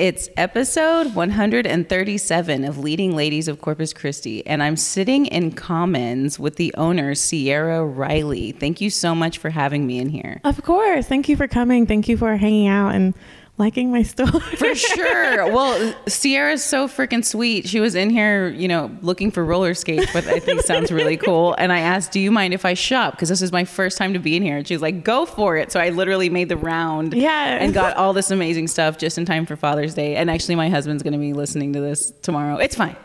It's 0.00 0.30
episode 0.38 1.14
137 1.14 2.64
of 2.64 2.78
Leading 2.78 3.14
Ladies 3.14 3.48
of 3.48 3.60
Corpus 3.60 3.92
Christi, 3.92 4.46
and 4.46 4.62
I'm 4.62 4.76
sitting 4.76 5.26
in 5.26 5.52
Commons 5.52 6.38
with 6.38 6.56
the 6.56 6.74
owner, 6.78 7.14
Sierra 7.14 7.84
Riley. 7.84 8.52
Thank 8.52 8.80
you 8.80 8.88
so 8.88 9.14
much 9.14 9.36
for 9.36 9.50
having 9.50 9.86
me 9.86 9.98
in 9.98 10.08
here. 10.08 10.40
Of 10.42 10.62
course. 10.62 11.06
Thank 11.06 11.28
you 11.28 11.36
for 11.36 11.46
coming. 11.46 11.86
Thank 11.86 12.08
you 12.08 12.16
for 12.16 12.34
hanging 12.38 12.66
out 12.66 12.94
and 12.94 13.12
liking 13.60 13.92
my 13.92 14.02
story. 14.02 14.30
For 14.56 14.74
sure. 14.74 15.52
Well, 15.52 15.94
Sierra's 16.08 16.64
so 16.64 16.88
freaking 16.88 17.24
sweet. 17.24 17.68
She 17.68 17.78
was 17.78 17.94
in 17.94 18.10
here, 18.10 18.48
you 18.48 18.66
know, 18.66 18.90
looking 19.02 19.30
for 19.30 19.44
roller 19.44 19.74
skates, 19.74 20.12
but 20.12 20.26
I 20.26 20.40
think 20.40 20.62
sounds 20.62 20.90
really 20.90 21.16
cool. 21.16 21.54
And 21.58 21.72
I 21.72 21.78
asked, 21.78 22.10
"Do 22.10 22.18
you 22.18 22.32
mind 22.32 22.54
if 22.54 22.64
I 22.64 22.74
shop? 22.74 23.12
Because 23.12 23.28
this 23.28 23.42
is 23.42 23.52
my 23.52 23.64
first 23.64 23.96
time 23.98 24.12
to 24.14 24.18
be 24.18 24.34
in 24.36 24.42
here." 24.42 24.56
And 24.56 24.66
she's 24.66 24.82
like, 24.82 25.04
"Go 25.04 25.26
for 25.26 25.56
it." 25.56 25.70
So 25.70 25.78
I 25.78 25.90
literally 25.90 26.28
made 26.30 26.48
the 26.48 26.56
round, 26.56 27.14
Yeah. 27.14 27.58
and 27.62 27.72
got 27.72 27.96
all 27.96 28.12
this 28.12 28.30
amazing 28.32 28.66
stuff 28.66 28.98
just 28.98 29.18
in 29.18 29.24
time 29.26 29.46
for 29.46 29.54
Father's 29.54 29.94
Day. 29.94 30.16
And 30.16 30.28
actually, 30.30 30.56
my 30.56 30.68
husband's 30.68 31.02
going 31.04 31.12
to 31.12 31.18
be 31.20 31.32
listening 31.34 31.72
to 31.74 31.80
this 31.80 32.10
tomorrow. 32.22 32.56
It's 32.56 32.74
fine. 32.74 32.96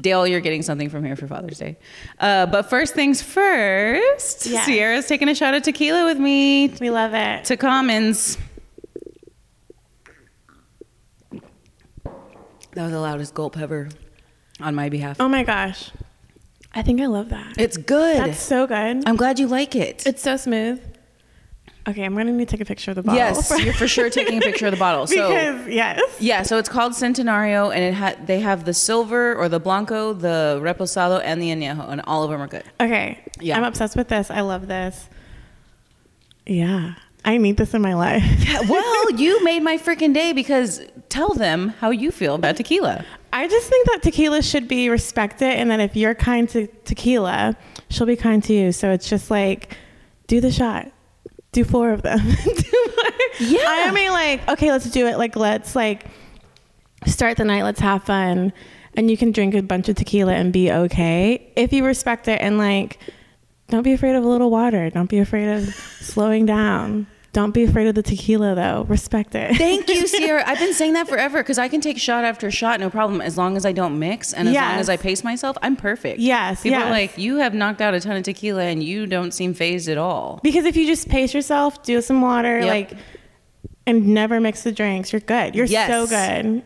Dale, 0.00 0.26
you're 0.26 0.40
getting 0.40 0.62
something 0.62 0.88
from 0.88 1.04
here 1.04 1.14
for 1.14 1.26
Father's 1.26 1.58
Day. 1.58 1.76
Uh, 2.18 2.46
but 2.46 2.70
first 2.70 2.94
things 2.94 3.20
first, 3.20 4.46
Yes. 4.46 4.64
Sierra's 4.64 5.06
taking 5.06 5.28
a 5.28 5.34
shot 5.34 5.52
of 5.52 5.62
tequila 5.62 6.06
with 6.06 6.18
me 6.18 6.68
we 6.80 6.88
love 6.90 7.12
it. 7.12 7.44
to 7.44 7.56
Commons. 7.58 8.38
That 12.72 12.84
was 12.84 12.92
the 12.92 13.00
loudest 13.00 13.34
gulp 13.34 13.58
ever 13.58 13.88
on 14.60 14.74
my 14.74 14.88
behalf. 14.88 15.16
Oh 15.20 15.28
my 15.28 15.42
gosh. 15.42 15.90
I 16.72 16.82
think 16.82 17.00
I 17.00 17.06
love 17.06 17.30
that. 17.30 17.54
It's 17.58 17.76
good. 17.76 18.16
That's 18.18 18.40
so 18.40 18.66
good. 18.66 19.02
I'm 19.06 19.16
glad 19.16 19.38
you 19.38 19.48
like 19.48 19.74
it. 19.74 20.06
It's 20.06 20.22
so 20.22 20.36
smooth. 20.36 20.80
Okay, 21.88 22.04
I'm 22.04 22.14
gonna 22.14 22.30
need 22.30 22.48
to 22.48 22.52
take 22.56 22.60
a 22.60 22.64
picture 22.66 22.90
of 22.90 22.96
the 22.96 23.02
bottle. 23.02 23.18
yes, 23.18 23.50
you're 23.64 23.72
for 23.72 23.88
sure 23.88 24.10
taking 24.10 24.38
a 24.38 24.40
picture 24.40 24.66
of 24.66 24.72
the 24.72 24.78
bottle. 24.78 25.06
So 25.06 25.28
because 25.28 25.66
yes. 25.66 26.00
yeah, 26.20 26.42
so 26.42 26.58
it's 26.58 26.68
called 26.68 26.92
Centenario, 26.92 27.74
and 27.74 27.82
it 27.82 27.94
had 27.94 28.26
they 28.26 28.40
have 28.40 28.64
the 28.64 28.74
silver 28.74 29.34
or 29.34 29.48
the 29.48 29.58
blanco, 29.58 30.12
the 30.12 30.60
reposado, 30.62 31.20
and 31.24 31.40
the 31.40 31.48
añejo, 31.50 31.88
and 31.88 32.02
all 32.02 32.22
of 32.22 32.30
them 32.30 32.40
are 32.40 32.46
good. 32.46 32.64
Okay. 32.80 33.18
Yeah. 33.40 33.56
I'm 33.56 33.64
obsessed 33.64 33.96
with 33.96 34.08
this. 34.08 34.30
I 34.30 34.42
love 34.42 34.68
this. 34.68 35.08
Yeah. 36.46 36.94
I 37.24 37.36
need 37.36 37.56
this 37.56 37.74
in 37.74 37.82
my 37.82 37.94
life. 37.94 38.22
yeah, 38.48 38.60
well, 38.68 39.10
you 39.16 39.42
made 39.44 39.62
my 39.62 39.76
freaking 39.76 40.14
day 40.14 40.32
because 40.32 40.80
tell 41.08 41.34
them 41.34 41.68
how 41.80 41.90
you 41.90 42.10
feel 42.10 42.34
about 42.34 42.56
tequila. 42.56 43.04
I 43.32 43.46
just 43.46 43.68
think 43.68 43.86
that 43.86 44.02
tequila 44.02 44.42
should 44.42 44.66
be 44.66 44.88
respected 44.88 45.48
and 45.48 45.70
that 45.70 45.80
if 45.80 45.96
you're 45.96 46.14
kind 46.14 46.48
to 46.50 46.66
tequila, 46.84 47.56
she'll 47.88 48.06
be 48.06 48.16
kind 48.16 48.42
to 48.44 48.52
you. 48.52 48.72
So 48.72 48.90
it's 48.90 49.08
just 49.08 49.30
like 49.30 49.76
do 50.26 50.40
the 50.40 50.50
shot. 50.50 50.90
Do 51.52 51.64
four 51.64 51.92
of 51.92 52.02
them. 52.02 52.20
Do. 52.44 52.80
Yeah. 53.40 53.60
I 53.64 53.90
mean 53.90 54.10
like, 54.12 54.48
okay, 54.48 54.70
let's 54.70 54.90
do 54.90 55.06
it. 55.06 55.18
Like 55.18 55.34
let's 55.34 55.74
like 55.74 56.06
start 57.06 57.36
the 57.36 57.44
night, 57.44 57.62
let's 57.62 57.80
have 57.80 58.04
fun. 58.04 58.52
And 58.94 59.10
you 59.10 59.16
can 59.16 59.32
drink 59.32 59.54
a 59.54 59.62
bunch 59.62 59.88
of 59.88 59.96
tequila 59.96 60.34
and 60.34 60.52
be 60.52 60.70
okay 60.70 61.50
if 61.56 61.72
you 61.72 61.84
respect 61.84 62.28
it 62.28 62.40
and 62.40 62.58
like 62.58 62.98
don't 63.70 63.82
be 63.82 63.92
afraid 63.92 64.14
of 64.16 64.24
a 64.24 64.28
little 64.28 64.50
water. 64.50 64.90
Don't 64.90 65.08
be 65.08 65.18
afraid 65.18 65.48
of 65.48 65.64
slowing 66.00 66.46
down. 66.46 67.06
Don't 67.32 67.54
be 67.54 67.62
afraid 67.62 67.86
of 67.86 67.94
the 67.94 68.02
tequila 68.02 68.56
though. 68.56 68.84
Respect 68.88 69.36
it. 69.36 69.56
Thank 69.56 69.88
you, 69.88 70.04
Sierra. 70.08 70.42
I've 70.44 70.58
been 70.58 70.74
saying 70.74 70.94
that 70.94 71.06
forever 71.08 71.38
because 71.38 71.58
I 71.58 71.68
can 71.68 71.80
take 71.80 71.96
shot 71.96 72.24
after 72.24 72.50
shot, 72.50 72.80
no 72.80 72.90
problem, 72.90 73.20
as 73.20 73.38
long 73.38 73.56
as 73.56 73.64
I 73.64 73.70
don't 73.70 74.00
mix 74.00 74.32
and 74.34 74.48
as 74.48 74.54
long 74.54 74.62
as 74.80 74.88
I 74.88 74.96
pace 74.96 75.22
myself. 75.22 75.56
I'm 75.62 75.76
perfect. 75.76 76.18
Yes, 76.18 76.64
People 76.64 76.80
are 76.82 76.90
like, 76.90 77.16
you 77.16 77.36
have 77.36 77.54
knocked 77.54 77.80
out 77.80 77.94
a 77.94 78.00
ton 78.00 78.16
of 78.16 78.24
tequila 78.24 78.64
and 78.64 78.82
you 78.82 79.06
don't 79.06 79.30
seem 79.32 79.54
phased 79.54 79.88
at 79.88 79.96
all. 79.96 80.40
Because 80.42 80.64
if 80.64 80.76
you 80.76 80.86
just 80.88 81.08
pace 81.08 81.32
yourself, 81.32 81.82
do 81.84 82.02
some 82.02 82.20
water, 82.20 82.58
Yep. 82.58 82.66
like, 82.68 82.92
and 83.86 84.08
never 84.08 84.40
mix 84.40 84.64
the 84.64 84.72
drinks, 84.72 85.12
you're 85.12 85.20
good. 85.20 85.54
You're 85.54 85.66
Yes. 85.66 85.88
so 85.88 86.06
good. 86.08 86.64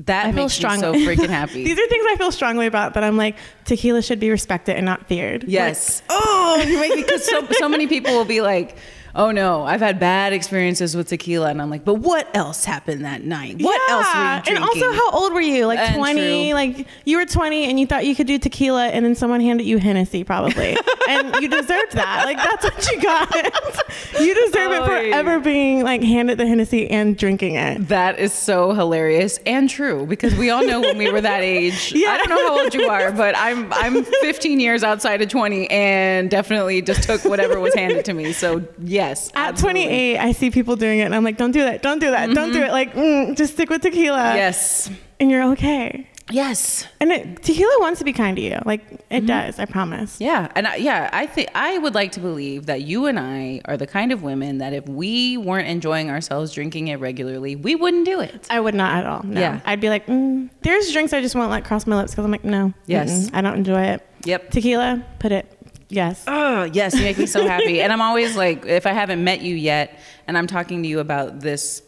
That 0.00 0.26
I 0.26 0.32
feel 0.32 0.44
makes 0.44 0.62
me 0.62 0.78
so 0.78 0.92
freaking 0.94 1.28
happy. 1.28 1.64
These 1.64 1.78
are 1.78 1.88
things 1.88 2.04
I 2.08 2.16
feel 2.16 2.30
strongly 2.30 2.66
about. 2.66 2.94
That 2.94 3.02
I'm 3.02 3.16
like, 3.16 3.36
tequila 3.64 4.00
should 4.00 4.20
be 4.20 4.30
respected 4.30 4.76
and 4.76 4.86
not 4.86 5.08
feared. 5.08 5.44
yes. 5.44 6.02
oh, 6.08 6.64
you 6.68 6.78
make 6.78 6.94
me 6.94 7.02
because 7.02 7.24
so, 7.24 7.46
so 7.52 7.68
many 7.68 7.88
people 7.88 8.12
will 8.12 8.24
be 8.24 8.40
like, 8.40 8.76
oh 9.18 9.30
no, 9.32 9.64
I've 9.64 9.80
had 9.80 9.98
bad 10.00 10.32
experiences 10.32 10.96
with 10.96 11.08
tequila, 11.08 11.50
and 11.50 11.60
I'm 11.60 11.68
like, 11.68 11.84
but 11.84 11.94
what 11.96 12.28
else 12.34 12.64
happened 12.64 13.04
that 13.04 13.24
night? 13.24 13.60
What 13.60 13.78
Yeah. 13.88 13.94
else 13.94 14.06
were 14.14 14.20
you 14.20 14.30
drinking? 14.42 14.54
And 14.56 14.64
also, 14.64 14.92
how 14.92 15.10
old 15.10 15.32
were 15.34 15.40
you? 15.42 15.66
Like 15.66 15.78
And 15.80 15.96
20? 15.96 16.44
true. 16.46 16.54
Like 16.54 16.86
you 17.04 17.18
were 17.18 17.26
20 17.26 17.68
and 17.68 17.78
you 17.78 17.86
thought 17.86 18.06
you 18.06 18.14
could 18.14 18.26
do 18.26 18.38
tequila, 18.38 18.86
and 18.86 19.04
then 19.04 19.14
someone 19.14 19.40
handed 19.40 19.64
you 19.66 19.76
Hennessy, 19.78 20.24
probably, 20.24 20.76
and 21.08 21.34
you 21.42 21.48
deserved 21.48 21.92
that. 21.92 22.22
Like 22.24 22.38
that's 22.38 22.64
what 22.64 22.90
you 22.90 23.02
got. 23.02 23.34
you 24.20 24.34
deserve 24.46 24.72
it 24.72 24.84
for 24.86 24.92
Oy. 24.96 25.10
ever 25.12 25.40
being 25.40 25.82
like 25.82 26.02
handed 26.02 26.38
the 26.38 26.46
Hennessy 26.46 26.88
and 26.90 27.16
drinking 27.16 27.56
it. 27.56 27.88
That 27.88 28.18
is 28.18 28.32
so 28.32 28.72
hilarious 28.72 29.38
and 29.44 29.68
true 29.68 30.06
because 30.06 30.34
we 30.36 30.50
all 30.50 30.64
know 30.64 30.80
when 30.80 30.96
we 30.96 31.10
were 31.10 31.20
that 31.20 31.42
age. 31.42 31.92
Yeah. 31.98 32.10
I 32.12 32.18
don't 32.18 32.28
know 32.28 32.46
how 32.48 32.60
old 32.62 32.74
you 32.74 32.88
are, 32.88 33.10
but 33.10 33.34
I'm 33.36 33.72
I'm 33.72 34.04
15 34.04 34.60
years 34.60 34.84
outside 34.84 35.20
of 35.20 35.28
20 35.28 35.68
and 35.68 36.30
definitely 36.30 36.80
just 36.80 37.02
took 37.02 37.24
whatever 37.24 37.58
was 37.58 37.74
handed 37.74 38.04
to 38.04 38.14
me. 38.14 38.32
So 38.32 38.62
yes, 39.08 39.30
At 39.34 39.48
absolutely. 39.50 39.82
28, 39.84 40.18
I 40.18 40.32
see 40.32 40.50
people 40.50 40.76
doing 40.76 40.98
it, 41.00 41.02
and 41.04 41.14
I'm 41.14 41.24
like, 41.24 41.36
don't 41.36 41.52
do 41.52 41.60
that, 41.62 41.82
don't 41.82 41.98
do 42.00 42.10
that, 42.10 42.30
don't 42.34 42.52
do 42.52 42.62
it. 42.62 42.70
Like, 42.70 42.94
mm, 42.94 43.36
just 43.36 43.54
stick 43.54 43.70
with 43.70 43.82
tequila. 43.82 44.34
Yes, 44.34 44.90
and 45.20 45.30
you're 45.30 45.42
okay. 45.52 46.06
yes, 46.30 46.86
And 47.00 47.10
it, 47.10 47.42
tequila 47.42 47.72
wants 47.80 47.98
to 48.00 48.04
be 48.04 48.12
kind 48.12 48.36
to 48.36 48.42
you. 48.42 48.58
Like 48.66 48.82
it 49.10 49.24
Mm-hmm. 49.24 49.26
does. 49.26 49.58
I 49.58 49.64
promise. 49.64 50.20
yeah, 50.20 50.52
and 50.54 50.66
I, 50.66 50.76
yeah. 50.76 51.08
I 51.12 51.24
think 51.26 51.48
I 51.54 51.78
would 51.78 51.94
like 51.94 52.12
to 52.12 52.20
believe 52.20 52.66
that 52.66 52.82
you 52.82 53.06
and 53.06 53.18
I 53.18 53.62
are 53.64 53.78
the 53.78 53.86
kind 53.86 54.12
of 54.12 54.22
women 54.22 54.58
that 54.58 54.74
if 54.74 54.86
we 54.86 55.38
weren't 55.38 55.66
enjoying 55.68 56.10
ourselves 56.10 56.52
drinking 56.52 56.88
it 56.88 56.96
regularly, 57.00 57.56
we 57.56 57.74
wouldn't 57.74 58.04
do 58.04 58.20
it. 58.20 58.46
I 58.50 58.60
would 58.60 58.74
not 58.74 58.98
at 58.98 59.06
all. 59.06 59.22
No. 59.24 59.40
Yeah. 59.40 59.60
I'd 59.64 59.80
be 59.80 59.88
like, 59.88 60.06
mm, 60.06 60.50
there's 60.60 60.92
drinks 60.92 61.14
I 61.14 61.22
just 61.22 61.34
won't 61.34 61.50
let 61.50 61.64
cross 61.64 61.86
my 61.86 61.96
lips 61.96 62.12
because 62.12 62.26
I'm 62.26 62.30
like, 62.30 62.44
no. 62.44 62.74
Yes. 62.86 63.10
mm-mm, 63.10 63.34
I 63.34 63.40
don't 63.40 63.56
enjoy 63.56 63.82
it. 63.82 64.06
Yep. 64.24 64.50
Tequila, 64.50 65.02
put 65.20 65.32
it. 65.32 65.50
Yes. 65.90 66.24
Oh, 66.26 66.64
yes, 66.64 66.94
you 66.94 67.02
make 67.02 67.16
me 67.18 67.26
so 67.26 67.46
happy. 67.46 67.80
and 67.80 67.92
I'm 67.92 68.02
always 68.02 68.36
like, 68.36 68.66
if 68.66 68.86
I 68.86 68.92
haven't 68.92 69.24
met 69.24 69.40
you 69.40 69.54
yet 69.54 69.98
and 70.26 70.36
I'm 70.36 70.46
talking 70.46 70.82
to 70.82 70.88
you 70.88 71.00
about 71.00 71.40
this 71.40 71.82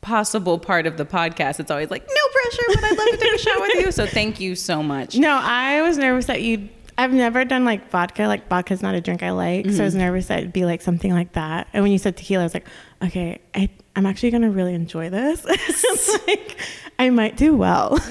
possible 0.00 0.58
part 0.58 0.86
of 0.86 0.96
the 0.96 1.04
podcast, 1.04 1.60
it's 1.60 1.70
always 1.70 1.90
like, 1.90 2.06
no 2.06 2.32
pressure, 2.32 2.62
but 2.68 2.84
I'd 2.84 2.98
love 2.98 3.08
to 3.10 3.16
take 3.18 3.34
a 3.34 3.38
shot 3.38 3.60
with 3.60 3.74
you. 3.84 3.92
So 3.92 4.06
thank 4.06 4.40
you 4.40 4.54
so 4.54 4.82
much. 4.82 5.16
No, 5.16 5.38
I 5.42 5.82
was 5.82 5.98
nervous 5.98 6.26
that 6.26 6.42
you. 6.42 6.68
I've 6.96 7.12
never 7.12 7.44
done 7.44 7.64
like 7.64 7.90
vodka. 7.90 8.24
Like 8.24 8.48
vodka's 8.48 8.82
not 8.82 8.94
a 8.96 9.00
drink 9.00 9.22
I 9.22 9.30
like, 9.30 9.66
so 9.66 9.70
I 9.70 9.72
Mm-hmm. 9.74 9.82
was 9.84 9.94
nervous 9.94 10.26
that 10.26 10.38
it'd 10.40 10.52
be 10.52 10.64
like 10.64 10.82
something 10.82 11.12
like 11.12 11.32
that. 11.34 11.68
And 11.72 11.82
when 11.84 11.92
you 11.92 11.98
said 11.98 12.16
tequila, 12.16 12.42
I 12.42 12.46
was 12.46 12.54
like, 12.54 12.66
okay, 13.04 13.40
I, 13.54 13.68
I'm 13.94 14.04
actually 14.06 14.32
gonna 14.32 14.50
really 14.50 14.74
enjoy 14.74 15.08
this. 15.10 15.44
It's 15.48 16.18
like, 16.26 16.56
I 16.98 17.10
might 17.10 17.36
do 17.36 17.54
well. 17.56 17.98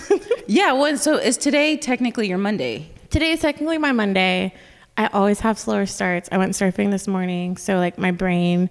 Yeah, 0.49 0.71
well, 0.71 0.95
so 0.97 1.17
is 1.17 1.35
today 1.35 1.75
technically 1.75 2.29
your 2.29 2.37
Monday? 2.37 2.89
Today 3.09 3.31
is 3.31 3.41
technically 3.41 3.77
my 3.77 3.91
Monday. 3.91 4.53
I 4.97 5.07
always 5.07 5.39
have 5.41 5.59
slower 5.59 5.85
starts. 5.85 6.27
I 6.31 6.37
went 6.37 6.53
surfing 6.53 6.89
this 6.91 7.07
morning, 7.07 7.57
so 7.57 7.77
like 7.77 7.97
my 7.97 8.11
brain 8.11 8.69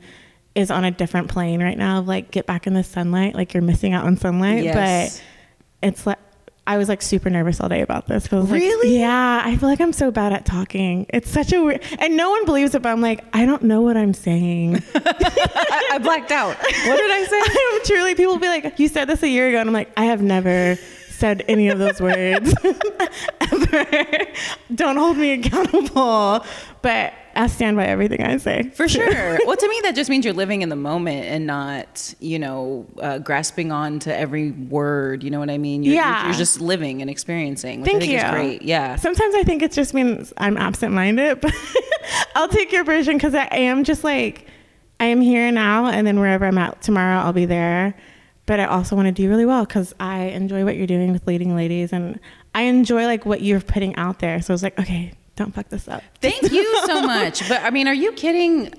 is 0.55 0.71
on 0.71 0.85
a 0.85 0.91
different 0.91 1.29
plane 1.29 1.63
right 1.63 1.79
now. 1.79 2.01
Of 2.01 2.09
like 2.09 2.31
get 2.31 2.47
back 2.47 2.67
in 2.67 2.75
the 2.75 2.83
sunlight, 2.83 3.35
like 3.35 3.55
you're 3.55 3.63
missing 3.63 3.93
out 3.93 4.05
on 4.05 4.17
sunlight. 4.17 4.65
Yes. 4.65 5.21
But 5.83 5.89
it's 5.89 6.07
like 6.07 6.19
I 6.67 6.79
was 6.79 6.89
like 6.89 7.01
super 7.01 7.31
nervous 7.31 7.61
all 7.61 7.69
day 7.69 7.81
about 7.81 8.09
this. 8.09 8.33
I 8.33 8.37
was 8.37 8.51
like, 8.51 8.61
Really? 8.61 8.99
yeah, 8.99 9.41
I 9.45 9.57
feel 9.57 9.69
like 9.69 9.81
I'm 9.81 9.93
so 9.93 10.11
bad 10.11 10.33
at 10.33 10.45
talking. 10.45 11.07
It's 11.11 11.31
such 11.31 11.53
a 11.53 11.63
weird, 11.63 11.81
and 12.01 12.17
no 12.17 12.31
one 12.31 12.45
believes 12.45 12.75
it. 12.75 12.83
But 12.83 12.89
I'm 12.89 13.01
like, 13.01 13.25
I 13.33 13.47
don't 13.47 13.63
know 13.63 13.83
what 13.83 13.97
I'm 13.97 14.13
saying. 14.13 14.83
I, 14.97 15.91
I 15.93 15.99
blacked 15.99 16.33
out. 16.33 16.57
What 16.59 16.67
did 16.97 17.11
I 17.11 17.25
say? 17.25 17.41
I'm 17.77 17.85
truly. 17.85 18.15
People 18.17 18.33
will 18.33 18.41
be 18.41 18.49
like, 18.49 18.81
you 18.81 18.89
said 18.89 19.05
this 19.05 19.23
a 19.23 19.29
year 19.29 19.49
ago, 19.49 19.61
and 19.61 19.69
I'm 19.69 19.75
like, 19.75 19.93
I 19.97 20.07
have 20.07 20.23
never 20.23 20.77
said 21.17 21.45
any 21.49 21.69
of 21.69 21.79
those 21.79 22.01
words 22.01 22.55
ever. 23.41 23.87
Don't 24.75 24.97
hold 24.97 25.17
me 25.17 25.33
accountable. 25.33 26.45
But 26.83 27.13
I 27.35 27.49
stand 27.49 27.77
by 27.77 27.87
everything 27.87 28.23
I 28.23 28.37
say. 28.37 28.71
For 28.75 28.89
sure. 28.89 29.39
well, 29.47 29.57
to 29.57 29.69
me, 29.69 29.81
that 29.83 29.95
just 29.95 30.09
means 30.09 30.25
you're 30.25 30.35
living 30.35 30.63
in 30.63 30.69
the 30.69 30.77
moment 30.77 31.25
and 31.27 31.47
not, 31.47 32.15
you 32.21 32.39
know, 32.39 32.87
uh, 33.01 33.19
grasping 33.19 33.73
on 33.73 33.99
to 34.01 34.17
every 34.17 34.53
word. 34.53 35.23
You 35.25 35.31
know 35.31 35.39
what 35.41 35.51
I 35.51 35.59
mean? 35.59 35.83
You're, 35.83 35.95
Yeah. 35.95 36.19
You're, 36.21 36.27
you're 36.31 36.39
just 36.39 36.61
living 36.61 37.01
and 37.03 37.11
experiencing, 37.11 37.81
which 37.81 37.91
Thank 37.91 38.03
I 38.05 38.07
think 38.07 38.13
you. 38.13 38.19
is 38.19 38.31
great. 38.31 38.63
Yeah. 38.63 38.97
Sometimes 38.97 39.35
I 39.35 39.43
think 39.43 39.63
it 39.63 39.73
just 39.73 39.95
means 39.95 40.33
I'm 40.39 40.57
absent-minded, 40.57 41.41
but 41.41 41.53
I'll 42.35 42.49
take 42.49 42.73
your 42.73 42.85
version 42.85 43.17
because 43.17 43.35
I 43.35 43.47
am 43.53 43.85
just 43.85 44.05
like 44.05 44.47
I 44.99 45.07
am 45.07 45.21
here 45.21 45.51
now, 45.53 45.87
and 45.87 46.07
then 46.07 46.19
wherever 46.21 46.47
I'm 46.47 46.57
at 46.57 46.81
tomorrow, 46.81 47.19
I'll 47.21 47.33
be 47.35 47.45
there. 47.45 47.95
But 48.47 48.61
I 48.61 48.67
also 48.67 48.97
want 48.97 49.07
to 49.07 49.13
do 49.13 49.29
really 49.29 49.45
well 49.45 49.65
because 49.65 49.95
I 49.99 50.27
enjoy 50.27 50.65
what 50.65 50.77
you're 50.77 50.87
doing 50.87 51.13
with 51.13 51.27
leading 51.27 51.55
ladies, 51.57 51.93
and 51.93 52.21
I 52.55 52.63
enjoy 52.63 53.05
like 53.07 53.27
what 53.27 53.43
you're 53.43 53.61
putting 53.61 53.95
out 53.97 54.21
there. 54.21 54.41
So 54.41 54.53
I 54.53 54.55
was 54.55 54.63
like, 54.63 54.79
okay, 54.79 55.13
don't 55.35 55.53
fuck 55.55 55.69
this 55.69 55.89
up. 55.89 56.03
Thank 56.21 56.51
you 56.53 56.87
so 56.87 57.03
much. 57.03 57.49
But 57.49 57.63
I 57.63 57.71
mean, 57.71 57.89
are 57.89 57.95
you 57.95 58.13
kidding? 58.13 58.73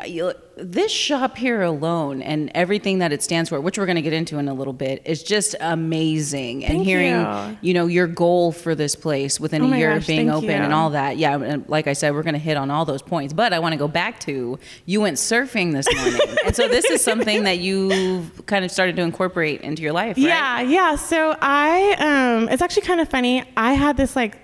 This 0.59 0.91
shop 0.91 1.37
here 1.37 1.61
alone 1.61 2.21
and 2.21 2.51
everything 2.55 2.99
that 2.99 3.11
it 3.11 3.21
stands 3.21 3.49
for, 3.49 3.61
which 3.61 3.77
we're 3.77 3.85
going 3.85 3.97
to 3.97 4.01
get 4.01 4.13
into 4.13 4.39
in 4.39 4.47
a 4.47 4.53
little 4.53 4.73
bit, 4.73 5.03
is 5.05 5.21
just 5.23 5.55
amazing. 5.59 6.65
and 6.65 6.83
hearing, 6.83 7.13
you. 7.13 7.57
you. 7.61 7.73
know, 7.73 7.85
your 7.85 8.07
goal 8.07 8.51
for 8.51 8.73
this 8.73 8.95
place 8.95 9.39
within 9.39 9.61
Oh 9.61 9.71
a 9.73 9.77
year 9.77 9.89
gosh, 9.93 10.01
of 10.01 10.07
being 10.07 10.29
open 10.29 10.49
you. 10.49 10.55
and 10.55 10.73
all 10.73 10.91
that. 10.91 11.17
Yeah, 11.17 11.57
like 11.67 11.87
I 11.87 11.93
said, 11.93 12.13
we're 12.13 12.23
going 12.23 12.33
to 12.33 12.39
hit 12.39 12.57
on 12.57 12.71
all 12.71 12.85
those 12.85 13.01
points. 13.01 13.33
But 13.33 13.53
I 13.53 13.59
want 13.59 13.73
to 13.73 13.77
go 13.77 13.87
back 13.87 14.19
to 14.21 14.57
you 14.85 15.01
went 15.01 15.17
surfing 15.17 15.73
this 15.73 15.87
morning, 15.93 16.37
and 16.45 16.55
so 16.55 16.67
this 16.67 16.85
is 16.85 17.03
something 17.03 17.43
that 17.43 17.59
you 17.59 18.25
kind 18.47 18.65
of 18.65 18.71
started 18.71 18.95
to 18.95 19.01
incorporate 19.03 19.61
into 19.61 19.81
your 19.83 19.93
life, 19.93 20.17
right? 20.17 20.25
Yeah, 20.25 20.61
yeah. 20.61 20.95
So 20.95 21.35
I, 21.39 21.93
um, 21.99 22.49
it's 22.49 22.61
actually 22.61 22.83
kind 22.87 22.99
of 22.99 23.09
funny. 23.09 23.43
I 23.55 23.73
had 23.73 23.95
this 23.97 24.15
like 24.15 24.37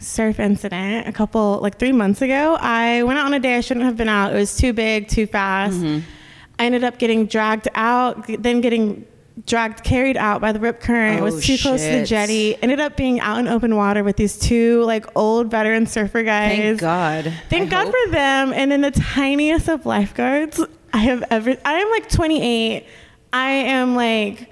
surf 0.00 0.38
incident 0.40 1.06
a 1.08 1.12
couple, 1.12 1.58
like 1.62 1.78
three 1.78 1.92
months 1.92 2.20
ago. 2.22 2.56
I 2.60 3.02
went 3.04 3.18
out 3.18 3.26
on 3.26 3.34
a 3.34 3.40
day 3.40 3.56
I 3.56 3.60
shouldn't 3.60 3.86
have 3.86 3.96
been 3.96 4.08
out. 4.08 4.32
It 4.32 4.36
was 4.36 4.56
too 4.56 4.72
big, 4.72 5.08
too 5.08 5.26
fast. 5.26 5.76
Mm-hmm. 5.76 6.00
I 6.58 6.66
ended 6.66 6.84
up 6.84 6.98
getting 6.98 7.26
dragged 7.26 7.68
out, 7.74 8.26
then 8.38 8.60
getting 8.60 9.06
dragged, 9.46 9.82
carried 9.82 10.16
out 10.16 10.40
by 10.40 10.52
the 10.52 10.60
rip 10.60 10.80
current. 10.80 11.18
it 11.18 11.20
Oh, 11.20 11.24
was 11.24 11.44
too 11.44 11.58
close 11.58 11.82
to 11.82 11.90
the 12.00 12.06
jetty. 12.06 12.56
Ended 12.62 12.78
up 12.80 12.96
being 12.96 13.18
out 13.18 13.38
in 13.40 13.48
open 13.48 13.74
water 13.74 14.04
with 14.04 14.16
these 14.16 14.38
two 14.38 14.82
like 14.84 15.06
old 15.16 15.50
veteran 15.50 15.86
surfer 15.86 16.22
guys. 16.22 16.56
Thank 16.58 16.80
God. 16.80 17.32
Thank 17.50 17.68
I 17.68 17.70
God 17.70 17.84
hope. 17.86 17.94
for 18.04 18.10
them. 18.12 18.52
And 18.52 18.70
then 18.70 18.82
the 18.82 18.92
tiniest 18.92 19.68
of 19.68 19.84
lifeguards 19.86 20.60
I 20.92 20.98
have 20.98 21.24
ever. 21.30 21.56
I 21.64 21.72
am 21.80 21.90
like 21.90 22.08
28. 22.08 22.86
I 23.32 23.50
am 23.50 23.96
like, 23.96 24.48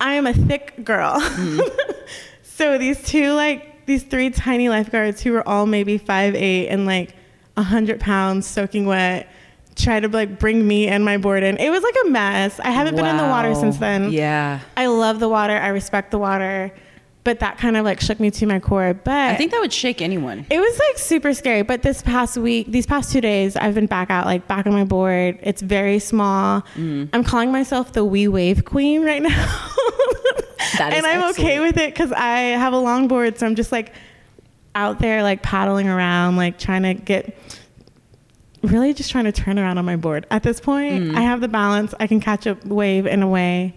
I 0.00 0.14
am 0.14 0.26
a 0.26 0.32
thick 0.32 0.82
girl. 0.82 1.20
so 2.42 2.78
these 2.78 3.02
two 3.02 3.32
like 3.34 3.74
these 3.86 4.02
three 4.02 4.30
tiny 4.30 4.68
lifeguards 4.68 5.22
who 5.22 5.32
were 5.32 5.46
all 5.48 5.66
maybe 5.66 5.98
five 5.98 6.34
eight 6.34 6.68
and 6.68 6.86
like 6.86 7.14
a 7.56 7.62
hundred 7.62 8.00
pounds 8.00 8.46
soaking 8.46 8.86
wet. 8.86 9.28
Try 9.76 10.00
to 10.00 10.08
like 10.08 10.38
bring 10.38 10.66
me 10.66 10.88
and 10.88 11.04
my 11.04 11.18
board 11.18 11.42
in. 11.42 11.58
It 11.58 11.70
was 11.70 11.82
like 11.82 11.94
a 12.06 12.08
mess. 12.08 12.58
I 12.60 12.70
haven't 12.70 12.96
been 12.96 13.06
in 13.06 13.16
the 13.16 13.24
water 13.24 13.54
since 13.54 13.76
then. 13.76 14.10
Yeah. 14.10 14.60
I 14.76 14.86
love 14.86 15.20
the 15.20 15.28
water. 15.28 15.52
I 15.54 15.68
respect 15.68 16.10
the 16.10 16.18
water, 16.18 16.72
but 17.26 17.40
that 17.40 17.58
kind 17.58 17.76
of 17.76 17.84
like 17.84 18.00
shook 18.00 18.20
me 18.20 18.30
to 18.30 18.46
my 18.46 18.60
core. 18.60 18.94
But 18.94 19.12
I 19.32 19.34
think 19.34 19.50
that 19.50 19.60
would 19.60 19.72
shake 19.72 20.00
anyone. 20.00 20.46
it 20.48 20.60
was 20.60 20.78
like 20.78 20.96
super 20.96 21.34
scary. 21.34 21.62
But 21.62 21.82
this 21.82 22.00
past 22.00 22.36
week, 22.38 22.68
these 22.70 22.86
past 22.86 23.12
two 23.12 23.20
days, 23.20 23.56
I've 23.56 23.74
been 23.74 23.86
back 23.86 24.10
out, 24.10 24.26
like 24.26 24.46
back 24.46 24.64
on 24.66 24.72
my 24.72 24.84
board. 24.84 25.40
It's 25.42 25.60
very 25.60 25.98
small. 25.98 26.62
Mm. 26.76 27.08
I'm 27.12 27.24
calling 27.24 27.50
myself 27.50 27.92
the 27.92 28.04
wee 28.04 28.28
wave 28.28 28.64
queen 28.64 29.04
right 29.04 29.20
now. 29.22 29.68
That 30.78 30.92
is 30.92 30.98
and 30.98 31.06
I'm 31.06 31.30
okay 31.30 31.60
with 31.60 31.76
it 31.78 31.92
because 31.94 32.12
I 32.12 32.38
have 32.58 32.72
a 32.72 32.78
long 32.78 33.08
board. 33.08 33.38
So 33.38 33.46
I'm 33.46 33.54
just 33.54 33.72
like 33.72 33.92
out 34.74 34.98
there, 34.98 35.22
like 35.22 35.42
paddling 35.42 35.88
around, 35.88 36.36
like 36.36 36.58
trying 36.58 36.82
to 36.82 36.94
get 36.94 37.36
really 38.62 38.92
just 38.92 39.10
trying 39.10 39.24
to 39.24 39.32
turn 39.32 39.58
around 39.58 39.78
on 39.78 39.84
my 39.84 39.96
board. 39.96 40.26
At 40.30 40.42
this 40.42 40.60
point, 40.60 41.04
Mm. 41.12 41.16
I 41.16 41.22
have 41.22 41.40
the 41.40 41.48
balance. 41.48 41.94
I 42.00 42.06
can 42.06 42.20
catch 42.20 42.46
a 42.46 42.56
wave 42.64 43.06
in 43.06 43.22
a 43.22 43.28
way, 43.28 43.74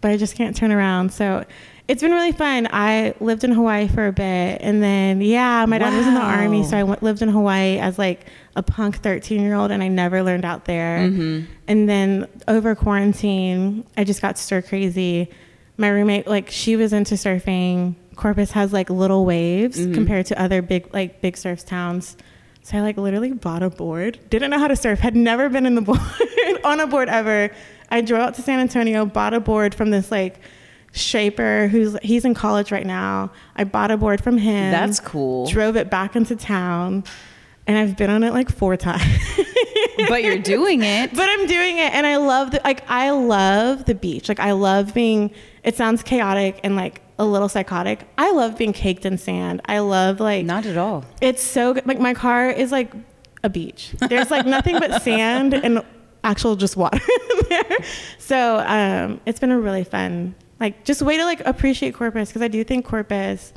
but 0.00 0.10
I 0.10 0.16
just 0.16 0.34
can't 0.34 0.56
turn 0.56 0.72
around. 0.72 1.12
So 1.12 1.44
it's 1.90 2.02
been 2.02 2.12
really 2.12 2.30
fun. 2.30 2.68
I 2.70 3.14
lived 3.18 3.42
in 3.42 3.50
Hawaii 3.50 3.88
for 3.88 4.06
a 4.06 4.12
bit, 4.12 4.58
and 4.62 4.80
then 4.80 5.20
yeah, 5.20 5.66
my 5.66 5.78
dad 5.78 5.92
was 5.96 6.06
in 6.06 6.14
the 6.14 6.20
army, 6.20 6.62
so 6.64 6.76
I 6.76 6.84
went, 6.84 7.02
lived 7.02 7.20
in 7.20 7.28
Hawaii 7.28 7.78
as 7.78 7.98
like 7.98 8.26
a 8.54 8.62
punk 8.62 8.98
13 8.98 9.40
year 9.42 9.54
old, 9.54 9.72
and 9.72 9.82
I 9.82 9.88
never 9.88 10.22
learned 10.22 10.44
out 10.44 10.66
there. 10.66 11.00
Mm-hmm. 11.00 11.52
And 11.66 11.88
then 11.88 12.28
over 12.46 12.76
quarantine, 12.76 13.84
I 13.96 14.04
just 14.04 14.22
got 14.22 14.38
stir 14.38 14.62
crazy. 14.62 15.30
My 15.78 15.88
roommate, 15.88 16.28
like, 16.28 16.48
she 16.50 16.76
was 16.76 16.92
into 16.92 17.16
surfing. 17.16 17.96
Corpus 18.14 18.52
has 18.52 18.72
like 18.72 18.88
little 18.90 19.24
waves 19.24 19.78
Mm-hmm. 19.80 19.94
compared 19.94 20.26
to 20.26 20.40
other 20.40 20.62
big, 20.62 20.92
like, 20.94 21.20
big 21.20 21.36
surf 21.36 21.64
towns. 21.66 22.16
So 22.62 22.76
I 22.78 22.82
like 22.82 22.98
literally 22.98 23.32
bought 23.32 23.62
a 23.64 23.70
board. 23.70 24.20
Didn't 24.30 24.50
know 24.50 24.58
how 24.58 24.68
to 24.68 24.76
surf. 24.76 25.00
Had 25.00 25.16
never 25.16 25.48
been 25.48 25.66
in 25.66 25.74
the 25.74 25.80
board 25.90 25.98
on 26.62 26.78
a 26.78 26.86
board 26.86 27.08
ever. 27.08 27.50
I 27.90 28.00
drove 28.02 28.20
out 28.20 28.34
to 28.34 28.42
San 28.42 28.60
Antonio, 28.60 29.06
bought 29.06 29.34
a 29.34 29.40
board 29.40 29.74
from 29.74 29.90
this 29.90 30.10
like 30.12 30.38
shaper 30.92 31.68
who's 31.68 31.96
he's 32.02 32.24
in 32.24 32.34
college 32.34 32.72
right 32.72 32.86
now. 32.86 33.30
I 33.56 33.64
bought 33.64 33.90
a 33.90 33.96
board 33.96 34.22
from 34.22 34.38
him. 34.38 34.70
That's 34.70 35.00
cool. 35.00 35.46
Drove 35.46 35.76
it 35.76 35.90
back 35.90 36.16
into 36.16 36.36
town, 36.36 37.04
and 37.66 37.78
I've 37.78 37.96
been 37.96 38.10
on 38.10 38.22
it 38.22 38.32
like 38.32 38.50
four 38.50 38.76
times. 38.76 39.02
but 40.08 40.22
you're 40.22 40.38
doing 40.38 40.82
it. 40.82 41.14
But 41.14 41.28
I'm 41.28 41.46
doing 41.46 41.78
it, 41.78 41.92
and 41.92 42.06
I 42.06 42.16
love 42.16 42.50
the 42.50 42.60
like. 42.64 42.88
I 42.88 43.10
love 43.10 43.84
the 43.84 43.94
beach. 43.94 44.28
Like 44.28 44.40
I 44.40 44.52
love 44.52 44.94
being. 44.94 45.32
It 45.62 45.76
sounds 45.76 46.02
chaotic 46.02 46.60
and 46.64 46.76
like 46.76 47.02
a 47.18 47.24
little 47.24 47.48
psychotic. 47.48 48.08
I 48.16 48.32
love 48.32 48.56
being 48.56 48.72
caked 48.72 49.04
in 49.04 49.18
sand. 49.18 49.60
I 49.66 49.80
love 49.80 50.20
like. 50.20 50.44
Not 50.44 50.66
at 50.66 50.76
all. 50.76 51.04
It's 51.20 51.42
so 51.42 51.74
good. 51.74 51.86
Like 51.86 52.00
my 52.00 52.14
car 52.14 52.50
is 52.50 52.72
like 52.72 52.92
a 53.42 53.48
beach. 53.48 53.94
There's 54.08 54.30
like 54.30 54.46
nothing 54.46 54.78
but 54.78 55.02
sand 55.02 55.54
and 55.54 55.84
actual 56.24 56.56
just 56.56 56.76
water 56.76 57.00
there. 57.48 57.78
So 58.18 58.58
um, 58.66 59.20
it's 59.26 59.38
been 59.40 59.50
a 59.50 59.60
really 59.60 59.84
fun. 59.84 60.34
Like 60.60 60.84
just 60.84 61.00
way 61.02 61.16
to 61.16 61.24
like 61.24 61.40
appreciate 61.46 61.94
Corpus 61.94 62.28
because 62.28 62.42
I 62.42 62.48
do 62.48 62.62
think 62.64 62.84
Corpus 62.84 63.52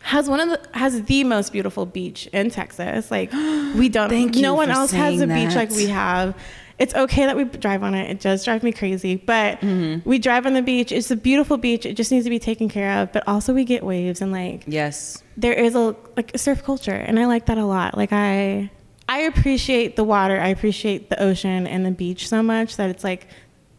has 0.00 0.28
one 0.28 0.40
of 0.40 0.48
the 0.48 0.60
has 0.76 1.00
the 1.04 1.22
most 1.24 1.52
beautiful 1.52 1.86
beach 1.86 2.26
in 2.32 2.50
Texas. 2.50 3.10
Like 3.10 3.32
we 3.32 3.88
don't. 3.88 4.08
Thank 4.10 4.34
no 4.36 4.54
one 4.54 4.70
else 4.70 4.90
has 4.90 5.14
a 5.20 5.26
saying 5.26 5.46
beach 5.46 5.54
like 5.54 5.70
we 5.70 5.86
have. 5.86 6.36
It's 6.78 6.94
okay 6.94 7.26
that 7.26 7.36
we 7.36 7.44
drive 7.44 7.84
on 7.84 7.94
it. 7.94 8.10
It 8.10 8.18
does 8.20 8.44
drive 8.44 8.64
me 8.64 8.72
crazy, 8.72 9.14
but 9.16 9.60
Mm-hmm. 9.60 10.08
we 10.08 10.18
drive 10.18 10.46
on 10.46 10.54
the 10.54 10.62
beach. 10.62 10.90
It's 10.90 11.10
a 11.12 11.16
beautiful 11.16 11.56
beach. 11.56 11.86
It 11.86 11.94
just 11.94 12.10
needs 12.10 12.24
to 12.24 12.30
be 12.30 12.40
taken 12.40 12.68
care 12.68 13.00
of. 13.00 13.12
But 13.12 13.22
also 13.28 13.54
we 13.54 13.64
get 13.64 13.84
waves 13.84 14.20
and 14.20 14.32
like 14.32 14.64
Yes. 14.66 15.22
there 15.36 15.52
is 15.52 15.76
a 15.76 15.94
like 16.16 16.34
a 16.34 16.38
surf 16.38 16.64
culture 16.64 16.90
and 16.94 17.20
I 17.20 17.26
like 17.26 17.46
that 17.46 17.58
a 17.58 17.64
lot. 17.64 17.96
Like 17.96 18.12
I 18.12 18.70
I 19.08 19.20
appreciate 19.20 19.94
the 19.94 20.04
water, 20.04 20.40
I 20.40 20.48
appreciate 20.48 21.10
the 21.10 21.22
ocean 21.22 21.66
and 21.68 21.86
the 21.86 21.90
beach 21.92 22.28
so 22.28 22.42
much 22.42 22.76
that 22.76 22.90
it's 22.90 23.04
like 23.04 23.28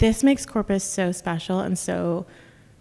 this 0.04 0.22
makes 0.22 0.46
Corpus 0.46 0.84
so 0.84 1.14
special 1.14 1.62
and 1.62 1.80
so 1.80 2.26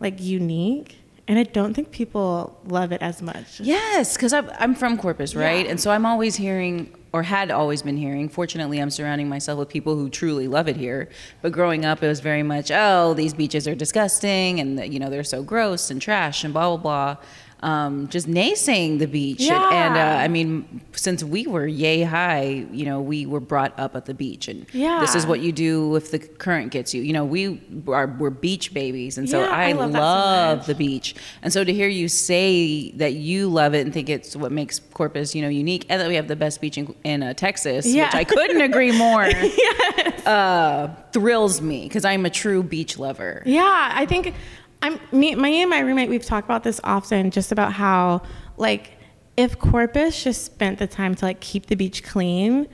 like 0.01 0.21
unique. 0.21 0.99
And 1.29 1.39
I 1.39 1.45
don't 1.45 1.73
think 1.73 1.93
people 1.93 2.61
love 2.67 2.91
it 2.91 3.01
as 3.01 3.23
much. 3.23 3.61
Yes, 3.61 4.17
because 4.17 4.33
I'm, 4.33 4.51
I'm 4.59 4.75
from 4.75 4.99
Corpus, 4.99 5.37
right? 5.37 5.65
Yeah. 5.65 5.71
And 5.71 5.81
so 5.81 5.93
I'm 5.93 6.05
always 6.05 6.35
hearing, 6.35 6.93
or 7.13 7.23
had 7.23 7.53
always 7.53 7.81
been 7.81 7.97
hearing. 7.97 8.29
Fortunately, 8.29 8.81
I'm 8.81 8.91
surrounding 8.91 9.29
myself 9.29 9.61
with 9.61 9.69
people 9.69 9.95
who 9.95 10.11
truly 10.11 10.49
love 10.49 10.67
it 10.67 10.77
here. 10.77 11.09
But 11.41 11.53
growing 11.53 11.85
up, 11.85 12.03
it 12.03 12.09
was 12.09 12.19
very 12.19 12.43
much, 12.43 12.73
oh, 12.75 13.15
these 13.15 13.35
beaches 13.35 13.69
are 13.69 13.77
disgusting, 13.77 14.59
and 14.59 14.93
you 14.93 14.99
know 14.99 15.09
they're 15.09 15.23
so 15.23 15.45
gross 15.45 15.93
and 15.93 16.03
trash 16.03 16.43
and 16.43 16.53
blah 16.53 16.77
blah 16.77 16.83
blah. 16.83 17.25
Um, 17.63 18.09
just 18.09 18.27
naysaying 18.27 18.99
the 18.99 19.07
beach, 19.07 19.43
and, 19.43 19.63
and 19.73 19.97
uh, 19.97 20.01
I 20.21 20.27
mean, 20.27 20.81
since 20.95 21.23
we 21.23 21.47
were 21.47 21.65
yay 21.65 22.03
high, 22.03 22.67
you 22.73 22.85
know, 22.85 23.01
we 23.01 23.25
were 23.25 23.39
brought 23.39 23.79
up 23.79 23.95
at 23.95 24.05
the 24.07 24.15
beach, 24.15 24.49
and 24.49 24.67
Yeah. 24.73 24.99
this 25.01 25.15
is 25.15 25.27
what 25.29 25.39
you 25.39 25.53
do 25.53 25.95
if 25.95 26.11
the 26.11 26.19
current 26.19 26.73
gets 26.73 26.93
you. 26.93 27.03
You 27.03 27.13
know, 27.13 27.25
we 27.25 27.61
are 27.87 28.09
we're 28.19 28.31
beach 28.31 28.75
babies, 28.75 29.17
and 29.17 29.31
so 29.31 29.39
Yeah, 29.43 29.47
I 29.51 29.69
I, 29.69 29.73
love 29.75 29.93
that 29.93 30.65
so 30.65 30.73
the 30.73 30.75
beach. 30.77 31.15
And 31.43 31.53
so 31.53 31.63
to 31.63 31.73
hear 31.73 31.87
you 31.87 32.09
say 32.09 32.91
that 32.97 33.13
you 33.13 33.49
love 33.49 33.75
it 33.77 33.83
and 33.83 33.95
think 33.95 34.09
it's 34.09 34.35
what 34.35 34.51
makes 34.51 34.81
Corpus, 34.93 35.33
you 35.33 35.43
know, 35.43 35.49
unique, 35.49 35.87
and 35.89 36.01
that 36.03 36.09
we 36.09 36.17
have 36.17 36.27
the 36.27 36.35
best 36.35 36.61
beach 36.61 36.79
in, 36.79 36.93
in 37.05 37.23
uh, 37.23 37.33
Texas, 37.35 37.87
Yeah. 37.87 38.07
which 38.07 38.15
I 38.17 38.25
couldn't 38.25 38.61
agree 38.61 38.91
more, 38.91 39.23
uh, 40.27 40.89
thrills 41.13 41.61
me 41.61 41.85
because 41.85 42.05
I'm 42.05 42.27
a 42.27 42.31
true 42.31 42.63
beach 42.63 42.99
lover. 42.99 43.43
Yeah, 43.47 43.91
I 43.95 44.07
think 44.07 44.35
I'm 44.83 44.99
me, 45.13 45.35
me 45.35 45.61
and 45.63 45.71
my 45.71 45.81
roommate. 45.81 46.09
We've 46.11 46.25
talked 46.25 46.47
about 46.47 46.65
this 46.65 46.81
often, 46.85 47.31
just 47.31 47.53
about 47.53 47.73
how 47.73 48.23
like 48.57 48.93
if 49.37 49.59
Corpus 49.59 50.23
just 50.23 50.45
spent 50.45 50.79
the 50.79 50.87
time 50.87 51.15
to 51.15 51.25
like 51.25 51.41
keep 51.41 51.67
the 51.67 51.75
beach 51.77 52.03
clean, 52.03 52.67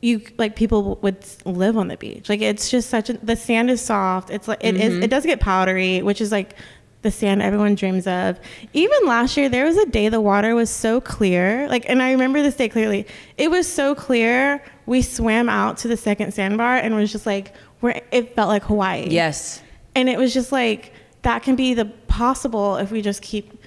you 0.00 0.22
like 0.38 0.56
people 0.56 0.96
would 1.02 1.24
live 1.44 1.76
on 1.76 1.88
the 1.88 1.96
beach. 1.96 2.28
Like 2.28 2.40
it's 2.40 2.70
just 2.70 2.88
such 2.88 3.10
a 3.10 3.14
the 3.14 3.36
sand 3.36 3.70
is 3.70 3.80
soft. 3.80 4.30
It's 4.30 4.48
like 4.48 4.62
it 4.62 4.76
is- 4.76 4.92
Mm-hmm. 4.94 5.02
It 5.02 5.10
does 5.10 5.26
get 5.26 5.40
powdery, 5.40 6.02
which 6.02 6.20
is 6.20 6.30
like 6.32 6.54
the 7.02 7.10
sand 7.10 7.40
everyone 7.42 7.74
dreams 7.74 8.06
of. 8.06 8.38
Even 8.74 8.98
last 9.06 9.36
year, 9.36 9.48
there 9.48 9.64
was 9.64 9.76
a 9.78 9.86
day 9.86 10.08
the 10.10 10.20
water 10.20 10.54
was 10.54 10.68
so 10.70 11.00
clear. 11.00 11.66
Like, 11.68 11.88
and 11.88 12.02
I 12.02 12.12
remember 12.12 12.42
this 12.42 12.54
day 12.56 12.68
clearly. 12.68 13.06
It 13.38 13.50
was 13.50 13.66
so 13.66 13.94
clear. 13.94 14.62
We 14.84 15.00
swam 15.00 15.48
out 15.48 15.78
to 15.78 15.88
the 15.88 15.96
second 15.96 16.32
sandbar 16.34 16.76
and 16.76 16.94
was 16.94 17.10
just 17.10 17.24
like, 17.24 17.54
where 17.80 18.02
it 18.12 18.36
felt 18.36 18.48
like 18.48 18.64
Hawaii. 18.64 19.06
Yes. 19.08 19.62
And 19.94 20.10
it 20.10 20.18
was 20.18 20.34
just 20.34 20.52
like 20.52 20.92
that 21.22 21.42
can 21.42 21.56
be 21.56 21.74
the 21.74 21.84
possible 22.08 22.76
if 22.76 22.90
we 22.90 23.02
just 23.02 23.22
keep 23.22 23.62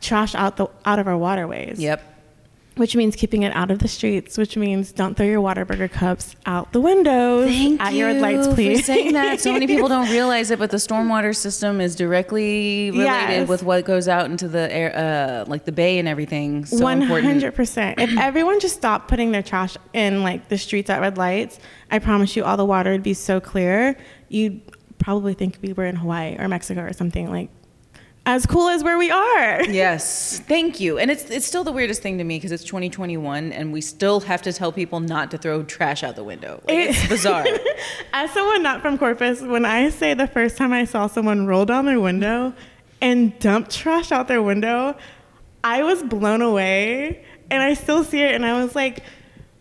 trash 0.00 0.34
out 0.34 0.56
the 0.56 0.66
out 0.84 0.98
of 0.98 1.06
our 1.08 1.18
waterways. 1.18 1.78
Yep. 1.80 2.06
Which 2.76 2.96
means 2.96 3.14
keeping 3.16 3.42
it 3.42 3.54
out 3.54 3.70
of 3.70 3.80
the 3.80 3.88
streets. 3.88 4.38
Which 4.38 4.56
means 4.56 4.92
don't 4.92 5.14
throw 5.14 5.26
your 5.26 5.42
Whataburger 5.42 5.90
cups 5.90 6.34
out 6.46 6.72
the 6.72 6.80
windows 6.80 7.50
Thank 7.50 7.80
at 7.80 7.92
you 7.92 7.98
your 8.06 8.14
lights, 8.14 8.46
for 8.46 8.54
please. 8.54 8.86
saying 8.86 9.12
that. 9.12 9.40
So 9.40 9.52
many 9.52 9.66
people 9.66 9.88
don't 9.88 10.08
realize 10.18 10.50
it, 10.50 10.58
but 10.58 10.70
the 10.70 10.78
stormwater 10.78 11.36
system 11.36 11.80
is 11.80 11.94
directly 11.94 12.90
related 12.92 13.04
Yes. 13.04 13.48
with 13.48 13.62
what 13.64 13.84
goes 13.84 14.08
out 14.08 14.30
into 14.30 14.48
the 14.48 14.72
air, 14.72 14.96
uh, 14.96 15.50
like 15.50 15.64
the 15.66 15.72
bay 15.72 15.98
and 15.98 16.08
everything. 16.08 16.64
So 16.64 16.86
important. 16.88 17.26
hundred 17.26 17.54
percent. 17.54 18.00
If 18.00 18.16
everyone 18.18 18.60
just 18.60 18.76
stopped 18.76 19.08
putting 19.08 19.32
their 19.32 19.42
trash 19.42 19.76
in 19.92 20.22
like 20.22 20.48
the 20.48 20.56
streets 20.56 20.88
at 20.88 21.00
red 21.00 21.18
lights, 21.18 21.58
I 21.90 21.98
promise 21.98 22.34
you, 22.36 22.44
all 22.44 22.56
the 22.56 22.64
water 22.64 22.92
would 22.92 23.02
be 23.02 23.14
so 23.14 23.40
clear. 23.40 23.98
You'd 24.28 24.62
probably 25.00 25.34
think 25.34 25.58
we 25.62 25.72
were 25.72 25.86
in 25.86 25.96
Hawaii 25.96 26.36
or 26.38 26.46
Mexico 26.48 26.82
or 26.82 26.92
something. 26.92 27.30
Like, 27.30 27.50
as 28.26 28.46
cool 28.46 28.68
as 28.68 28.84
where 28.84 28.98
we 28.98 29.10
are. 29.10 29.62
Yes, 29.70 30.40
thank 30.40 30.78
you. 30.78 30.98
And 30.98 31.10
it's 31.10 31.30
it's 31.30 31.46
still 31.46 31.64
the 31.64 31.72
weirdest 31.72 32.02
thing 32.02 32.18
to 32.18 32.24
me 32.24 32.36
because 32.36 32.52
it's 32.52 32.64
2021 32.64 33.52
and 33.52 33.72
we 33.72 33.80
still 33.80 34.20
have 34.20 34.42
to 34.42 34.52
tell 34.52 34.72
people 34.72 35.00
not 35.00 35.30
to 35.30 35.38
throw 35.38 35.62
trash 35.62 36.02
out 36.02 36.16
the 36.16 36.24
window. 36.24 36.62
Like, 36.68 36.90
it's 36.90 37.08
bizarre. 37.08 37.46
As 38.12 38.30
someone 38.32 38.62
not 38.62 38.82
from 38.82 38.98
Corpus, 38.98 39.40
when 39.40 39.64
I 39.64 39.88
say 39.90 40.14
the 40.14 40.26
first 40.26 40.56
time 40.56 40.72
I 40.72 40.84
saw 40.84 41.06
someone 41.06 41.46
roll 41.46 41.64
down 41.64 41.86
their 41.86 42.00
window 42.00 42.52
and 43.00 43.38
dump 43.38 43.68
trash 43.68 44.12
out 44.12 44.28
their 44.28 44.42
window, 44.42 44.96
I 45.64 45.82
was 45.82 46.02
blown 46.02 46.42
away. 46.42 47.24
And 47.50 47.62
I 47.62 47.74
still 47.74 48.04
see 48.04 48.20
it 48.20 48.34
and 48.34 48.44
I 48.46 48.62
was 48.62 48.76
like, 48.76 49.02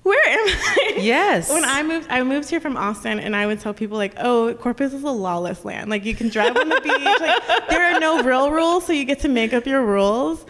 where 0.04 0.28
am 0.28 0.48
I? 0.48 0.94
Yes. 1.00 1.50
When 1.50 1.64
I 1.66 1.84
moved, 1.84 2.08
I 2.10 2.24
moved 2.24 2.50
here 2.50 2.60
from 2.60 2.76
Austin, 2.78 3.20
and 3.20 3.36
I 3.36 3.46
would 3.46 3.60
tell 3.60 3.74
people 3.74 3.98
like, 3.98 4.14
"Oh, 4.18 4.54
Corpus 4.56 4.94
is 4.94 5.04
a 5.04 5.12
lawless 5.12 5.64
land. 5.66 5.90
Like 5.90 6.06
you 6.06 6.16
can 6.16 6.30
drive 6.30 6.56
on 6.58 6.70
the 6.70 6.82
beach. 6.82 7.20
Like 7.20 7.68
there 7.70 7.96
are 7.96 8.00
no 8.00 8.24
real 8.24 8.52
rules, 8.52 8.86
so 8.86 8.94
you 8.94 9.06
get 9.06 9.20
to 9.22 9.30
make 9.30 9.54
up 9.54 9.66
your 9.66 9.84
rules." 9.84 10.46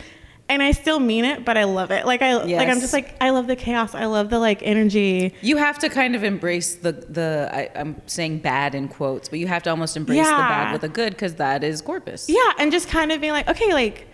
And 0.47 0.63
I 0.63 0.71
still 0.71 0.99
mean 0.99 1.25
it, 1.25 1.45
but 1.45 1.59
I 1.59 1.65
love 1.65 1.91
it. 1.91 2.07
Like 2.07 2.23
I, 2.23 2.33
like 2.37 2.67
I'm 2.67 2.79
just 2.79 2.91
like 2.91 3.15
I 3.21 3.29
love 3.29 3.45
the 3.45 3.55
chaos. 3.55 3.93
I 3.93 4.05
love 4.05 4.31
the 4.31 4.39
like 4.39 4.63
energy. 4.63 5.35
You 5.41 5.57
have 5.57 5.77
to 5.79 5.89
kind 5.89 6.15
of 6.15 6.23
embrace 6.23 6.73
the 6.73 6.93
the 6.93 7.51
I, 7.53 7.69
I'm 7.75 8.01
saying 8.07 8.39
bad 8.39 8.73
in 8.73 8.87
quotes, 8.87 9.29
but 9.29 9.37
you 9.37 9.45
have 9.45 9.61
to 9.63 9.69
almost 9.69 9.95
embrace 9.95 10.25
the 10.25 10.33
bad 10.33 10.71
with 10.71 10.81
the 10.81 10.89
good 10.89 11.11
because 11.13 11.35
that 11.35 11.63
is 11.63 11.83
Corpus. 11.83 12.27
Yeah, 12.27 12.53
and 12.57 12.71
just 12.71 12.87
kind 12.87 13.11
of 13.11 13.21
being 13.21 13.33
like, 13.33 13.47
okay, 13.47 13.73
like 13.73 14.07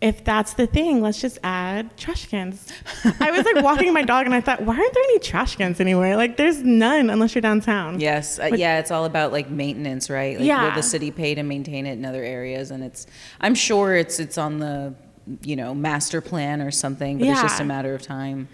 if 0.00 0.22
that's 0.24 0.54
the 0.54 0.66
thing, 0.66 1.00
let's 1.00 1.20
just 1.20 1.38
add 1.42 1.96
trash 1.96 2.26
cans. 2.26 2.70
I 3.20 3.30
was 3.30 3.44
like 3.46 3.64
walking 3.64 3.92
my 3.92 4.02
dog, 4.02 4.26
and 4.26 4.34
I 4.34 4.40
thought, 4.40 4.60
why 4.62 4.76
aren't 4.76 4.92
there 4.92 5.02
any 5.04 5.18
trash 5.20 5.56
cans 5.56 5.80
anywhere? 5.80 6.16
Like 6.16 6.36
there's 6.36 6.62
none 6.62 7.08
unless 7.10 7.34
you're 7.34 7.42
downtown. 7.42 8.00
Yes, 8.00 8.38
uh, 8.38 8.50
yeah, 8.54 8.78
it's 8.80 8.90
all 8.90 9.06
about 9.06 9.32
like 9.32 9.48
maintenance, 9.48 10.10
right? 10.10 10.36
Like, 10.36 10.46
Yeah. 10.46 10.64
will 10.68 10.74
the 10.74 10.82
city 10.82 11.10
pay 11.10 11.34
to 11.34 11.42
maintain 11.42 11.86
it 11.86 11.92
in 11.92 12.04
other 12.04 12.22
areas? 12.22 12.70
And 12.70 12.84
it's, 12.84 13.06
I'm 13.40 13.54
sure 13.54 13.94
it's 13.94 14.20
it's 14.20 14.36
on 14.36 14.58
the, 14.58 14.94
you 15.42 15.56
know, 15.56 15.74
master 15.74 16.20
plan 16.20 16.60
or 16.60 16.70
something, 16.70 17.18
but 17.18 17.28
it's 17.28 17.40
just 17.40 17.60
a 17.60 17.64
matter 17.64 17.94
of 17.94 18.02
time. 18.02 18.48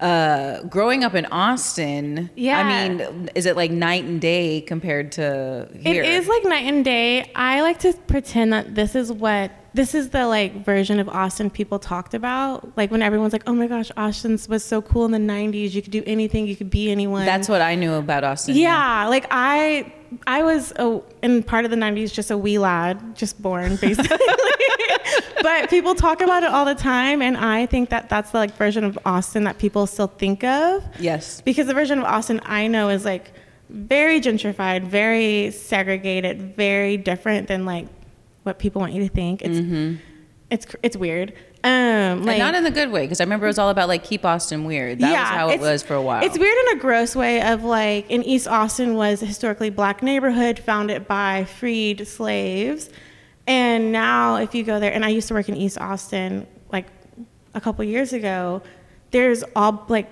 Uh, 0.00 0.62
growing 0.64 1.04
up 1.04 1.14
in 1.14 1.24
Austin, 1.26 2.28
Yeah. 2.36 2.58
I 2.58 2.88
mean, 2.88 3.30
is 3.34 3.46
it 3.46 3.56
like 3.56 3.70
night 3.70 4.04
and 4.04 4.20
day 4.20 4.60
compared 4.60 5.12
to 5.12 5.68
here? 5.80 6.02
It 6.02 6.10
is 6.10 6.28
like 6.28 6.44
night 6.44 6.64
and 6.64 6.84
day. 6.84 7.30
I 7.34 7.62
like 7.62 7.78
to 7.80 7.94
pretend 8.06 8.52
that 8.52 8.74
this 8.74 8.94
is 8.94 9.10
what 9.10 9.50
this 9.72 9.94
is 9.94 10.08
the 10.10 10.26
like 10.26 10.64
version 10.64 11.00
of 11.00 11.08
Austin 11.08 11.48
people 11.50 11.78
talked 11.78 12.12
about. 12.14 12.76
Like 12.76 12.90
when 12.90 13.00
everyone's 13.02 13.32
like, 13.32 13.44
"Oh 13.46 13.54
my 13.54 13.66
gosh, 13.66 13.90
Austin 13.96 14.38
was 14.48 14.64
so 14.64 14.82
cool 14.82 15.04
in 15.06 15.12
the 15.12 15.18
'90s. 15.18 15.72
You 15.72 15.80
could 15.82 15.92
do 15.92 16.02
anything. 16.06 16.46
You 16.46 16.56
could 16.56 16.70
be 16.70 16.90
anyone." 16.90 17.24
That's 17.24 17.48
what 17.48 17.62
I 17.62 17.74
knew 17.74 17.94
about 17.94 18.22
Austin. 18.24 18.54
yeah. 18.56 19.06
Like 19.08 19.26
I, 19.30 19.92
I 20.26 20.42
was 20.42 20.72
a, 20.76 21.00
in 21.22 21.42
part 21.42 21.64
of 21.64 21.70
the 21.70 21.76
'90s 21.76 22.12
just 22.12 22.30
a 22.30 22.38
wee 22.38 22.58
lad, 22.58 23.16
just 23.16 23.40
born 23.40 23.76
basically. 23.80 24.18
but 25.42 25.70
people 25.70 25.94
talk 25.94 26.20
about 26.20 26.42
it 26.42 26.50
all 26.50 26.64
the 26.64 26.74
time, 26.74 27.22
and 27.22 27.36
I 27.36 27.66
think 27.66 27.90
that 27.90 28.08
that's 28.08 28.30
the 28.30 28.38
like 28.38 28.56
version 28.56 28.84
of 28.84 28.98
Austin 29.04 29.44
that 29.44 29.58
people 29.58 29.86
still 29.86 30.08
think 30.08 30.44
of 30.44 30.84
Yes. 30.98 31.40
because 31.40 31.66
the 31.66 31.74
version 31.74 31.98
of 31.98 32.04
Austin 32.04 32.40
I 32.44 32.66
know 32.66 32.88
is 32.88 33.04
like 33.04 33.32
very 33.68 34.20
gentrified, 34.20 34.84
very 34.84 35.50
segregated, 35.50 36.56
very 36.56 36.96
different 36.96 37.48
than 37.48 37.64
like 37.64 37.86
what 38.44 38.58
people 38.58 38.80
want 38.80 38.92
you 38.92 39.02
to 39.02 39.08
think. 39.08 39.42
It's 39.42 39.58
mm-hmm. 39.58 39.96
it's 40.50 40.66
it's 40.82 40.96
weird. 40.96 41.34
Um, 41.66 42.22
like 42.22 42.38
and 42.38 42.38
not 42.38 42.54
in 42.54 42.62
the 42.62 42.70
good 42.70 42.92
way, 42.92 43.02
because 43.02 43.20
I 43.20 43.24
remember 43.24 43.46
it 43.46 43.48
was 43.48 43.58
all 43.58 43.70
about 43.70 43.88
like 43.88 44.04
keep 44.04 44.24
Austin 44.24 44.64
weird. 44.64 45.00
That 45.00 45.10
was 45.10 45.28
how 45.28 45.48
it 45.48 45.60
was 45.60 45.82
for 45.82 45.94
a 45.94 46.02
while. 46.02 46.22
It's 46.22 46.38
weird 46.38 46.56
in 46.66 46.78
a 46.78 46.80
gross 46.80 47.16
way 47.16 47.42
of 47.42 47.64
like 47.64 48.08
in 48.08 48.22
East 48.22 48.46
Austin 48.46 48.94
was 48.94 49.20
a 49.20 49.26
historically 49.26 49.70
black 49.70 50.00
neighborhood 50.00 50.60
founded 50.60 51.08
by 51.08 51.44
freed 51.44 52.06
slaves. 52.06 52.88
And 53.48 53.90
now 53.90 54.36
if 54.36 54.54
you 54.54 54.62
go 54.62 54.78
there 54.78 54.92
and 54.92 55.04
I 55.04 55.08
used 55.08 55.26
to 55.28 55.34
work 55.34 55.48
in 55.48 55.56
East 55.56 55.78
Austin 55.78 56.46
like 56.70 56.86
a 57.52 57.60
couple 57.60 57.84
years 57.84 58.12
ago, 58.12 58.62
there's 59.10 59.42
all 59.56 59.86
like 59.88 60.08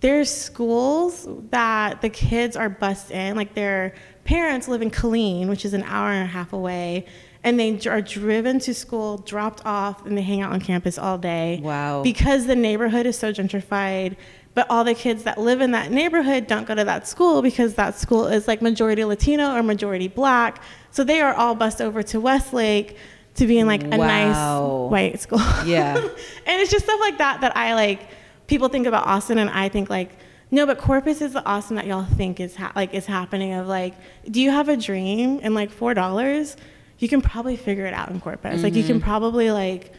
there's 0.00 0.34
schools 0.34 1.28
that 1.50 2.00
the 2.00 2.08
kids 2.08 2.56
are 2.56 2.68
bused 2.68 3.12
in, 3.12 3.36
like 3.36 3.54
their 3.54 3.94
parents 4.24 4.66
live 4.66 4.82
in 4.82 4.90
Killeen, 4.90 5.48
which 5.48 5.64
is 5.64 5.74
an 5.74 5.84
hour 5.84 6.10
and 6.10 6.24
a 6.24 6.32
half 6.32 6.52
away, 6.52 7.06
and 7.42 7.58
they 7.58 7.78
are 7.88 8.00
driven 8.02 8.58
to 8.60 8.74
school, 8.74 9.18
dropped 9.18 9.64
off, 9.64 10.04
and 10.06 10.16
they 10.16 10.22
hang 10.22 10.42
out 10.42 10.52
on 10.52 10.60
campus 10.60 10.98
all 10.98 11.16
day. 11.18 11.60
Wow. 11.62 12.02
Because 12.02 12.46
the 12.46 12.56
neighborhood 12.56 13.06
is 13.06 13.18
so 13.18 13.32
gentrified, 13.32 14.16
but 14.54 14.66
all 14.68 14.84
the 14.84 14.94
kids 14.94 15.22
that 15.22 15.38
live 15.38 15.60
in 15.60 15.70
that 15.70 15.90
neighborhood 15.90 16.46
don't 16.46 16.66
go 16.66 16.74
to 16.74 16.84
that 16.84 17.06
school 17.08 17.40
because 17.40 17.74
that 17.74 17.98
school 17.98 18.26
is 18.26 18.46
like 18.48 18.60
majority 18.60 19.04
Latino 19.04 19.54
or 19.54 19.62
majority 19.62 20.08
black. 20.08 20.62
So 20.90 21.04
they 21.04 21.20
are 21.20 21.32
all 21.34 21.54
bused 21.54 21.80
over 21.80 22.02
to 22.04 22.20
Westlake 22.20 22.96
to 23.36 23.46
be 23.46 23.58
in 23.58 23.66
like 23.66 23.84
a 23.84 23.96
Wow. 23.96 24.06
nice 24.06 24.90
white 24.90 25.20
school. 25.20 25.38
Yeah. 25.64 25.96
and 26.46 26.60
it's 26.60 26.70
just 26.70 26.84
stuff 26.84 27.00
like 27.00 27.18
that 27.18 27.40
that 27.42 27.56
I 27.56 27.74
like. 27.74 28.00
People 28.48 28.68
think 28.68 28.88
about 28.88 29.06
Austin, 29.06 29.38
and 29.38 29.48
I 29.48 29.68
think 29.68 29.88
like, 29.88 30.10
no, 30.50 30.66
but 30.66 30.78
Corpus 30.78 31.20
is 31.22 31.32
the 31.34 31.44
Austin 31.44 31.76
that 31.76 31.86
y'all 31.86 32.04
think 32.04 32.40
is 32.40 32.56
ha- 32.56 32.72
like 32.74 32.92
is 32.92 33.06
happening. 33.06 33.52
Of 33.54 33.68
like, 33.68 33.94
do 34.28 34.42
you 34.42 34.50
have 34.50 34.68
a 34.68 34.76
dream 34.76 35.38
and 35.44 35.54
like 35.54 35.70
four 35.70 35.94
dollars? 35.94 36.56
You 37.00 37.08
can 37.08 37.20
probably 37.22 37.56
figure 37.56 37.86
it 37.86 37.94
out 37.94 38.10
in 38.10 38.20
Corpus. 38.20 38.62
Like 38.62 38.74
you 38.74 38.84
can 38.84 39.00
probably 39.00 39.50
like. 39.50 39.92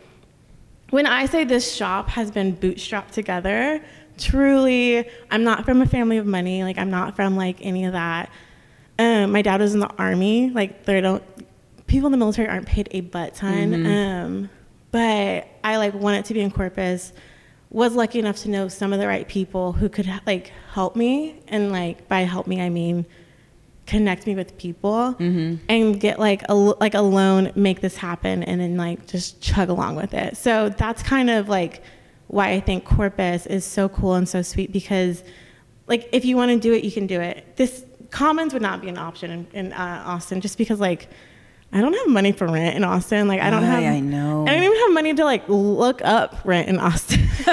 When 0.92 1.06
I 1.06 1.26
say 1.26 1.46
this 1.46 1.74
shop 1.74 2.10
has 2.10 2.32
been 2.32 2.56
bootstrapped 2.56 3.12
together, 3.12 3.82
truly, 4.18 5.10
I'm 5.32 5.44
not 5.44 5.66
from 5.66 5.82
a 5.82 5.86
family 5.86 6.18
of 6.18 6.26
money. 6.26 6.64
Like 6.64 6.78
I'm 6.78 6.92
not 6.92 7.16
from 7.16 7.36
like 7.36 7.58
any 7.62 7.86
of 7.86 7.94
that. 7.94 8.30
Um, 9.00 9.32
my 9.32 9.42
dad 9.42 9.62
was 9.62 9.74
in 9.74 9.80
the 9.80 9.90
army. 9.98 10.52
Like 10.52 10.86
they 10.86 11.02
don't 11.02 11.24
people 11.88 12.08
in 12.08 12.12
the 12.12 12.18
military 12.18 12.48
aren't 12.48 12.68
paid 12.68 12.88
a 12.92 13.02
butt 13.02 13.36
ton. 13.36 13.74
Um, 13.86 14.50
but 14.92 15.48
I 15.64 15.78
like 15.78 15.94
wanted 15.94 16.26
to 16.26 16.34
be 16.34 16.42
in 16.42 16.52
Corpus. 16.52 17.14
Was 17.72 17.96
lucky 17.96 18.20
enough 18.20 18.38
to 18.40 18.50
know 18.50 18.68
some 18.68 18.94
of 18.94 19.00
the 19.00 19.08
right 19.08 19.28
people 19.28 19.72
who 19.72 19.90
could 19.90 20.08
like 20.28 20.52
help 20.74 20.96
me, 20.96 21.40
and 21.48 21.72
like 21.72 22.08
by 22.08 22.22
help 22.22 22.46
me 22.46 22.62
I 22.62 22.70
mean 22.70 23.06
connect 23.86 24.26
me 24.28 24.36
with 24.36 24.58
people 24.58 25.16
and 25.20 26.00
get 26.00 26.20
like 26.20 26.44
a 26.50 26.54
like 26.54 26.94
a 26.94 27.02
loan, 27.02 27.52
make 27.56 27.82
this 27.82 27.98
happen, 27.98 28.44
and 28.44 28.62
then 28.62 28.78
like 28.78 29.08
just 29.08 29.42
chug 29.42 29.70
along 29.70 29.96
with 29.96 30.14
it. 30.14 30.38
So 30.38 30.70
that's 30.70 31.04
kind 31.04 31.30
of 31.30 31.50
like 31.50 31.84
why 32.28 32.52
I 32.52 32.60
think 32.62 32.86
Corpus 32.86 33.46
is 33.46 33.66
so 33.66 33.90
cool 33.90 34.14
and 34.16 34.28
so 34.28 34.42
sweet 34.42 34.72
because 34.72 35.24
like 35.88 36.08
if 36.14 36.24
you 36.24 36.38
want 36.38 36.52
to 36.52 36.60
do 36.60 36.74
it, 36.74 36.84
you 36.84 36.92
can 36.92 37.08
do 37.08 37.20
it. 37.20 37.58
This 37.58 37.86
Commons 38.10 38.54
would 38.54 38.62
not 38.62 38.82
be 38.82 38.90
an 38.90 38.98
option 38.98 39.32
in, 39.32 39.48
in 39.54 39.74
uh, 39.74 40.04
Austin 40.06 40.42
just 40.42 40.58
because 40.58 40.80
like 40.80 41.10
I 41.74 41.80
don't 41.80 41.94
have 41.94 42.08
money 42.08 42.34
for 42.34 42.48
rent 42.48 42.76
in 42.76 42.84
Austin. 42.84 43.28
Like 43.28 43.42
I 43.42 43.50
don't 43.50 43.64
have. 43.64 43.82
I 43.82 44.02
know. 44.02 44.46
I 44.46 44.54
don't 44.54 44.64
even 44.64 44.78
have 44.78 44.92
money 44.94 45.14
to 45.14 45.24
like 45.24 45.44
look 45.48 46.02
up 46.04 46.36
rent 46.44 46.68
in 46.68 46.78
Austin. 46.80 47.22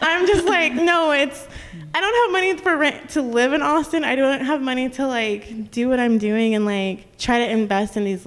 I'm 0.00 0.26
just 0.26 0.46
like 0.46 0.74
no, 0.74 1.10
it's. 1.12 1.46
I 1.94 2.00
don't 2.00 2.14
have 2.14 2.32
money 2.32 2.56
for 2.56 2.76
rent 2.76 3.10
to 3.10 3.22
live 3.22 3.52
in 3.52 3.62
Austin. 3.62 4.04
I 4.04 4.16
don't 4.16 4.44
have 4.44 4.62
money 4.62 4.88
to 4.90 5.06
like 5.06 5.70
do 5.70 5.88
what 5.88 6.00
I'm 6.00 6.18
doing 6.18 6.54
and 6.54 6.64
like 6.64 7.18
try 7.18 7.38
to 7.38 7.50
invest 7.50 7.96
in 7.96 8.04
these 8.04 8.26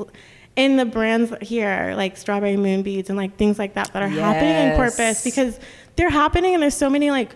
in 0.55 0.77
the 0.77 0.85
brands 0.85 1.33
here 1.41 1.93
like 1.97 2.15
strawberry 2.15 2.55
moon 2.55 2.81
beads 2.81 3.09
and 3.09 3.17
like 3.17 3.35
things 3.35 3.59
like 3.59 3.73
that 3.73 3.91
that 3.91 4.01
are 4.01 4.07
happening 4.07 4.71
in 4.71 4.75
Corpus 4.77 5.23
because 5.23 5.59
they're 5.97 6.09
happening 6.09 6.53
and 6.53 6.63
there's 6.63 6.75
so 6.75 6.89
many 6.89 7.11
like 7.11 7.35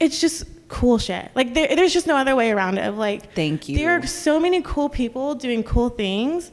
it's 0.00 0.20
just 0.20 0.44
cool 0.68 0.98
shit. 0.98 1.30
Like 1.34 1.54
there, 1.54 1.74
there's 1.74 1.92
just 1.92 2.06
no 2.06 2.16
other 2.16 2.34
way 2.34 2.50
around 2.50 2.78
it. 2.78 2.86
Of 2.86 2.98
like, 2.98 3.32
Thank 3.34 3.68
you. 3.68 3.78
There 3.78 3.90
are 3.96 4.06
so 4.06 4.40
many 4.40 4.62
cool 4.62 4.88
people 4.88 5.34
doing 5.34 5.62
cool 5.62 5.88
things 5.88 6.50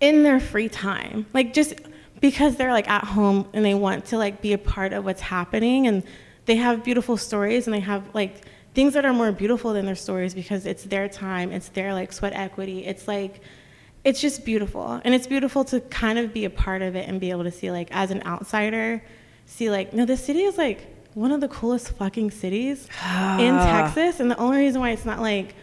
in 0.00 0.22
their 0.22 0.40
free 0.40 0.68
time. 0.68 1.26
Like 1.32 1.52
just 1.52 1.74
because 2.20 2.56
they're 2.56 2.72
like 2.72 2.88
at 2.88 3.04
home 3.04 3.48
and 3.52 3.64
they 3.64 3.74
want 3.74 4.06
to 4.06 4.18
like 4.18 4.40
be 4.40 4.52
a 4.52 4.58
part 4.58 4.92
of 4.92 5.04
what's 5.04 5.20
happening 5.20 5.86
and 5.86 6.02
they 6.50 6.56
have 6.56 6.82
beautiful 6.82 7.16
stories 7.16 7.68
and 7.68 7.74
they 7.74 7.78
have 7.78 8.12
like 8.12 8.44
things 8.74 8.94
that 8.94 9.04
are 9.04 9.12
more 9.12 9.30
beautiful 9.30 9.72
than 9.72 9.86
their 9.86 9.94
stories 9.94 10.34
because 10.34 10.66
it's 10.66 10.82
their 10.82 11.08
time, 11.08 11.52
it's 11.52 11.68
their 11.68 11.94
like 11.94 12.12
sweat 12.12 12.32
equity. 12.32 12.84
It's 12.84 13.06
like 13.06 13.40
it's 14.02 14.20
just 14.20 14.44
beautiful. 14.44 15.00
And 15.04 15.14
it's 15.14 15.28
beautiful 15.28 15.62
to 15.66 15.78
kind 15.78 16.18
of 16.18 16.34
be 16.34 16.44
a 16.44 16.50
part 16.50 16.82
of 16.82 16.96
it 16.96 17.08
and 17.08 17.20
be 17.20 17.30
able 17.30 17.44
to 17.44 17.52
see 17.52 17.70
like 17.70 17.86
as 17.92 18.10
an 18.10 18.24
outsider, 18.26 19.00
see 19.46 19.70
like, 19.70 19.94
no, 19.94 20.04
this 20.04 20.24
city 20.24 20.40
is 20.40 20.58
like 20.58 20.88
one 21.14 21.30
of 21.30 21.40
the 21.40 21.46
coolest 21.46 21.92
fucking 21.92 22.32
cities 22.32 22.88
in 23.38 23.54
Texas. 23.54 24.18
And 24.18 24.28
the 24.28 24.36
only 24.36 24.58
reason 24.58 24.80
why 24.80 24.90
it's 24.90 25.04
not 25.04 25.20
like 25.20 25.54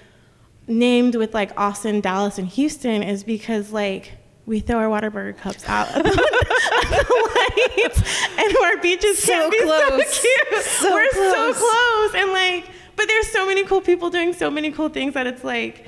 named 0.68 1.16
with 1.16 1.34
like 1.34 1.52
Austin, 1.60 2.00
Dallas, 2.00 2.38
and 2.38 2.48
Houston 2.48 3.04
is 3.04 3.26
because 3.26 3.74
like 3.74 4.14
we 4.48 4.60
throw 4.62 4.78
our 4.80 4.88
Whataburger 4.88 5.38
cups 5.38 5.64
out 5.70 5.88
at 5.96 6.04
the, 6.04 6.10
the 6.10 7.84
lights, 7.84 8.02
and 8.40 8.58
our 8.64 8.78
beaches 8.82 9.20
So 9.22 9.34
can't 9.34 9.52
be 9.52 9.60
close. 9.62 10.16
so 10.16 10.22
cute. 10.22 10.64
So 10.64 10.94
We're 10.94 11.12
so 11.12 11.54
close. 11.54 11.58
close, 11.60 12.16
and 12.16 12.32
like, 12.32 12.70
but 12.96 13.08
there's 13.08 13.28
so 13.28 13.46
many 13.46 13.64
cool 13.66 13.82
people 13.82 14.10
doing 14.10 14.34
so 14.34 14.50
many 14.50 14.72
cool 14.72 14.90
things 14.90 15.14
that 15.14 15.28
it's 15.28 15.44
like, 15.44 15.86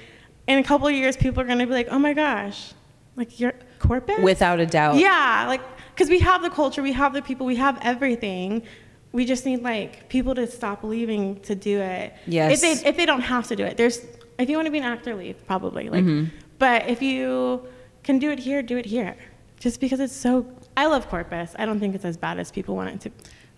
in 0.48 0.60
a 0.60 0.64
couple 0.64 0.88
of 0.88 0.94
years, 0.94 1.16
people 1.18 1.42
are 1.42 1.46
gonna 1.48 1.66
be 1.66 1.74
like, 1.74 1.88
oh 1.90 2.00
my 2.00 2.14
gosh, 2.14 2.74
like 3.16 3.40
you're 3.40 3.54
corporate 3.80 4.22
Without 4.22 4.60
a 4.60 4.66
doubt. 4.66 4.96
yeah, 4.98 5.46
like 5.48 5.62
because 5.96 6.10
we 6.10 6.20
have 6.20 6.42
the 6.42 6.50
culture, 6.50 6.82
we 6.84 6.92
have 6.94 7.14
the 7.14 7.22
people, 7.22 7.46
we 7.46 7.56
have 7.56 7.80
everything. 7.82 8.64
We 9.12 9.26
just 9.26 9.46
need 9.46 9.64
like 9.64 10.08
people 10.10 10.36
to 10.36 10.46
stop 10.48 10.84
leaving 10.84 11.40
to 11.42 11.56
do 11.56 11.80
it. 11.80 12.14
Yes. 12.28 12.54
If 12.54 12.62
they 12.84 12.90
if 12.90 12.98
they 12.98 13.06
don't 13.06 13.22
have 13.22 13.48
to 13.48 13.56
do 13.56 13.64
it, 13.64 13.76
there's 13.78 14.06
if 14.38 14.50
you 14.50 14.56
want 14.58 14.68
to 14.68 14.72
be 14.72 14.78
an 14.78 14.84
actor, 14.84 15.16
leave 15.16 15.36
probably. 15.48 15.90
Like, 15.90 16.04
Mm-hmm. 16.04 16.36
but 16.60 16.88
if 16.90 17.02
you 17.02 17.66
can 18.04 18.20
do 18.20 18.32
it 18.32 18.40
here, 18.40 18.62
do 18.62 18.78
it 18.78 18.86
here. 18.86 19.16
Just 19.60 19.80
because 19.82 20.00
it's 20.00 20.16
so. 20.16 20.46
I 20.78 20.86
love 20.86 21.10
Corpus. 21.10 21.54
I 21.60 21.66
don't 21.66 21.80
think 21.80 21.96
it's 21.96 22.06
as 22.06 22.16
bad 22.18 22.40
as 22.40 22.52
people 22.52 22.76
want 22.76 22.90
it 22.90 23.02
to. 23.02 23.12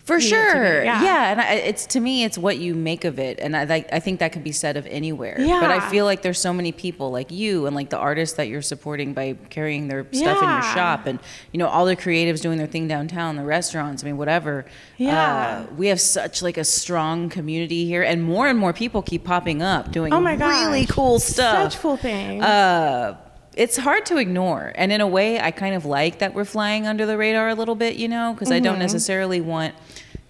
For 0.04 0.18
to 0.18 0.24
be. 0.24 0.28
sure, 0.30 0.82
Yeah. 0.82 1.00
yeah. 1.00 1.30
and 1.30 1.40
I, 1.40 1.52
it's 1.52 1.86
to 1.86 2.00
me, 2.00 2.24
it's 2.24 2.36
what 2.36 2.58
you 2.58 2.74
make 2.74 3.04
of 3.04 3.20
it, 3.20 3.38
and 3.38 3.56
I 3.56 3.84
I 3.92 4.00
think 4.00 4.18
that 4.18 4.32
could 4.32 4.42
be 4.42 4.50
said 4.50 4.76
of 4.76 4.84
anywhere. 4.88 5.36
Yeah. 5.38 5.60
but 5.60 5.70
I 5.70 5.78
feel 5.90 6.04
like 6.06 6.22
there's 6.22 6.40
so 6.40 6.52
many 6.52 6.72
people 6.72 7.12
like 7.12 7.30
you 7.30 7.66
and 7.66 7.76
like 7.76 7.90
the 7.90 7.98
artists 7.98 8.36
that 8.36 8.48
you're 8.48 8.62
supporting 8.62 9.12
by 9.14 9.34
carrying 9.48 9.86
their 9.86 10.04
stuff 10.12 10.42
in 10.42 10.48
your 10.48 10.62
shop, 10.74 11.06
and 11.06 11.20
you 11.52 11.58
know 11.58 11.68
all 11.68 11.86
the 11.86 11.94
creatives 11.94 12.40
doing 12.40 12.58
their 12.58 12.66
thing 12.66 12.88
downtown, 12.88 13.36
the 13.36 13.44
restaurants. 13.44 14.02
I 14.02 14.06
mean, 14.06 14.16
whatever. 14.16 14.64
Yeah. 14.96 15.66
uh, 15.70 15.74
we 15.76 15.86
have 15.86 16.00
such 16.00 16.42
like 16.42 16.56
a 16.56 16.64
strong 16.64 17.28
community 17.28 17.86
here, 17.86 18.02
and 18.02 18.24
more 18.24 18.48
and 18.48 18.58
more 18.58 18.72
people 18.72 19.02
keep 19.02 19.22
popping 19.22 19.62
up 19.62 19.92
doing 19.92 20.12
Oh 20.12 20.18
my 20.18 20.34
really 20.34 20.84
cool 20.86 21.20
stuff. 21.20 21.74
Such 21.74 21.80
cool 21.80 21.96
things. 21.96 22.42
Uh, 22.42 23.18
it's 23.56 23.76
hard 23.76 24.06
to 24.06 24.16
ignore. 24.16 24.72
And 24.74 24.90
in 24.92 25.00
a 25.00 25.06
way, 25.06 25.40
I 25.40 25.50
kind 25.50 25.74
of 25.74 25.84
like 25.84 26.18
that 26.20 26.34
we're 26.34 26.44
flying 26.44 26.86
under 26.86 27.04
the 27.06 27.16
radar 27.18 27.48
a 27.48 27.54
little 27.54 27.74
bit, 27.74 27.96
you 27.96 28.08
know, 28.08 28.32
because 28.32 28.50
I 28.50 28.56
Mm-hmm. 28.56 28.64
don't 28.64 28.78
necessarily 28.78 29.40
want, 29.40 29.74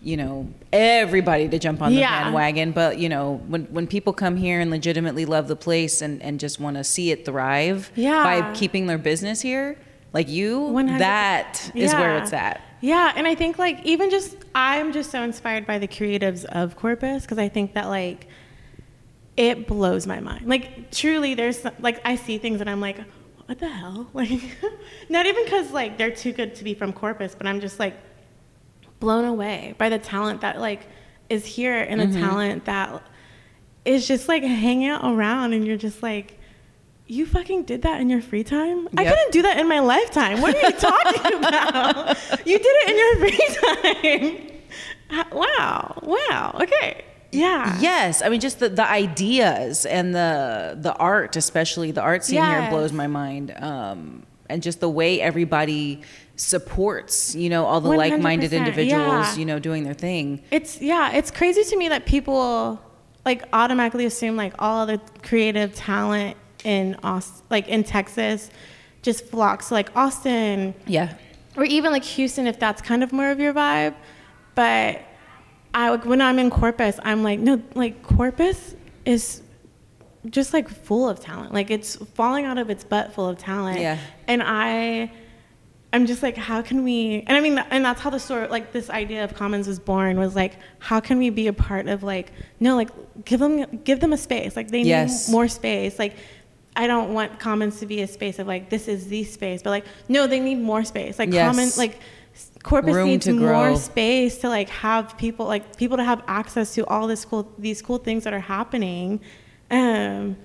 you 0.03 0.17
know, 0.17 0.49
everybody 0.73 1.49
to 1.49 1.59
jump 1.59 1.81
on 1.83 1.93
the 1.93 2.01
Yeah. 2.01 2.25
bandwagon. 2.25 2.73
But, 2.73 2.99
you 2.99 3.09
know, 3.09 3.41
when, 3.47 3.65
when 3.67 3.87
people 3.87 4.13
come 4.13 4.37
here 4.37 4.61
and 4.61 4.71
legitimately 4.71 5.25
love 5.25 5.47
the 5.49 5.57
place 5.57 6.03
and, 6.03 6.21
and 6.23 6.41
just 6.41 6.59
want 6.59 6.77
to 6.77 6.85
see 6.85 7.11
it 7.13 7.25
thrive 7.25 7.93
Yeah. 7.95 8.25
by 8.25 8.53
keeping 8.55 8.87
their 8.87 8.99
business 8.99 9.41
here, 9.41 9.77
like 10.13 10.29
you, 10.29 10.61
100. 10.61 11.01
that 11.01 11.71
is 11.75 11.93
where 11.95 12.17
it's 12.19 12.33
at. 12.33 12.61
Yeah, 12.81 13.13
and 13.15 13.29
I 13.29 13.37
think 13.37 13.59
like 13.61 13.81
even 13.85 14.11
just 14.11 14.37
I'm 14.57 14.93
just 14.93 15.11
so 15.13 15.23
inspired 15.23 15.67
by 15.67 15.79
the 15.79 15.87
creatives 15.87 16.45
of 16.47 16.75
Corpus 16.77 17.23
because 17.23 17.39
I 17.39 17.49
think 17.49 17.75
that 17.75 17.87
like 17.87 18.27
it 19.37 19.67
blows 19.67 20.07
my 20.07 20.21
mind. 20.21 20.47
Like 20.47 20.91
truly, 20.91 21.35
there's 21.35 21.65
like 21.79 22.01
I 22.05 22.17
see 22.17 22.39
things 22.39 22.61
and 22.61 22.69
I'm 22.69 22.81
like, 22.81 22.99
what 23.47 23.59
the 23.59 23.69
hell? 23.69 24.09
Like, 24.15 24.41
not 25.09 25.27
even 25.27 25.45
because 25.45 25.71
like 25.73 25.99
they're 25.99 26.11
too 26.11 26.33
good 26.33 26.55
to 26.57 26.65
be 26.65 26.75
from 26.75 26.93
Corpus, 26.93 27.35
but 27.35 27.47
I'm 27.47 27.61
just 27.61 27.79
like 27.79 27.95
blown 29.01 29.25
away 29.25 29.75
by 29.79 29.89
the 29.89 29.99
talent 29.99 30.43
that 30.43 30.61
like 30.61 30.87
is 31.29 31.45
here 31.45 31.79
and 31.79 32.01
the 32.01 32.07
mm-hmm. 32.07 32.21
talent 32.21 32.65
that 32.67 33.03
is 33.85 34.07
just 34.07 34.29
like 34.29 34.43
hanging 34.43 34.91
around 34.91 35.53
and 35.53 35.67
you're 35.67 35.77
just 35.77 36.03
like. 36.03 36.39
You 37.09 37.27
fucking 37.27 37.65
did 37.65 37.83
that 37.83 38.01
in 38.01 38.09
your 38.09 38.23
free 38.23 38.45
time? 38.45 38.89
I 38.97 39.05
couldn't 39.05 39.33
do 39.33 39.43
that 39.43 39.59
in 39.59 39.69
my 39.69 39.81
lifetime. 39.81 40.41
What 40.41 40.55
are 40.55 40.61
you 40.61 40.73
talking 40.73 41.35
about? 41.37 42.17
you 42.47 42.57
did 42.57 42.65
it 42.65 42.91
in 42.91 42.97
your 42.97 44.39
free 44.39 44.53
time. 45.11 45.31
Wow. 45.31 45.99
Wow. 46.03 46.59
Okay. 46.63 47.05
Yeah. 47.33 47.79
Yes, 47.81 48.23
I 48.23 48.29
mean 48.29 48.41
just 48.41 48.61
the, 48.61 48.69
the 48.69 48.89
ideas 48.89 49.87
and 49.87 50.15
the 50.15 50.77
the 50.79 50.95
art, 50.95 51.37
especially 51.37 51.91
the 51.91 52.03
art 52.03 52.25
scene 52.25 52.45
here, 52.45 52.69
blows 52.71 52.93
my 52.93 53.07
mind. 53.07 53.55
Um, 53.57 54.25
and 54.49 54.63
just 54.63 54.81
the 54.81 54.89
way 54.89 55.21
everybody 55.21 56.03
supports, 56.37 57.35
you 57.35 57.49
know, 57.49 57.65
all 57.65 57.81
the 57.81 57.89
100%, 57.89 57.97
like-minded 57.97 58.53
individuals, 58.53 59.09
yeah. 59.33 59.37
you 59.37 59.47
know, 59.47 59.59
doing 59.59 59.85
their 59.85 59.95
thing. 59.95 60.43
It's 60.51 60.81
yeah, 60.81 61.13
it's 61.13 61.31
crazy 61.31 61.65
to 61.65 61.77
me 61.77 61.89
that 61.89 62.05
people 62.05 62.81
like 63.25 63.45
automatically 63.53 64.05
assume 64.05 64.37
like 64.37 64.55
all 64.59 64.85
the 64.85 65.01
creative 65.23 65.75
talent 65.75 66.37
in 66.65 66.97
Austin, 67.03 67.47
like 67.51 67.69
in 67.69 67.83
Texas, 67.83 68.51
just 69.01 69.27
flocks 69.27 69.71
like 69.71 69.95
Austin 69.97 70.75
Yeah, 70.87 71.15
or 71.57 71.65
even 71.65 71.93
like 71.93 72.05
Houston 72.05 72.47
if 72.47 72.59
that's 72.59 72.83
kind 72.83 73.03
of 73.03 73.13
more 73.13 73.31
of 73.31 73.41
your 73.41 73.55
vibe. 73.55 73.95
But 74.55 75.01
I 75.75 75.91
like 75.91 76.05
when 76.05 76.21
I'm 76.21 76.39
in 76.39 76.51
Corpus, 76.51 76.99
I'm 77.03 77.23
like 77.23 77.41
no, 77.41 77.61
like 77.75 78.03
Corpus 78.03 78.75
is 79.05 79.43
just 80.29 80.53
like 80.53 80.69
full 80.69 81.09
of 81.09 81.21
talent. 81.21 81.53
Like 81.53 81.71
it's 81.71 81.97
falling 81.97 82.45
out 82.45 82.59
of 82.59 82.71
its 82.71 82.85
butt 82.85 83.13
full 83.15 83.29
of 83.29 83.39
talent. 83.39 83.81
Yeah. 83.81 83.99
And 84.29 84.43
I 84.45 85.11
I'm 85.95 86.07
just 86.07 86.23
like, 86.23 86.39
how 86.39 86.63
can 86.63 86.85
we? 86.85 87.23
And 87.27 87.37
I 87.37 87.41
mean, 87.41 87.59
and 87.59 87.85
that's 87.85 88.01
how 88.01 88.09
the 88.09 88.19
sort 88.19 88.51
like 88.51 88.73
this 88.73 88.89
idea 88.89 89.25
of 89.25 89.35
commons 89.35 89.67
was 89.69 89.79
born. 89.79 90.19
Was 90.19 90.35
like, 90.35 90.55
how 90.79 91.01
can 91.01 91.19
we 91.19 91.29
be 91.29 91.49
a 91.49 91.53
part 91.53 91.87
of 91.87 92.03
like, 92.03 92.33
no, 92.61 92.77
like 92.77 92.89
give 93.25 93.41
them 93.41 93.81
give 93.85 94.01
them 94.01 94.13
a 94.13 94.17
space. 94.19 94.57
Like 94.57 94.71
they 94.71 94.83
Yes. 94.83 95.29
need 95.29 95.33
more 95.33 95.49
space. 95.49 95.99
Like 95.99 96.17
I 96.75 96.87
don't 96.87 97.13
want 97.13 97.39
commons 97.39 97.81
to 97.81 97.87
be 97.87 98.01
a 98.01 98.07
space 98.07 98.39
of 98.39 98.47
like 98.47 98.71
this 98.71 98.89
is 98.89 99.09
the 99.09 99.25
space, 99.25 99.63
but 99.63 99.71
like 99.71 99.85
no, 100.09 100.27
they 100.27 100.41
need 100.41 100.61
more 100.61 100.85
space. 100.85 101.19
Like 101.19 101.31
Yes. 101.33 101.47
common 101.55 101.71
like 101.77 101.99
Corpus 102.63 102.95
Room 102.95 103.09
needs 103.09 103.27
to 103.27 103.37
grow. 103.39 103.69
more 103.71 103.77
space 103.77 104.39
to 104.39 104.49
like 104.49 104.69
have 104.69 105.17
people 105.19 105.47
like 105.47 105.77
people 105.77 105.97
to 105.97 106.05
have 106.05 106.23
access 106.27 106.75
to 106.75 106.87
all 106.87 107.07
this 107.07 107.25
cool 107.25 107.51
these 107.59 107.83
cool 107.83 107.99
things 107.99 108.25
that 108.25 108.33
are 108.33 108.41
happening. 108.41 109.21
Um, 109.71 110.37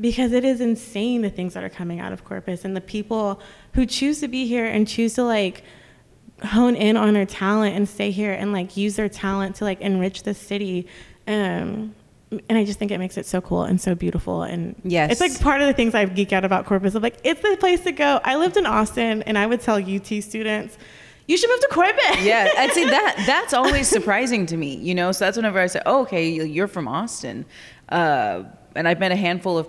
because 0.00 0.32
it 0.32 0.44
is 0.44 0.60
insane 0.62 1.20
the 1.20 1.28
things 1.30 1.52
that 1.54 1.62
are 1.62 1.68
coming 1.68 2.00
out 2.00 2.12
of 2.12 2.24
Corpus 2.24 2.64
and 2.64 2.74
the 2.74 2.80
people 2.80 3.40
who 3.74 3.84
choose 3.84 4.20
to 4.20 4.28
be 4.28 4.46
here 4.46 4.64
and 4.64 4.88
choose 4.88 5.14
to 5.14 5.24
like 5.24 5.64
hone 6.42 6.74
in 6.74 6.96
on 6.96 7.12
their 7.12 7.26
talent 7.26 7.76
and 7.76 7.86
stay 7.88 8.10
here 8.10 8.32
and 8.32 8.52
like 8.52 8.76
use 8.76 8.96
their 8.96 9.08
talent 9.10 9.56
to 9.56 9.64
like 9.64 9.80
enrich 9.82 10.22
the 10.22 10.32
city. 10.34 10.86
Um, 11.28 11.94
and 12.48 12.56
I 12.58 12.64
just 12.64 12.78
think 12.78 12.90
it 12.90 12.96
makes 12.98 13.18
it 13.18 13.26
so 13.26 13.42
cool 13.42 13.64
and 13.64 13.78
so 13.78 13.94
beautiful. 13.94 14.42
And 14.42 14.74
Yes. 14.82 15.12
it's 15.12 15.20
like 15.20 15.38
part 15.40 15.60
of 15.60 15.66
the 15.66 15.74
things 15.74 15.94
I 15.94 16.06
geek 16.06 16.32
out 16.32 16.46
about 16.46 16.64
Corpus. 16.64 16.94
of 16.94 17.02
like, 17.02 17.18
it's 17.22 17.42
the 17.42 17.56
place 17.58 17.80
to 17.82 17.92
go. 17.92 18.18
I 18.24 18.36
lived 18.36 18.56
in 18.56 18.64
Austin 18.64 19.22
and 19.24 19.36
I 19.36 19.44
would 19.46 19.60
tell 19.60 19.76
UT 19.76 20.06
students, 20.22 20.78
you 21.28 21.36
should 21.36 21.50
move 21.50 21.60
to 21.60 21.68
Corpus. 21.72 22.22
yeah. 22.24 22.48
I'd 22.58 22.72
say 22.72 22.84
that 22.88 23.22
that's 23.26 23.52
always 23.54 23.88
surprising 23.88 24.46
to 24.46 24.56
me, 24.56 24.76
you 24.76 24.94
know. 24.94 25.12
So 25.12 25.24
that's 25.24 25.36
whenever 25.36 25.58
I 25.60 25.66
say, 25.66 25.80
"Oh, 25.86 26.02
okay, 26.02 26.28
you're 26.28 26.68
from 26.68 26.88
Austin," 26.88 27.44
uh, 27.88 28.44
and 28.74 28.86
I've 28.88 28.98
met 29.00 29.12
a 29.12 29.16
handful 29.16 29.58
of. 29.58 29.68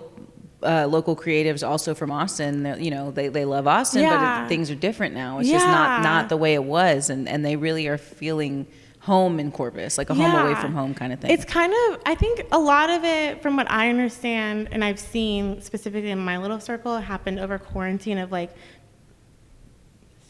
Uh, 0.62 0.86
local 0.86 1.14
creatives 1.14 1.62
also 1.66 1.94
from 1.94 2.10
Austin, 2.10 2.62
They're- 2.62 2.78
you 2.78 2.90
know, 2.90 3.10
they, 3.10 3.28
they 3.28 3.44
love 3.44 3.66
Austin, 3.66 4.00
Yeah. 4.00 4.16
but 4.40 4.46
it, 4.46 4.48
things 4.48 4.70
are 4.70 4.74
different 4.74 5.14
now. 5.14 5.38
It's 5.38 5.50
just 5.50 5.66
not, 5.66 6.02
not 6.02 6.30
the 6.30 6.38
way 6.38 6.54
it 6.54 6.64
was. 6.64 7.10
And, 7.10 7.28
and 7.28 7.44
they 7.44 7.56
really 7.56 7.86
are 7.86 7.98
feeling 7.98 8.66
home 9.00 9.38
in 9.38 9.52
Corpus, 9.52 9.98
like 9.98 10.08
a 10.08 10.14
home 10.14 10.34
away 10.34 10.54
from 10.54 10.72
home 10.72 10.94
kind 10.94 11.12
of 11.12 11.20
thing. 11.20 11.32
It's 11.32 11.44
kind 11.44 11.70
of, 11.90 12.00
I 12.06 12.14
think 12.14 12.46
a 12.50 12.58
lot 12.58 12.88
of 12.88 13.04
it, 13.04 13.42
from 13.42 13.56
what 13.56 13.70
I 13.70 13.90
understand 13.90 14.68
and 14.72 14.82
I've 14.82 14.98
seen 14.98 15.60
specifically 15.60 16.10
in 16.10 16.18
my 16.18 16.38
little 16.38 16.60
circle, 16.60 16.96
happened 16.96 17.40
over 17.40 17.58
quarantine 17.58 18.16
of 18.16 18.32
like, 18.32 18.50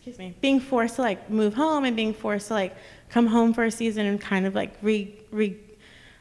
excuse 0.07 0.19
me, 0.19 0.35
being 0.43 0.61
forced 0.61 0.97
to 0.97 1.03
like 1.03 1.31
move 1.31 1.55
home 1.55 1.87
and 1.87 1.97
being 1.97 2.13
forced 2.13 2.49
to 2.49 2.55
like 2.55 2.77
come 3.09 3.27
home 3.27 3.55
for 3.55 3.65
a 3.65 3.71
season 3.71 4.05
and 4.05 4.21
kind 4.21 4.45
of 4.45 4.55
like 4.55 4.75
re, 4.83 5.15
re 5.31 5.57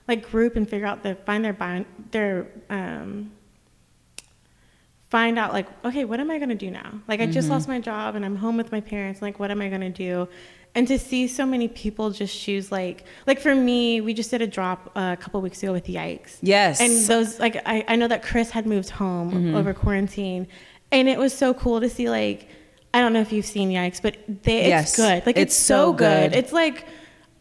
like 0.07 0.29
group 0.31 0.55
and 0.55 0.69
figure 0.69 0.87
out 0.87 1.03
the, 1.03 1.15
find 1.25 1.43
their, 1.43 1.51
bind, 1.51 1.85
their, 2.11 2.47
um, 2.69 3.31
find 5.09 5.37
out 5.37 5.53
like 5.53 5.67
okay 5.85 6.05
what 6.05 6.19
am 6.19 6.31
i 6.31 6.37
going 6.37 6.49
to 6.49 6.55
do 6.55 6.71
now? 6.71 6.99
Like 7.09 7.19
i 7.19 7.25
just 7.25 7.49
lost 7.49 7.67
my 7.67 7.79
job 7.79 8.15
and 8.15 8.25
i'm 8.25 8.37
home 8.37 8.55
with 8.55 8.71
my 8.71 8.79
parents. 8.79 9.21
Like 9.21 9.37
what 9.37 9.51
am 9.51 9.61
i 9.61 9.67
going 9.67 9.81
to 9.81 9.89
do? 9.89 10.29
And 10.75 10.87
to 10.87 10.97
see 10.97 11.27
so 11.27 11.45
many 11.45 11.67
people 11.67 12.09
just 12.09 12.39
choose 12.39 12.71
like 12.71 13.03
like 13.27 13.39
for 13.39 13.53
me 13.53 13.99
we 13.99 14.13
just 14.13 14.31
did 14.31 14.41
a 14.41 14.47
drop 14.47 14.91
uh, 14.95 15.15
a 15.19 15.21
couple 15.21 15.41
weeks 15.41 15.61
ago 15.61 15.73
with 15.73 15.87
yikes. 15.87 16.37
Yes. 16.41 16.79
and 16.79 16.91
those 17.05 17.37
like 17.37 17.57
i, 17.65 17.83
I 17.87 17.95
know 17.97 18.07
that 18.07 18.23
chris 18.23 18.49
had 18.49 18.65
moved 18.65 18.89
home 18.89 19.53
over 19.53 19.73
quarantine. 19.73 20.47
And 20.91 21.09
it 21.09 21.19
was 21.19 21.33
so 21.33 21.53
cool 21.53 21.81
to 21.81 21.89
see 21.89 22.09
like 22.09 22.47
i 22.93 22.99
don't 23.01 23.13
know 23.13 23.21
if 23.21 23.31
you've 23.31 23.45
seen 23.45 23.69
yikes 23.71 24.01
but 24.01 24.17
they 24.43 24.59
it's 24.61 24.67
Yes. 24.69 24.95
good 24.95 25.25
like 25.25 25.37
it's, 25.37 25.53
It's 25.53 25.55
so, 25.55 25.91
so 25.91 25.93
good. 25.93 26.31
good. 26.31 26.37
it's 26.39 26.51
like 26.53 26.85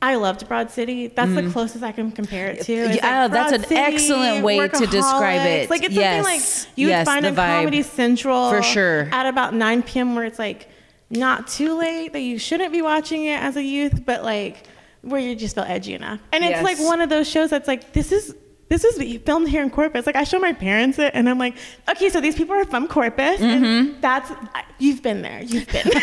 I 0.04 0.16
loved 0.16 0.48
Broad 0.48 0.68
City. 0.68 1.06
That's 1.06 1.32
the 1.32 1.42
mm-hmm. 1.42 1.52
closest 1.52 1.84
I 1.84 1.92
can 1.92 2.10
compare 2.10 2.48
it 2.48 2.62
to. 2.62 2.72
It's 2.72 2.96
Yeah, 2.96 3.20
like 3.22 3.30
oh, 3.30 3.34
that's 3.34 3.52
an 3.52 3.62
City, 3.62 3.76
excellent 3.76 4.42
way 4.44 4.66
to 4.66 4.86
describe 4.88 5.46
it. 5.46 5.70
Like 5.70 5.84
it's 5.84 5.94
Yes. 5.94 6.24
something 6.26 6.40
like 6.40 6.76
you 6.76 6.86
would 6.88 6.90
Yes, 6.90 7.06
find 7.06 7.24
the 7.24 7.28
on 7.28 7.34
vibe. 7.36 7.58
Comedy 7.58 7.82
Central 7.84 8.50
For 8.50 8.62
sure. 8.62 9.08
at 9.12 9.26
about 9.26 9.54
9 9.54 9.84
p.m. 9.84 10.16
where 10.16 10.24
it's 10.24 10.40
like 10.40 10.68
not 11.08 11.46
too 11.46 11.78
late 11.78 12.12
that 12.14 12.20
you 12.22 12.36
shouldn't 12.36 12.72
be 12.72 12.82
watching 12.82 13.26
it 13.26 13.40
as 13.40 13.56
a 13.56 13.62
youth, 13.62 14.04
but 14.04 14.24
like 14.24 14.64
where 15.02 15.20
you 15.20 15.36
just 15.36 15.54
feel 15.54 15.62
edgy 15.68 15.94
enough. 15.94 16.18
And 16.32 16.42
it's 16.42 16.50
Yes. 16.50 16.64
like 16.64 16.78
one 16.80 17.00
of 17.00 17.08
those 17.08 17.28
shows 17.30 17.50
that's 17.50 17.68
like 17.68 17.92
this 17.92 18.10
is 18.10 18.34
this 18.72 18.84
is 18.84 19.20
filmed 19.26 19.48
here 19.50 19.62
in 19.62 19.68
Corpus. 19.68 20.06
Like 20.06 20.16
I 20.16 20.24
show 20.24 20.38
my 20.38 20.54
parents 20.54 20.98
it, 20.98 21.10
and 21.14 21.28
I'm 21.28 21.38
like, 21.38 21.54
okay, 21.90 22.08
so 22.08 22.22
these 22.22 22.34
people 22.34 22.54
are 22.54 22.64
from 22.64 22.88
Corpus, 22.88 23.38
Mm-hmm. 23.38 23.64
and 23.64 24.02
that's 24.02 24.32
you've 24.78 25.02
been 25.02 25.20
there, 25.20 25.42
you've 25.42 25.66
been. 25.68 25.82
my 25.92 26.00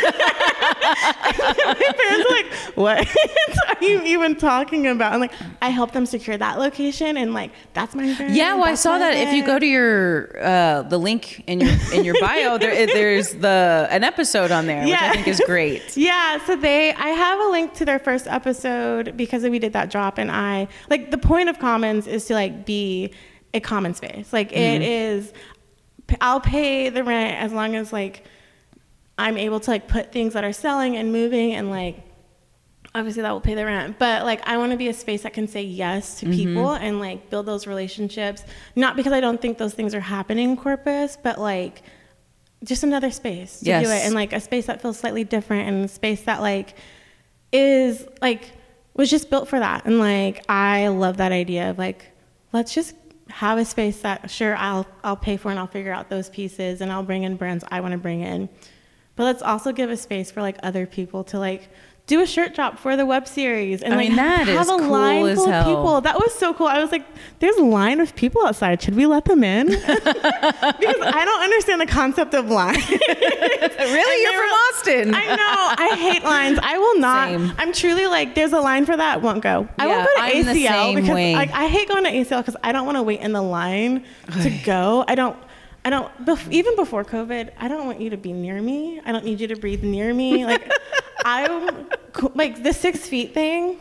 parents 1.97 2.29
are 2.29 2.35
like, 2.35 2.53
what 2.75 2.99
are 3.69 3.83
you 3.83 4.03
even 4.03 4.35
talking 4.35 4.85
about? 4.87 5.13
I'm 5.13 5.19
like, 5.19 5.31
I 5.63 5.69
helped 5.69 5.93
them 5.93 6.05
secure 6.05 6.37
that 6.37 6.59
location, 6.59 7.17
and 7.17 7.33
like 7.33 7.51
that's 7.73 7.95
my 7.95 8.13
friend. 8.13 8.35
Yeah, 8.35 8.53
well, 8.53 8.65
I 8.65 8.75
saw 8.75 8.99
that. 8.99 9.15
If 9.15 9.33
you 9.33 9.43
go 9.43 9.57
to 9.57 9.65
your 9.65 10.37
uh, 10.43 10.83
the 10.83 10.99
link 10.99 11.43
in 11.47 11.61
your 11.61 11.75
in 11.91 12.05
your 12.05 12.19
bio, 12.19 12.57
there 12.59 12.85
there's 12.85 13.33
the 13.33 13.87
an 13.89 14.03
episode 14.03 14.51
on 14.51 14.67
there, 14.67 14.85
which 14.85 14.93
I 14.93 15.13
think 15.13 15.27
is 15.27 15.41
great. 15.45 15.97
Yeah, 15.97 16.45
so 16.45 16.55
they 16.55 16.93
I 16.93 17.07
have 17.09 17.39
a 17.39 17.47
link 17.49 17.73
to 17.75 17.85
their 17.85 17.99
first 17.99 18.27
episode 18.27 19.17
because 19.17 19.41
we 19.43 19.57
did 19.57 19.73
that 19.73 19.89
drop 19.89 20.19
and 20.19 20.29
I 20.31 20.67
like 20.89 21.09
the 21.09 21.17
point 21.17 21.49
of 21.49 21.57
Commons 21.57 22.05
is 22.05 22.25
to 22.25 22.35
like 22.35 22.58
be 22.65 23.13
a 23.53 23.59
common 23.59 23.93
space. 23.93 24.31
Like 24.31 24.51
it 24.51 24.81
mm-hmm. 24.81 24.83
is 24.83 25.33
I'll 26.21 26.41
pay 26.41 26.89
the 26.89 27.03
rent 27.03 27.41
as 27.41 27.53
long 27.53 27.75
as 27.75 27.93
like 27.93 28.25
I'm 29.17 29.37
able 29.37 29.59
to 29.59 29.71
like 29.71 29.87
put 29.87 30.11
things 30.11 30.33
that 30.33 30.43
are 30.43 30.53
selling 30.53 30.95
and 30.95 31.11
moving 31.11 31.53
and 31.53 31.69
like 31.69 32.03
obviously 32.95 33.21
that 33.21 33.31
will 33.31 33.41
pay 33.41 33.55
the 33.55 33.65
rent. 33.65 33.99
But 33.99 34.23
like 34.23 34.47
i 34.47 34.57
want 34.57 34.71
to 34.71 34.77
be 34.77 34.87
a 34.87 34.93
space 34.93 35.23
that 35.23 35.33
can 35.33 35.47
say 35.47 35.63
yes 35.63 36.19
to 36.19 36.25
mm-hmm. 36.25 36.35
people 36.35 36.71
and 36.73 36.99
like 36.99 37.29
build 37.29 37.45
those 37.45 37.67
relationships. 37.67 38.43
Not 38.75 38.95
because 38.95 39.13
i 39.13 39.19
don't 39.19 39.41
think 39.41 39.57
those 39.57 39.73
things 39.73 39.93
are 39.93 39.99
happening 39.99 40.51
in 40.51 40.57
corpus 40.57 41.17
but 41.21 41.39
like 41.39 41.83
just 42.63 42.83
another 42.83 43.09
space 43.09 43.59
to 43.59 43.65
do 43.65 43.71
it 43.71 44.05
and 44.05 44.13
like 44.13 44.33
a 44.33 44.39
space 44.41 44.65
that 44.65 44.81
feels 44.81 44.99
slightly 44.99 45.23
different 45.23 45.67
and 45.69 45.85
a 45.85 45.87
space 45.87 46.23
that 46.23 46.41
like 46.41 46.75
is 47.53 48.05
like 48.21 48.51
was 48.95 49.09
just 49.09 49.29
built 49.29 49.47
for 49.47 49.59
that. 49.59 49.85
And 49.85 49.99
like 49.99 50.43
i 50.49 50.87
love 50.87 51.17
that 51.17 51.31
idea 51.31 51.69
of 51.69 51.77
like 51.77 52.08
let's 52.53 52.73
just 52.73 52.95
have 53.29 53.57
a 53.59 53.65
space 53.65 54.01
that 54.01 54.29
sure 54.29 54.55
i'll 54.55 54.87
i'll 55.03 55.15
pay 55.15 55.37
for 55.37 55.51
and 55.51 55.59
i'll 55.59 55.67
figure 55.67 55.91
out 55.91 56.09
those 56.09 56.29
pieces 56.29 56.81
and 56.81 56.91
i'll 56.91 57.03
bring 57.03 57.23
in 57.23 57.35
brands 57.35 57.63
i 57.69 57.79
want 57.79 57.91
to 57.91 57.97
bring 57.97 58.21
in. 58.21 58.49
But 59.19 59.25
let's 59.25 59.41
also 59.41 59.73
give 59.73 59.89
a 59.89 59.97
space 59.97 60.31
for 60.31 60.41
like 60.41 60.55
other 60.63 60.85
people 60.85 61.25
to 61.25 61.39
like 61.39 61.67
do 62.09 62.21
a 62.21 62.25
shirt 62.25 62.55
drop 62.55 62.79
for 62.79 62.97
the 62.97 63.05
web 63.05 63.27
series 63.27 63.83
and 63.83 63.93
I 63.93 63.97
like 63.97 64.07
mean, 64.09 64.15
that 64.17 64.47
have 64.47 64.61
is 64.63 64.69
a 64.69 64.77
cool 64.77 64.89
line 64.89 65.35
full 65.35 65.47
of 65.47 65.65
people 65.65 66.01
that 66.01 66.15
was 66.17 66.33
so 66.33 66.53
cool 66.55 66.65
i 66.67 66.79
was 66.79 66.91
like 66.91 67.05
there's 67.37 67.55
a 67.57 67.63
line 67.63 67.99
of 67.99 68.15
people 68.15 68.43
outside 68.45 68.81
should 68.81 68.95
we 68.95 69.05
let 69.05 69.25
them 69.25 69.43
in 69.43 69.67
because 69.67 69.85
i 70.01 71.21
don't 71.23 71.43
understand 71.43 71.79
the 71.79 71.85
concept 71.85 72.33
of 72.33 72.49
line 72.49 72.75
really? 73.79 74.23
You're 74.23 74.33
from 74.33 74.49
were- 74.49 74.55
Austin. 74.69 75.13
I 75.15 75.25
know. 75.35 75.83
I 75.85 75.95
hate 75.97 76.23
lines. 76.23 76.59
I 76.61 76.77
will 76.77 76.99
not. 76.99 77.29
Same. 77.29 77.53
I'm 77.57 77.73
truly 77.73 78.07
like, 78.07 78.35
there's 78.35 78.53
a 78.53 78.59
line 78.59 78.85
for 78.85 78.95
that. 78.95 79.21
Won't 79.21 79.41
go. 79.41 79.67
I 79.77 79.87
won't 79.87 80.07
go 80.07 80.15
to 80.15 80.21
I'm 80.21 80.45
ACL 80.45 80.95
because 80.95 81.09
like 81.09 81.51
I 81.51 81.67
hate 81.67 81.87
going 81.87 82.03
to 82.03 82.11
ACL 82.11 82.39
because 82.41 82.55
I 82.63 82.71
don't 82.71 82.85
want 82.85 82.97
to 82.97 83.03
wait 83.03 83.19
in 83.21 83.31
the 83.33 83.41
line 83.41 84.05
to 84.41 84.49
go. 84.63 85.05
I 85.07 85.15
don't. 85.15 85.37
I 85.85 85.89
don't. 85.89 86.09
Bef- 86.25 86.51
even 86.51 86.75
before 86.75 87.03
COVID, 87.05 87.51
I 87.57 87.67
don't 87.67 87.85
want 87.85 88.01
you 88.01 88.09
to 88.11 88.17
be 88.17 88.33
near 88.33 88.61
me. 88.61 89.01
I 89.05 89.11
don't 89.11 89.23
need 89.25 89.39
you 89.39 89.47
to 89.47 89.55
breathe 89.55 89.83
near 89.83 90.13
me. 90.13 90.45
Like 90.45 90.69
I'm, 91.25 91.87
like 92.35 92.63
the 92.63 92.73
six 92.73 93.07
feet 93.07 93.33
thing. 93.33 93.77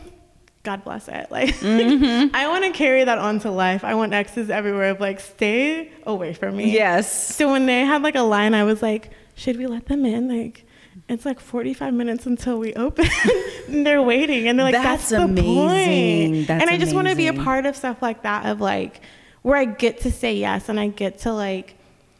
God 0.63 0.83
bless 0.83 1.07
it. 1.07 1.27
Like 1.31 1.55
Mm-hmm. 1.55 2.35
I 2.35 2.47
want 2.47 2.65
to 2.65 2.71
carry 2.71 3.03
that 3.03 3.17
on 3.17 3.39
to 3.39 3.51
life. 3.51 3.83
I 3.83 3.95
want 3.95 4.13
X's 4.13 4.49
everywhere 4.49 4.91
of 4.91 4.99
like 4.99 5.19
stay 5.19 5.91
away 6.05 6.33
from 6.33 6.57
me. 6.57 6.71
yes. 6.71 7.35
So 7.35 7.49
when 7.51 7.65
they 7.65 7.81
had 7.85 8.01
like 8.01 8.15
a 8.15 8.21
line, 8.21 8.53
I 8.53 8.63
was 8.63 8.81
like, 8.81 9.11
should 9.35 9.57
we 9.57 9.67
let 9.67 9.85
them 9.87 10.05
in? 10.05 10.27
Like, 10.27 10.65
it's 11.07 11.25
like 11.25 11.39
45 11.39 11.93
minutes 11.93 12.25
until 12.25 12.59
we 12.59 12.73
open. 12.75 13.07
and 13.69 13.85
they're 13.85 14.01
waiting. 14.01 14.47
And 14.47 14.59
they're 14.59 14.65
like, 14.65 14.73
That's 14.73 15.09
that's, 15.09 15.09
the 15.11 15.21
amazing. 15.23 16.33
point. 16.35 16.47
That's 16.47 16.61
and 16.61 16.69
I 16.69 16.77
just 16.77 16.93
want 16.93 17.07
to 17.07 17.15
be 17.15 17.27
a 17.27 17.33
part 17.33 17.65
of 17.65 17.75
stuff 17.75 18.01
like 18.01 18.23
that 18.23 18.45
of 18.45 18.59
like, 18.61 19.01
where 19.41 19.55
I 19.55 19.63
get 19.65 20.01
to 20.01 20.11
say 20.11 20.33
yes 20.35 20.67
and 20.69 20.77
I 20.79 20.87
get 20.87 21.19
to 21.19 21.31
like 21.33 21.75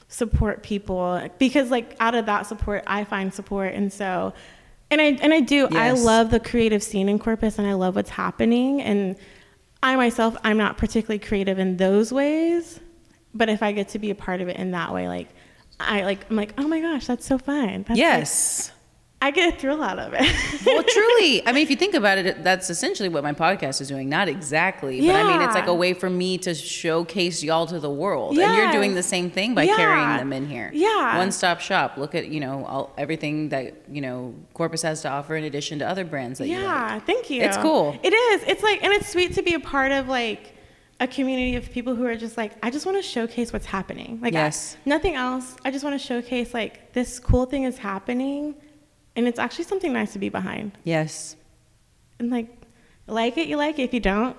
support 0.09 0.63
people 0.63 1.29
because 1.37 1.69
like 1.71 1.95
out 1.99 2.15
of 2.15 2.25
that 2.25 2.47
support, 2.47 2.83
I 2.87 3.03
find 3.05 3.33
support. 3.33 3.73
And 3.73 3.93
so, 3.93 4.33
and 4.91 4.99
I, 4.99 5.05
and 5.21 5.33
I 5.33 5.39
do, 5.39 5.67
I 5.71 5.91
love 5.91 6.31
the 6.31 6.39
creative 6.39 6.81
scene 6.83 7.07
in 7.07 7.19
Corpus 7.19 7.57
and 7.59 7.67
I 7.67 7.73
love 7.73 7.95
what's 7.95 8.09
happening. 8.09 8.81
And 8.81 9.15
I 9.81 9.95
myself, 9.95 10.35
I'm 10.43 10.57
not 10.57 10.77
particularly 10.77 11.19
creative 11.19 11.59
in 11.59 11.77
those 11.77 12.11
ways, 12.11 12.79
but 13.33 13.49
if 13.49 13.61
I 13.63 13.71
get 13.71 13.89
to 13.89 13.99
be 13.99 14.09
a 14.09 14.15
part 14.15 14.41
of 14.41 14.49
it 14.49 14.57
in 14.57 14.71
that 14.71 14.93
way, 14.93 15.07
like 15.07 15.29
I 15.79 16.03
like, 16.03 16.29
I'm 16.29 16.35
like, 16.35 16.53
oh 16.57 16.67
my 16.67 16.81
gosh, 16.81 17.05
that's 17.07 17.25
so 17.25 17.37
fun. 17.37 17.83
That's 17.83 17.89
like- 17.91 17.97
yes. 17.99 18.71
I 19.21 19.31
get 19.31 19.53
a 19.53 19.57
thrill 19.57 19.83
out 19.83 19.99
of 19.99 20.13
it. 20.15 20.21
well, 20.65 20.81
truly, 20.87 21.45
I 21.45 21.51
mean, 21.51 21.61
if 21.61 21.69
you 21.69 21.75
think 21.75 21.93
about 21.93 22.17
it, 22.17 22.41
that's 22.41 22.69
essentially 22.69 23.09
what 23.09 23.21
my 23.21 23.33
podcast 23.33 23.81
is 23.81 23.89
doing. 23.89 24.07
Not 24.07 24.29
exactly, 24.29 25.01
but 25.05 25.13
I 25.13 25.23
mean, 25.23 25.41
it's 25.41 25.53
like 25.53 25.67
a 25.67 25.73
way 25.73 25.93
for 25.93 26.09
me 26.09 26.37
to 26.39 26.53
showcase 26.55 27.43
y'all 27.43 27.67
to 27.67 27.79
the 27.81 27.89
world, 27.89 28.37
and 28.37 28.55
you're 28.57 28.71
doing 28.71 28.95
the 28.95 29.03
same 29.03 29.29
thing 29.29 29.53
by 29.53 29.63
Yeah. 29.63 29.75
carrying 29.75 30.17
them 30.17 30.31
in 30.31 30.47
here. 30.47 30.71
Yeah. 30.73 31.17
one 31.17 31.33
stop 31.33 31.59
shop. 31.59 31.97
Look 31.97 32.15
at 32.15 32.29
you 32.29 32.39
know 32.39 32.65
all, 32.65 32.93
everything 32.97 33.49
that 33.49 33.75
you 33.91 33.99
know 33.99 34.33
Corpus 34.53 34.81
has 34.83 35.01
to 35.01 35.09
offer 35.09 35.35
in 35.35 35.43
addition 35.43 35.79
to 35.79 35.87
other 35.87 36.05
brands 36.05 36.39
that 36.39 36.47
you 36.47 36.55
like. 36.55 36.63
yeah, 36.63 36.99
thank 36.99 37.29
you. 37.29 37.41
It's 37.41 37.57
cool. 37.57 37.99
It 38.01 38.13
is. 38.13 38.43
It's 38.47 38.63
like, 38.63 38.81
and 38.83 38.93
it's 38.93 39.09
sweet 39.09 39.33
to 39.33 39.41
be 39.41 39.53
a 39.53 39.59
part 39.59 39.91
of 39.91 40.07
like 40.07 40.55
a 41.01 41.07
community 41.07 41.55
of 41.57 41.69
people 41.71 41.93
who 41.95 42.05
are 42.05 42.15
just 42.15 42.37
like, 42.37 42.53
I 42.63 42.69
just 42.69 42.85
want 42.85 42.97
to 42.97 43.01
showcase 43.03 43.51
what's 43.53 43.65
happening. 43.65 44.19
Like, 44.21 44.33
I- 44.33 44.37
Yes. 44.45 44.77
nothing 44.85 45.15
else. 45.15 45.55
I 45.65 45.71
just 45.71 45.83
want 45.83 45.99
to 45.99 46.05
showcase 46.05 46.53
like 46.53 46.93
this 46.93 47.19
cool 47.19 47.45
thing 47.45 47.63
is 47.63 47.77
happening, 47.77 48.55
and 49.15 49.27
it's 49.27 49.39
actually 49.39 49.65
something 49.65 49.93
nice 49.93 50.13
to 50.13 50.19
be 50.19 50.29
behind. 50.29 50.71
Yes. 50.83 51.35
And 52.19 52.29
like, 52.29 52.47
like 53.07 53.37
it, 53.37 53.47
you 53.47 53.57
like 53.57 53.79
it. 53.79 53.83
If 53.83 53.93
you 53.93 53.99
don't, 53.99 54.35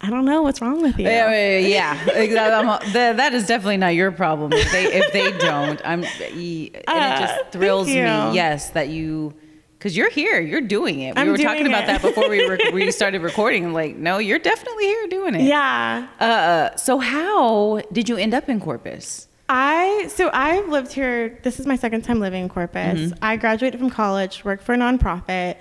I 0.00 0.10
don't 0.10 0.24
know 0.24 0.42
what's 0.42 0.60
wrong 0.60 0.82
with 0.82 0.98
you. 0.98 1.04
Yeah, 1.04 1.30
yeah, 1.30 1.58
yeah. 1.58 2.10
Exactly. 2.14 2.68
I'm- 2.68 2.92
that, 2.92 3.16
that 3.18 3.34
is 3.34 3.46
definitely 3.46 3.76
not 3.76 3.94
your 3.94 4.10
problem. 4.10 4.52
If 4.52 4.70
they 4.72 4.84
if 4.92 5.12
they 5.12 5.36
don't, 5.38 5.80
I'm, 5.84 6.04
and 6.04 6.12
it 6.20 6.84
Uh, 6.88 7.20
just 7.20 7.52
thrills 7.52 7.86
me. 7.86 7.94
Yes, 7.94 8.70
that 8.70 8.88
you, 8.88 9.32
because 9.78 9.96
you're 9.96 10.10
here, 10.10 10.40
you're 10.40 10.60
doing 10.60 11.00
it. 11.00 11.14
We 11.14 11.20
I'm 11.22 11.28
were 11.28 11.36
talking 11.38 11.64
doing 11.64 11.66
about 11.72 11.86
that 11.86 12.02
before 12.02 12.28
we 12.28 12.46
were, 12.48 12.58
we 12.72 12.90
started 13.00 13.22
recording. 13.22 13.64
I'm 13.64 13.72
like, 13.72 13.96
no, 13.96 14.18
you're 14.18 14.38
definitely 14.40 14.84
here 14.86 15.06
doing 15.08 15.34
it. 15.36 15.42
Yeah. 15.42 16.08
Uh, 16.20 16.76
so 16.76 16.98
how 16.98 17.80
did 17.92 18.08
you 18.08 18.16
end 18.16 18.34
up 18.34 18.48
in 18.48 18.60
Corpus? 18.60 19.28
I 19.54 20.06
so 20.08 20.30
I've 20.32 20.68
lived 20.68 20.92
here. 20.92 21.38
This 21.42 21.60
is 21.60 21.66
my 21.66 21.76
second 21.76 22.02
time 22.02 22.20
living 22.20 22.44
in 22.44 22.48
Corpus. 22.48 22.98
Mm-hmm. 22.98 23.18
I 23.24 23.36
graduated 23.36 23.78
from 23.78 23.90
college, 23.90 24.44
worked 24.46 24.64
for 24.64 24.72
a 24.74 24.78
nonprofit. 24.78 25.56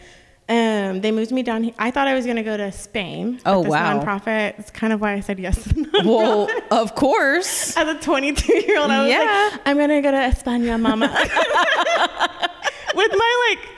Um, 0.48 1.02
they 1.02 1.12
moved 1.12 1.32
me 1.32 1.44
down 1.44 1.64
here. 1.64 1.74
I 1.78 1.92
thought 1.92 2.08
I 2.08 2.14
was 2.14 2.24
going 2.26 2.38
to 2.38 2.44
go 2.44 2.56
to 2.58 2.72
Spain. 2.72 3.40
Oh, 3.46 3.64
this 3.64 3.72
wow. 3.72 4.02
Nonprofit. 4.02 4.58
It's 4.60 4.72
kind 4.72 4.92
of 4.94 5.00
why 5.02 5.14
I 5.14 5.20
said 5.20 5.40
yes. 5.40 5.64
To 5.64 5.70
nonprofit. 5.74 6.06
Well, 6.06 6.50
of 6.72 6.96
course. 6.96 7.76
As 7.78 7.88
a 7.88 8.00
22 8.00 8.54
year 8.66 8.80
old, 8.80 8.92
I 8.92 9.02
was 9.04 9.10
Yeah. 9.12 9.50
like, 9.52 9.62
I'm 9.66 9.78
going 9.78 9.90
to 9.90 10.02
go 10.02 10.12
to 10.12 10.18
España, 10.18 10.80
mama. 10.80 11.08
With 12.96 13.12
my 13.14 13.50
like 13.50 13.70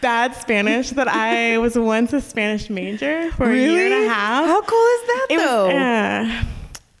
bad 0.00 0.34
Spanish 0.34 0.90
that 0.90 1.08
I 1.08 1.58
was 1.58 1.78
once 1.78 2.12
a 2.12 2.20
Spanish 2.20 2.68
major 2.70 3.30
for 3.32 3.50
a 3.50 3.56
year 3.56 3.86
and 3.86 4.04
a 4.04 4.08
half. 4.08 4.46
How 4.46 4.60
cool 4.62 4.86
is 4.86 5.00
that 5.06 5.26
It 5.30 5.36
was, 5.38 5.44
though? 5.46 5.70
uh, 5.70 6.44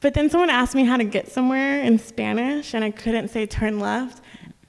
but 0.00 0.14
then 0.14 0.30
someone 0.30 0.50
asked 0.50 0.74
me 0.74 0.84
how 0.84 0.96
to 0.96 1.04
get 1.04 1.28
somewhere 1.30 1.80
in 1.82 1.98
Spanish, 1.98 2.74
and 2.74 2.84
I 2.84 2.90
couldn't 2.90 3.28
say 3.28 3.46
turn 3.46 3.78
left. 3.80 4.22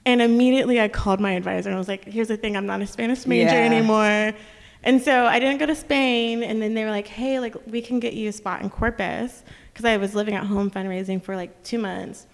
And 0.06 0.22
immediately 0.22 0.80
I 0.80 0.88
called 0.88 1.20
my 1.20 1.34
advisor 1.34 1.70
and 1.70 1.76
I 1.76 1.78
was 1.78 1.88
like, 1.88 2.06
here's 2.06 2.30
the 2.30 2.38
thing, 2.38 2.56
I'm 2.58 2.66
not 2.66 2.82
a 2.82 2.88
Spanish 2.88 3.28
major 3.28 3.52
Yeah. 3.52 3.66
anymore. 3.66 4.34
And 4.82 5.02
so 5.02 5.26
I 5.26 5.40
didn't 5.40 5.58
go 5.60 5.66
to 5.68 5.76
Spain. 5.76 6.42
And 6.42 6.62
then 6.62 6.74
they 6.74 6.84
were 6.86 6.90
like, 6.90 7.06
hey, 7.06 7.40
like 7.40 7.56
we 7.68 7.82
can 7.82 8.00
get 8.00 8.14
you 8.14 8.30
a 8.30 8.32
spot 8.32 8.62
in 8.62 8.70
Corpus. 8.70 9.44
Because 9.72 9.86
I 9.86 9.98
was 9.98 10.16
living 10.16 10.34
at 10.36 10.46
home 10.46 10.72
fundraising 10.72 11.22
for 11.22 11.36
like 11.36 11.62
two 11.64 11.78
months. 11.78 12.26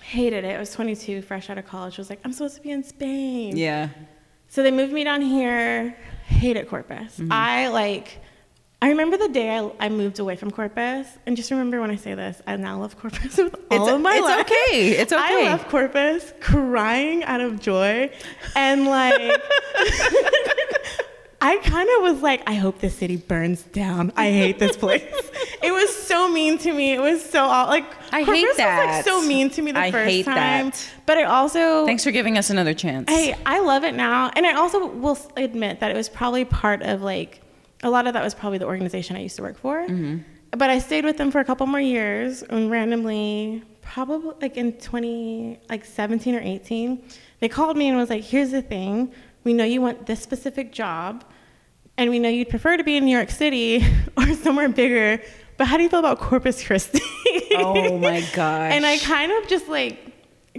Hated 0.00 0.44
it. 0.44 0.56
I 0.56 0.58
was 0.58 0.72
22, 0.72 1.22
fresh 1.22 1.50
out 1.50 1.58
of 1.58 1.66
college. 1.66 1.98
I 1.98 2.00
was 2.00 2.08
like, 2.08 2.20
I'm 2.24 2.32
supposed 2.32 2.56
to 2.56 2.62
be 2.62 2.70
in 2.70 2.82
Spain. 2.82 3.56
yeah. 3.56 3.88
So 4.48 4.62
they 4.64 4.70
moved 4.72 4.92
me 4.92 5.04
down 5.04 5.20
here. 5.22 5.94
Hated 6.26 6.68
Corpus. 6.68 7.18
Mm-hmm. 7.18 7.30
I 7.30 7.68
like. 7.68 8.20
I 8.82 8.88
remember 8.88 9.18
the 9.18 9.28
day 9.28 9.58
I, 9.58 9.70
I 9.78 9.88
moved 9.90 10.18
away 10.20 10.36
from 10.36 10.50
Corpus, 10.50 11.06
and 11.26 11.36
just 11.36 11.50
remember 11.50 11.80
when 11.82 11.90
I 11.90 11.96
say 11.96 12.14
this, 12.14 12.40
I 12.46 12.56
now 12.56 12.78
love 12.80 12.98
Corpus 12.98 13.36
with 13.38 13.54
all 13.70 13.82
It's- 13.82 13.88
of 13.94 14.00
my 14.00 14.14
it's 14.16 14.22
life. 14.24 14.40
okay. 14.46 14.90
It's 14.92 15.12
okay. 15.12 15.22
I 15.22 15.50
left 15.50 15.68
Corpus 15.68 16.32
crying 16.40 17.22
out 17.24 17.40
of 17.40 17.60
joy, 17.60 18.10
and 18.56 18.86
like. 18.86 19.20
I 21.42 21.56
kind 21.56 21.88
of 21.96 22.02
was 22.12 22.20
like, 22.22 22.42
I 22.46 22.52
hope 22.52 22.80
this 22.80 22.94
city 22.98 23.16
burns 23.16 23.62
down. 23.62 24.12
I 24.14 24.26
hate 24.30 24.58
this 24.58 24.76
place. 24.76 25.02
it 25.62 25.72
was 25.72 25.88
so 25.96 26.28
mean 26.30 26.58
to 26.58 26.70
me. 26.74 26.92
It 26.92 27.00
was 27.00 27.24
so 27.24 27.42
aw- 27.44 27.64
like 27.66 27.86
I 28.12 28.24
Corpus 28.24 28.34
hate 28.42 28.46
was 28.46 28.56
that. 28.58 28.94
like 28.96 29.04
so 29.06 29.22
mean 29.22 29.48
to 29.50 29.62
me 29.62 29.72
the 29.72 29.78
I 29.80 29.90
first 29.90 30.10
hate 30.10 30.24
time. 30.26 30.34
that. 30.68 30.90
But 31.06 31.16
I 31.16 31.22
also 31.24 31.86
Thanks 31.86 32.04
for 32.04 32.10
giving 32.10 32.36
us 32.36 32.50
another 32.50 32.74
chance. 32.74 33.08
Hey, 33.10 33.34
I 33.46 33.60
love 33.60 33.84
it 33.84 33.94
now. 33.94 34.30
And 34.36 34.44
I 34.46 34.52
also 34.52 34.84
will 34.86 35.16
admit 35.38 35.80
that 35.80 35.90
it 35.90 35.96
was 35.96 36.10
probably 36.10 36.44
part 36.44 36.82
of 36.82 37.00
like, 37.00 37.40
a 37.82 37.90
lot 37.90 38.06
of 38.06 38.14
that 38.14 38.22
was 38.22 38.34
probably 38.34 38.58
the 38.58 38.66
organization 38.66 39.16
I 39.16 39.20
used 39.20 39.36
to 39.36 39.42
work 39.42 39.58
for. 39.58 39.82
Mm-hmm. 39.82 40.18
But 40.52 40.70
I 40.70 40.78
stayed 40.78 41.04
with 41.04 41.16
them 41.16 41.30
for 41.30 41.40
a 41.40 41.44
couple 41.44 41.66
more 41.66 41.80
years 41.80 42.42
and 42.42 42.70
randomly, 42.70 43.62
probably 43.82 44.34
like 44.40 44.56
in 44.56 44.72
20, 44.74 45.60
like 45.68 45.84
17 45.84 46.34
or 46.34 46.40
18, 46.40 47.02
they 47.38 47.48
called 47.48 47.76
me 47.76 47.88
and 47.88 47.96
was 47.96 48.10
like, 48.10 48.24
here's 48.24 48.50
the 48.50 48.62
thing. 48.62 49.12
We 49.44 49.54
know 49.54 49.64
you 49.64 49.80
want 49.80 50.06
this 50.06 50.20
specific 50.20 50.72
job 50.72 51.24
and 51.96 52.10
we 52.10 52.18
know 52.18 52.28
you'd 52.28 52.50
prefer 52.50 52.76
to 52.76 52.84
be 52.84 52.96
in 52.96 53.04
New 53.04 53.16
York 53.16 53.30
City 53.30 53.84
or 54.16 54.34
somewhere 54.34 54.68
bigger. 54.68 55.22
But 55.56 55.66
how 55.66 55.76
do 55.76 55.82
you 55.82 55.88
feel 55.88 56.00
about 56.00 56.18
Corpus 56.18 56.64
Christi? 56.64 57.00
Oh 57.56 57.98
my 57.98 58.20
gosh. 58.32 58.72
And 58.74 58.86
I 58.86 58.98
kind 58.98 59.30
of 59.30 59.48
just 59.48 59.68
like, 59.68 60.09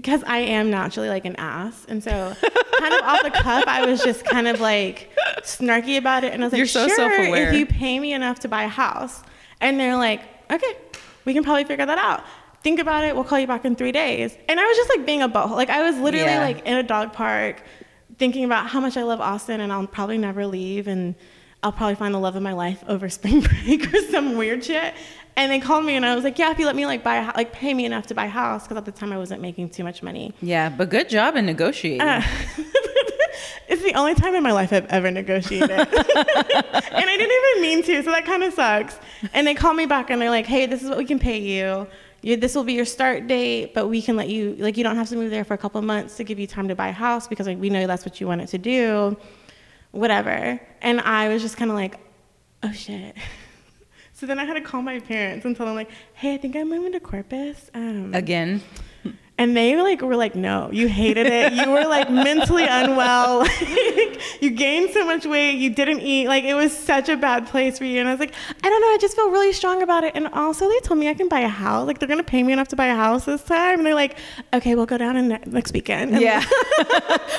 because 0.02 0.24
I 0.26 0.40
am 0.40 0.70
naturally 0.72 1.10
like 1.10 1.26
an 1.26 1.36
ass. 1.38 1.86
And 1.88 2.04
so, 2.04 2.36
kind 2.80 2.94
of 2.94 3.02
off 3.04 3.24
the 3.24 3.32
cuff, 3.32 3.64
I 3.68 3.86
was 3.86 4.02
just 4.02 4.26
kind 4.26 4.48
of 4.48 4.60
like 4.60 5.12
snarky 5.44 5.98
about 5.98 6.24
it. 6.24 6.34
And 6.34 6.44
I 6.44 6.46
was 6.48 6.54
like, 6.54 6.58
You're 6.58 6.66
so 6.68 6.88
sure, 6.88 6.96
self-aware. 6.96 7.50
if 7.50 7.56
you 7.56 7.66
pay 7.66 8.00
me 8.00 8.14
enough 8.14 8.40
to 8.40 8.48
buy 8.48 8.64
a 8.64 8.68
house. 8.68 9.22
And 9.60 9.80
they're 9.80 9.96
like, 9.96 10.22
okay, 10.52 10.76
we 11.26 11.34
can 11.36 11.44
probably 11.44 11.66
figure 11.66 11.86
that 11.86 11.98
out. 12.00 12.24
Think 12.64 12.80
about 12.80 13.04
it. 13.04 13.14
We'll 13.16 13.24
call 13.24 13.40
you 13.40 13.46
back 13.48 13.64
in 13.64 13.76
three 13.76 13.92
days. 13.92 14.36
And 14.50 14.60
I 14.60 14.64
was 14.66 14.76
just 14.78 14.90
like 14.90 15.06
being 15.06 15.22
a 15.22 15.30
butthole. 15.30 15.52
Like, 15.52 15.70
I 15.70 15.84
was 15.84 15.98
literally 16.00 16.26
Yeah. 16.26 16.42
like 16.42 16.66
in 16.66 16.78
a 16.78 16.84
dog 16.84 17.14
park 17.14 17.62
thinking 18.18 18.44
about 18.44 18.68
how 18.68 18.80
much 18.80 18.98
I 18.98 19.04
love 19.04 19.22
Austin 19.22 19.62
and 19.62 19.72
I'll 19.72 19.86
probably 19.88 20.18
never 20.18 20.46
leave. 20.48 20.88
And 20.88 21.16
I'll 21.64 21.72
probably 21.72 21.94
find 21.96 22.14
the 22.14 22.20
love 22.20 22.36
of 22.36 22.42
my 22.42 22.54
life 22.54 22.84
over 22.88 23.08
spring 23.10 23.42
break 23.66 23.94
or 23.94 23.98
some 24.12 24.36
weird 24.36 24.64
shit. 24.66 24.96
And 25.36 25.52
they 25.52 25.60
called 25.60 25.86
me 25.86 25.96
and 25.96 26.06
I 26.06 26.14
was 26.14 26.24
like, 26.24 26.38
yeah, 26.38 26.52
if 26.52 26.60
you 26.60 26.66
let 26.66 26.76
me 26.76 26.86
like 26.86 27.04
buy 27.04 27.16
a 27.16 27.26
like 27.38 27.54
pay 27.54 27.74
me 27.74 27.86
enough 27.86 28.08
to 28.08 28.14
buy 28.14 28.26
a 28.26 28.30
house 28.30 28.64
because 28.64 28.78
at 28.78 28.86
the 28.86 28.92
time 28.92 29.14
I 29.14 29.18
wasn't 29.18 29.42
making 29.42 29.70
too 29.70 29.84
much 29.84 30.04
money. 30.04 30.34
yeah, 30.42 30.70
but 30.70 30.90
good 30.90 31.10
job 31.10 31.36
in 31.36 31.46
negotiating. 31.46 32.02
Uh, 32.02 32.22
it's 33.68 33.82
the 33.82 33.94
only 33.96 34.14
time 34.14 34.36
in 34.36 34.44
my 34.44 34.52
life 34.52 34.74
I've 34.74 34.86
ever 34.88 35.10
negotiated. 35.10 35.72
and 35.72 35.88
I 35.88 37.18
didn't 37.18 37.54
even 37.56 37.62
mean 37.62 37.84
to, 37.84 38.04
so 38.04 38.12
that 38.12 38.26
kind 38.26 38.44
of 38.44 38.54
sucks. 38.54 39.00
And 39.34 39.48
they 39.48 39.56
call 39.56 39.74
me 39.74 39.86
back 39.86 40.10
and 40.10 40.22
they're 40.22 40.30
like, 40.30 40.46
hey, 40.46 40.66
this 40.66 40.84
is 40.84 40.90
what 40.90 40.98
we 40.98 41.06
can 41.06 41.20
pay 41.20 41.40
you. 41.40 41.88
you, 42.22 42.36
this 42.36 42.54
will 42.54 42.66
be 42.66 42.74
your 42.74 42.86
start 42.86 43.28
date, 43.28 43.74
but 43.74 43.88
we 43.88 44.02
can 44.02 44.16
let 44.18 44.28
you 44.28 44.56
like 44.60 44.76
you 44.78 44.84
don't 44.84 44.98
have 44.98 45.10
to 45.10 45.16
move 45.16 45.32
there 45.32 45.46
for 45.46 45.54
a 45.54 45.58
couple 45.58 45.80
of 45.80 45.86
months 45.86 46.18
to 46.18 46.24
give 46.24 46.40
you 46.40 46.48
time 46.48 46.68
to 46.68 46.76
buy 46.76 46.90
a 46.90 46.94
house 46.94 47.28
because 47.28 47.48
like 47.48 47.60
we 47.60 47.70
know 47.70 47.88
that's 47.88 48.06
what 48.06 48.20
you 48.20 48.28
wanted 48.28 48.50
to 48.50 48.58
do, 48.58 49.16
whatever. 49.92 50.60
And 50.82 51.00
I 51.02 51.30
was 51.30 51.42
just 51.42 51.56
kind 51.56 51.72
of 51.72 51.78
like, 51.78 52.00
oh 52.64 52.72
shit. 52.74 53.16
So 54.22 54.28
then 54.28 54.38
I 54.38 54.46
had 54.46 54.54
to 54.54 54.62
call 54.62 54.84
my 54.84 55.00
parents 55.00 55.46
and 55.48 55.58
tell 55.58 55.66
them 55.66 55.74
like, 55.74 55.90
hey, 56.14 56.36
I 56.36 56.38
think 56.38 56.56
I'm 56.56 56.70
moving 56.70 56.92
to 56.92 57.00
Corpus. 57.00 57.72
Um, 57.74 58.14
Again. 58.14 58.62
and 59.40 59.58
they 59.58 59.76
like 59.82 60.04
were 60.04 60.16
like, 60.16 60.36
no, 60.36 60.70
you 60.72 60.88
hated 60.88 61.26
it. 61.26 61.54
You 61.54 61.72
were 61.72 61.86
like 61.86 62.12
mentally 62.12 62.66
unwell. 62.70 63.48
Like, 63.92 64.22
you 64.42 64.52
gained 64.52 64.92
so 64.92 65.06
much 65.06 65.26
weight. 65.26 65.54
You 65.58 65.72
didn't 65.72 66.02
eat. 66.02 66.28
Like 66.28 66.44
it 66.44 66.54
was 66.54 66.72
such 66.76 67.10
a 67.10 67.18
bad 67.18 67.48
place 67.48 67.80
for 67.80 67.86
you. 67.86 68.00
And 68.00 68.08
I 68.08 68.12
was 68.12 68.20
like, 68.20 68.34
I 68.64 68.70
don't 68.70 68.82
know. 68.82 68.88
I 68.88 68.98
just 69.02 69.16
feel 69.16 69.32
really 69.32 69.54
strong 69.54 69.82
about 69.82 70.04
it. 70.04 70.16
And 70.16 70.28
also 70.28 70.70
they 70.70 70.80
told 70.82 71.00
me 71.00 71.10
I 71.10 71.16
can 71.16 71.28
buy 71.28 71.40
a 71.40 71.48
house. 71.48 71.88
Like 71.88 71.98
they're 71.98 72.08
gonna 72.08 72.24
pay 72.24 72.44
me 72.44 72.54
enough 72.54 72.68
to 72.70 72.76
buy 72.76 72.88
a 72.88 72.96
house 72.96 73.26
this 73.26 73.44
time. 73.44 73.80
And 73.80 73.86
they're 73.88 73.96
like, 73.96 74.18
okay, 74.54 74.76
we'll 74.76 74.86
go 74.86 75.00
down 75.00 75.18
in 75.18 75.30
ne- 75.30 75.40
next 75.48 75.74
weekend. 75.74 76.12
And 76.14 76.22
Yeah. 76.30 76.44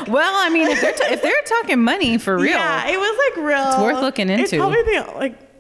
well, 0.09 0.35
I 0.35 0.51
mean, 0.53 0.67
if 0.67 0.81
they're 0.81 0.93
ta- 0.93 1.13
if 1.13 1.23
they're 1.23 1.33
talking 1.47 1.81
money 1.81 2.19
for 2.19 2.37
real, 2.37 2.51
Yeah, 2.57 2.89
it 2.89 2.99
was 2.99 3.33
like 3.37 3.47
real. 3.47 3.69
It's 3.69 3.79
worth 3.79 4.01
looking 4.01 4.29
into. 4.29 4.43
It's 4.43 4.55
probably 4.55 4.83
the 4.83 5.13
like 5.17 5.52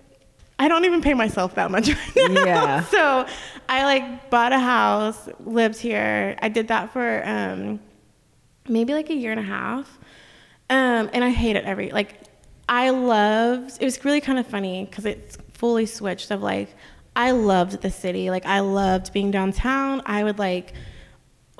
I 0.62 0.68
don't 0.68 0.84
even 0.84 1.02
pay 1.02 1.14
myself 1.14 1.56
that 1.56 1.70
much 1.70 1.88
right 2.16 2.30
now. 2.30 2.44
Yeah. 2.44 2.84
so 2.96 3.26
I 3.68 3.84
like 3.84 4.30
bought 4.30 4.52
a 4.52 4.58
house, 4.58 5.28
lived 5.40 5.78
here. 5.78 6.36
I 6.40 6.48
did 6.48 6.68
that 6.68 6.92
for 6.92 7.22
um 7.26 7.80
maybe 8.68 8.94
like 8.94 9.10
a 9.10 9.14
year 9.14 9.32
and 9.32 9.40
a 9.40 9.44
half. 9.44 9.98
Um 10.70 11.10
and 11.12 11.24
I 11.24 11.30
hate 11.30 11.56
it 11.56 11.64
every 11.64 11.90
like 11.90 12.14
I 12.68 12.90
loved 12.90 13.78
it 13.80 13.84
was 13.84 14.04
really 14.04 14.20
kind 14.20 14.38
of 14.38 14.46
funny 14.46 14.84
because 14.84 15.04
it's 15.04 15.36
fully 15.52 15.86
switched 15.86 16.30
of 16.30 16.42
like 16.42 16.74
I 17.16 17.32
loved 17.32 17.82
the 17.82 17.90
city. 17.90 18.30
Like 18.30 18.46
I 18.46 18.60
loved 18.60 19.12
being 19.12 19.32
downtown. 19.32 20.00
I 20.06 20.22
would 20.22 20.38
like 20.38 20.74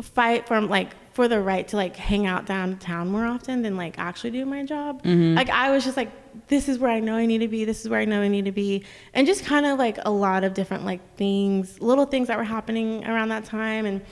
fight 0.01 0.47
for 0.47 0.61
like 0.61 0.95
for 1.13 1.27
the 1.29 1.41
right 1.41 1.67
to 1.69 1.77
like 1.77 1.97
hang 1.97 2.27
out 2.27 2.47
downtown 2.47 3.09
more 3.09 3.27
often 3.27 3.63
than 3.63 3.77
like 3.77 3.99
actually 3.99 4.31
do 4.31 4.47
my 4.47 4.65
job. 4.65 5.03
Like 5.35 5.51
I 5.51 5.71
was 5.73 5.85
just 5.85 5.97
like, 5.97 6.11
this 6.49 6.69
is 6.69 6.79
where 6.79 6.91
I 6.91 7.01
know 7.01 7.17
I 7.17 7.27
need 7.27 7.39
to 7.39 7.49
be. 7.49 7.65
This 7.65 7.83
is 7.83 7.89
where 7.89 8.01
I 8.01 8.05
know 8.05 8.23
I 8.23 8.29
need 8.29 8.45
to 8.47 8.53
be, 8.53 8.85
and 9.15 9.27
just 9.27 9.45
kind 9.45 9.67
of 9.67 9.79
like 9.79 9.99
a 10.05 10.11
lot 10.11 10.45
of 10.45 10.55
different 10.55 10.85
like 10.85 11.17
things, 11.17 11.81
little 11.81 12.07
things 12.07 12.29
that 12.29 12.39
were 12.39 12.45
happening 12.45 13.05
around 13.07 13.29
that 13.29 13.45
time, 13.45 13.87
and 13.87 14.03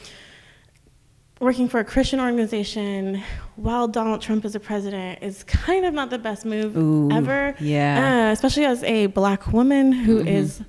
working 1.41 1.69
for 1.69 1.81
a 1.81 1.85
Christian 1.85 2.21
organization 2.21 3.23
while 3.57 3.89
Donald 3.89 4.21
Trump 4.21 4.45
is 4.45 4.55
a 4.55 4.61
president 4.61 5.23
is 5.23 5.43
kind 5.45 5.87
of 5.87 5.95
not 5.95 6.11
the 6.11 6.19
best 6.19 6.45
move 6.45 6.77
Ooh, 6.77 7.11
ever. 7.11 7.55
yeah. 7.61 8.29
Uh, 8.29 8.33
especially 8.33 8.67
as 8.67 8.83
a 8.85 9.07
black 9.07 9.51
woman 9.53 9.91
who 9.91 10.21
is 10.21 10.63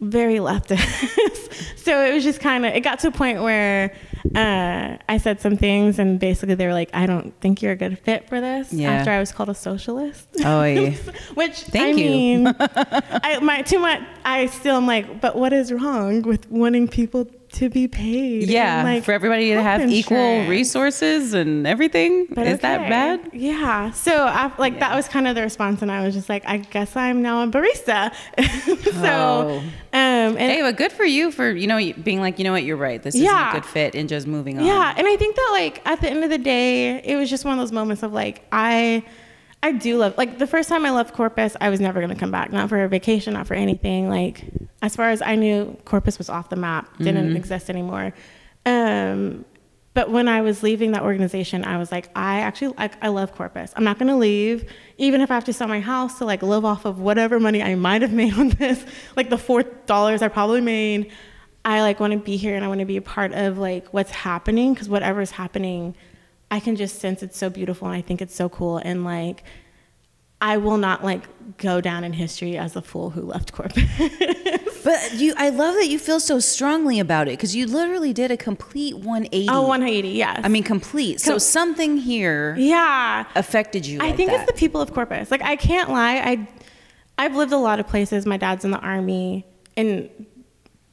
very 0.00 0.36
leftist. 0.36 1.76
so 1.76 2.04
it 2.04 2.14
was 2.14 2.22
just 2.22 2.40
kind 2.40 2.64
of, 2.64 2.72
it 2.74 2.80
got 2.80 3.00
to 3.00 3.08
a 3.08 3.10
point 3.10 3.42
where 3.42 3.92
uh, 4.34 4.96
I 5.08 5.18
said 5.18 5.40
some 5.40 5.56
things 5.56 5.98
and 5.98 6.18
basically 6.20 6.54
they 6.54 6.66
were 6.66 6.72
like, 6.72 6.90
I 6.92 7.06
don't 7.06 7.32
think 7.40 7.62
you're 7.62 7.72
a 7.72 7.76
good 7.76 7.98
fit 7.98 8.28
for 8.28 8.40
this 8.40 8.72
Yeah. 8.72 8.92
after 8.92 9.10
I 9.10 9.18
was 9.20 9.32
called 9.32 9.48
a 9.48 9.54
socialist. 9.54 10.28
Oh, 10.44 10.64
yeah. 10.64 10.90
Which 11.34 11.62
Thank 11.62 11.98
I 11.98 12.00
you. 12.00 12.10
mean, 12.10 12.46
I, 12.60 13.38
my, 13.42 13.62
too 13.62 13.78
much, 13.78 14.00
I 14.24 14.46
still 14.46 14.76
am 14.76 14.86
like, 14.86 15.20
but 15.20 15.36
what 15.36 15.52
is 15.52 15.72
wrong 15.72 16.22
with 16.22 16.50
wanting 16.50 16.88
people 16.88 17.28
to 17.52 17.68
be 17.68 17.88
paid? 17.88 18.48
yeah, 18.48 18.82
like, 18.82 19.04
for 19.04 19.12
everybody 19.12 19.50
to 19.50 19.62
have 19.62 19.80
equal 19.90 20.16
insurance? 20.16 20.48
resource 20.50 21.02
and 21.34 21.66
everything. 21.66 22.26
But 22.30 22.46
Is 22.46 22.58
that 22.60 22.88
bad? 22.88 23.30
Yeah. 23.32 23.90
So 23.92 24.12
I, 24.26 24.52
like 24.58 24.80
that 24.80 24.94
was 24.94 25.08
kind 25.08 25.26
of 25.26 25.34
the 25.34 25.42
response, 25.42 25.82
and 25.82 25.90
I 25.90 26.04
was 26.04 26.14
just 26.14 26.28
like, 26.28 26.44
I 26.46 26.58
guess 26.58 26.96
I'm 26.96 27.22
now 27.22 27.42
a 27.42 27.46
barista. 27.48 28.12
so, 28.92 29.02
Oh. 29.04 29.58
um, 29.58 29.64
and 29.92 30.38
Hey, 30.38 30.62
but 30.62 30.76
good 30.76 30.92
for 30.92 31.04
you 31.04 31.30
for 31.30 31.50
you 31.50 31.66
know 31.66 31.78
being 32.02 32.20
like 32.20 32.38
you 32.38 32.44
know 32.44 32.52
what 32.52 32.64
you're 32.64 32.76
right. 32.76 33.02
This 33.02 33.14
isn't 33.14 33.26
a 33.28 33.50
good 33.52 33.64
fit 33.66 33.94
and 33.94 34.08
just 34.08 34.26
moving 34.26 34.58
on. 34.58 34.64
yeah, 34.66 34.94
and 34.96 35.06
I 35.06 35.16
think 35.16 35.36
that 35.36 35.48
like 35.52 35.82
at 35.86 36.00
the 36.00 36.08
end 36.10 36.24
of 36.24 36.30
the 36.30 36.38
day, 36.38 36.98
it 37.02 37.16
was 37.16 37.30
just 37.30 37.44
one 37.44 37.54
of 37.54 37.58
those 37.60 37.72
moments 37.72 38.02
of 38.02 38.12
like 38.12 38.42
I. 38.52 39.02
I 39.62 39.72
do 39.72 39.96
love 39.98 40.16
like 40.16 40.38
the 40.38 40.46
first 40.46 40.68
time 40.68 40.86
I 40.86 40.90
left 40.90 41.14
Corpus, 41.14 41.56
I 41.60 41.68
was 41.68 41.80
never 41.80 42.00
gonna 42.00 42.14
come 42.14 42.30
back. 42.30 42.52
Not 42.52 42.68
for 42.68 42.82
a 42.82 42.88
vacation, 42.88 43.34
not 43.34 43.46
for 43.46 43.54
anything. 43.54 44.08
Like 44.08 44.44
as 44.82 44.94
far 44.94 45.10
as 45.10 45.20
I 45.20 45.34
knew, 45.34 45.76
Corpus 45.84 46.18
was 46.18 46.28
off 46.28 46.48
the 46.48 46.56
map, 46.56 46.96
didn't 46.98 47.36
exist 47.36 47.68
anymore. 47.68 48.12
Um, 48.64 49.44
but 49.94 50.12
when 50.12 50.28
I 50.28 50.42
was 50.42 50.62
leaving 50.62 50.92
that 50.92 51.02
organization, 51.02 51.64
I 51.64 51.76
was 51.76 51.90
like, 51.90 52.08
I 52.14 52.40
actually 52.40 52.74
like 52.78 52.92
I 53.02 53.08
love 53.08 53.34
Corpus. 53.34 53.72
I'm 53.74 53.82
not 53.82 53.98
gonna 53.98 54.16
leave, 54.16 54.70
even 54.96 55.20
if 55.20 55.30
I 55.30 55.34
have 55.34 55.44
to 55.44 55.52
sell 55.52 55.66
my 55.66 55.80
house 55.80 56.18
to 56.18 56.24
like 56.24 56.42
live 56.42 56.64
off 56.64 56.84
of 56.84 57.00
whatever 57.00 57.40
money 57.40 57.60
I 57.60 57.74
might 57.74 58.02
have 58.02 58.12
made 58.22 58.34
on 58.34 58.50
this, 58.50 58.84
like 59.16 59.28
the 59.28 59.38
four 59.38 59.64
dollars 59.64 60.22
I 60.22 60.28
probably 60.28 60.60
made. 60.60 61.10
I 61.64 61.80
like 61.80 61.98
want 61.98 62.12
to 62.12 62.18
be 62.18 62.36
here 62.36 62.54
and 62.54 62.64
I 62.64 62.68
want 62.68 62.78
to 62.80 62.86
be 62.86 62.96
a 62.96 63.02
part 63.02 63.32
of 63.32 63.58
like 63.58 63.92
what's 63.92 64.12
happening 64.12 64.72
because 64.72 64.88
whatever 64.88 65.20
is 65.20 65.32
happening, 65.32 65.96
I 66.50 66.60
can 66.60 66.76
just 66.76 67.00
sense 67.00 67.22
it's 67.22 67.36
so 67.36 67.50
beautiful 67.50 67.88
and 67.88 67.96
I 67.96 68.00
think 68.00 68.22
it's 68.22 68.34
so 68.34 68.48
cool 68.48 68.78
and 68.78 69.04
like 69.04 69.44
I 70.40 70.56
will 70.56 70.78
not 70.78 71.04
like 71.04 71.24
go 71.58 71.80
down 71.80 72.04
in 72.04 72.12
history 72.12 72.56
as 72.56 72.76
a 72.76 72.82
fool 72.82 73.10
who 73.10 73.22
left 73.22 73.52
Corpus. 73.52 73.84
But 74.84 75.14
you, 75.14 75.34
I 75.36 75.50
love 75.50 75.74
that 75.74 75.88
you 75.88 75.98
feel 75.98 76.20
so 76.20 76.38
strongly 76.38 76.98
about 76.98 77.28
it 77.28 77.32
because 77.32 77.54
you 77.54 77.66
literally 77.66 78.12
did 78.12 78.30
a 78.30 78.36
complete 78.36 78.96
180. 78.96 79.48
oh, 79.50 79.62
180, 79.62 80.08
yes. 80.08 80.40
I 80.42 80.48
mean, 80.48 80.62
complete. 80.62 81.20
So 81.20 81.36
something 81.36 81.96
here 81.96 82.54
yeah. 82.56 83.26
affected 83.34 83.84
you. 83.84 84.00
I 84.00 84.06
like 84.06 84.16
think 84.16 84.30
that. 84.30 84.40
it's 84.40 84.50
the 84.50 84.56
people 84.56 84.80
of 84.80 84.94
Corpus. 84.94 85.30
Like 85.30 85.42
I 85.42 85.56
can't 85.56 85.90
lie, 85.90 86.16
I 86.16 86.48
I've 87.18 87.36
lived 87.36 87.52
a 87.52 87.58
lot 87.58 87.80
of 87.80 87.88
places. 87.88 88.24
My 88.24 88.36
dad's 88.36 88.64
in 88.64 88.70
the 88.70 88.78
army 88.78 89.44
and 89.76 90.08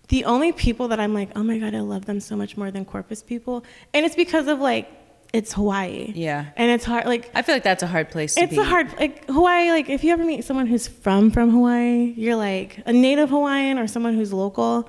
the 0.10 0.26
only 0.26 0.52
people 0.52 0.90
that 0.90 1.00
I'm 1.00 1.14
like, 1.14 1.30
"Oh 1.36 1.44
my 1.44 1.58
god, 1.58 1.74
I 1.74 1.80
love 1.80 2.06
them 2.06 2.20
so 2.20 2.36
much 2.36 2.58
more 2.58 2.72
than 2.72 2.84
Corpus 2.84 3.24
people." 3.24 3.64
And 3.94 4.06
it's 4.06 4.16
because 4.16 4.48
of 4.48 4.60
like 4.60 4.92
it's 5.34 5.54
Hawaii. 5.54 6.12
Yeah. 6.16 6.46
And 6.56 6.72
it's 6.72 6.86
hard 6.86 7.06
like 7.06 7.30
I 7.36 7.42
feel 7.42 7.56
like 7.56 7.64
that's 7.64 7.84
a 7.84 7.88
hard 7.88 8.10
place 8.10 8.36
to 8.36 8.42
it's 8.42 8.52
be. 8.54 8.60
a 8.60 8.64
hard 8.64 8.88
like 9.00 9.26
Hawaii 9.30 9.70
like 9.70 9.90
if 9.90 10.04
you 10.04 10.12
ever 10.14 10.24
meet 10.24 10.44
someone 10.46 10.66
who's 10.68 10.88
from 10.88 11.32
from 11.32 11.50
Hawaii, 11.52 12.14
you're 12.16 12.36
like 12.38 12.80
a 12.86 12.94
native 12.94 13.30
Hawaiian 13.30 13.78
or 13.78 13.88
someone 13.88 14.14
who's 14.16 14.32
local, 14.32 14.88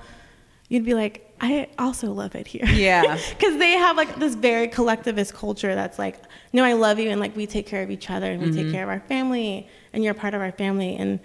you'd 0.69 0.85
be 0.85 0.93
like, 0.93 1.23
I 1.41 1.67
also 1.77 2.11
love 2.13 2.33
it 2.35 2.47
here. 2.47 2.65
Yeah. 2.65 3.17
Because 3.29 3.57
they 3.57 3.71
have 3.73 3.97
like 3.97 4.15
this 4.19 4.35
very 4.35 4.67
collectivist 4.69 5.33
culture 5.33 5.75
that's 5.75 5.99
like, 5.99 6.17
no, 6.53 6.63
I 6.63 6.73
love 6.73 6.97
you 6.99 7.09
and 7.09 7.19
like 7.19 7.35
we 7.35 7.45
take 7.45 7.67
care 7.67 7.83
of 7.83 7.91
each 7.91 8.09
other 8.09 8.31
and 8.31 8.41
we 8.41 8.47
Mm-hmm. 8.49 8.57
take 8.63 8.71
care 8.71 8.83
of 8.83 8.89
our 8.89 9.01
family 9.01 9.67
and 9.93 10.03
you're 10.03 10.13
part 10.13 10.33
of 10.33 10.41
our 10.41 10.51
family. 10.53 10.95
And 10.95 11.19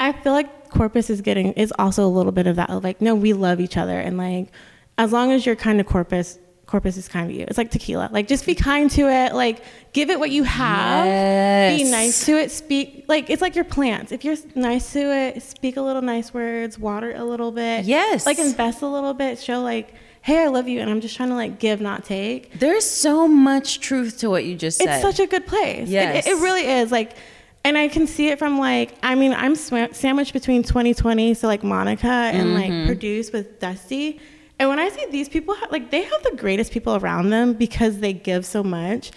I 0.00 0.12
feel 0.12 0.32
like 0.32 0.70
Corpus 0.70 1.10
is 1.10 1.20
getting 1.20 1.52
is 1.54 1.72
also 1.78 2.06
a 2.06 2.08
little 2.08 2.32
bit 2.32 2.46
of 2.46 2.56
that 2.56 2.70
of 2.70 2.84
like, 2.84 3.00
no, 3.00 3.14
we 3.14 3.32
love 3.32 3.60
each 3.60 3.76
other 3.76 3.98
and 3.98 4.16
like 4.16 4.48
as 4.96 5.12
long 5.12 5.32
as 5.32 5.44
you're 5.46 5.56
kind 5.56 5.80
of 5.80 5.86
Corpus, 5.86 6.38
Corpus 6.68 6.96
is 6.96 7.08
kind 7.08 7.28
to 7.30 7.34
you. 7.34 7.44
It's 7.48 7.58
like 7.58 7.70
tequila. 7.72 8.10
Like 8.12 8.28
just 8.28 8.44
be 8.46 8.54
kind 8.54 8.88
to 8.92 9.08
it. 9.08 9.34
Like 9.34 9.62
give 9.94 10.10
it 10.10 10.20
what 10.20 10.30
you 10.30 10.44
have. 10.44 11.76
Be 11.78 11.90
nice 11.90 12.26
to 12.26 12.32
it. 12.38 12.50
Speak 12.50 13.06
like 13.08 13.30
it's 13.30 13.42
like 13.42 13.56
your 13.56 13.64
plants. 13.64 14.12
If 14.12 14.24
you're 14.24 14.36
nice 14.54 14.92
to 14.92 15.00
it, 15.00 15.42
speak 15.42 15.76
a 15.76 15.82
little 15.82 16.02
nice 16.02 16.32
words, 16.32 16.78
water 16.78 17.12
a 17.16 17.24
little 17.24 17.50
bit. 17.52 17.86
Yes. 17.86 18.26
Like 18.26 18.38
invest 18.38 18.82
a 18.82 18.86
little 18.86 19.14
bit. 19.14 19.38
Show 19.38 19.62
like, 19.62 19.94
hey, 20.20 20.42
I 20.44 20.48
love 20.48 20.68
you, 20.68 20.80
and 20.80 20.90
I'm 20.90 21.00
just 21.00 21.16
trying 21.16 21.30
to 21.30 21.34
like 21.34 21.58
give, 21.58 21.80
not 21.80 22.04
take. 22.04 22.52
There's 22.58 22.84
so 22.84 23.26
much 23.26 23.80
truth 23.80 24.18
to 24.18 24.28
what 24.30 24.44
you 24.44 24.54
just 24.54 24.76
said. 24.78 24.88
It's 24.88 25.02
such 25.02 25.20
a 25.20 25.26
good 25.26 25.46
place. 25.46 25.88
It- 25.88 25.92
Yes. 25.92 26.26
It, 26.26 26.32
it 26.32 26.42
really 26.42 26.66
is. 26.68 26.92
Like, 26.92 27.16
and 27.64 27.78
I 27.78 27.88
can 27.88 28.06
see 28.06 28.28
it 28.28 28.38
from 28.38 28.58
like, 28.58 28.94
I 29.02 29.14
mean, 29.14 29.32
I'm 29.32 29.54
swa- 29.54 29.94
sandwiched 29.94 30.32
between 30.34 30.62
2020, 30.62 31.32
so 31.34 31.46
like 31.48 31.64
Monica 31.64 32.06
and 32.08 32.48
Mm-hmm. 32.50 32.78
like 32.78 32.86
Produce 32.86 33.32
with 33.32 33.58
Dusty. 33.58 34.20
And 34.58 34.68
when 34.68 34.78
I 34.78 34.88
see 34.88 35.06
these 35.06 35.28
people, 35.28 35.56
like 35.70 35.90
they 35.90 36.02
have 36.02 36.22
the 36.24 36.36
greatest 36.36 36.72
people 36.72 36.96
around 36.96 37.30
them 37.30 37.52
because 37.54 37.98
they 38.00 38.12
give 38.12 38.44
so 38.44 38.62
much. 38.62 39.12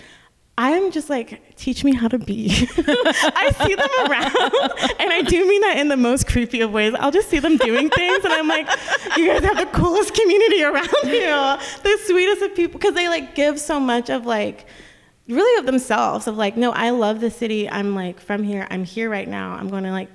I'm 0.57 0.91
just 0.91 1.09
like, 1.09 1.55
teach 1.55 1.83
me 1.83 1.95
how 1.95 2.07
to 2.09 2.19
be. 2.19 2.49
I 2.77 3.51
see 3.65 3.73
them 3.73 3.89
around, 4.11 4.99
and 4.99 5.11
I 5.11 5.21
do 5.21 5.47
mean 5.47 5.61
that 5.61 5.77
in 5.77 5.87
the 5.87 5.97
most 5.97 6.27
creepy 6.27 6.61
of 6.61 6.71
ways. 6.71 6.93
I'll 6.99 7.09
just 7.09 7.29
see 7.29 7.39
them 7.39 7.57
doing 7.57 7.89
things, 7.89 8.23
and 8.23 8.33
I'm 8.33 8.47
like, 8.47 8.67
you 9.17 9.27
guys 9.27 9.43
have 9.43 9.57
the 9.57 9.65
coolest 9.73 10.13
community 10.13 10.63
around 10.63 10.87
you, 11.05 11.31
the 11.83 11.99
sweetest 12.05 12.43
of 12.43 12.55
people, 12.55 12.79
because 12.79 12.93
they 12.93 13.07
like 13.07 13.33
give 13.33 13.59
so 13.59 13.79
much 13.79 14.11
of 14.11 14.27
like, 14.27 14.67
really 15.27 15.57
of 15.57 15.65
themselves. 15.65 16.27
Of 16.27 16.37
like, 16.37 16.57
no, 16.57 16.71
I 16.71 16.91
love 16.91 17.21
the 17.21 17.31
city. 17.31 17.67
I'm 17.67 17.95
like 17.95 18.19
from 18.19 18.43
here. 18.43 18.67
I'm 18.69 18.83
here 18.83 19.09
right 19.09 19.27
now. 19.27 19.53
I'm 19.53 19.69
going 19.69 19.85
to 19.85 19.91
like 19.91 20.09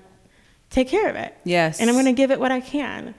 take 0.70 0.86
care 0.86 1.08
of 1.08 1.16
it. 1.16 1.36
Yes. 1.42 1.80
And 1.80 1.90
I'm 1.90 1.96
going 1.96 2.06
to 2.06 2.12
give 2.12 2.30
it 2.30 2.38
what 2.38 2.52
I 2.52 2.60
can, 2.60 3.16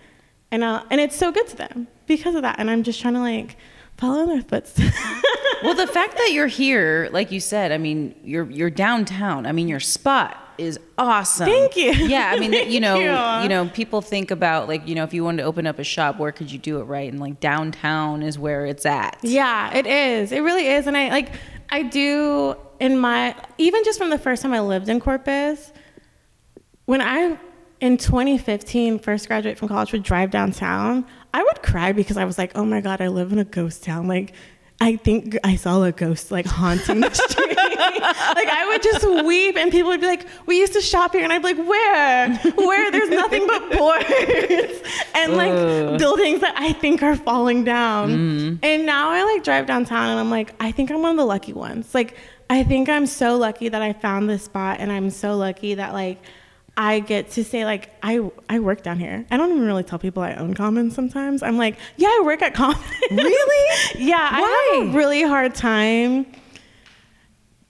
and 0.52 0.64
I'll, 0.64 0.86
and 0.90 1.02
it's 1.02 1.18
so 1.18 1.34
good 1.34 1.48
to 1.48 1.58
them 1.58 1.88
because 2.08 2.36
of 2.36 2.42
that. 2.42 2.56
And 2.60 2.70
I'm 2.70 2.84
just 2.84 3.02
trying 3.02 3.14
to 3.14 3.20
like 3.20 3.58
follow 3.98 4.24
in 4.24 4.30
their 4.30 4.42
footsteps. 4.42 4.98
well, 5.64 5.76
the 5.76 5.88
fact 5.88 6.18
that 6.18 6.32
you're 6.32 6.48
here, 6.48 7.10
like 7.12 7.32
you 7.32 7.40
said, 7.40 7.72
I 7.72 7.78
mean, 7.78 8.16
you're 8.24 8.50
you're 8.50 8.70
downtown. 8.70 9.46
I 9.46 9.52
mean, 9.52 9.68
your 9.68 9.80
spot 9.80 10.38
is 10.58 10.80
awesome. 10.98 11.46
Thank 11.46 11.76
you. 11.76 11.92
Yeah, 11.92 12.32
I 12.34 12.40
mean, 12.40 12.54
you 12.72 12.80
know, 12.80 12.96
you. 12.96 13.44
you 13.44 13.50
know, 13.50 13.70
people 13.70 14.02
think 14.02 14.32
about 14.32 14.68
like, 14.68 14.88
you 14.88 14.96
know, 14.96 15.04
if 15.04 15.14
you 15.14 15.24
wanted 15.24 15.44
to 15.44 15.44
open 15.44 15.68
up 15.68 15.80
a 15.80 15.84
shop, 15.84 16.18
where 16.20 16.32
could 16.32 16.52
you 16.52 16.58
do 16.58 16.80
it 16.80 16.84
right? 16.84 17.12
And 17.12 17.20
like 17.20 17.40
downtown 17.40 18.24
is 18.24 18.40
where 18.40 18.66
it's 18.66 18.86
at. 18.86 19.18
Yeah, 19.22 19.76
it 19.76 19.86
is. 19.86 20.32
It 20.32 20.40
really 20.40 20.68
is. 20.68 20.88
And 20.88 20.98
I 20.98 21.10
like 21.10 21.32
I 21.70 21.84
do 21.84 22.56
in 22.80 22.98
my 22.98 23.36
even 23.58 23.84
just 23.84 24.00
from 24.00 24.10
the 24.10 24.20
first 24.20 24.42
time 24.42 24.54
I 24.54 24.62
lived 24.62 24.90
in 24.90 25.00
Corpus, 25.00 25.72
when 26.86 27.02
I 27.02 27.40
in 27.80 27.98
2015 27.98 29.00
first 29.00 29.28
graduate 29.28 29.58
from 29.58 29.68
college 29.68 29.92
would 29.92 30.04
drive 30.04 30.32
downtown, 30.32 31.06
I 31.38 31.44
would 31.44 31.62
cry 31.62 31.92
because 31.92 32.18
I 32.18 32.26
was 32.26 32.40
like, 32.40 32.58
oh 32.58 32.66
my 32.66 32.82
god, 32.82 33.00
I 33.00 33.10
live 33.10 33.32
in 33.32 33.38
a 33.38 33.46
ghost 33.46 33.84
town. 33.84 34.08
Like, 34.08 34.34
I 34.82 34.96
think 34.96 35.38
I 35.44 35.56
saw 35.56 35.84
a 35.84 35.92
ghost 35.92 36.32
like 36.32 36.48
haunting 36.48 37.02
the 37.02 37.14
street. 37.14 37.56
like 37.56 38.50
I 38.50 38.68
would 38.68 38.82
just 38.82 39.06
weep, 39.24 39.56
and 39.56 39.72
people 39.72 39.92
would 39.92 40.02
be 40.02 40.08
like, 40.08 40.26
"We 40.48 40.58
used 40.58 40.74
to 40.74 40.82
shop 40.82 41.14
here," 41.14 41.24
and 41.24 41.32
I'd 41.32 41.44
be 41.44 41.54
like, 41.54 41.68
"Where? 41.68 42.36
Where? 42.56 42.92
There's 42.92 43.12
nothing 43.12 43.46
but 43.46 43.72
boards 43.78 44.82
and 45.14 45.34
like 45.38 45.52
Ugh. 45.52 46.00
buildings 46.00 46.42
that 46.42 46.56
I 46.58 46.74
think 46.74 47.04
are 47.04 47.16
falling 47.16 47.64
down." 47.64 48.10
Mm. 48.10 48.60
And 48.64 48.88
now 48.88 49.12
I 49.12 49.24
like 49.24 49.44
drive 49.44 49.68
downtown, 49.68 50.10
and 50.10 50.20
I'm 50.20 50.32
like, 50.32 50.56
I 50.60 50.72
think 50.72 50.90
I'm 50.90 51.04
one 51.04 51.12
of 51.12 51.18
the 51.18 51.26
lucky 51.26 51.54
ones. 51.54 51.94
Like 51.94 52.18
I 52.50 52.64
think 52.64 52.90
I'm 52.90 53.06
so 53.06 53.38
lucky 53.38 53.70
that 53.70 53.84
I 53.84 53.94
found 53.94 54.28
this 54.28 54.42
spot, 54.42 54.78
and 54.80 54.92
I'm 54.92 55.12
so 55.12 55.38
lucky 55.38 55.76
that 55.76 55.94
like. 55.94 56.20
I 56.78 57.00
get 57.00 57.32
to 57.32 57.44
say 57.44 57.66
like 57.66 57.90
I 58.04 58.30
I 58.48 58.60
work 58.60 58.84
down 58.84 59.00
here. 59.00 59.26
I 59.32 59.38
don't 59.38 59.50
even 59.50 59.66
really 59.66 59.84
tell 59.84 59.98
people 59.98 60.22
I 60.22 60.36
own 60.36 60.54
Commons 60.54 60.94
sometimes. 60.94 61.42
I'm 61.42 61.58
like, 61.58 61.76
yeah, 61.98 62.08
I 62.08 62.22
work 62.24 62.44
at 62.44 62.54
Commons. 62.54 62.86
Really? 63.10 63.76
yeah, 64.06 64.32
Why? 64.32 64.38
I 64.38 64.78
have 64.78 64.94
a 64.94 64.98
really 64.98 65.24
hard 65.24 65.56
time 65.56 66.28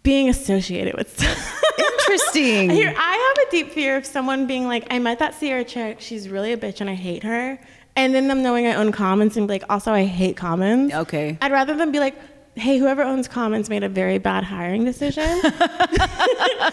being 0.03 0.27
associated 0.27 0.95
with 0.95 1.17
stuff. 1.17 1.63
Interesting. 1.79 2.69
Here, 2.71 2.93
I 2.97 3.35
have 3.35 3.47
a 3.47 3.51
deep 3.51 3.71
fear 3.71 3.97
of 3.97 4.05
someone 4.05 4.45
being 4.45 4.65
like, 4.65 4.87
I 4.89 4.99
met 4.99 5.19
that 5.19 5.35
Sierra 5.35 5.63
chick. 5.63 6.01
She's 6.01 6.29
really 6.29 6.51
a 6.53 6.57
bitch 6.57 6.81
and 6.81 6.89
I 6.89 6.95
hate 6.95 7.23
her. 7.23 7.59
And 7.95 8.13
then 8.13 8.27
them 8.27 8.43
knowing 8.43 8.67
I 8.67 8.75
own 8.75 8.91
Commons 8.91 9.37
and 9.37 9.47
be 9.47 9.55
like, 9.55 9.63
also 9.69 9.91
I 9.91 10.03
hate 10.03 10.37
Commons. 10.37 10.93
Okay. 10.93 11.37
I'd 11.41 11.51
rather 11.51 11.75
them 11.75 11.91
be 11.91 11.99
like, 11.99 12.15
hey, 12.57 12.77
whoever 12.77 13.03
owns 13.03 13.27
Commons 13.27 13.69
made 13.69 13.83
a 13.83 13.89
very 13.89 14.17
bad 14.17 14.43
hiring 14.43 14.83
decision. 14.83 15.23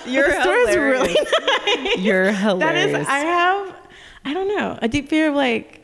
You're 0.06 0.30
the 0.30 0.40
store 0.40 0.56
is 0.56 0.76
really 0.76 1.14
nice. 1.66 1.98
You're 1.98 2.32
hilarious. 2.32 3.02
is, 3.02 3.08
I 3.08 3.18
have, 3.18 3.76
I 4.24 4.34
don't 4.34 4.48
know, 4.48 4.78
a 4.80 4.88
deep 4.88 5.08
fear 5.08 5.28
of 5.28 5.34
like, 5.34 5.82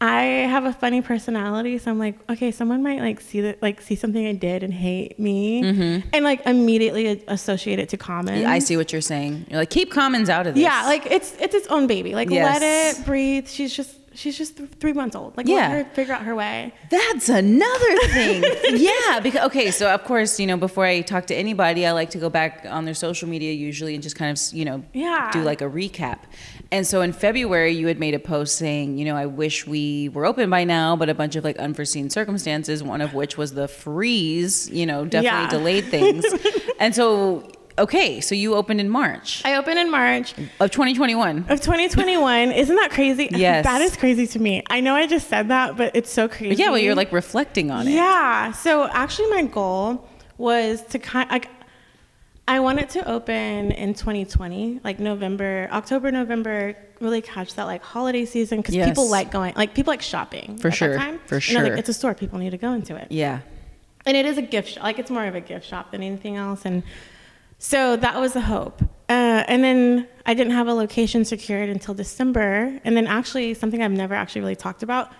I 0.00 0.22
have 0.22 0.64
a 0.64 0.72
funny 0.72 1.02
personality, 1.02 1.76
so 1.78 1.90
I'm 1.90 1.98
like, 1.98 2.16
okay, 2.30 2.52
someone 2.52 2.84
might 2.84 3.00
like 3.00 3.20
see 3.20 3.40
that, 3.40 3.60
like 3.60 3.80
see 3.80 3.96
something 3.96 4.24
I 4.24 4.32
did 4.32 4.62
and 4.62 4.72
hate 4.72 5.18
me, 5.18 5.62
mm-hmm. 5.62 6.08
and 6.12 6.24
like 6.24 6.46
immediately 6.46 7.24
associate 7.26 7.80
it 7.80 7.88
to 7.88 7.96
Commons. 7.96 8.44
I 8.44 8.60
see 8.60 8.76
what 8.76 8.92
you're 8.92 9.00
saying. 9.00 9.46
You're 9.50 9.58
like, 9.58 9.70
keep 9.70 9.90
commons 9.90 10.28
out 10.28 10.46
of 10.46 10.54
this. 10.54 10.62
Yeah, 10.62 10.84
like 10.84 11.06
it's 11.06 11.34
it's 11.40 11.54
its 11.54 11.66
own 11.66 11.88
baby. 11.88 12.14
Like 12.14 12.30
Yes. 12.30 12.60
let 12.60 12.96
it 13.00 13.06
breathe. 13.06 13.48
She's 13.48 13.74
just 13.74 13.98
she's 14.18 14.36
just 14.36 14.56
th- 14.56 14.68
three 14.80 14.92
months 14.92 15.14
old. 15.16 15.36
Like 15.36 15.46
Yeah. 15.46 15.68
let 15.68 15.70
her 15.70 15.84
figure 15.94 16.14
out 16.14 16.22
her 16.22 16.34
way. 16.34 16.72
That's 16.90 17.28
another 17.28 17.96
thing. 18.08 18.42
yeah, 18.76 19.20
because 19.20 19.46
okay, 19.46 19.70
so 19.70 19.88
of 19.94 20.02
course, 20.04 20.40
you 20.40 20.46
know, 20.46 20.56
before 20.56 20.84
I 20.84 21.00
talk 21.02 21.26
to 21.28 21.34
anybody, 21.34 21.86
I 21.86 21.92
like 21.92 22.10
to 22.10 22.18
go 22.18 22.28
back 22.28 22.66
on 22.68 22.84
their 22.84 22.94
social 22.94 23.28
media 23.28 23.52
usually 23.52 23.94
and 23.94 24.02
just 24.02 24.16
kind 24.16 24.30
of, 24.36 24.42
you 24.54 24.64
know, 24.64 24.82
Yeah. 24.92 25.30
do 25.32 25.42
like 25.42 25.60
a 25.62 25.66
recap. 25.68 26.18
And 26.70 26.86
so 26.86 27.00
in 27.00 27.12
February, 27.12 27.72
you 27.72 27.86
had 27.86 27.98
made 27.98 28.14
a 28.14 28.18
post 28.18 28.56
saying, 28.56 28.98
you 28.98 29.04
know, 29.06 29.16
I 29.16 29.26
wish 29.26 29.66
we 29.66 30.08
were 30.10 30.26
open 30.26 30.50
by 30.50 30.64
now, 30.64 30.96
but 30.96 31.08
a 31.08 31.14
bunch 31.14 31.34
of 31.36 31.44
like 31.44 31.56
unforeseen 31.58 32.10
circumstances, 32.10 32.82
one 32.82 33.00
of 33.00 33.14
which 33.14 33.38
was 33.38 33.54
the 33.54 33.68
freeze, 33.68 34.68
you 34.70 34.84
know, 34.84 35.04
definitely 35.04 35.24
Yeah. 35.44 35.48
delayed 35.50 35.84
things. 35.86 36.24
and 36.80 36.94
so, 36.94 37.48
okay, 37.78 38.20
so 38.20 38.34
you 38.34 38.54
opened 38.54 38.80
in 38.80 38.88
March 38.90 39.42
I 39.44 39.54
opened 39.56 39.78
in 39.78 39.90
March 39.90 40.32
of 40.60 40.70
2021. 40.70 41.46
of 41.48 41.60
2021. 41.60 42.52
Isn't 42.52 42.76
that 42.76 42.90
crazy? 42.90 43.28
Yes. 43.38 43.64
that 43.64 43.80
is 43.80 43.96
crazy 43.96 44.26
to 44.28 44.38
me. 44.38 44.62
I 44.68 44.80
know 44.80 44.94
I 44.94 45.06
just 45.06 45.28
said 45.28 45.48
that, 45.48 45.76
but 45.76 45.94
it's 45.94 46.10
so 46.10 46.28
crazy. 46.28 46.48
But 46.50 46.58
yeah, 46.58 46.70
well, 46.70 46.78
you're 46.78 46.94
like 46.94 47.12
reflecting 47.12 47.70
on 47.70 47.86
it. 47.88 47.92
Yeah. 47.92 48.52
So 48.52 48.88
actually, 48.88 49.30
my 49.30 49.42
goal 49.44 50.08
was 50.38 50.82
to 50.86 50.98
kind 50.98 51.30
like 51.30 51.48
I 52.46 52.60
wanted 52.60 52.88
to 52.90 53.06
open 53.08 53.72
in 53.72 53.92
2020, 53.94 54.80
like 54.82 54.98
November, 54.98 55.68
October, 55.70 56.10
November, 56.10 56.74
really 56.98 57.20
catch 57.20 57.54
that 57.54 57.64
like 57.64 57.82
holiday 57.82 58.24
season 58.24 58.58
because 58.60 58.74
Yes. 58.74 58.88
people 58.88 59.10
like 59.10 59.30
going, 59.30 59.52
like 59.54 59.74
people 59.74 59.90
like 59.92 60.00
shopping 60.02 60.56
For 60.58 60.70
sure. 60.70 60.96
time. 60.96 61.20
For 61.26 61.40
sure. 61.40 61.62
like, 61.62 61.78
it's 61.78 61.90
a 61.90 61.92
store. 61.94 62.14
People 62.14 62.38
need 62.38 62.50
to 62.50 62.56
go 62.58 62.72
into 62.72 62.96
it. 62.96 63.08
Yeah. 63.10 63.40
and 64.06 64.16
it 64.16 64.24
is 64.24 64.38
a 64.38 64.42
gift 64.42 64.70
shop 64.70 64.82
like 64.84 64.98
it's 64.98 65.10
more 65.10 65.26
of 65.26 65.34
a 65.34 65.40
gift 65.40 65.66
shop 65.66 65.90
than 65.90 66.02
anything 66.02 66.36
else 66.36 66.64
and 66.64 66.82
so 67.58 67.96
that 67.96 68.20
was 68.20 68.32
the 68.32 68.40
hope 68.40 68.82
uh, 69.08 69.44
and 69.48 69.62
then 69.64 70.06
i 70.26 70.34
didn't 70.34 70.52
have 70.52 70.68
a 70.68 70.74
location 70.74 71.24
secured 71.24 71.68
until 71.68 71.94
december 71.94 72.78
and 72.84 72.96
then 72.96 73.06
actually 73.06 73.54
something 73.54 73.82
i've 73.82 73.90
never 73.90 74.14
actually 74.14 74.40
really 74.40 74.56
talked 74.56 74.82
about 74.82 75.10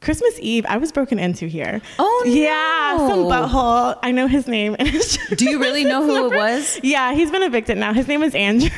christmas 0.00 0.32
eve 0.40 0.64
i 0.68 0.76
was 0.76 0.92
broken 0.92 1.18
into 1.18 1.46
here 1.46 1.80
Oh, 1.98 2.24
yeah 2.26 2.96
some 3.08 3.24
butthole 3.24 3.98
i 4.02 4.12
know 4.12 4.28
his 4.28 4.46
name 4.46 4.76
and 4.78 4.86
it's 4.94 5.16
just- 5.16 5.36
Do 5.36 5.50
you 5.50 5.58
really 5.58 5.82
know 5.82 6.04
who 6.04 6.32
it 6.32 6.36
was? 6.36 6.78
yeah 6.84 7.14
he's 7.14 7.30
been 7.32 7.42
evicted 7.42 7.76
now 7.78 7.92
his 7.92 8.06
name 8.06 8.22
is 8.22 8.34
andrew 8.34 8.70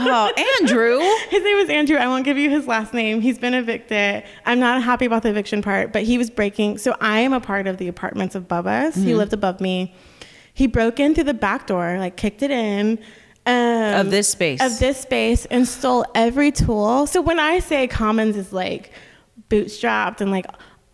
Oh, 0.00 0.32
Andrew. 0.60 0.98
his 1.30 1.42
name 1.42 1.56
is 1.56 1.70
Andrew. 1.70 1.96
I 1.96 2.06
won't 2.06 2.24
give 2.24 2.36
you 2.36 2.50
his 2.50 2.68
last 2.68 2.92
name. 2.92 3.20
He's 3.22 3.38
been 3.38 3.54
evicted. 3.54 4.22
I'm 4.44 4.60
not 4.60 4.82
happy 4.82 5.06
about 5.06 5.22
the 5.22 5.30
eviction 5.30 5.60
part, 5.62 5.92
but 5.94 6.02
he 6.02 6.18
was 6.18 6.30
breaking. 6.30 6.78
So 6.78 6.94
I 7.00 7.20
am 7.20 7.32
a 7.32 7.40
part 7.40 7.66
of 7.66 7.78
the 7.78 7.88
apartments 7.88 8.34
above 8.36 8.66
us. 8.66 8.94
He 8.94 9.14
lived 9.14 9.32
above 9.32 9.60
me. 9.62 9.94
He 10.58 10.66
broke 10.66 10.98
in 10.98 11.14
through 11.14 11.22
the 11.22 11.34
back 11.34 11.68
door, 11.68 11.98
like 12.00 12.16
kicked 12.16 12.42
it 12.42 12.50
in. 12.50 12.98
Um, 13.46 14.06
Of 14.06 14.10
this 14.10 14.28
space. 14.28 14.60
Of 14.60 14.76
this 14.80 15.00
space 15.00 15.46
and 15.46 15.68
stole 15.68 16.04
every 16.16 16.50
tool. 16.50 17.06
So 17.06 17.20
when 17.20 17.38
I 17.38 17.60
say 17.60 17.86
Commons 17.86 18.36
is 18.36 18.52
like 18.52 18.90
bootstrapped 19.50 20.20
and 20.20 20.32
like 20.32 20.46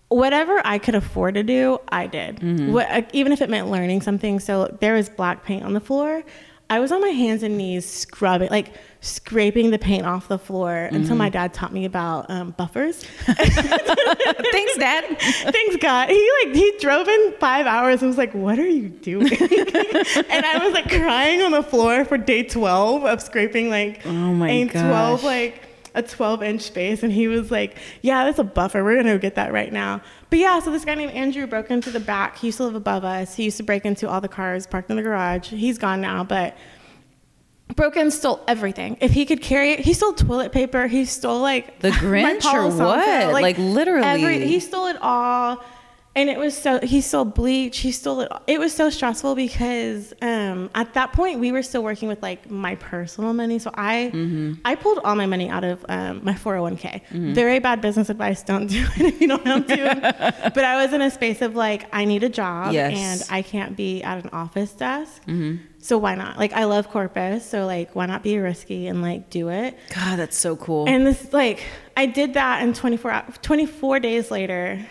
whatever 0.09 0.61
I 0.67 0.77
could 0.77 0.95
afford 0.95 1.37
to 1.37 1.43
do, 1.43 1.79
I 1.89 2.07
did. 2.09 2.41
Mm-hmm. 2.41 2.75
What, 2.75 2.91
uh, 2.91 3.03
even 3.15 3.33
if 3.33 3.41
it 3.41 3.49
meant 3.49 3.71
learning 3.71 4.03
something. 4.03 4.39
So 4.39 4.77
there 4.81 4.93
was 4.93 5.09
black 5.09 5.47
paint 5.47 5.65
on 5.65 5.73
the 5.73 5.81
floor. 5.81 6.23
I 6.71 6.81
was 6.81 6.91
on 6.93 7.01
my 7.03 7.09
hands 7.09 7.43
and 7.43 7.59
knees 7.59 7.85
scrubbing, 7.89 8.49
like 8.51 8.73
scraping 9.01 9.71
the 9.71 9.79
paint 9.79 10.07
off 10.07 10.29
the 10.29 10.39
floor 10.39 10.71
Mm-hmm. 10.87 10.97
until 10.97 11.17
my 11.17 11.29
dad 11.29 11.53
taught 11.53 11.73
me 11.73 11.85
about 11.85 12.31
um, 12.31 12.51
buffers. 12.53 13.05
Thanks, 13.27 14.77
Dad. 14.79 15.05
Thanks 15.21 15.77
God. 15.77 16.09
He 16.09 16.31
like 16.45 16.55
he 16.55 16.73
drove 16.81 17.07
in 17.09 17.35
five 17.39 17.67
hours 17.67 18.01
and 18.03 18.09
was 18.09 18.19
like, 18.19 18.33
"What 18.35 18.59
are 18.59 18.67
you 18.67 18.89
doing?" 18.89 19.27
and 19.41 20.47
I 20.47 20.61
was 20.63 20.73
like 20.73 20.89
crying 20.89 21.43
on 21.43 21.53
the 21.53 21.63
floor 21.63 22.05
for 22.05 22.17
day 22.19 22.43
twelve 22.43 23.05
of 23.05 23.21
scraping 23.21 23.69
like 23.71 24.05
Oh 24.07 24.11
my 24.13 24.65
gosh. 24.65 24.73
twelve 24.83 25.25
like 25.25 25.61
a 25.95 26.03
twelve 26.03 26.43
inch 26.43 26.63
space, 26.63 27.03
and 27.03 27.13
he 27.13 27.29
was 27.29 27.51
like, 27.51 27.77
"Yeah, 28.03 28.25
that's 28.25 28.39
a 28.39 28.45
buffer. 28.45 28.83
We're 28.83 28.97
gonna 28.97 29.19
get 29.19 29.35
that 29.37 29.53
right 29.53 29.73
now." 29.73 30.01
But 30.31 30.39
yeah, 30.39 30.59
so 30.61 30.71
this 30.71 30.85
guy 30.85 30.95
named 30.95 31.13
Andrew 31.13 31.47
broke 31.47 31.71
into 31.71 31.91
the 31.91 32.01
back. 32.01 32.39
He 32.39 32.49
used 32.49 32.59
to 32.59 32.65
live 32.65 32.75
above 32.75 33.05
us. 33.05 33.35
He 33.37 33.45
used 33.45 33.57
to 33.59 33.63
break 33.63 33.85
into 33.85 34.09
all 34.09 34.21
the 34.21 34.29
cars 34.29 34.67
parked 34.67 34.91
in 34.91 34.97
the 34.97 35.03
garage. 35.03 35.49
He's 35.49 35.79
gone 35.79 36.01
now, 36.01 36.25
but 36.25 36.57
broke 37.77 37.97
in, 37.97 38.11
stole 38.11 38.41
everything. 38.47 38.97
If 39.01 39.13
he 39.13 39.25
could 39.27 39.41
carry 39.43 39.73
it, 39.73 39.81
he 39.81 39.95
stole 39.95 40.13
toilet 40.13 40.53
paper. 40.53 40.87
He 40.87 41.05
stole 41.05 41.41
like 41.41 41.81
The 41.81 41.91
Grinch 41.93 42.45
or 42.45 42.69
what? 42.69 43.33
Like, 43.33 43.59
literally. 43.59 44.47
he 44.47 44.61
stole 44.61 44.87
it 44.87 44.97
all. 45.01 45.63
And 46.17 46.31
it 46.31 46.39
was 46.39 46.57
so 46.57 46.79
he 46.81 47.01
stole 47.01 47.25
bleach. 47.25 47.79
He 47.79 47.91
stole 47.91 48.21
it. 48.21 48.31
It 48.47 48.61
was 48.61 48.73
so 48.73 48.89
stressful 48.89 49.35
because 49.35 50.13
um, 50.23 50.71
at 50.75 50.95
that 50.95 51.13
point 51.13 51.41
we 51.41 51.51
were 51.51 51.63
still 51.63 51.83
working 51.83 52.09
with 52.09 52.23
like 52.23 52.49
my 52.49 52.77
personal 52.77 53.33
money. 53.33 53.59
So 53.59 53.71
I 53.75 54.13
Mm-hmm. 54.15 54.55
I 54.65 54.77
pulled 54.77 55.01
all 55.05 55.17
my 55.17 55.27
money 55.27 55.49
out 55.51 55.65
of 55.65 55.85
um, 55.89 56.21
my 56.25 56.35
401k. 56.35 57.35
Very 57.35 57.59
bad 57.59 57.81
business 57.81 58.11
advice. 58.11 58.43
Don't 58.45 58.67
do 58.69 58.85
it 58.97 59.01
if 59.01 59.21
you 59.21 59.27
don't 59.29 59.45
know 59.45 59.61
to. 59.63 60.51
but 60.55 60.65
I 60.65 60.83
was 60.85 60.93
in 60.93 61.03
a 61.03 61.11
space 61.11 61.43
of 61.43 61.57
like 61.57 61.87
I 61.93 62.05
need 62.05 62.23
a 62.23 62.29
job 62.29 62.73
Yes. 62.73 62.97
and 63.29 63.37
I 63.37 63.43
can't 63.43 63.77
be 63.77 64.03
at 64.03 64.23
an 64.23 64.31
office 64.33 64.73
desk. 64.73 65.23
So 65.79 65.99
why 65.99 66.15
not? 66.15 66.39
Like 66.39 66.53
I 66.53 66.65
love 66.65 66.89
Corpus. 66.91 67.45
So 67.45 67.67
like 67.67 67.95
why 67.97 68.07
not 68.07 68.23
be 68.23 68.39
risky 68.39 68.87
and 68.87 69.03
like 69.03 69.31
do 69.31 69.49
it? 69.49 69.77
God, 69.93 70.19
that's 70.21 70.39
so 70.39 70.55
cool. 70.57 70.89
And 70.89 71.07
this, 71.07 71.33
like, 71.33 71.63
I 71.97 72.07
did 72.07 72.35
that, 72.35 72.63
and 72.63 72.75
24, 72.75 73.25
24 73.43 74.01
days 74.01 74.31
later, 74.31 74.85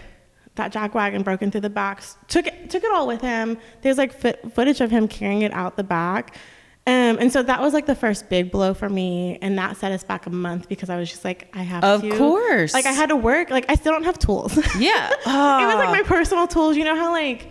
that 0.56 0.72
jack 0.72 0.94
wagon 0.94 1.24
broke 1.24 1.42
into 1.42 1.60
the 1.60 1.70
back, 1.70 2.02
took 2.28 2.48
it, 2.48 2.70
took 2.70 2.84
it 2.84 2.92
all 2.92 3.08
with 3.08 3.22
him. 3.22 3.58
There's 3.82 3.98
like 3.98 4.14
foot, 4.14 4.54
footage 4.54 4.82
of 4.82 4.92
him 4.92 5.08
carrying 5.08 5.42
it 5.42 5.54
out 5.54 5.78
the 5.78 5.84
back. 5.84 6.36
Um, 6.86 7.18
and 7.18 7.32
so 7.32 7.42
that 7.44 7.62
was 7.62 7.74
like 7.74 7.86
the 7.86 7.96
first 7.96 8.28
big 8.30 8.52
blow 8.52 8.74
for 8.74 8.90
me, 8.90 9.38
and 9.42 9.58
that 9.58 9.78
set 9.78 9.94
us 9.94 10.04
back 10.04 10.26
a 10.26 10.30
month 10.30 10.68
because 10.68 10.90
I 10.90 10.98
was 10.98 11.10
just 11.10 11.24
like, 11.24 11.50
I 11.54 11.64
have 11.64 11.82
Of 11.82 12.02
to. 12.02 12.18
course. 12.18 12.74
Like 12.74 12.86
I 12.86 12.92
had 12.92 13.08
to 13.08 13.16
work. 13.16 13.50
Like 13.50 13.66
I 13.70 13.76
still 13.76 13.94
don't 13.94 14.04
have 14.04 14.20
tools. 14.20 14.58
yeah. 14.78 15.10
it 15.12 15.16
was 15.26 15.76
like 15.76 15.92
my 15.92 16.04
personal 16.06 16.46
tools. 16.46 16.76
You 16.76 16.84
know 16.84 16.96
how 16.98 17.12
like 17.14 17.50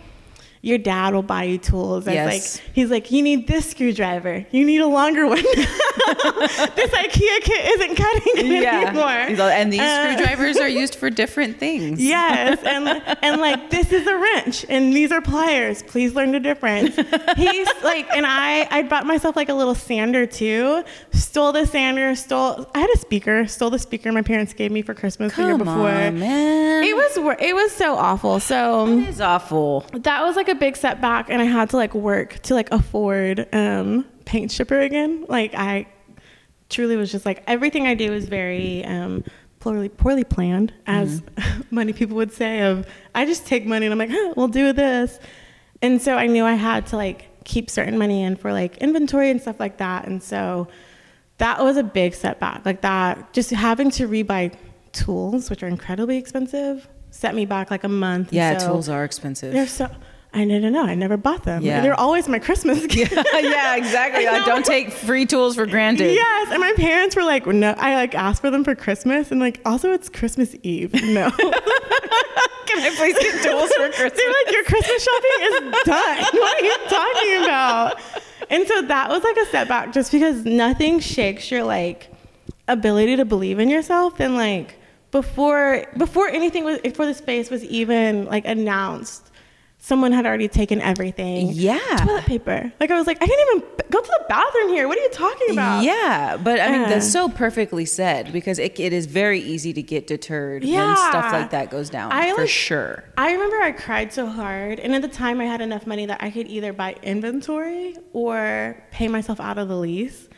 your 0.65 0.77
dad 0.77 1.13
will 1.13 1.21
buy 1.21 1.43
you 1.43 1.57
tools. 1.57 2.05
That's 2.05 2.15
Yes. 2.15 2.55
like 2.55 2.73
he's 2.73 2.89
like, 2.89 3.11
you 3.11 3.21
need 3.21 3.47
this 3.47 3.69
screwdriver. 3.69 4.45
You 4.51 4.65
need 4.65 4.79
a 4.79 4.87
longer 4.87 5.27
one. 5.27 5.43
this 5.43 6.89
IKEA 6.91 7.41
kit 7.41 7.65
isn't 7.79 7.95
cutting 7.95 8.33
it 8.37 8.65
anymore. 8.65 9.49
And 9.51 9.71
these 9.73 9.81
Uh, 9.81 10.13
screwdrivers 10.13 10.57
are 10.57 10.67
used 10.69 10.95
for 10.95 11.09
different 11.09 11.59
things. 11.59 12.01
Yes, 12.01 12.59
and 12.63 12.87
and 13.21 13.41
like 13.41 13.69
this 13.69 13.91
is 13.91 14.07
a 14.07 14.17
wrench, 14.17 14.65
and 14.69 14.93
these 14.95 15.11
are 15.11 15.21
pliers. 15.21 15.83
Please 15.83 16.15
learn 16.15 16.31
the 16.31 16.39
difference. 16.39 16.95
He's 17.35 17.67
like, 17.83 18.07
and 18.15 18.25
I 18.25 18.67
I 18.71 18.83
bought 18.83 19.05
myself 19.05 19.35
like 19.35 19.49
a 19.49 19.53
little 19.53 19.75
sander 19.75 20.25
too. 20.25 20.83
Stole 21.11 21.51
the 21.51 21.65
sander. 21.65 22.15
Stole. 22.15 22.65
I 22.73 22.79
had 22.79 22.89
a 22.93 22.97
speaker. 22.97 23.47
Stole 23.47 23.69
the 23.69 23.79
speaker 23.79 24.11
my 24.11 24.21
parents 24.21 24.53
gave 24.53 24.71
me 24.71 24.81
for 24.81 24.93
Christmas 24.93 25.35
the 25.35 25.41
year 25.41 25.51
Come 25.51 25.59
before. 25.59 25.89
on, 25.89 26.19
man. 26.19 26.83
It 26.83 26.95
was 26.95 27.37
it 27.41 27.53
was 27.53 27.71
so 27.73 27.95
awful. 27.97 28.39
So 28.39 28.87
It 28.87 29.09
is 29.09 29.21
awful. 29.21 29.85
that 29.93 30.21
was 30.23 30.35
like 30.35 30.47
a 30.49 30.52
big 30.55 30.75
setback 30.75 31.29
and 31.29 31.41
i 31.41 31.45
had 31.45 31.69
to 31.69 31.77
like 31.77 31.93
work 31.93 32.39
to 32.43 32.53
like 32.53 32.71
afford 32.71 33.47
um 33.53 34.05
paint 34.25 34.51
stripper 34.51 34.79
again 34.79 35.25
like 35.27 35.53
i 35.55 35.85
truly 36.69 36.95
was 36.95 37.11
just 37.11 37.25
like 37.25 37.43
everything 37.47 37.87
i 37.87 37.93
do 37.93 38.11
is 38.13 38.25
very 38.25 38.83
um 38.85 39.23
poorly 39.63 39.87
poorly 39.87 40.25
planned, 40.25 40.73
as 40.85 41.21
money 41.71 41.93
people 41.93 42.17
would 42.17 42.33
say. 42.33 42.61
Of 42.61 42.85
I 43.15 43.25
just 43.25 43.47
take 43.47 43.65
money 43.65 43.85
and 43.85 43.93
I'm 43.93 43.99
like, 43.99 44.11
huh, 44.11 44.33
we'll 44.35 44.49
do 44.49 44.73
this. 44.73 45.19
And 45.81 46.01
so 46.01 46.17
I 46.17 46.27
knew 46.27 46.43
I 46.43 46.55
had 46.55 46.87
to 46.87 46.97
like 46.97 47.29
keep 47.45 47.69
certain 47.69 47.97
money 47.97 48.23
in 48.23 48.35
for 48.35 48.51
like 48.51 48.77
inventory 48.77 49.29
and 49.29 49.41
stuff 49.41 49.59
like 49.59 49.77
that. 49.77 50.05
And 50.05 50.21
so 50.21 50.67
that 51.37 51.63
was 51.63 51.77
a 51.77 51.83
big 51.83 52.13
setback. 52.13 52.65
Like 52.65 52.81
that, 52.81 53.31
just 53.31 53.51
having 53.51 53.89
to 53.91 54.07
rebuy 54.07 54.53
tools, 54.91 55.49
which 55.49 55.63
are 55.63 55.67
incredibly 55.67 56.17
expensive, 56.17 56.87
set 57.11 57.33
me 57.33 57.45
back 57.45 57.71
like 57.71 57.85
a 57.85 57.89
month. 57.89 58.33
Yeah, 58.33 58.57
so 58.57 58.67
tools 58.67 58.89
are 58.89 59.05
expensive. 59.05 59.53
They're 59.53 59.65
so. 59.67 59.89
I 60.35 60.45
didn't 60.45 60.73
know. 60.73 60.83
I 60.83 60.95
never 60.95 61.15
bought 61.15 61.43
them. 61.43 61.61
Yeah. 61.61 61.81
They're 61.81 61.99
always 61.99 62.27
my 62.27 62.39
Christmas 62.39 62.85
gift. 62.87 63.11
yeah, 63.13 63.75
exactly. 63.75 64.27
I 64.27 64.39
I 64.41 64.45
don't 64.45 64.65
take 64.65 64.91
free 64.91 65.25
tools 65.27 65.55
for 65.55 65.65
granted. 65.67 66.11
Yes, 66.13 66.49
and 66.51 66.59
my 66.59 66.73
parents 66.73 67.15
were 67.15 67.23
like, 67.23 67.45
"No." 67.45 67.75
I 67.77 67.95
like 67.95 68.15
asked 68.15 68.41
for 68.41 68.49
them 68.49 68.63
for 68.63 68.73
Christmas, 68.73 69.31
and 69.31 69.39
like, 69.39 69.61
also 69.65 69.91
it's 69.93 70.09
Christmas 70.09 70.55
Eve. 70.63 70.93
No, 71.03 71.29
Can 72.65 72.81
I 72.81 72.95
please 72.95 73.17
get 73.19 73.43
tools 73.43 73.71
for 73.73 73.87
Christmas? 73.89 74.13
they're 74.19 74.33
like, 74.33 74.51
"Your 74.51 74.63
Christmas 74.63 75.03
shopping 75.03 75.39
is 75.41 75.83
done. 75.83 76.17
what 76.41 76.61
are 76.61 76.65
you 76.65 76.77
talking 76.89 77.43
about?" 77.43 78.01
And 78.49 78.67
so 78.67 78.81
that 78.83 79.09
was 79.09 79.23
like 79.23 79.37
a 79.37 79.45
setback, 79.47 79.93
just 79.93 80.11
because 80.11 80.43
nothing 80.45 80.99
shakes 80.99 81.51
your 81.51 81.63
like 81.63 82.09
ability 82.67 83.15
to 83.17 83.25
believe 83.25 83.59
in 83.59 83.69
yourself. 83.69 84.19
And 84.19 84.35
like 84.35 84.75
before, 85.11 85.85
before 85.97 86.27
anything 86.29 86.63
was, 86.63 86.79
before 86.79 87.05
the 87.05 87.13
space 87.13 87.49
was 87.51 87.63
even 87.65 88.25
like 88.25 88.45
announced, 88.45 89.29
someone 89.85 90.13
had 90.13 90.25
already 90.25 90.47
taken 90.47 90.79
everything. 90.79 91.49
Yeah. 91.51 91.77
toilet 91.97 92.23
paper. 92.23 92.71
Like 92.79 92.89
I 92.89 92.97
was 92.97 93.05
like, 93.05 93.17
I 93.21 93.27
can't 93.27 93.49
even 93.55 93.69
go 93.89 93.99
to 94.01 94.07
the 94.07 94.25
bathroom 94.29 94.69
here. 94.69 94.87
What 94.87 94.97
are 94.97 95.01
you 95.01 95.09
talking 95.09 95.49
about? 95.51 95.83
Yeah, 95.83 96.37
but 96.41 96.61
I 96.61 96.71
mean 96.71 96.83
Uh. 96.83 96.89
that's 96.89 97.11
so 97.11 97.27
perfectly 97.27 97.83
said 97.83 98.31
because 98.31 98.59
it, 98.59 98.79
it 98.79 98.93
is 98.93 99.07
very 99.07 99.41
easy 99.41 99.73
to 99.73 99.81
get 99.83 100.07
deterred 100.07 100.63
when 100.63 100.95
stuff 100.95 101.33
like 101.33 101.49
that 101.49 101.69
goes 101.69 101.89
down 101.89 102.13
I, 102.13 102.31
for 102.33 102.41
like- 102.41 102.49
sure. 102.49 103.03
I 103.17 103.33
remember 103.33 103.57
I 103.61 103.73
cried 103.73 104.13
so 104.13 104.25
hard, 104.25 104.79
and 104.79 104.95
at 104.95 105.01
the 105.01 105.09
time 105.09 105.41
I 105.41 105.45
had 105.45 105.59
enough 105.59 105.85
money 105.85 106.05
that 106.05 106.23
I 106.23 106.31
could 106.31 106.47
either 106.47 106.71
buy 106.71 106.95
inventory 107.03 107.97
or 108.13 108.81
pay 108.91 109.09
myself 109.09 109.41
out 109.41 109.57
of 109.57 109.67
the 109.67 109.75
lease. 109.77 110.29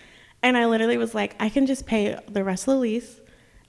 And 0.42 0.58
I 0.58 0.66
literally 0.66 0.98
was 0.98 1.14
like, 1.16 1.36
I 1.40 1.50
can 1.50 1.66
just 1.68 1.86
pay 1.86 2.18
the 2.30 2.44
rest 2.44 2.64
of 2.68 2.74
the 2.74 2.80
lease 2.80 3.20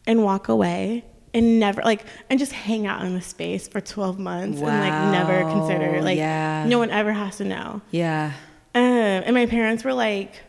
and 0.06 0.22
walk 0.24 0.48
away 0.48 1.04
and 1.36 1.60
never 1.60 1.82
like 1.82 2.04
and 2.30 2.38
just 2.38 2.52
hang 2.52 2.86
out 2.86 3.04
in 3.04 3.14
the 3.14 3.20
space 3.20 3.68
for 3.68 3.80
12 3.80 4.18
months 4.18 4.58
and 4.58 4.66
like 4.66 5.12
never 5.12 5.42
consider 5.50 6.00
like 6.00 6.16
yeah. 6.16 6.64
no 6.66 6.78
one 6.78 6.90
ever 6.90 7.12
has 7.12 7.36
to 7.36 7.44
know. 7.44 7.82
Yeah. 7.90 8.32
Um, 8.74 8.82
and 8.82 9.34
my 9.34 9.46
parents 9.46 9.84
were 9.84 9.92
like, 9.94 10.42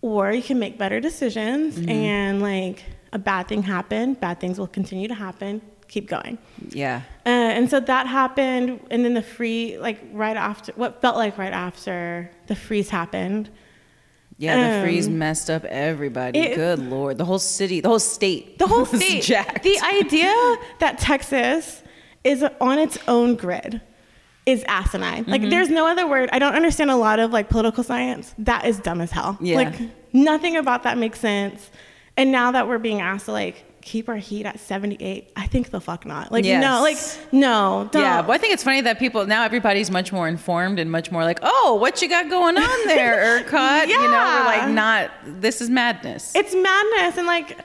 or 0.00 0.32
you 0.32 0.42
can 0.42 0.58
make 0.58 0.78
better 0.78 1.00
decisions 1.00 1.76
Mm-hmm. 1.76 1.88
and 1.88 2.42
like 2.42 2.84
a 3.12 3.18
bad 3.18 3.48
thing 3.48 3.62
happened, 3.62 4.20
bad 4.20 4.40
things 4.40 4.58
will 4.58 4.66
continue 4.68 5.08
to 5.08 5.14
happen. 5.14 5.60
Keep 5.88 6.08
going. 6.08 6.38
Yeah. 6.70 7.02
Uh, 7.26 7.28
and 7.28 7.68
so 7.68 7.78
that 7.78 8.06
happened, 8.06 8.80
and 8.90 9.04
then 9.04 9.12
the 9.12 9.22
free, 9.22 9.76
like 9.76 10.00
right 10.12 10.36
after, 10.38 10.72
what 10.72 11.02
felt 11.02 11.16
like 11.16 11.36
right 11.36 11.52
after 11.52 12.30
the 12.46 12.54
freeze 12.56 12.88
happened. 12.88 13.50
Yeah, 14.42 14.56
the 14.56 14.76
Um, 14.78 14.82
freeze 14.82 15.08
messed 15.08 15.48
up 15.50 15.64
everybody. 15.66 16.38
it- 16.40 16.56
Good 16.56 16.80
lord. 16.80 17.16
The 17.16 17.24
whole 17.24 17.38
city, 17.38 17.80
the 17.80 17.88
whole 17.88 17.98
state. 18.00 18.58
The 18.58 18.66
whole 18.66 18.84
state, 19.00 19.22
jacked. 19.22 19.62
the 19.62 19.78
idea 20.00 20.32
that 20.80 20.98
Texas 20.98 21.82
is 22.24 22.44
on 22.60 22.78
its 22.78 22.98
own 23.06 23.36
grid 23.36 23.80
is 24.44 24.64
asinine. 24.66 25.22
Mm-hmm. 25.22 25.30
Like, 25.30 25.42
there's 25.48 25.70
no 25.70 25.86
other 25.86 26.06
word. 26.08 26.28
I 26.32 26.40
don't 26.40 26.54
understand 26.54 26.90
a 26.90 26.96
lot 26.96 27.20
of 27.20 27.30
like 27.32 27.48
political 27.48 27.84
science. 27.84 28.34
That 28.38 28.64
is 28.66 28.78
dumb 28.80 29.00
as 29.00 29.12
hell. 29.12 29.38
Yeah. 29.40 29.56
Like, 29.56 29.74
nothing 30.12 30.56
about 30.56 30.82
that 30.82 30.98
makes 30.98 31.20
sense. 31.20 31.70
And 32.16 32.32
now 32.32 32.50
that 32.50 32.66
we're 32.66 32.78
being 32.78 33.00
asked 33.00 33.26
to 33.26 33.32
like 33.32 33.64
keep 33.82 34.08
our 34.08 34.16
heat 34.16 34.46
at 34.46 34.58
78, 34.58 35.32
I 35.36 35.46
think 35.46 35.70
the 35.70 35.80
fuck 35.80 36.06
not. 36.06 36.32
Like, 36.32 36.44
no, 36.44 36.80
like, 36.80 36.96
no, 37.32 37.88
don't. 37.92 38.02
Yeah, 38.02 38.22
but 38.22 38.32
I 38.32 38.38
think 38.38 38.54
it's 38.54 38.62
funny 38.62 38.80
that 38.82 38.98
people 38.98 39.26
now 39.26 39.44
everybody's 39.44 39.90
much 39.90 40.12
more 40.12 40.28
informed 40.28 40.78
and 40.78 40.90
much 40.90 41.10
more 41.10 41.24
like, 41.24 41.40
oh, 41.42 41.76
what 41.80 42.00
you 42.00 42.08
got 42.08 42.30
going 42.30 42.56
on 42.56 42.86
there, 42.86 43.42
Ercot? 43.44 43.88
You 43.88 44.00
know, 44.00 44.02
we're 44.02 44.44
like, 44.44 44.68
not. 44.70 45.10
This 45.24 45.60
is 45.60 45.68
madness. 45.68 46.32
It's 46.34 46.54
madness, 46.54 47.18
and 47.18 47.26
like 47.26 47.58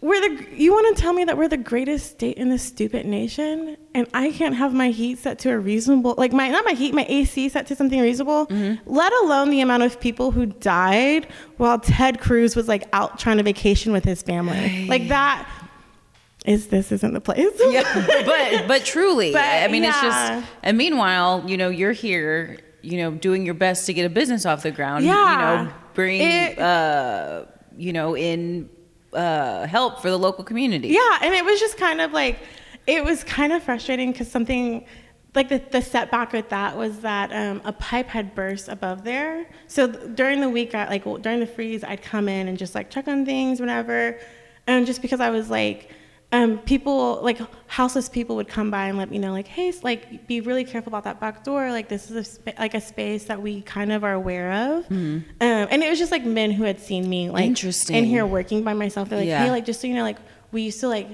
we're 0.00 0.20
the. 0.20 0.46
You 0.56 0.72
want 0.72 0.96
to 0.96 1.02
tell 1.02 1.12
me 1.12 1.24
that 1.24 1.36
we're 1.36 1.48
the 1.48 1.58
greatest 1.58 2.10
state 2.12 2.38
in 2.38 2.48
this 2.48 2.62
stupid 2.62 3.04
nation, 3.04 3.76
and 3.94 4.08
I 4.14 4.32
can't 4.32 4.54
have 4.54 4.72
my 4.72 4.90
heat 4.90 5.18
set 5.18 5.38
to 5.40 5.50
a 5.50 5.58
reasonable, 5.58 6.14
like 6.16 6.32
my 6.32 6.48
not 6.48 6.64
my 6.64 6.72
heat, 6.72 6.94
my 6.94 7.04
AC 7.08 7.50
set 7.50 7.66
to 7.66 7.76
something 7.76 8.00
reasonable. 8.00 8.46
Mm-hmm. 8.46 8.90
Let 8.90 9.12
alone 9.22 9.50
the 9.50 9.60
amount 9.60 9.82
of 9.82 10.00
people 10.00 10.30
who 10.30 10.46
died 10.46 11.28
while 11.58 11.78
Ted 11.78 12.18
Cruz 12.20 12.56
was 12.56 12.66
like 12.66 12.84
out 12.94 13.18
trying 13.18 13.36
to 13.36 13.42
vacation 13.42 13.92
with 13.92 14.04
his 14.04 14.22
family. 14.22 14.86
Like 14.86 15.08
that 15.08 15.46
is 16.46 16.68
this 16.68 16.90
isn't 16.92 17.12
the 17.12 17.20
place. 17.20 17.50
yeah, 17.68 17.82
but 18.26 18.66
but 18.68 18.84
truly, 18.84 19.32
But, 19.32 19.42
I 19.44 19.68
mean, 19.68 19.84
it's 19.84 20.00
just. 20.00 20.44
And 20.62 20.78
meanwhile, 20.78 21.44
you 21.46 21.56
know, 21.56 21.68
you're 21.68 21.92
here, 21.92 22.58
you 22.82 22.98
know, 22.98 23.10
doing 23.10 23.44
your 23.44 23.54
best 23.54 23.86
to 23.86 23.92
get 23.92 24.04
a 24.04 24.08
business 24.08 24.46
off 24.46 24.62
the 24.62 24.70
ground. 24.70 25.04
Yeah. 25.04 25.60
you 25.60 25.66
know, 25.66 25.72
bring, 25.94 26.20
It- 26.22 26.58
uh, 26.58 27.44
you 27.76 27.92
know, 27.92 28.16
in 28.16 28.70
uh, 29.12 29.66
help 29.66 30.00
for 30.00 30.08
the 30.10 30.18
local 30.18 30.44
community. 30.44 30.88
Yeah, 30.88 31.18
and 31.22 31.34
it 31.34 31.44
was 31.44 31.60
just 31.60 31.76
kind 31.76 32.00
of 32.00 32.12
like 32.12 32.38
it 32.86 33.04
was 33.04 33.22
kind 33.24 33.52
of 33.52 33.62
frustrating 33.62 34.12
because 34.12 34.30
something 34.30 34.86
like 35.34 35.48
the, 35.48 35.62
the 35.70 35.80
setback 35.82 36.32
with 36.32 36.48
that 36.48 36.76
was 36.76 37.00
that 37.00 37.30
um, 37.32 37.60
a 37.64 37.72
pipe 37.72 38.08
had 38.08 38.34
burst 38.34 38.68
above 38.68 39.04
there. 39.04 39.46
So 39.68 39.90
th- 39.92 40.16
during 40.16 40.40
the 40.40 40.48
week, 40.48 40.74
I, 40.74 40.88
like 40.88 41.04
well, 41.06 41.18
during 41.18 41.38
the 41.40 41.46
freeze, 41.46 41.84
I'd 41.84 42.02
come 42.02 42.28
in 42.28 42.48
and 42.48 42.56
just 42.58 42.74
like 42.74 42.90
check 42.90 43.06
on 43.08 43.24
things, 43.26 43.60
whatever. 43.60 44.18
And 44.66 44.86
just 44.86 45.02
because 45.02 45.20
I 45.20 45.30
was 45.30 45.48
like, 45.50 45.90
um, 46.32 46.58
people 46.58 47.20
like 47.22 47.38
houseless 47.66 48.08
people 48.08 48.36
would 48.36 48.46
come 48.48 48.70
by 48.70 48.86
and 48.86 48.96
let 48.96 49.10
me 49.10 49.18
know 49.18 49.32
like, 49.32 49.48
hey, 49.48 49.72
like 49.82 50.26
be 50.28 50.40
really 50.40 50.64
careful 50.64 50.90
about 50.90 51.04
that 51.04 51.18
back 51.18 51.42
door. 51.42 51.70
Like 51.72 51.88
this 51.88 52.08
is 52.10 52.16
a 52.16 52.24
spa- 52.24 52.52
like 52.58 52.74
a 52.74 52.80
space 52.80 53.24
that 53.24 53.42
we 53.42 53.62
kind 53.62 53.90
of 53.90 54.04
are 54.04 54.12
aware 54.14 54.52
of. 54.52 54.90
Um, 54.90 55.24
and 55.40 55.82
it 55.82 55.90
was 55.90 55.98
just 55.98 56.12
like 56.12 56.24
men 56.24 56.50
who 56.52 56.62
had 56.64 56.78
seen 56.78 57.08
me 57.08 57.30
like 57.30 57.44
Interesting. 57.46 57.96
in 57.96 58.04
here 58.04 58.24
working 58.24 58.62
by 58.62 58.74
myself. 58.74 59.08
They're 59.08 59.18
like, 59.18 59.28
Yeah. 59.28 59.44
hey, 59.44 59.50
like 59.50 59.64
just 59.64 59.80
so 59.80 59.86
you 59.88 59.94
know, 59.94 60.02
like 60.04 60.18
we 60.52 60.62
used 60.62 60.80
to 60.80 60.88
like 60.88 61.08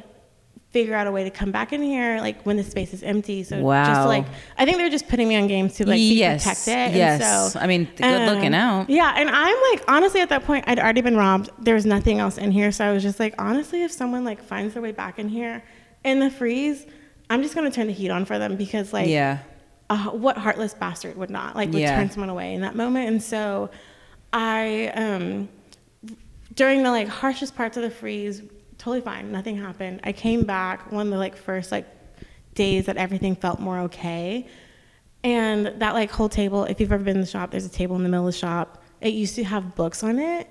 figure 0.77 0.95
out 0.95 1.07
a 1.07 1.11
way 1.11 1.25
to 1.25 1.31
come 1.31 1.51
back 1.51 1.73
in 1.73 1.83
here 1.83 2.19
like 2.21 2.43
when 2.43 2.59
the 2.59 2.63
space 2.63 2.93
is 2.93 3.03
empty. 3.03 3.43
So 3.43 3.57
just 3.57 4.07
like 4.07 4.27
I 4.59 4.67
think 4.67 4.77
they're 4.77 4.91
just 4.91 5.09
putting 5.09 5.27
me 5.27 5.35
on 5.37 5.47
games 5.47 5.73
to 5.77 5.87
like 5.87 5.97
be 5.97 6.19
Yes, 6.19 6.43
protected. 6.45 6.95
yes. 6.95 7.53
So, 7.55 7.59
I 7.59 7.67
mean, 7.67 7.89
good 7.97 8.27
looking 8.31 8.55
out. 8.55 8.91
Yeah, 8.91 9.15
and 9.17 9.31
I'm 9.31 9.57
like 9.73 9.83
honestly 9.89 10.21
at 10.21 10.29
that 10.29 10.45
point 10.45 10.65
I'd 10.69 10.79
already 10.79 11.01
been 11.01 11.17
robbed. 11.17 11.49
There 11.59 11.75
was 11.75 11.87
nothing 11.87 12.19
else 12.21 12.37
in 12.37 12.51
here, 12.53 12.71
so 12.73 12.85
I 12.85 12.93
was 12.93 13.03
just 13.03 13.19
like 13.19 13.35
honestly, 13.39 13.85
if 13.85 13.91
someone 13.91 14.23
like 14.25 14.43
finds 14.43 14.75
their 14.75 14.83
way 14.83 14.93
back 14.93 15.19
in 15.19 15.31
here 15.31 15.63
in 16.05 16.21
the 16.21 16.31
freeze, 16.31 16.85
I'm 17.31 17.43
just 17.43 17.55
gonna 17.55 17.71
turn 17.71 17.87
the 17.87 17.95
heat 17.95 18.11
on 18.11 18.27
for 18.27 18.39
them 18.39 18.57
because 18.57 18.93
like 18.93 19.09
yeah. 19.09 19.39
uh, 19.89 20.11
what 20.11 20.37
heartless 20.37 20.75
bastard 20.75 21.17
would 21.17 21.31
not 21.31 21.57
like 21.57 21.71
would 21.73 21.81
Yeah. 21.81 21.97
turn 21.97 22.11
someone 22.11 22.29
away 22.29 22.53
in 22.53 22.61
that 22.61 22.75
moment 22.75 23.09
and 23.09 23.23
so 23.23 23.71
i 24.33 24.93
um 24.95 25.49
during 26.55 26.83
the 26.83 26.91
like 26.91 27.09
harshest 27.09 27.55
parts 27.57 27.77
of 27.79 27.83
the 27.83 27.91
freeze 27.91 28.43
totally 28.79 29.01
fine. 29.01 29.33
Nothing 29.33 29.57
happened. 29.57 30.01
I 30.05 30.13
came 30.13 30.43
back 30.45 30.93
one 30.93 31.07
of 31.07 31.13
the 31.13 31.19
like 31.19 31.37
first 31.37 31.73
like 31.73 31.87
days 32.55 32.87
that 32.87 32.97
everything 32.97 33.35
felt 33.37 33.61
more 33.61 33.81
okay. 33.81 34.47
And 35.25 35.67
that 35.81 35.95
like 35.95 36.11
whole 36.11 36.29
table 36.29 36.65
if 36.65 36.81
you've 36.81 36.93
ever 36.93 37.03
been 37.03 37.17
in 37.17 37.21
the 37.21 37.27
shop 37.27 37.51
there's 37.51 37.67
a 37.67 37.71
table 37.71 37.97
in 37.97 38.03
the 38.03 38.09
middle 38.09 38.27
of 38.27 38.33
the 38.33 38.39
shop. 38.39 38.83
It 39.01 39.13
used 39.13 39.35
to 39.37 39.45
have 39.45 39.75
books 39.75 40.03
on 40.03 40.19
it 40.19 40.49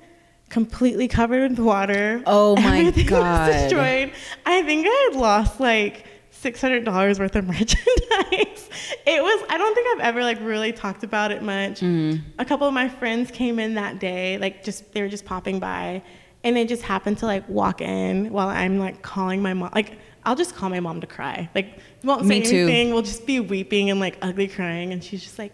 completely 0.50 1.08
covered 1.08 1.52
with 1.52 1.60
water. 1.60 2.22
Oh 2.26 2.56
my 2.62 2.80
Everything 2.80 3.08
God. 3.08 3.50
was 3.50 3.62
destroyed. 3.64 4.12
I 4.46 4.62
think 4.64 4.88
i 4.88 5.10
had 5.12 5.20
lost 5.20 5.60
like 5.60 6.06
$600 6.44 7.20
worth 7.20 7.36
of 7.36 7.48
merchandise. 7.48 8.70
It 9.08 9.24
was 9.24 9.46
i 9.50 9.58
don't 9.58 9.74
think 9.74 9.88
i've 9.96 10.06
ever 10.08 10.22
like 10.22 10.40
really 10.42 10.72
talked 10.72 11.04
about 11.04 11.32
it 11.32 11.42
much. 11.42 11.80
Mm. 11.80 12.22
a 12.38 12.46
couple 12.46 12.68
of 12.68 12.74
my 12.74 12.90
friends 12.90 13.32
came 13.32 13.58
in 13.60 13.76
that 13.76 14.00
day 14.00 14.38
like 14.38 14.64
just 14.64 14.92
they 14.94 15.02
were 15.02 15.08
just 15.08 15.26
popping 15.26 15.60
by 15.60 16.02
and 16.46 16.56
they 16.56 16.64
just 16.66 16.84
happened 16.84 17.18
to 17.18 17.26
like 17.26 17.48
walk 17.50 17.82
in 17.82 18.32
while 18.32 18.48
i'm 18.48 18.80
like 18.80 19.02
calling 19.02 19.42
my 19.42 19.54
mom 19.54 19.70
like 19.76 20.00
i'll 20.24 20.36
just 20.36 20.56
call 20.56 20.70
my 20.70 20.80
mom 20.80 21.02
to 21.02 21.08
cry 21.08 21.50
like 21.54 21.80
won't 22.04 22.22
say 22.22 22.28
Me 22.40 22.42
too. 22.42 22.56
anything 22.58 22.94
we'll 22.94 23.02
just 23.02 23.26
be 23.26 23.40
weeping 23.42 23.90
and 23.90 24.00
like 24.00 24.18
ugly 24.22 24.48
crying 24.48 24.94
and 24.94 25.04
she's 25.04 25.22
just 25.24 25.38
like 25.40 25.54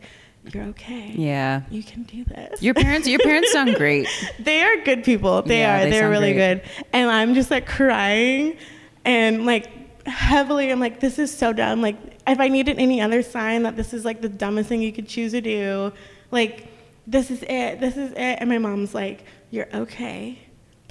you're 0.53 0.63
okay 0.65 1.13
Yeah. 1.15 1.61
you 1.69 1.83
can 1.83 2.03
do 2.03 2.23
this 2.25 2.61
Your 2.63 2.73
parents, 2.73 3.07
your 3.07 3.19
parents 3.19 3.51
sound 3.51 3.75
great. 3.83 4.07
they 4.39 4.61
are 4.63 4.77
good 4.83 5.03
people. 5.03 5.43
They 5.43 5.59
Yeah, 5.59 5.83
are. 5.85 5.89
they 5.89 6.01
are 6.01 6.09
really 6.09 6.33
great. 6.33 6.63
good. 6.63 6.85
And 6.93 7.11
I'm 7.11 7.35
just 7.35 7.51
like 7.51 7.67
crying 7.67 8.57
and 9.05 9.45
like 9.45 9.67
heavily 10.07 10.71
I'm 10.71 10.79
like, 10.79 10.99
this 10.99 11.19
is 11.19 11.29
so 11.31 11.53
dumb. 11.53 11.81
Like 11.83 11.95
if 12.27 12.39
I 12.39 12.47
needed 12.47 12.79
any 12.79 13.01
other 13.01 13.21
sign 13.21 13.61
that 13.63 13.75
this 13.75 13.93
is 13.93 14.03
like 14.03 14.21
the 14.21 14.29
dumbest 14.29 14.67
thing 14.67 14.81
you 14.81 14.91
could 14.91 15.07
choose 15.07 15.31
to 15.33 15.41
do, 15.41 15.93
like 16.31 16.67
this 17.05 17.29
is 17.29 17.43
it. 17.43 17.79
This 17.79 17.95
is 17.97 18.11
it. 18.13 18.17
And 18.41 18.49
my 18.49 18.57
mom's 18.57 18.95
like, 18.95 19.25
You're 19.51 19.69
okay. 19.75 20.39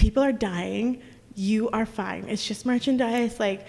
People 0.01 0.23
are 0.23 0.33
dying. 0.33 1.01
You 1.35 1.69
are 1.71 1.87
fine. 1.87 2.25
It's 2.29 2.45
just 2.45 2.67
merchandise. 2.67 3.39
Like 3.39 3.67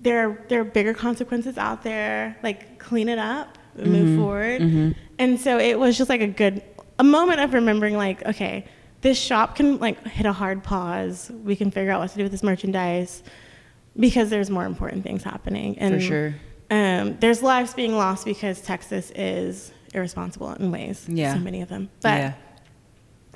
there 0.00 0.28
are, 0.28 0.44
there 0.48 0.60
are 0.60 0.64
bigger 0.64 0.94
consequences 0.94 1.58
out 1.58 1.82
there. 1.82 2.36
Like 2.42 2.78
clean 2.78 3.08
it 3.08 3.18
up, 3.18 3.58
move 3.76 4.18
forward. 4.18 4.94
And 5.18 5.38
so 5.38 5.58
it 5.58 5.78
was 5.78 5.98
just 5.98 6.08
like 6.08 6.20
a 6.20 6.26
good 6.26 6.62
a 6.98 7.04
moment 7.04 7.40
of 7.40 7.54
remembering 7.54 7.96
like, 7.96 8.24
okay, 8.26 8.64
this 9.00 9.18
shop 9.18 9.56
can 9.56 9.78
like 9.78 9.98
hit 10.06 10.26
a 10.26 10.32
hard 10.32 10.62
pause. 10.62 11.30
We 11.44 11.56
can 11.56 11.70
figure 11.70 11.90
out 11.92 12.00
what 12.00 12.10
to 12.10 12.16
do 12.16 12.22
with 12.22 12.32
this 12.32 12.42
merchandise. 12.42 13.22
because 13.98 14.30
there's 14.30 14.50
more 14.50 14.64
important 14.64 15.02
things 15.04 15.22
happening. 15.22 15.78
And 15.78 15.94
For 15.94 16.00
sure. 16.00 16.34
um, 16.70 17.16
there's 17.20 17.42
lives 17.42 17.74
being 17.74 17.94
lost 17.96 18.24
because 18.24 18.60
Texas 18.60 19.10
is 19.14 19.72
irresponsible 19.94 20.52
in 20.54 20.70
ways. 20.70 21.04
Yeah. 21.08 21.34
So 21.34 21.40
many 21.40 21.60
of 21.62 21.68
them. 21.68 21.90
But 22.00 22.18
yeah. 22.18 22.32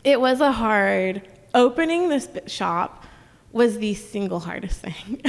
it 0.05 0.21
was 0.21 0.41
a 0.41 0.53
hard 0.53 1.23
opening 1.57 2.09
this 2.09 2.29
shop 2.47 3.05
was 3.51 3.79
the 3.79 3.95
single 3.95 4.39
hardest 4.39 4.81
thing 4.81 5.23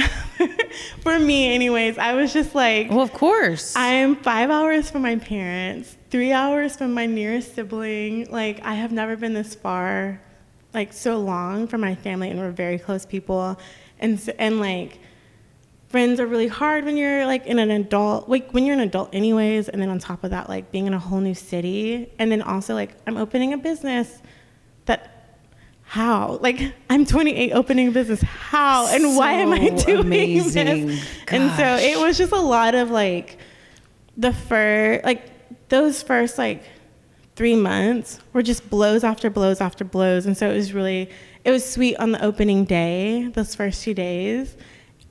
for 1.00 1.18
me 1.18 1.52
anyways. 1.54 1.96
I 1.98 2.12
was 2.12 2.32
just 2.32 2.54
like 2.54 2.90
Well, 2.90 3.00
of 3.00 3.12
course. 3.12 3.74
i'm 3.74 4.14
five 4.16 4.50
hours 4.50 4.90
from 4.90 5.02
my 5.02 5.16
parents 5.16 5.96
three 6.10 6.32
hours 6.32 6.76
from 6.76 6.92
my 6.94 7.06
nearest 7.06 7.54
sibling. 7.54 8.30
Like 8.30 8.60
i 8.62 8.74
have 8.74 8.92
never 8.92 9.16
been 9.16 9.32
this 9.34 9.54
far 9.54 10.20
like 10.74 10.92
so 10.92 11.18
long 11.18 11.66
from 11.66 11.80
my 11.80 11.94
family 11.94 12.28
and 12.30 12.38
we're 12.38 12.50
very 12.50 12.78
close 12.78 13.06
people. 13.06 13.58
And 13.98 14.20
and 14.38 14.60
like 14.60 15.00
friends 15.88 16.20
are 16.20 16.26
really 16.26 16.48
hard 16.48 16.84
when 16.84 16.98
you're 16.98 17.24
like 17.24 17.46
in 17.46 17.58
an 17.58 17.70
adult 17.70 18.28
like 18.28 18.50
when 18.52 18.66
you're 18.66 18.74
an 18.74 18.80
adult 18.80 19.08
anyways 19.14 19.70
and 19.70 19.80
then 19.80 19.88
on 19.88 19.98
top 19.98 20.22
of 20.22 20.30
that 20.30 20.50
like 20.50 20.70
being 20.70 20.86
in 20.86 20.92
a 20.92 20.98
whole 20.98 21.20
new 21.20 21.34
city. 21.34 22.12
And 22.18 22.30
then 22.30 22.42
also 22.42 22.74
like 22.74 22.94
i'm 23.06 23.16
opening 23.16 23.54
a 23.54 23.58
business 23.58 24.20
that 24.84 25.17
how? 25.88 26.38
Like 26.42 26.74
i'm 26.90 27.06
28 27.06 27.52
opening 27.52 27.88
a 27.88 27.90
business. 27.90 28.20
How? 28.20 28.86
And 28.94 29.16
why 29.16 29.32
am 29.32 29.52
i 29.52 29.68
doing 29.86 30.00
amazing. 30.00 30.86
this? 30.88 31.08
And 31.28 31.50
so 31.56 31.76
it 31.76 31.98
was 31.98 32.18
just 32.18 32.32
a 32.32 32.40
lot 32.40 32.74
of 32.74 32.90
like 32.90 33.38
the 34.18 34.34
first 34.34 35.02
like 35.04 35.68
those 35.70 36.02
first 36.02 36.36
like 36.36 36.62
three 37.36 37.56
months 37.56 38.20
were 38.34 38.42
just 38.42 38.68
blows 38.68 39.02
after 39.02 39.30
blows 39.30 39.62
after 39.62 39.82
blows. 39.82 40.26
And 40.26 40.36
so 40.36 40.50
it 40.50 40.54
was 40.54 40.74
really 40.74 41.08
it 41.44 41.50
was 41.50 41.64
sweet 41.64 41.96
on 41.96 42.12
the 42.12 42.22
opening 42.22 42.66
day 42.66 43.28
those 43.32 43.54
first 43.54 43.82
two 43.82 43.94
days. 43.94 44.58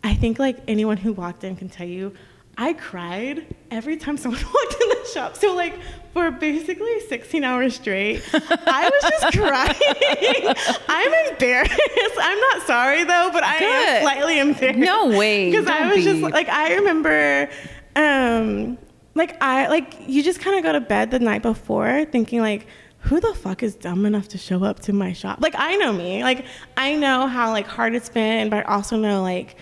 I 0.03 0.13
think 0.13 0.37
like 0.37 0.59
anyone 0.67 0.97
who 0.97 1.11
walked 1.11 1.43
in 1.43 1.55
can 1.55 1.69
tell 1.69 1.87
you 1.87 2.13
i 2.57 2.73
cried 2.73 3.45
every 3.71 3.97
time 3.97 4.17
someone 4.17 4.41
walked 4.53 4.75
in 4.81 4.89
the 4.89 5.09
shop. 5.13 5.35
So 5.37 5.53
like 5.55 5.75
for 6.13 6.31
basically 6.31 6.99
16 7.01 7.43
hours 7.43 7.75
straight 7.75 8.23
i 8.33 8.89
was 8.89 9.11
just 9.11 9.37
crying. 9.37 10.55
I'm 10.89 11.31
embarrassed. 11.31 11.79
I'm 12.19 12.39
not 12.39 12.67
sorry 12.67 13.03
though 13.03 13.29
but 13.31 13.43
i 13.43 13.59
Good. 13.59 13.69
am 13.89 14.01
slightly 14.01 14.39
embarrassed. 14.39 14.79
No 14.79 15.17
way. 15.17 15.51
because 15.51 15.67
i 15.67 15.93
was 15.93 16.03
just 16.03 16.21
like 16.21 16.49
i 16.49 16.75
remember 16.75 17.49
um 17.95 18.77
like 19.15 19.41
i 19.41 19.67
like 19.67 19.95
you 20.07 20.23
just 20.23 20.39
kind 20.39 20.57
of 20.57 20.63
go 20.63 20.71
to 20.71 20.81
bed 20.81 21.11
the 21.11 21.19
night 21.19 21.41
before 21.41 22.05
thinking 22.05 22.39
like 22.41 22.67
who 23.01 23.19
the 23.19 23.33
fuck 23.35 23.63
is 23.63 23.75
dumb 23.75 24.05
enough 24.05 24.27
to 24.29 24.37
show 24.37 24.63
up 24.65 24.79
to 24.81 24.91
my 24.91 25.13
shop? 25.13 25.39
Like 25.39 25.53
i 25.57 25.75
know 25.75 25.93
me. 25.93 26.23
Like 26.23 26.45
i 26.75 26.95
know 26.95 27.27
how 27.27 27.51
like 27.51 27.67
hard 27.67 27.93
it's 27.95 28.09
been 28.09 28.49
but 28.49 28.65
i 28.65 28.73
also 28.73 28.97
know 28.97 29.21
like 29.21 29.55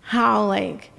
how 0.00 0.46
like 0.46 0.92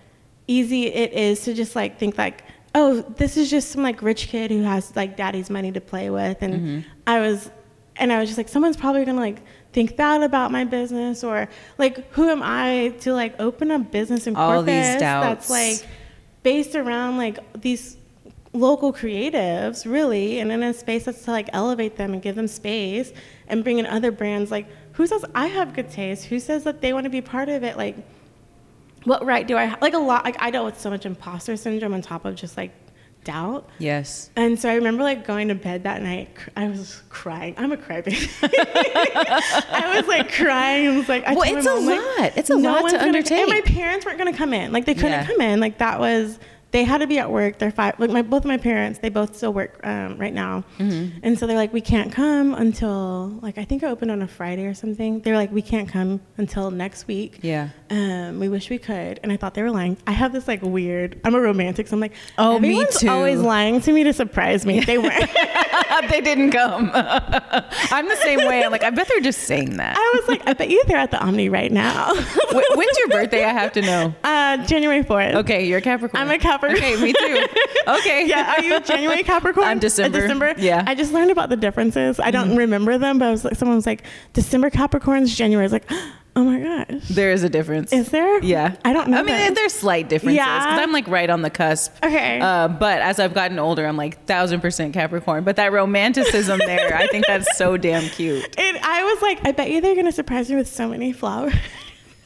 easy 0.49 0.83
it 0.87 1.11
is 1.13 1.41
to 1.45 1.53
just 1.53 1.75
like 1.75 1.97
think 1.99 2.17
like 2.17 2.43
oh 2.75 3.01
this 3.17 3.37
is 3.37 3.49
just 3.49 3.71
some 3.71 3.83
like 3.83 4.01
rich 4.01 4.27
kid 4.27 4.49
who 4.51 4.61
has 4.63 4.95
like 4.95 5.15
daddy's 5.15 5.49
money 5.49 5.71
to 5.71 5.81
play 5.81 6.09
with 6.09 6.37
and 6.41 6.53
Mm-hmm. 6.53 6.79
i 7.07 7.19
was 7.19 7.49
and 7.97 8.11
i 8.13 8.19
was 8.19 8.27
just 8.29 8.37
like 8.37 8.49
someone's 8.49 8.77
probably 8.77 9.05
gonna 9.05 9.19
like 9.29 9.39
think 9.73 9.97
that 9.97 10.23
about 10.23 10.51
my 10.51 10.63
business 10.63 11.23
or 11.23 11.47
like 11.77 11.95
who 12.13 12.29
am 12.29 12.41
i 12.43 12.93
to 13.01 13.13
like 13.13 13.33
open 13.39 13.69
a 13.71 13.79
business 13.79 14.25
in 14.27 14.35
All 14.35 14.63
these 14.63 14.85
Corpus 14.85 14.99
doubts. 15.01 15.47
that's 15.47 15.49
like 15.49 15.89
based 16.43 16.75
around 16.75 17.17
like 17.17 17.37
these 17.61 17.97
local 18.53 18.91
creatives 18.91 19.85
really 19.85 20.39
and 20.39 20.51
in 20.51 20.63
a 20.63 20.73
space 20.73 21.03
that's 21.05 21.23
to 21.25 21.31
like 21.31 21.49
elevate 21.53 21.95
them 21.97 22.13
and 22.13 22.21
give 22.21 22.35
them 22.35 22.47
space 22.47 23.13
and 23.47 23.63
bring 23.63 23.77
in 23.77 23.85
other 23.85 24.11
brands 24.11 24.49
like 24.49 24.65
who 24.93 25.05
says 25.05 25.23
i 25.35 25.45
have 25.47 25.73
good 25.75 25.89
taste 25.91 26.25
who 26.25 26.39
says 26.39 26.63
that 26.63 26.81
they 26.81 26.91
want 26.93 27.03
to 27.03 27.09
be 27.11 27.21
part 27.21 27.47
of 27.49 27.63
it 27.63 27.77
like 27.77 27.95
what 29.09 29.25
right 29.25 29.45
do 29.47 29.57
I 29.57 29.65
have? 29.65 29.81
Like 29.81 29.93
a 29.95 29.97
lot, 29.99 30.23
like 30.23 30.37
I 30.39 30.51
dealt 30.51 30.65
with 30.65 30.79
so 30.79 30.89
much 30.89 31.05
imposter 31.05 31.57
syndrome 31.57 31.93
on 31.93 32.01
top 32.01 32.25
of 32.25 32.35
just 32.35 32.55
like 32.57 32.71
doubt. 33.23 33.67
yes. 33.79 34.29
And 34.37 34.57
so 34.59 34.69
I 34.69 34.75
remember 34.75 35.03
like 35.03 35.25
going 35.27 35.49
to 35.49 35.55
bed 35.55 35.83
that 35.83 36.01
night. 36.01 36.35
cr- 36.35 36.49
I 36.55 36.69
was 36.69 37.01
crying. 37.09 37.53
I'm 37.57 37.71
a 37.71 37.77
crybaby. 37.77 38.29
I 39.71 39.93
was 39.97 40.07
like 40.07 40.31
crying 40.31 40.87
I 40.87 40.97
was 40.97 41.09
like, 41.09 41.25
I 41.25 41.33
Well, 41.33 41.43
it's 41.57 41.65
a 41.67 41.75
mom, 41.75 41.85
like, 41.85 41.99
lot. 42.19 42.37
It's 42.37 42.49
a 42.49 42.55
lot 42.55 42.77
to 42.77 42.81
one's 42.83 42.93
gonna- 42.93 43.05
undertake. 43.05 43.39
And 43.39 43.49
my 43.49 43.61
parents 43.61 44.05
weren't 44.05 44.17
going 44.17 44.31
to 44.31 44.37
come 44.37 44.53
in. 44.53 44.71
Like 44.71 44.85
they 44.85 44.93
couldn't 44.93 45.11
Yeah. 45.11 45.25
come 45.25 45.41
in. 45.41 45.59
Like 45.59 45.79
that 45.79 45.99
was 45.99 46.39
they 46.71 46.83
had 46.83 46.99
to 46.99 47.07
be 47.07 47.19
at 47.19 47.31
work. 47.31 47.57
They're 47.57 47.71
five. 47.71 47.99
Like 47.99 48.11
my 48.11 48.21
both 48.21 48.43
of 48.43 48.47
my 48.47 48.57
parents, 48.57 48.99
they 48.99 49.09
both 49.09 49.35
still 49.35 49.53
work 49.53 49.79
um, 49.83 50.17
right 50.17 50.33
now. 50.33 50.63
Mm-hmm. 50.77 51.19
And 51.23 51.37
so 51.37 51.47
they're 51.47 51.57
like, 51.57 51.73
we 51.73 51.81
can't 51.81 52.11
come 52.11 52.53
until 52.53 53.39
like 53.41 53.57
I 53.57 53.65
think 53.65 53.83
it 53.83 53.87
opened 53.87 54.11
on 54.11 54.21
a 54.21 54.27
Friday 54.27 54.65
or 54.65 54.73
something. 54.73 55.21
They're 55.21 55.35
like, 55.37 55.51
we 55.51 55.61
can't 55.61 55.89
come 55.89 56.21
until 56.37 56.71
next 56.71 57.07
week. 57.07 57.39
Yeah. 57.41 57.69
Um, 57.89 58.39
we 58.39 58.49
wish 58.49 58.69
we 58.69 58.77
could, 58.77 59.19
and 59.23 59.31
I 59.31 59.37
thought 59.37 59.55
they 59.55 59.63
were 59.63 59.71
lying. 59.71 59.97
I 60.05 60.11
have 60.11 60.31
this 60.31 60.47
like 60.47 60.61
weird. 60.61 61.19
I'm 61.23 61.33
a 61.35 61.39
romantic, 61.39 61.87
so 61.87 61.95
I'm 61.95 61.99
like, 61.99 62.13
Oh, 62.37 62.59
me 62.59 62.85
too. 62.91 63.09
Always 63.09 63.39
lying 63.39 63.81
to 63.81 63.91
me 63.91 64.03
to 64.03 64.13
surprise 64.13 64.65
me. 64.65 64.79
They 64.81 64.97
weren't. 64.97 65.29
they 66.09 66.21
didn't 66.21 66.51
come. 66.51 66.91
I'm 66.93 68.07
the 68.07 68.15
same 68.17 68.39
way. 68.47 68.63
I'm 68.63 68.71
like, 68.71 68.83
I 68.83 68.89
bet 68.89 69.07
they're 69.07 69.19
just 69.21 69.41
saying 69.41 69.77
that. 69.77 69.97
I 69.97 70.19
was 70.19 70.27
like, 70.27 70.47
I 70.47 70.53
bet 70.53 70.69
you 70.69 70.83
they're 70.87 70.97
at 70.97 71.11
the 71.11 71.19
Omni 71.19 71.49
right 71.49 71.71
now. 71.71 72.13
When's 72.13 72.97
your 72.99 73.07
birthday? 73.09 73.43
I 73.43 73.53
have 73.53 73.73
to 73.73 73.81
know. 73.81 74.15
uh, 74.23 74.57
January 74.65 75.03
fourth. 75.03 75.35
Okay, 75.35 75.65
you're 75.65 75.81
Capricorn. 75.81 76.21
I'm 76.21 76.29
a 76.29 76.37
Capricorn. 76.37 76.58
Okay, 76.63 76.95
me 77.01 77.13
too. 77.13 77.47
Okay. 77.89 78.27
Yeah, 78.27 78.53
are 78.55 78.61
you 78.63 78.79
January 78.81 79.23
Capricorn? 79.33 79.65
I'm 79.67 79.79
December. 79.79 80.21
December. 80.21 80.53
Yeah. 80.57 80.81
Mm-hmm. 80.81 80.89
I 80.89 80.95
just 80.95 81.11
learned 81.11 81.31
about 81.31 81.49
the 81.49 81.57
differences. 81.57 82.19
I 82.19 82.29
don't 82.29 82.55
remember 82.55 82.97
them, 82.99 83.17
but 83.17 83.29
I 83.29 83.31
was 83.31 83.43
like, 83.43 83.55
someone 83.55 83.75
was 83.77 83.87
like, 83.87 84.03
December 84.33 84.69
Capricorns, 84.69 85.35
January. 85.35 85.63
I 85.63 85.65
was 85.65 85.71
like, 85.71 85.89
oh 86.35 86.43
my 86.43 86.59
gosh, 86.59 87.07
There 87.09 87.31
is 87.31 87.41
a 87.43 87.49
difference. 87.49 87.91
is 87.91 88.09
there? 88.11 88.43
yeah. 88.43 88.75
I 88.85 88.93
don't 88.93 89.09
know. 89.09 89.17
I 89.19 89.23
mean, 89.23 89.53
there's 89.55 89.73
slight 89.73 90.07
differences 90.07 90.37
Yeah. 90.37 90.59
because 90.59 90.79
I'm 90.79 90.91
like 90.91 91.07
right 91.07 91.29
on 91.31 91.41
the 91.41 91.49
cusp. 91.49 91.93
Okay. 92.03 92.39
Uh, 92.39 92.67
but 92.67 93.01
as 93.01 93.19
I've 93.19 93.33
gotten 93.33 93.57
older, 93.57 93.87
I'm 93.87 93.97
like 93.97 94.23
thousand 94.25 94.61
percent 94.61 94.93
Capricorn. 94.93 95.43
But 95.43 95.55
that 95.55 95.71
romanticism 95.71 96.59
there, 96.59 96.95
I 96.95 97.07
think 97.07 97.25
that's 97.25 97.57
so 97.57 97.75
damn 97.75 98.03
cute. 98.09 98.45
And 98.59 98.77
I 98.83 99.03
was 99.03 99.21
like, 99.23 99.39
I 99.47 99.51
bet 99.51 99.71
you 99.71 99.81
they're 99.81 99.95
gonna 99.95 100.11
surprise 100.11 100.47
me 100.49 100.57
with 100.57 100.67
so 100.67 100.87
many 100.89 101.11
flowers. 101.11 101.53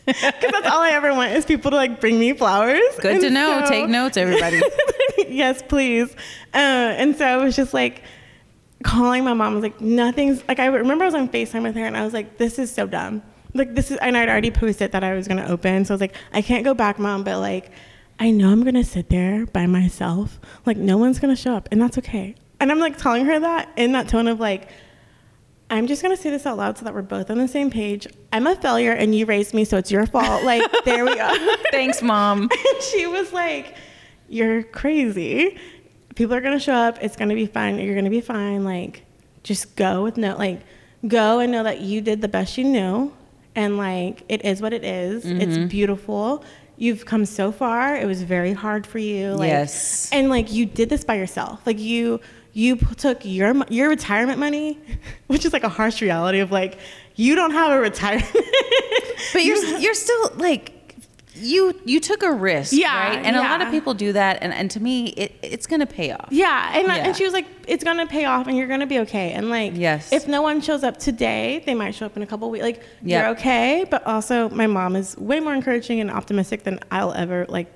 Because 0.06 0.52
that's 0.52 0.68
all 0.68 0.82
I 0.82 0.92
ever 0.92 1.14
want 1.14 1.32
is 1.34 1.46
people 1.46 1.72
to 1.72 1.78
like 1.78 2.02
bring 2.02 2.20
me 2.20 2.34
flowers. 2.34 2.82
Good 3.00 3.14
And 3.14 3.22
to 3.22 3.30
know. 3.30 3.62
so- 3.64 3.70
Take 3.70 3.90
notes, 3.90 4.18
everybody. 4.18 4.62
yes, 5.30 5.62
please. 5.62 6.12
Uh, 6.54 6.58
and 6.58 7.16
so 7.16 7.26
I 7.26 7.38
was 7.38 7.56
just 7.56 7.74
like 7.74 8.04
calling 8.84 9.24
my 9.24 9.34
mom. 9.34 9.54
I 9.54 9.56
was 9.56 9.64
like, 9.64 9.80
nothing's 9.82 10.44
like. 10.48 10.60
I 10.60 10.66
remember 10.66 11.04
I 11.04 11.08
was 11.08 11.16
on 11.16 11.30
Facetime 11.30 11.64
with 11.64 11.76
her, 11.76 11.86
and 11.86 11.96
I 11.96 12.04
was 12.04 12.14
like, 12.14 12.38
this 12.38 12.60
is 12.60 12.72
so 12.74 12.86
dumb. 12.86 13.22
Like 13.54 13.76
this 13.76 13.92
is, 13.92 13.98
and 14.00 14.18
I'd 14.18 14.30
already 14.30 14.52
posted 14.52 14.92
that 14.92 15.04
I 15.04 15.14
was 15.14 15.28
gonna 15.28 15.46
open. 15.48 15.86
So 15.86 15.94
I 15.94 15.96
was 15.96 16.02
like, 16.02 16.16
I 16.34 16.42
can't 16.42 16.64
go 16.64 16.74
back, 16.74 17.00
mom, 17.00 17.24
but 17.24 17.40
like, 17.40 17.72
I 18.20 18.32
know 18.32 18.50
I'm 18.52 18.64
gonna 18.64 18.84
sit 18.84 19.10
there 19.10 19.46
by 19.46 19.68
myself. 19.68 20.40
Like 20.66 20.76
no 20.78 20.98
one's 20.98 21.20
gonna 21.20 21.36
show 21.36 21.54
up, 21.56 21.70
and 21.72 21.82
that's 21.82 21.98
okay. 22.00 22.36
And 22.60 22.72
I'm 22.72 22.80
like 22.80 22.98
telling 22.98 23.26
her 23.26 23.40
that 23.40 23.70
in 23.78 23.92
that 23.94 24.08
tone 24.08 24.28
of 24.28 24.40
like, 24.40 24.70
I'm 25.74 25.88
just 25.88 26.04
gonna 26.04 26.16
say 26.16 26.30
this 26.30 26.46
out 26.46 26.58
loud 26.58 26.78
so 26.78 26.86
that 26.86 26.94
we're 26.94 27.02
both 27.02 27.32
on 27.32 27.40
the 27.40 27.48
same 27.48 27.72
page. 27.72 28.06
I'm 28.32 28.46
a 28.46 28.56
failure, 28.56 28.92
and 28.92 29.16
you 29.16 29.26
raised 29.26 29.56
me, 29.56 29.66
so 29.66 29.78
it's 29.78 29.90
your 29.90 30.06
fault. 30.06 30.44
Like 30.44 30.62
there 30.86 31.04
we 31.04 31.20
are. 31.20 31.36
Thanks, 31.72 32.02
mom. 32.02 32.42
And 32.74 32.84
she 32.84 33.08
was 33.08 33.34
like, 33.34 33.76
You're 34.30 34.62
crazy. 34.62 35.58
People 36.14 36.36
are 36.36 36.42
gonna 36.42 36.60
show 36.60 36.74
up. 36.74 37.00
It's 37.02 37.16
gonna 37.16 37.34
be 37.34 37.48
fine. 37.48 37.80
You're 37.80 37.96
gonna 37.96 38.12
be 38.12 38.22
fine. 38.22 38.64
Like, 38.64 39.04
just 39.42 39.76
go 39.76 40.04
with 40.04 40.16
no, 40.16 40.38
like, 40.38 40.62
go 41.08 41.40
and 41.40 41.52
know 41.52 41.64
that 41.64 41.82
you 41.82 42.02
did 42.02 42.22
the 42.22 42.28
best 42.28 42.56
you 42.56 42.66
knew. 42.66 43.12
And 43.56 43.76
like, 43.76 44.24
it 44.30 44.46
is 44.46 44.62
what 44.62 44.74
it 44.74 44.84
is. 44.84 45.26
It's 45.26 45.58
mm-hmm. 45.58 45.68
beautiful. 45.70 46.46
You've 46.78 47.06
come 47.06 47.26
so 47.26 47.52
far. 47.52 47.96
It 47.96 48.06
was 48.06 48.22
very 48.22 48.54
hard 48.54 48.86
for 48.86 49.00
you. 49.00 49.34
Like, 49.34 49.48
Yes. 49.48 50.12
And 50.12 50.30
like, 50.30 50.52
you 50.52 50.68
did 50.68 50.90
this 50.90 51.04
by 51.04 51.16
yourself. 51.16 51.66
Like, 51.66 51.80
you, 51.80 52.20
you 52.54 52.76
took 52.78 53.26
your 53.26 53.56
your 53.70 53.90
retirement 53.90 54.40
money, 54.40 54.80
which 55.28 55.46
is 55.46 55.54
like 55.54 55.64
a 55.64 55.70
harsh 55.70 56.02
reality 56.02 56.40
of 56.40 56.52
like, 56.52 56.78
you 57.16 57.36
don't 57.36 57.52
have 57.52 57.72
a 57.72 57.80
retirement. 57.80 58.32
But 59.34 59.44
you're 59.44 59.58
you're 59.80 59.94
still 59.96 60.32
like 60.36 60.72
you 61.36 61.74
you 61.84 62.00
took 62.00 62.22
a 62.22 62.32
risk, 62.32 62.74
Yeah, 62.74 62.96
right? 63.16 63.26
And 63.26 63.36
a 63.36 63.40
lot 63.40 63.60
of 63.62 63.72
people 63.72 63.96
do 63.96 64.14
that, 64.14 64.38
and, 64.44 64.54
and 64.54 64.70
to 64.72 64.80
me, 64.80 65.08
it 65.08 65.34
it's 65.42 65.66
gonna 65.66 65.88
pay 65.88 66.12
off. 66.12 66.28
Yeah, 66.30 66.78
and 66.78 66.86
Yeah. 66.88 66.94
and 67.08 67.16
she 67.18 67.24
was 67.24 67.34
like, 67.34 67.48
"It's 67.68 67.84
gonna 67.84 68.06
pay 68.06 68.26
off, 68.26 68.46
and 68.48 68.56
you're 68.56 68.68
gonna 68.68 68.86
be 68.86 69.00
okay." 69.00 69.32
And 69.32 69.50
like, 69.50 69.72
Yes. 69.76 70.14
if 70.14 70.28
no 70.28 70.44
one 70.44 70.62
shows 70.62 70.84
up 70.84 70.98
today, 70.98 71.64
they 71.66 71.74
might 71.74 71.96
show 71.96 72.06
up 72.06 72.16
in 72.16 72.22
a 72.22 72.28
couple 72.28 72.52
weeks. 72.52 72.62
Like, 72.64 72.84
Yep. 73.02 73.22
you're 73.24 73.32
okay. 73.32 73.84
But 73.90 74.06
also, 74.06 74.50
my 74.52 74.68
mom 74.68 74.96
is 74.96 75.18
way 75.18 75.40
more 75.40 75.56
encouraging 75.56 76.00
and 76.02 76.12
optimistic 76.12 76.64
than 76.66 76.80
I'll 76.92 77.14
ever 77.14 77.48
like 77.50 77.68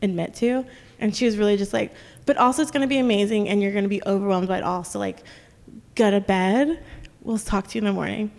admit 0.00 0.34
to. 0.36 0.64
And 1.00 1.14
she 1.16 1.24
was 1.26 1.36
really 1.36 1.56
just 1.56 1.72
like, 1.72 1.92
"But 2.28 2.36
also, 2.36 2.60
it's 2.60 2.70
gonna 2.70 2.86
be 2.86 2.98
amazing, 2.98 3.48
and 3.48 3.62
you're 3.62 3.72
gonna 3.72 3.88
be 3.88 4.02
overwhelmed 4.04 4.48
by 4.48 4.58
it 4.58 4.62
all. 4.62 4.84
So 4.84 4.98
like, 4.98 5.24
go 5.94 6.10
to 6.10 6.20
bed. 6.20 6.78
We'll 7.22 7.38
talk 7.38 7.68
to 7.68 7.74
you 7.74 7.80
in 7.80 7.86
the 7.86 7.92
morning." 7.94 8.30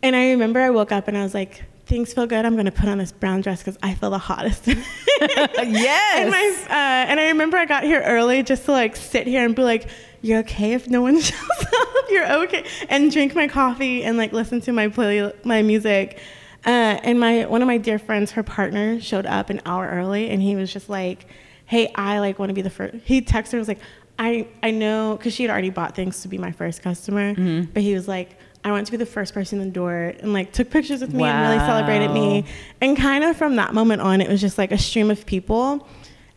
And 0.00 0.14
I 0.14 0.30
remember 0.30 0.60
I 0.60 0.70
woke 0.70 0.92
up 0.92 1.08
and 1.08 1.18
I 1.18 1.24
was 1.24 1.34
like, 1.34 1.64
"Things 1.86 2.12
feel 2.12 2.28
good. 2.28 2.44
I'm 2.44 2.54
gonna 2.54 2.70
put 2.70 2.88
on 2.88 2.98
this 2.98 3.10
brown 3.10 3.40
dress 3.40 3.58
because 3.58 3.76
I 3.82 3.94
feel 3.94 4.10
the 4.10 4.18
hottest." 4.18 4.68
yes. 5.18 6.20
And 6.20 6.30
my 6.30 6.56
uh, 6.68 7.10
and 7.10 7.18
I 7.18 7.26
remember 7.26 7.56
I 7.56 7.64
got 7.64 7.82
here 7.82 8.00
early 8.00 8.44
just 8.44 8.64
to 8.66 8.70
like 8.70 8.94
sit 8.94 9.26
here 9.26 9.44
and 9.44 9.56
be 9.56 9.64
like, 9.64 9.88
"You're 10.22 10.38
okay 10.40 10.74
if 10.74 10.88
no 10.88 11.02
one 11.02 11.20
shows 11.20 11.60
up. 11.60 12.04
You're 12.08 12.32
okay," 12.44 12.64
and 12.88 13.10
drink 13.10 13.34
my 13.34 13.48
coffee 13.48 14.04
and 14.04 14.16
like 14.16 14.32
listen 14.32 14.60
to 14.60 14.72
my 14.72 14.86
play 14.86 15.32
my 15.42 15.62
music. 15.62 16.20
Uh, 16.64 16.98
and 17.02 17.18
my 17.18 17.44
one 17.46 17.60
of 17.60 17.66
my 17.66 17.78
dear 17.78 17.98
friends, 17.98 18.30
her 18.32 18.44
partner 18.44 19.00
showed 19.00 19.26
up 19.26 19.50
an 19.50 19.60
hour 19.66 19.88
early, 19.88 20.30
and 20.30 20.40
he 20.42 20.54
was 20.54 20.72
just 20.72 20.88
like, 20.88 21.26
"Hey, 21.66 21.92
I 21.94 22.18
like 22.20 22.38
want 22.38 22.50
to 22.50 22.54
be 22.54 22.62
the 22.62 22.70
first. 22.70 22.94
He 23.04 23.20
texted 23.20 23.52
her 23.52 23.58
and 23.58 23.60
was 23.60 23.68
like, 23.68 23.80
"I 24.18 24.46
I 24.62 24.70
know," 24.70 25.16
because 25.18 25.34
she 25.34 25.42
had 25.42 25.50
already 25.50 25.70
bought 25.70 25.94
things 25.94 26.22
to 26.22 26.28
be 26.28 26.38
my 26.38 26.52
first 26.52 26.82
customer, 26.82 27.34
Mm-hmm. 27.34 27.72
but 27.72 27.82
he 27.82 27.94
was 27.94 28.08
like. 28.08 28.38
I 28.64 28.72
want 28.72 28.84
to 28.86 28.90
be 28.90 28.96
the 28.98 29.06
first 29.06 29.32
person 29.32 29.60
in 29.60 29.68
the 29.68 29.72
door 29.72 30.12
and 30.18 30.32
like 30.32 30.50
took 30.52 30.70
pictures 30.70 31.00
with 31.00 31.14
me 31.14 31.22
and 31.22 31.40
really 31.40 31.64
celebrated 31.64 32.10
me. 32.10 32.44
And 32.80 32.96
kind 32.96 33.22
of 33.22 33.36
from 33.36 33.54
that 33.56 33.74
moment 33.74 34.02
on, 34.02 34.20
it 34.20 34.28
was 34.28 34.40
just 34.40 34.58
like 34.58 34.72
a 34.72 34.78
stream 34.78 35.08
of 35.08 35.24
people. 35.24 35.86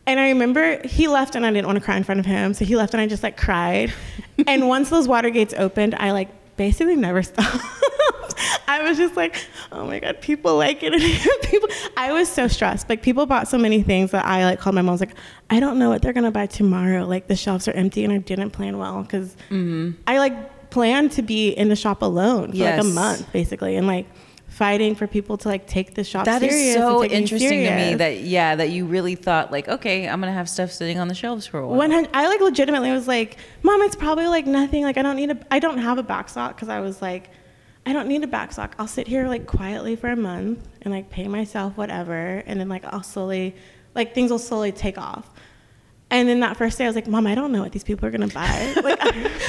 And 0.06 0.20
I 0.20 0.30
remember 0.30 0.80
he 0.88 1.08
left 1.08 1.34
and 1.36 1.44
I 1.44 1.52
didn't 1.52 1.66
want 1.66 1.80
to 1.80 1.84
cry 1.84 1.98
in 1.98 2.04
front 2.04 2.20
of 2.20 2.28
him. 2.28 2.54
So 2.54 2.66
he 2.66 2.76
left 2.76 2.94
and 2.94 3.02
I 3.02 3.08
just 3.08 3.24
like 3.24 3.36
cried. 3.36 3.92
and 4.46 4.68
once 4.68 4.92
those 4.92 5.08
water 5.08 5.32
gates 5.32 5.56
opened, 5.58 5.96
I 5.96 6.12
like 6.12 6.30
basically 6.60 6.98
never 6.98 7.24
stopped. 7.32 7.64
I 8.68 8.84
was 8.84 8.98
just 8.98 9.16
like, 9.16 9.48
oh 9.72 9.88
my 9.88 10.00
God, 10.00 10.22
people 10.22 10.58
like 10.58 10.84
it. 10.84 10.92
People, 11.50 11.70
I 11.98 12.12
was 12.12 12.30
so 12.30 12.48
stressed. 12.48 12.88
Like 12.90 13.02
people 13.02 13.26
bought 13.26 13.48
so 13.48 13.58
many 13.58 13.82
things 13.82 14.12
that 14.12 14.26
I 14.26 14.44
like 14.44 14.60
called 14.60 14.76
my 14.76 14.82
mom. 14.82 14.90
I 14.90 14.92
was 14.92 15.00
like, 15.00 15.16
I 15.50 15.60
don't 15.60 15.80
know 15.80 15.90
what 15.90 16.02
they're 16.02 16.14
to 16.14 16.32
buy 16.32 16.46
tomorrow. 16.46 17.06
Like 17.06 17.28
the 17.28 17.36
shelves 17.36 17.68
are 17.68 17.72
empty 17.72 18.04
and 18.04 18.14
I 18.14 18.18
didn't 18.18 18.52
plan 18.52 18.78
well 18.78 19.02
because 19.02 19.36
mm-hmm. 19.50 19.92
I 20.06 20.20
like 20.20 20.70
planned 20.70 21.14
to 21.14 21.22
be 21.22 21.50
in 21.50 21.70
the 21.70 21.76
shop 21.76 22.02
alone 22.02 22.52
for 22.52 22.58
like 22.58 22.80
a 22.80 22.84
month 22.84 23.32
basically. 23.32 23.76
And 23.76 23.88
like 23.88 24.06
fighting 24.60 24.94
for 24.94 25.08
people 25.08 25.38
to 25.38 25.48
like 25.48 25.66
take 25.68 25.96
the 25.96 26.04
shop 26.04 26.26
That 26.26 26.44
is 26.44 26.74
so 26.74 27.02
interesting 27.02 27.64
to 27.64 27.76
me 27.78 27.96
that 27.96 28.20
yeah 28.20 28.58
that 28.58 28.72
you 28.72 28.86
really 28.86 29.16
thought 29.16 29.54
like 29.54 29.70
okay 29.70 30.06
I'm 30.06 30.20
gonna 30.20 30.34
have 30.34 30.50
stuff 30.50 30.70
sitting 30.70 31.00
on 31.00 31.08
the 31.08 31.16
shelves 31.16 31.48
for 31.48 31.60
a 31.62 31.66
while. 31.66 31.78
100 31.78 32.10
I 32.14 32.28
like 32.28 32.42
legitimately 32.42 32.92
was 32.92 33.08
like, 33.08 33.38
Mom, 33.64 33.82
it's 33.84 33.96
probably 33.96 34.28
like 34.28 34.46
nothing. 34.46 34.84
Like 34.84 34.98
I 34.98 35.02
don't 35.02 35.16
need 35.16 35.32
a, 35.32 35.40
I 35.50 35.60
don't 35.60 35.78
have 35.78 35.98
a 35.98 36.04
back 36.04 36.28
stock 36.28 36.58
because 36.58 36.68
I 36.68 36.82
was 36.82 37.02
like, 37.02 37.30
I 37.86 37.94
don't 37.94 38.10
need 38.10 38.22
a 38.22 38.28
back 38.28 38.52
stock. 38.52 38.76
I'll 38.78 38.86
sit 38.86 39.08
here 39.08 39.30
like 39.30 39.48
quietly 39.48 39.96
for 39.96 40.10
a 40.10 40.18
month 40.18 40.68
and 40.82 40.94
like 40.94 41.10
pay 41.10 41.30
myself 41.30 41.78
whatever, 41.78 42.44
and 42.46 42.60
then 42.60 42.68
like 42.68 42.84
I'll 42.84 43.02
slowly, 43.02 43.56
like 43.96 44.14
things 44.14 44.30
will 44.30 44.40
slowly 44.40 44.74
take 44.74 44.98
off. 44.98 45.30
And 46.12 46.28
then 46.28 46.40
that 46.40 46.58
first 46.58 46.78
day, 46.80 46.86
I 46.86 46.88
was 46.88 46.96
like, 46.96 47.08
Mom, 47.08 47.28
I 47.28 47.36
don't 47.36 47.52
know 47.52 47.62
what 47.62 47.72
these 47.72 47.84
people 47.84 48.08
are 48.08 48.12
gonna 48.12 48.28
buy. 48.28 48.74
Like, 48.84 49.00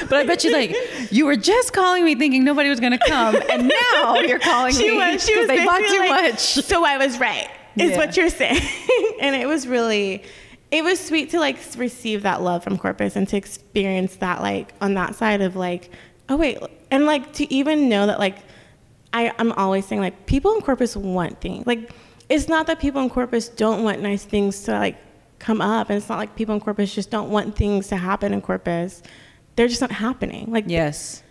But 0.09 0.13
I 0.19 0.25
bet 0.27 0.45
you 0.45 0.53
like 0.53 0.77
you 1.11 1.25
were 1.25 1.37
just 1.37 1.73
calling 1.73 2.05
me 2.05 2.15
thinking 2.15 2.45
nobody 2.45 2.69
was 2.69 2.81
gonna 2.81 2.99
come, 3.07 3.37
and 3.51 3.69
now 3.95 4.15
you're 4.21 4.39
calling 4.39 4.75
she 4.75 4.91
me 4.91 4.97
was, 4.99 5.25
she 5.25 5.39
was 5.39 5.47
they 5.47 5.65
bought 5.65 5.79
too 5.79 5.99
like, 5.99 6.11
much. 6.33 6.39
So 6.41 6.85
I 6.85 6.99
was 6.99 7.19
right, 7.19 7.49
is 7.77 7.91
Yeah. 7.93 7.97
what 7.97 8.17
you're 8.17 8.29
saying. 8.29 8.61
and 9.21 9.35
it 9.37 9.47
was 9.47 9.67
really, 9.67 10.23
it 10.71 10.85
was 10.85 11.01
sweet 11.01 11.31
to 11.31 11.39
like 11.41 11.57
receive 11.77 12.23
that 12.25 12.43
love 12.43 12.63
from 12.63 12.77
Corpus 12.77 13.17
and 13.17 13.27
to 13.29 13.37
experience 13.37 14.17
that 14.17 14.43
like 14.43 14.75
on 14.83 14.95
that 14.95 15.15
side 15.15 15.41
of 15.41 15.57
like, 15.57 15.91
oh 16.29 16.37
wait, 16.37 16.59
and 16.91 17.07
like 17.07 17.33
to 17.35 17.53
even 17.53 17.89
know 17.89 18.07
that 18.07 18.19
like, 18.19 18.37
I, 19.15 19.33
I'm 19.39 19.53
always 19.53 19.87
saying 19.87 20.01
like 20.03 20.27
people 20.27 20.55
in 20.55 20.61
Corpus 20.61 20.95
want 20.97 21.41
things. 21.41 21.67
Like 21.67 21.91
it's 22.29 22.49
not 22.49 22.67
that 22.67 22.81
people 22.81 23.01
in 23.03 23.09
Corpus 23.11 23.49
don't 23.49 23.83
want 23.83 24.01
nice 24.03 24.25
things 24.25 24.63
to 24.65 24.73
like 24.73 24.97
come 25.41 25.61
up, 25.61 25.91
and 25.91 25.97
it's 25.97 26.09
not 26.09 26.18
like 26.18 26.36
people 26.36 26.55
in 26.55 26.61
Corpus 26.61 26.95
just 26.95 27.11
don't 27.11 27.30
want 27.30 27.57
things 27.57 27.88
to 27.88 27.97
happen 27.97 28.32
in 28.32 28.41
Corpus. 28.41 29.03
They're 29.57 29.66
just 29.68 29.80
not 29.80 29.91
happening. 29.91 30.53
Like 30.53 30.64
Yes. 30.68 31.22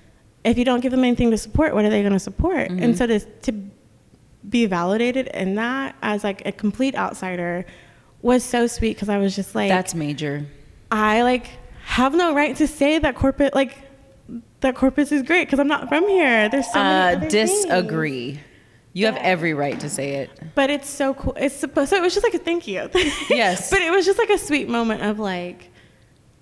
if 0.43 0.57
you 0.57 0.66
don't 0.66 0.82
give 0.82 0.91
them 0.91 1.03
anything 1.05 1.32
to 1.32 1.38
support, 1.38 1.74
what 1.74 1.86
are 1.86 1.89
they 1.89 2.01
going 2.01 2.14
to 2.14 2.20
support? 2.20 2.68
Mm-hmm. 2.70 2.84
And 2.84 2.97
so 2.97 3.07
to 3.07 3.20
to 3.20 3.53
be 4.49 4.66
validated 4.66 5.28
in 5.28 5.55
that 5.55 5.95
as 6.01 6.24
like 6.24 6.45
a 6.45 6.51
complete 6.51 6.95
outsider 6.95 7.66
was 8.22 8.43
so 8.43 8.68
sweet 8.68 8.95
because 8.95 9.10
I 9.10 9.18
was 9.18 9.36
just 9.36 9.53
like, 9.55 9.70
That's 9.70 9.93
major. 9.95 10.45
I 10.91 11.22
like 11.24 11.47
have 11.84 12.14
no 12.14 12.34
right 12.34 12.55
to 12.57 12.68
say 12.68 12.99
that 12.99 13.16
corporate 13.16 13.53
like 13.55 13.78
that 14.62 14.76
corpus 14.76 15.12
is 15.12 15.24
great 15.24 15.45
because 15.45 15.60
I'm 15.60 15.68
not 15.68 15.88
from 15.89 16.07
here. 16.07 16.49
There's 16.49 16.72
so 16.72 16.80
Uh, 16.80 16.84
many 16.84 17.16
other 17.16 17.30
things. 17.30 18.39
You 18.94 19.06
have 19.06 19.18
every 19.18 19.54
right 19.54 19.80
to 19.80 19.90
say 19.90 20.16
it. 20.16 20.32
But 20.56 20.70
it's 20.70 20.90
so 20.90 21.14
cool. 21.14 21.34
It's 21.38 21.56
supposed 21.56 21.92
so 21.92 21.96
it 21.98 22.02
was 22.02 22.14
just 22.14 22.24
like 22.26 22.34
a 22.34 22.40
thank 22.40 22.68
you. 22.68 22.90
Yes. 23.30 23.70
but 23.70 23.82
it 23.82 23.92
was 23.92 24.06
just 24.06 24.18
like 24.18 24.30
a 24.30 24.38
sweet 24.38 24.68
moment 24.68 25.04
of 25.04 25.20
like, 25.20 25.70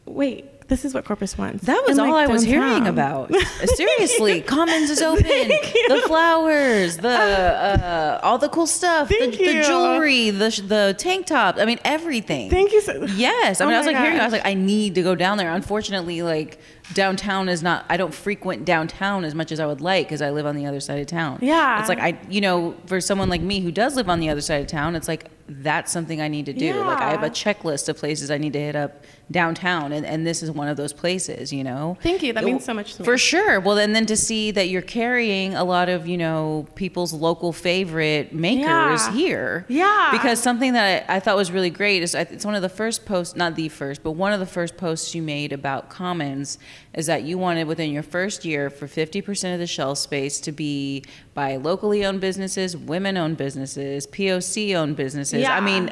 wait, 0.05 0.45
this 0.67 0.83
is 0.83 0.93
what 0.93 1.05
Corpus 1.05 1.37
wants. 1.37 1.63
That 1.65 1.81
was 1.87 1.97
And, 1.97 2.07
all 2.07 2.13
like, 2.13 2.29
I 2.29 2.31
was 2.31 2.43
hearing 2.43 2.87
about. 2.87 3.33
Seriously, 3.75 4.41
Commons 4.41 4.89
is 4.89 5.01
open. 5.01 5.23
Thank 5.23 5.73
you. 5.73 5.87
The 5.89 6.01
flowers, 6.07 6.97
the 6.97 7.07
uh, 7.09 8.19
all 8.21 8.37
the 8.37 8.49
cool 8.49 8.67
stuff, 8.67 9.07
the, 9.09 9.27
the 9.27 9.63
jewelry, 9.65 10.29
the 10.29 10.49
the 10.67 10.95
tank 10.97 11.25
tops. 11.25 11.59
I 11.59 11.65
mean, 11.65 11.79
everything. 11.85 12.49
Thank 12.49 12.73
you 12.73 12.81
so 12.81 13.05
Yes, 13.05 13.61
I 13.61 13.63
Oh 13.63 13.67
mean, 13.67 13.75
I 13.75 13.79
was 13.79 13.87
like 13.87 13.97
hearing. 13.97 14.19
I 14.19 14.25
was 14.25 14.33
like, 14.33 14.45
I 14.45 14.53
need 14.55 14.95
to 14.95 15.03
go 15.03 15.15
down 15.15 15.37
there. 15.37 15.51
Unfortunately, 15.53 16.21
like 16.21 16.59
downtown 16.93 17.49
is 17.49 17.61
not. 17.61 17.85
I 17.89 17.97
don't 17.97 18.13
frequent 18.13 18.65
downtown 18.65 19.23
as 19.23 19.35
much 19.35 19.51
as 19.51 19.59
I 19.59 19.65
would 19.65 19.81
like 19.81 20.07
because 20.07 20.21
I 20.21 20.31
live 20.31 20.45
on 20.45 20.55
the 20.55 20.65
other 20.65 20.79
side 20.79 20.99
of 20.99 21.07
town. 21.07 21.39
Yeah. 21.41 21.79
it's 21.79 21.89
like 21.89 21.99
I, 21.99 22.19
you 22.29 22.41
know, 22.41 22.75
for 22.85 23.01
someone 23.01 23.29
like 23.29 23.41
me 23.41 23.59
who 23.61 23.71
does 23.71 23.95
live 23.95 24.09
on 24.09 24.19
the 24.19 24.29
other 24.29 24.41
side 24.41 24.61
of 24.61 24.67
town, 24.67 24.95
it's 24.95 25.07
like 25.07 25.25
that's 25.47 25.91
something 25.91 26.19
I 26.21 26.27
need 26.27 26.45
to 26.47 26.53
do. 26.53 26.73
Like 26.81 27.01
I 27.01 27.11
have 27.11 27.23
a 27.23 27.29
checklist 27.29 27.87
of 27.89 27.97
places 27.97 28.29
I 28.31 28.37
need 28.37 28.53
to 28.53 28.59
hit 28.59 28.75
up 28.75 29.03
downtown, 29.29 29.91
and, 29.91 30.05
and 30.05 30.25
this 30.25 30.41
is 30.41 30.49
one 30.51 30.67
of 30.69 30.77
those 30.77 30.93
places. 30.93 31.51
You 31.53 31.63
know. 31.63 31.97
Thank 32.01 32.23
you. 32.23 32.33
That 32.33 32.43
means 32.43 32.65
so 32.65 32.73
much 32.73 32.95
to 32.95 33.01
me. 33.01 33.05
For 33.05 33.17
sure. 33.17 33.59
Well, 33.59 33.77
and 33.77 33.95
then 33.95 34.05
to 34.07 34.15
see 34.17 34.51
that 34.51 34.69
you're 34.69 34.81
carrying 34.81 35.55
a 35.55 35.63
lot 35.63 35.89
of, 35.89 36.07
you 36.07 36.17
know, 36.17 36.67
people's 36.75 37.13
local 37.13 37.51
favorite 37.53 38.33
makers 38.33 38.65
Yeah. 38.67 39.11
here. 39.13 39.65
Yeah. 39.67 40.09
Because 40.11 40.41
something 40.41 40.73
that 40.73 41.05
I, 41.09 41.15
I 41.17 41.19
thought 41.19 41.35
was 41.35 41.51
really 41.51 41.69
great 41.69 42.03
is 42.03 42.15
I- 42.15 42.21
it's 42.21 42.45
one 42.45 42.55
of 42.55 42.61
the 42.61 42.69
first 42.69 43.05
posts, 43.05 43.35
not 43.35 43.55
the 43.55 43.69
first, 43.69 44.03
but 44.03 44.11
one 44.11 44.33
of 44.33 44.39
the 44.39 44.45
first 44.45 44.77
posts 44.77 45.13
you 45.15 45.21
made 45.21 45.51
about 45.53 45.89
Commons 45.89 46.57
is 46.93 47.05
that 47.05 47.23
you 47.23 47.37
wanted 47.37 47.67
within 47.67 47.91
your 47.91 48.03
first 48.03 48.43
year 48.45 48.69
for 48.69 48.87
50% 48.87 49.53
of 49.53 49.59
the 49.59 49.67
shelf 49.67 49.97
space 49.99 50.39
to 50.41 50.51
be 50.51 51.03
by 51.33 51.55
locally 51.57 52.03
owned 52.03 52.19
businesses, 52.21 52.75
women 52.75 53.15
owned 53.17 53.37
businesses, 53.37 54.07
POC 54.07 54.73
owned 54.75 54.95
businesses. 54.95 55.36
I 55.45 55.57
Yeah. 55.59 55.59
mean, 55.59 55.91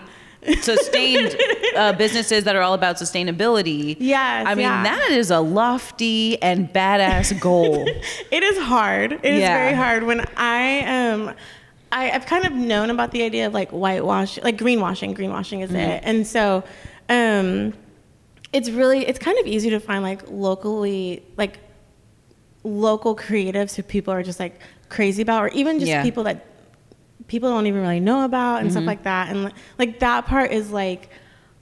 sustained 0.62 1.36
uh, 1.76 1.94
businesses 2.04 2.44
that 2.44 2.56
are 2.56 2.62
all 2.62 2.74
about 2.76 2.98
sustainability. 2.98 3.96
Yes, 4.00 4.46
I 4.48 4.54
mean, 4.56 4.64
yeah. 4.64 4.84
that 4.84 5.10
is 5.12 5.32
a 5.32 5.40
lofty 5.40 6.42
and 6.42 6.72
badass 6.72 7.40
goal. 7.40 7.88
it 8.32 8.44
is 8.44 8.58
hard. 8.60 9.14
It 9.14 9.26
is 9.26 9.42
Yeah. 9.42 9.58
very 9.58 9.74
hard 9.76 10.04
when 10.04 10.26
I 10.38 10.82
um 10.86 11.34
I, 11.92 12.12
I've 12.12 12.26
kind 12.26 12.46
of 12.46 12.52
known 12.52 12.90
about 12.90 13.12
the 13.12 13.24
idea 13.24 13.48
of 13.48 13.54
like 13.54 13.70
whitewash, 13.72 14.38
like 14.44 14.58
greenwashing. 14.58 15.16
Greenwashing 15.16 15.64
is 15.64 15.72
it, 15.74 16.02
and 16.04 16.28
so 16.28 16.64
um, 17.10 17.74
it's 18.52 18.70
really 18.70 19.06
it's 19.08 19.20
kind 19.20 19.38
of 19.40 19.46
easy 19.48 19.70
to 19.70 19.80
find 19.80 20.04
like 20.04 20.22
locally 20.30 21.24
like 21.38 21.60
local 22.64 23.16
creatives 23.16 23.76
who 23.76 23.84
people 23.84 24.14
are 24.14 24.24
just 24.24 24.40
like 24.40 24.60
crazy 24.90 25.22
about, 25.22 25.44
or 25.44 25.48
even 25.50 25.80
just 25.80 25.90
Yeah. 25.90 26.04
people 26.04 26.24
that 26.24 26.46
people 27.28 27.50
don't 27.50 27.68
even 27.68 27.82
really 27.82 28.00
know 28.00 28.24
about 28.26 28.62
and 28.62 28.72
stuff 28.72 28.86
like 28.86 29.04
that. 29.04 29.30
And 29.30 29.52
like 29.80 30.00
that 30.00 30.26
part 30.26 30.52
is 30.52 30.72
like 30.72 31.10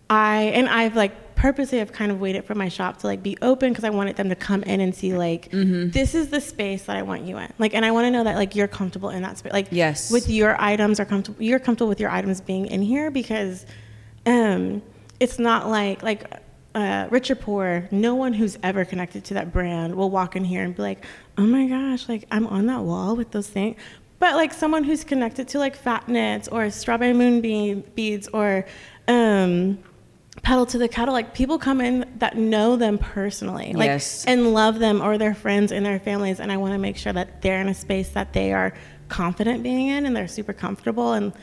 I 0.09 0.43
and 0.55 0.67
I've 0.69 0.95
like 0.95 1.35
purposely 1.35 1.79
have 1.79 1.91
kind 1.91 2.11
of 2.11 2.19
waited 2.21 2.45
for 2.45 2.55
my 2.55 2.69
shop 2.69 2.97
to 2.99 3.07
like 3.07 3.21
be 3.23 3.37
open 3.41 3.69
because 3.69 3.83
I 3.83 3.89
wanted 3.89 4.15
them 4.15 4.29
to 4.29 4.35
come 4.35 4.63
in 4.63 4.79
and 4.79 4.93
see 4.95 5.13
like 5.13 5.49
this 5.51 6.15
is 6.15 6.29
the 6.29 6.39
space 6.39 6.83
that 6.85 6.95
I 6.95 7.01
want 7.01 7.23
you 7.23 7.37
in. 7.37 7.51
Like 7.59 7.73
and 7.73 7.83
I 7.85 7.91
want 7.91 8.05
to 8.05 8.11
know 8.11 8.23
that 8.23 8.35
like 8.35 8.55
you're 8.55 8.67
comfortable 8.67 9.09
in 9.09 9.21
that 9.23 9.37
space. 9.37 9.53
Like 9.53 9.67
Yes. 9.71 10.11
with 10.11 10.29
your 10.29 10.55
items 10.61 10.99
are 10.99 11.05
comfortable 11.05 11.41
you're 11.41 11.59
comfortable 11.59 11.89
with 11.89 11.99
your 11.99 12.09
items 12.11 12.41
being 12.41 12.65
in 12.67 12.81
here 12.81 13.09
because 13.11 13.65
um 14.25 14.81
it's 15.19 15.39
not 15.39 15.69
like 15.69 16.03
like 16.03 16.25
uh, 16.75 17.07
rich 17.11 17.29
or 17.29 17.35
poor, 17.35 17.87
no 17.91 18.15
one 18.15 18.33
who's 18.33 18.57
ever 18.63 18.83
connected 18.83 19.23
to 19.25 19.35
that 19.35 19.53
brand 19.53 19.93
will 19.93 20.09
walk 20.09 20.35
in 20.35 20.43
here 20.43 20.63
and 20.63 20.75
be 20.75 20.81
like, 20.81 21.05
"Oh 21.37 21.43
my 21.45 21.67
gosh, 21.67 22.09
like 22.09 22.25
I'm 22.31 22.47
on 22.47 22.65
that 22.65 22.81
wall 22.81 23.15
with 23.15 23.29
those 23.29 23.47
things." 23.47 23.77
But 24.23 24.35
like 24.35 24.53
someone 24.53 24.85
who's 24.85 25.03
connected 25.03 25.49
to 25.49 25.59
like 25.59 25.75
Fat 25.75 26.07
Knits 26.07 26.47
or 26.47 26.69
Strawberry 26.69 27.11
Moonbeam 27.11 27.83
beads 27.93 28.29
or 28.29 28.65
um, 29.09 29.79
Pedal 30.43 30.65
to 30.67 30.77
the 30.77 30.87
Kettle, 30.87 31.13
like 31.13 31.33
people 31.33 31.59
come 31.59 31.81
in 31.81 32.09
that 32.19 32.37
know 32.37 32.77
them 32.77 32.97
personally, 32.97 33.73
like 33.73 33.87
Yes. 33.87 34.23
and 34.25 34.53
love 34.53 34.79
them 34.79 35.01
or 35.01 35.17
their 35.17 35.33
friends 35.33 35.73
and 35.73 35.85
their 35.85 35.99
families, 35.99 36.39
and 36.39 36.53
I 36.53 36.55
want 36.55 36.71
to 36.71 36.77
make 36.77 36.95
sure 36.95 37.11
that 37.11 37.41
they're 37.41 37.59
in 37.59 37.67
a 37.67 37.73
space 37.73 38.11
that 38.11 38.31
they 38.31 38.53
are 38.53 38.73
confident 39.09 39.61
being 39.61 39.87
in 39.87 40.05
and 40.05 40.15
they're 40.15 40.29
super 40.29 40.53
comfortable 40.53 41.11
and 41.11 41.33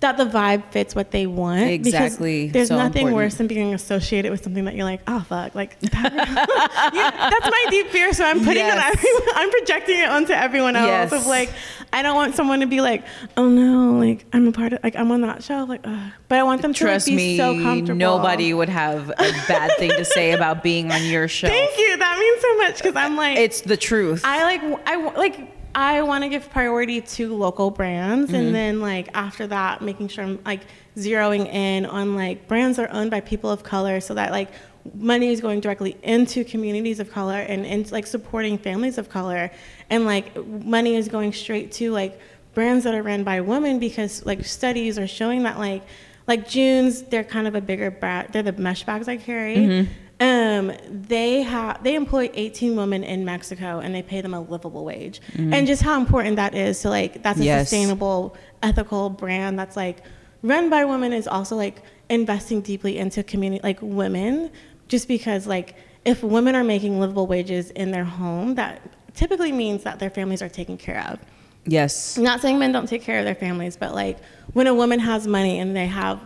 that 0.00 0.18
the 0.18 0.26
vibe 0.26 0.62
fits 0.72 0.94
what 0.94 1.10
they 1.10 1.26
want. 1.26 1.62
Exactly. 1.62 2.48
There's 2.48 2.68
So 2.68 2.76
nothing 2.76 3.06
important. 3.08 3.16
worse 3.16 3.34
than 3.36 3.46
being 3.46 3.72
associated 3.72 4.30
with 4.30 4.44
something 4.44 4.66
that 4.66 4.74
you're 4.74 4.84
like, 4.84 5.00
oh 5.06 5.20
fuck, 5.26 5.54
like 5.54 5.80
that- 5.80 6.90
Yeah, 6.92 7.10
that's 7.30 7.46
my 7.50 7.66
deep 7.70 7.88
fear. 7.88 8.12
So 8.12 8.24
I'm 8.26 8.40
putting 8.40 8.56
Yes. 8.56 8.76
it 8.76 8.78
on 8.78 8.92
everyone. 8.92 9.34
I'm 9.36 9.50
projecting 9.50 9.98
it 9.98 10.08
onto 10.10 10.32
everyone 10.34 10.76
else. 10.76 10.86
Yes. 10.88 11.12
Of 11.12 11.26
like, 11.26 11.50
I 11.94 12.02
don't 12.02 12.14
want 12.14 12.34
someone 12.34 12.60
to 12.60 12.66
be 12.66 12.82
like, 12.82 13.04
oh 13.38 13.48
no, 13.48 13.98
like 13.98 14.26
I'm 14.34 14.46
a 14.48 14.52
part 14.52 14.74
of, 14.74 14.80
like 14.84 14.96
I'm 14.96 15.10
on 15.12 15.22
that 15.22 15.42
shelf, 15.42 15.68
like, 15.70 15.80
ugh. 15.84 16.12
but 16.28 16.38
I 16.38 16.42
want 16.42 16.60
them 16.60 16.74
to 16.74 16.84
like, 16.84 16.90
Trust 16.92 17.06
be 17.06 17.16
me, 17.16 17.36
so 17.38 17.54
comfortable. 17.54 17.98
nobody 17.98 18.52
would 18.52 18.68
have 18.68 19.08
a 19.08 19.32
bad 19.48 19.70
thing 19.78 19.90
to 19.92 20.04
say 20.04 20.32
about 20.32 20.62
being 20.62 20.92
on 20.92 21.04
your 21.04 21.26
show. 21.36 21.48
Thank 21.48 21.78
you. 21.78 21.96
That 21.96 22.18
means 22.18 22.42
so 22.42 22.56
much 22.58 22.76
because 22.82 22.96
I'm 22.96 23.16
like, 23.16 23.38
It's 23.38 23.62
the 23.62 23.78
truth. 23.78 24.20
I 24.26 24.42
like 24.42 24.62
I 24.86 24.96
like 25.16 25.55
I 25.76 26.00
want 26.02 26.24
to 26.24 26.30
give 26.30 26.48
priority 26.50 27.02
to 27.02 27.36
local 27.36 27.70
brands 27.70 28.30
Mm-hmm. 28.32 28.34
and 28.40 28.54
then 28.54 28.80
like 28.80 29.08
after 29.14 29.46
that 29.48 29.82
making 29.82 30.08
sure 30.08 30.24
I'm 30.24 30.38
like 30.44 30.62
zeroing 30.96 31.46
in 31.46 31.84
on 31.84 32.16
like 32.16 32.48
brands 32.48 32.78
that 32.78 32.90
are 32.90 32.92
owned 32.94 33.10
by 33.10 33.20
people 33.20 33.50
of 33.50 33.62
color 33.62 34.00
so 34.00 34.14
that 34.14 34.32
like 34.32 34.48
money 34.94 35.28
is 35.28 35.40
going 35.40 35.60
directly 35.60 35.96
into 36.02 36.44
communities 36.44 36.98
of 36.98 37.10
color 37.10 37.34
and 37.36 37.66
into 37.66 37.92
like 37.92 38.06
supporting 38.06 38.56
families 38.56 38.96
of 38.98 39.10
color 39.10 39.50
and 39.90 40.06
like 40.06 40.34
money 40.46 40.96
is 40.96 41.08
going 41.08 41.32
straight 41.32 41.70
to 41.72 41.92
like 41.92 42.18
brands 42.54 42.84
that 42.84 42.94
are 42.94 43.02
run 43.02 43.22
by 43.22 43.40
women 43.42 43.78
because 43.78 44.24
like 44.24 44.44
studies 44.46 44.98
are 44.98 45.06
showing 45.06 45.42
that 45.42 45.58
like 45.58 45.82
like 46.28 46.48
June's, 46.48 47.02
they're 47.02 47.22
kind 47.22 47.46
of 47.46 47.54
a 47.54 47.60
bigger 47.60 47.88
brand. 47.88 48.32
They're 48.32 48.42
the 48.42 48.50
mesh 48.50 48.82
bags 48.82 49.06
I 49.06 49.16
carry. 49.16 49.56
Mm-hmm. 49.56 49.92
Um, 50.18 50.72
they 50.88 51.42
have 51.42 51.82
they 51.84 51.94
employ 51.94 52.30
18 52.32 52.74
women 52.74 53.04
in 53.04 53.24
Mexico 53.26 53.80
and 53.80 53.94
they 53.94 54.02
pay 54.02 54.22
them 54.22 54.32
a 54.32 54.40
livable 54.40 54.82
wage. 54.84 55.20
And 55.36 55.66
just 55.66 55.82
how 55.82 56.00
important 56.00 56.36
that 56.36 56.54
is 56.54 56.80
to 56.82 56.88
like 56.88 57.22
that's 57.22 57.38
a 57.38 57.42
Mm-hmm. 57.42 57.46
Yes. 57.46 57.68
sustainable, 57.68 58.34
ethical 58.62 59.10
brand 59.10 59.58
that's 59.58 59.76
like 59.76 59.98
run 60.42 60.70
by 60.70 60.84
women 60.86 61.12
is 61.12 61.28
also 61.28 61.54
like 61.56 61.82
investing 62.08 62.62
deeply 62.62 62.96
into 62.98 63.22
community 63.22 63.60
like 63.62 63.78
women 63.82 64.50
just 64.88 65.06
because 65.08 65.46
like 65.46 65.74
if 66.06 66.22
women 66.22 66.54
are 66.54 66.64
making 66.64 66.98
livable 66.98 67.26
wages 67.26 67.70
in 67.72 67.90
their 67.90 68.04
home 68.04 68.54
that 68.54 68.80
typically 69.14 69.52
means 69.52 69.82
that 69.82 69.98
their 69.98 70.10
families 70.10 70.40
are 70.40 70.48
taken 70.48 70.78
care 70.78 71.04
of. 71.08 71.18
Yes. 71.66 72.16
I'm 72.16 72.22
not 72.24 72.40
saying 72.40 72.58
men 72.58 72.72
don't 72.72 72.86
take 72.88 73.02
care 73.02 73.18
of 73.18 73.24
their 73.26 73.34
families, 73.34 73.76
but 73.76 73.94
like 73.94 74.18
when 74.54 74.66
a 74.66 74.74
woman 74.74 74.98
has 75.00 75.26
money 75.26 75.58
and 75.58 75.74
they 75.76 75.86
have 75.88 76.20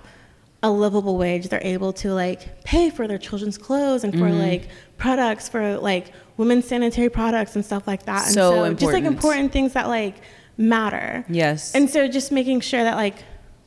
a 0.63 0.71
livable 0.71 1.17
wage, 1.17 1.49
they're 1.49 1.65
able 1.65 1.93
to 1.95 2.13
like 2.13 2.65
pay 2.65 2.91
for 2.91 3.09
their 3.09 3.19
children's 3.19 3.57
clothes 3.59 4.05
and 4.05 4.13
for 4.13 4.27
Mm-hmm. 4.27 4.39
like 4.39 4.69
products 4.99 5.49
for 5.49 5.79
like 5.79 6.13
women's 6.37 6.67
sanitary 6.67 7.09
products 7.09 7.55
and 7.57 7.65
stuff 7.65 7.87
like 7.87 8.05
that. 8.05 8.27
And 8.27 8.35
So 8.35 8.71
just 8.75 8.93
like 8.93 9.05
important. 9.05 9.07
important 9.07 9.53
things 9.53 9.73
that 9.73 9.89
like 9.89 10.17
matter. 10.59 11.25
Yes. 11.29 11.75
And 11.75 11.89
so 11.89 12.07
just 12.09 12.31
making 12.31 12.61
sure 12.61 12.83
that 12.85 12.97
like 12.97 13.17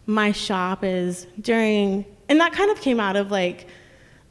my 0.05 0.31
shop 0.31 0.83
is 0.83 1.25
during 1.41 2.05
and 2.29 2.39
that 2.39 2.53
kind 2.53 2.69
of 2.69 2.79
came 2.81 2.99
out 2.99 3.15
of 3.15 3.31
like 3.31 3.67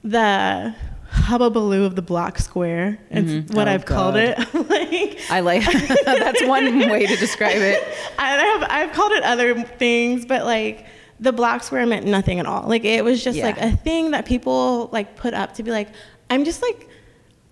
the 0.05 0.75
hubbubaloo 1.13 1.85
of 1.85 1.95
the 1.97 2.03
block 2.03 2.39
square. 2.39 2.99
It's 3.11 3.53
what 3.55 3.69
Oh, 3.69 3.71
I've 3.73 3.85
called 3.85 4.17
it. 4.17 4.39
like 4.55 5.19
I 5.31 5.41
like 5.41 5.63
that's 6.05 6.45
one 6.47 6.79
way 6.89 7.07
to 7.07 7.17
describe 7.17 7.57
it. 7.59 7.83
I 8.19 8.29
have 8.31 8.63
I've 8.71 8.93
called 8.95 9.13
it 9.13 9.23
other 9.25 9.63
things, 9.63 10.25
but 10.25 10.45
like 10.45 10.87
the 11.23 11.33
black 11.33 11.63
square 11.63 11.87
meant 11.87 12.05
nothing 12.05 12.41
at 12.41 12.47
all. 12.47 12.69
Like 12.69 12.85
it 12.85 13.05
was 13.05 13.23
just 13.23 13.39
Yeah. 13.39 13.47
like 13.47 13.59
a 13.59 13.71
thing 13.77 14.11
that 14.11 14.27
people 14.27 14.91
like 14.93 15.17
put 15.17 15.35
up 15.35 15.55
to 15.55 15.63
be 15.63 15.71
like, 15.71 15.89
I'm 16.29 16.45
just 16.45 16.61
like 16.61 16.89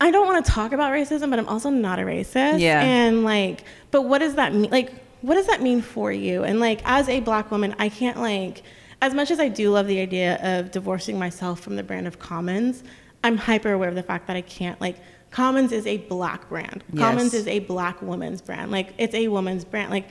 I 0.03 0.11
don't 0.11 0.27
want 0.27 0.45
to 0.45 0.51
talk 0.51 0.73
about 0.73 0.93
racism, 0.93 1.29
but 1.31 1.39
I'm 1.39 1.49
also 1.49 1.69
not 1.71 1.99
a 1.99 2.03
racist. 2.03 2.59
Yeah. 2.59 2.81
And 2.83 3.23
like, 3.23 3.65
but 3.91 4.03
what 4.03 4.19
does 4.19 4.35
that 4.37 4.55
mean? 4.55 4.71
Like, 4.71 4.93
what 5.21 5.35
does 5.35 5.47
that 5.47 5.61
mean 5.63 5.83
for 5.83 6.11
you? 6.11 6.43
And 6.43 6.59
like, 6.59 6.81
as 6.85 7.09
a 7.09 7.21
black 7.21 7.51
woman, 7.51 7.75
I 7.79 7.91
can't 7.91 8.19
like, 8.19 8.63
as 9.03 9.13
much 9.15 9.31
as 9.31 9.39
I 9.39 9.49
do 9.49 9.71
love 9.71 9.87
the 9.87 10.01
idea 10.01 10.41
of 10.43 10.71
divorcing 10.71 11.19
myself 11.19 11.61
from 11.61 11.77
the 11.77 11.83
brand 11.83 12.07
of 12.07 12.19
Commons, 12.19 12.83
I'm 13.23 13.37
hyper 13.37 13.73
aware 13.73 13.91
of 13.91 13.95
the 13.95 14.03
fact 14.03 14.27
that 14.29 14.37
I 14.37 14.41
can't 14.41 14.81
like. 14.81 14.97
Commons 15.31 15.71
is 15.71 15.87
a 15.87 15.99
black 15.99 16.49
brand. 16.49 16.83
Yes. 16.93 17.03
Commons 17.03 17.35
is 17.35 17.47
a 17.47 17.59
black 17.61 18.01
woman's 18.03 18.41
brand. 18.41 18.73
Like, 18.73 18.95
it's 18.99 19.15
a 19.15 19.29
woman's 19.29 19.65
brand. 19.65 19.91
Like, 19.91 20.09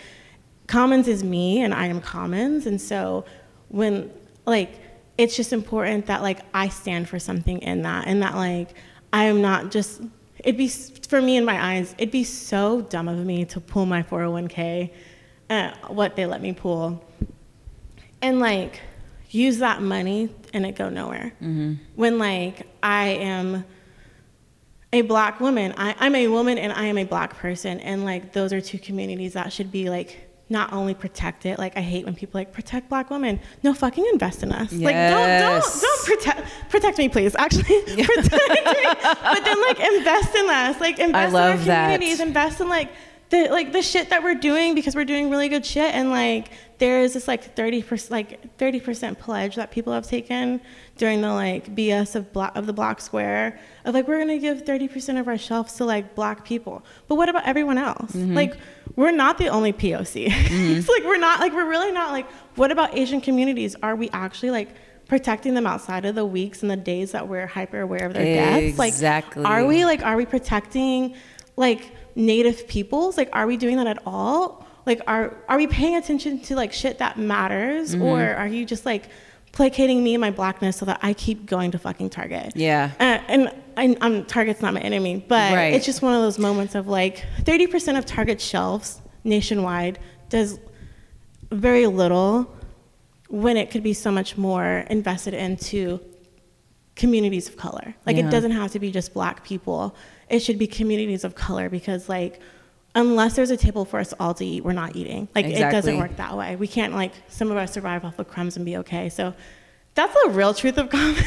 Commons 0.67 1.07
is 1.07 1.23
me 1.23 1.61
and 1.63 1.73
I 1.73 1.87
am 1.87 1.99
Commons. 1.99 2.67
And 2.67 2.79
so 2.79 3.25
when 3.69 4.11
like 4.45 4.71
it's 5.17 5.35
just 5.35 5.53
important 5.53 6.05
that 6.07 6.21
like 6.21 6.39
I 6.53 6.69
stand 6.69 7.09
for 7.09 7.19
something 7.19 7.59
in 7.59 7.81
that 7.83 8.07
and 8.07 8.21
that 8.21 8.35
like 8.35 8.69
I 9.11 9.25
am 9.25 9.41
not 9.41 9.71
just 9.71 10.01
it'd 10.39 10.57
be 10.57 10.67
for 10.67 11.21
me 11.21 11.37
in 11.37 11.45
my 11.45 11.75
eyes 11.75 11.93
it'd 11.97 12.11
be 12.11 12.23
so 12.23 12.81
dumb 12.81 13.07
of 13.07 13.17
me 13.25 13.45
to 13.45 13.59
pull 13.59 13.85
my 13.85 14.03
401k 14.03 14.91
uh, 15.49 15.71
what 15.87 16.15
they 16.15 16.25
let 16.25 16.41
me 16.41 16.53
pull 16.53 17.03
and 18.21 18.39
like 18.39 18.81
use 19.29 19.59
that 19.59 19.81
money 19.81 20.29
and 20.53 20.65
it 20.65 20.75
go 20.75 20.89
nowhere 20.89 21.33
when 21.95 22.17
like 22.17 22.67
I 22.81 23.07
am 23.09 23.65
a 24.91 25.01
black 25.03 25.39
woman. 25.39 25.73
I, 25.77 25.95
I'm 25.99 26.15
a 26.15 26.27
woman 26.27 26.57
and 26.57 26.73
I 26.73 26.85
am 26.85 26.97
a 26.97 27.03
black 27.03 27.37
person. 27.37 27.79
And 27.79 28.05
like 28.05 28.33
those 28.33 28.51
are 28.53 28.61
two 28.61 28.79
communities 28.79 29.33
that 29.33 29.53
should 29.53 29.71
be 29.71 29.89
like 29.89 30.28
not 30.49 30.73
only 30.73 30.93
protect 30.93 31.45
it, 31.45 31.59
Like 31.59 31.77
I 31.77 31.81
hate 31.81 32.05
when 32.05 32.15
people 32.15 32.39
like 32.39 32.51
protect 32.51 32.89
black 32.89 33.09
women. 33.09 33.39
No 33.63 33.73
fucking 33.73 34.05
invest 34.11 34.43
in 34.43 34.51
us. 34.51 34.71
Like 34.73 34.95
don't 34.95 35.61
don't 35.61 35.81
don't 35.81 36.05
protect 36.05 36.69
protect 36.69 36.97
me 36.97 37.09
please. 37.09 37.35
Actually 37.35 37.63
protect 37.85 38.65
me. 38.65 38.83
But 39.03 39.45
then 39.45 39.61
like 39.61 39.79
invest 39.79 40.35
in 40.35 40.49
us. 40.49 40.79
Like 40.79 40.99
invest 40.99 41.29
in 41.29 41.39
our 41.39 41.57
that. 41.57 41.83
communities. 41.83 42.19
Invest 42.19 42.61
in 42.61 42.69
like 42.69 42.89
the 43.29 43.47
like 43.49 43.71
the 43.71 43.81
shit 43.81 44.09
that 44.09 44.23
we're 44.23 44.35
doing 44.35 44.73
because 44.73 44.95
we're 44.95 45.05
doing 45.05 45.29
really 45.29 45.49
good 45.49 45.65
shit 45.65 45.93
and 45.93 46.09
like 46.09 46.49
there 46.79 47.01
is 47.01 47.13
this 47.13 47.27
like 47.27 47.55
30% 47.55 48.09
like 48.09 48.57
30% 48.57 49.19
pledge 49.19 49.55
that 49.55 49.69
people 49.69 49.93
have 49.93 50.07
taken 50.07 50.61
during 50.97 51.21
the 51.21 51.31
like 51.31 51.75
BS 51.75 52.15
of 52.15 52.33
black 52.33 52.55
of 52.55 52.65
the 52.65 52.73
block 52.73 53.01
square 53.01 53.59
of 53.85 53.93
like 53.93 54.07
we're 54.07 54.17
going 54.17 54.29
to 54.29 54.39
give 54.39 54.63
30% 54.63 55.19
of 55.19 55.27
our 55.27 55.37
shelves 55.37 55.73
to 55.73 55.85
like 55.85 56.15
black 56.15 56.43
people. 56.43 56.83
But 57.07 57.15
what 57.15 57.29
about 57.29 57.45
everyone 57.45 57.77
else? 57.77 58.13
Mm-hmm. 58.13 58.33
Like 58.33 58.57
we're 58.95 59.11
not 59.11 59.37
the 59.37 59.49
only 59.49 59.73
POC. 59.73 60.27
Mm-hmm. 60.27 60.71
it's 60.77 60.89
like 60.89 61.03
we're 61.03 61.17
not 61.17 61.39
like 61.39 61.53
we're 61.53 61.69
really 61.69 61.91
not 61.91 62.11
like 62.11 62.29
what 62.55 62.71
about 62.71 62.97
Asian 62.97 63.21
communities? 63.21 63.75
Are 63.83 63.95
we 63.95 64.09
actually 64.11 64.51
like 64.51 64.69
protecting 65.07 65.53
them 65.53 65.67
outside 65.67 66.05
of 66.05 66.15
the 66.15 66.25
weeks 66.25 66.61
and 66.61 66.71
the 66.71 66.77
days 66.77 67.11
that 67.11 67.27
we're 67.27 67.47
hyper 67.47 67.81
aware 67.81 68.05
of 68.05 68.13
their 68.13 68.23
deaths? 68.23 68.79
Like 68.79 68.89
Exactly. 68.89 69.43
are 69.43 69.65
we 69.65 69.85
like 69.85 70.01
are 70.01 70.15
we 70.15 70.25
protecting 70.25 71.15
like 71.57 71.91
native 72.15 72.67
peoples 72.67 73.17
like 73.17 73.29
are 73.33 73.45
we 73.47 73.57
doing 73.57 73.77
that 73.77 73.87
at 73.87 73.99
all 74.05 74.65
like 74.85 75.01
are 75.07 75.35
are 75.47 75.57
we 75.57 75.67
paying 75.67 75.95
attention 75.95 76.39
to 76.39 76.55
like 76.55 76.73
shit 76.73 76.97
that 76.99 77.17
matters 77.17 77.93
Mm-hmm. 77.93 78.03
or 78.03 78.33
are 78.35 78.47
you 78.47 78.65
just 78.65 78.85
like 78.85 79.09
placating 79.51 80.03
me 80.03 80.13
and 80.15 80.21
my 80.21 80.31
blackness 80.31 80.77
so 80.77 80.85
that 80.85 80.99
i 81.01 81.13
keep 81.13 81.45
going 81.45 81.71
to 81.71 81.79
fucking 81.79 82.09
target 82.09 82.53
Yeah. 82.55 82.91
uh, 82.99 83.03
and 83.27 83.51
I, 83.77 83.95
I'm 84.01 84.25
Target's 84.25 84.61
not 84.61 84.73
my 84.73 84.81
enemy, 84.81 85.23
but 85.25 85.53
Right. 85.53 85.73
it's 85.73 85.85
just 85.85 86.01
one 86.01 86.13
of 86.13 86.21
those 86.21 86.37
moments 86.37 86.75
of 86.75 86.87
like 86.89 87.23
30% 87.43 87.97
of 87.97 88.05
Target 88.05 88.41
shelves 88.41 88.99
nationwide 89.23 89.99
does 90.27 90.59
very 91.49 91.87
little 91.87 92.53
when 93.29 93.55
it 93.55 93.71
could 93.71 93.81
be 93.83 93.93
so 93.93 94.11
much 94.11 94.37
more 94.37 94.79
invested 94.89 95.33
into 95.33 96.01
communities 96.99 97.47
of 97.47 97.55
color. 97.57 97.95
Like 98.05 98.17
Yeah. 98.17 98.27
it 98.27 98.31
doesn't 98.31 98.51
have 98.51 98.71
to 98.73 98.79
be 98.79 98.91
just 98.91 99.13
black 99.13 99.43
people. 99.43 99.95
It 100.29 100.39
should 100.39 100.59
be 100.59 100.67
communities 100.67 101.23
of 101.23 101.33
color 101.33 101.69
because 101.69 102.09
like 102.09 102.39
unless 102.93 103.35
there's 103.35 103.51
a 103.51 103.57
table 103.57 103.85
for 103.85 103.99
us 103.99 104.13
all 104.19 104.33
to 104.33 104.45
eat, 104.45 104.63
we're 104.63 104.73
not 104.73 104.95
eating. 104.95 105.27
Like 105.33 105.45
it 105.45 105.59
doesn't 105.71 105.97
work 105.97 106.15
that 106.17 106.37
way. 106.37 106.55
We 106.57 106.67
can't 106.67 106.93
like 106.93 107.13
some 107.29 107.49
of 107.51 107.57
us 107.57 107.71
survive 107.71 108.03
off 108.03 108.19
of 108.19 108.27
crumbs 108.27 108.57
and 108.57 108.65
be 108.65 108.77
okay. 108.77 109.09
So 109.09 109.33
that's 109.95 110.15
a 110.25 110.29
real 110.29 110.53
truth 110.53 110.77
of 110.77 110.89
comment. 110.89 111.25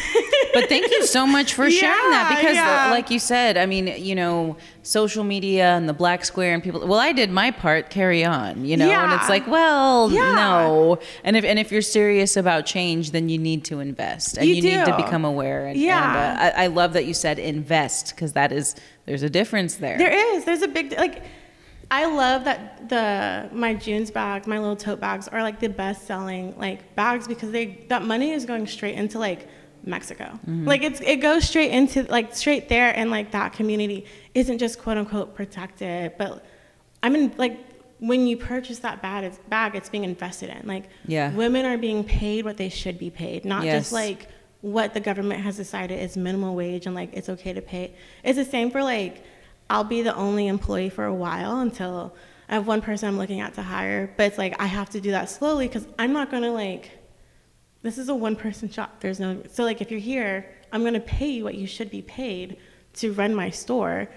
But 0.54 0.68
thank 0.68 0.90
you 0.90 1.06
so 1.06 1.26
much 1.26 1.54
for 1.54 1.70
sharing 1.80 2.10
that 2.10 2.34
because, 2.36 2.56
yeah. 2.56 2.90
like 2.90 3.10
you 3.10 3.18
said, 3.18 3.56
I 3.56 3.64
mean, 3.66 3.86
you 3.86 4.14
know, 4.14 4.56
social 4.82 5.24
media 5.24 5.74
and 5.76 5.88
the 5.88 5.94
black 5.94 6.24
square 6.26 6.52
and 6.52 6.62
people. 6.62 6.86
Well, 6.86 7.00
I 7.00 7.12
did 7.12 7.30
my 7.30 7.50
part. 7.50 7.88
Carry 7.90 8.22
on, 8.24 8.64
you 8.64 8.76
know, 8.76 8.86
Yeah. 8.88 9.04
and 9.04 9.12
it's 9.20 9.28
like, 9.30 9.46
well, 9.46 10.10
Yeah. 10.12 10.34
no. 10.34 10.98
And 11.24 11.36
if 11.36 11.44
and 11.44 11.58
if 11.58 11.72
you're 11.72 11.80
serious 11.82 12.36
about 12.36 12.66
change, 12.66 13.12
then 13.12 13.28
you 13.30 13.38
need 13.38 13.64
to 13.66 13.80
invest 13.80 14.36
and 14.36 14.46
You 14.46 14.56
you, 14.56 14.62
need 14.62 14.84
to 14.84 14.94
become 14.96 15.24
aware. 15.24 15.66
And, 15.66 15.78
Yeah. 15.78 16.32
and, 16.32 16.38
uh, 16.54 16.58
I, 16.58 16.64
I 16.64 16.66
love 16.68 16.92
that 16.94 17.06
you 17.06 17.14
said 17.14 17.38
invest 17.38 18.14
because 18.14 18.32
that 18.34 18.52
is 18.52 18.74
there's 19.06 19.22
a 19.22 19.30
difference 19.30 19.76
there. 19.76 19.96
There 19.98 20.34
is. 20.36 20.44
There's 20.44 20.62
a 20.62 20.68
big 20.68 20.92
like. 20.98 21.22
I 21.92 22.06
love 22.06 22.44
that 22.44 22.88
the 22.88 23.50
my 23.52 23.74
June's 23.74 24.10
bag, 24.10 24.46
my 24.46 24.58
little 24.58 24.76
tote 24.76 24.98
bags 24.98 25.28
are 25.28 25.42
like 25.42 25.60
the 25.60 25.68
best 25.68 26.06
selling 26.06 26.58
like 26.58 26.96
bags 26.96 27.28
because 27.28 27.50
they 27.50 27.84
that 27.88 28.02
money 28.02 28.30
is 28.30 28.46
going 28.46 28.66
straight 28.66 28.94
into 28.94 29.18
like 29.18 29.46
Mexico. 29.84 30.24
Mm-hmm. 30.24 30.66
Like 30.66 30.82
it's 30.82 31.02
it 31.02 31.16
goes 31.16 31.44
straight 31.44 31.70
into 31.70 32.04
like 32.04 32.34
straight 32.34 32.70
there 32.70 32.96
and 32.96 33.10
like 33.10 33.32
that 33.32 33.52
community 33.52 34.06
isn't 34.34 34.56
just 34.56 34.78
quote 34.78 34.96
unquote 34.96 35.34
protected, 35.34 36.14
but 36.16 36.42
I 37.02 37.10
mean 37.10 37.34
like 37.36 37.58
when 37.98 38.26
you 38.26 38.38
purchase 38.38 38.78
that 38.80 39.00
bag, 39.02 39.22
it's, 39.24 39.38
bag, 39.48 39.76
it's 39.76 39.90
being 39.90 40.04
invested 40.04 40.48
in. 40.48 40.66
Like 40.66 40.88
Yeah. 41.06 41.30
women 41.34 41.66
are 41.66 41.76
being 41.76 42.04
paid 42.04 42.46
what 42.46 42.56
they 42.56 42.70
should 42.70 42.98
be 42.98 43.10
paid, 43.10 43.44
not 43.44 43.64
Yes. 43.64 43.82
just 43.82 43.92
like 43.92 44.28
what 44.62 44.94
the 44.94 45.00
government 45.00 45.42
has 45.42 45.56
decided 45.58 46.00
is 46.00 46.16
minimum 46.16 46.54
wage 46.54 46.86
and 46.86 46.94
like 46.94 47.10
it's 47.12 47.28
okay 47.28 47.52
to 47.52 47.60
pay. 47.60 47.92
It's 48.24 48.38
the 48.38 48.46
same 48.46 48.70
for 48.70 48.82
like 48.82 49.22
I'll 49.70 49.84
be 49.84 50.02
the 50.02 50.14
only 50.14 50.48
employee 50.48 50.90
for 50.90 51.04
a 51.04 51.14
while 51.14 51.60
until 51.60 52.14
I 52.48 52.54
have 52.54 52.66
one 52.66 52.82
person 52.82 53.08
I'm 53.08 53.18
looking 53.18 53.40
at 53.40 53.54
to 53.54 53.62
hire, 53.62 54.12
but 54.16 54.24
it's 54.24 54.38
like 54.38 54.60
I 54.60 54.66
have 54.66 54.90
to 54.90 55.00
do 55.00 55.12
that 55.12 55.30
slowly 55.30 55.68
because 55.68 55.86
I'm 55.98 56.12
not 56.12 56.30
gonna 56.30 56.52
like. 56.52 56.90
This 57.82 57.98
is 57.98 58.08
a 58.08 58.14
one 58.14 58.36
person 58.36 58.70
shop. 58.70 59.00
There's 59.00 59.18
no 59.18 59.42
so 59.50 59.64
like 59.64 59.80
if 59.80 59.90
you're 59.90 60.00
here, 60.00 60.46
I'm 60.72 60.84
gonna 60.84 61.00
pay 61.00 61.28
you 61.28 61.44
what 61.44 61.54
you 61.54 61.66
should 61.66 61.90
be 61.90 62.02
paid 62.02 62.58
to 62.94 63.12
run 63.12 63.34
my 63.34 63.50
store, 63.50 64.08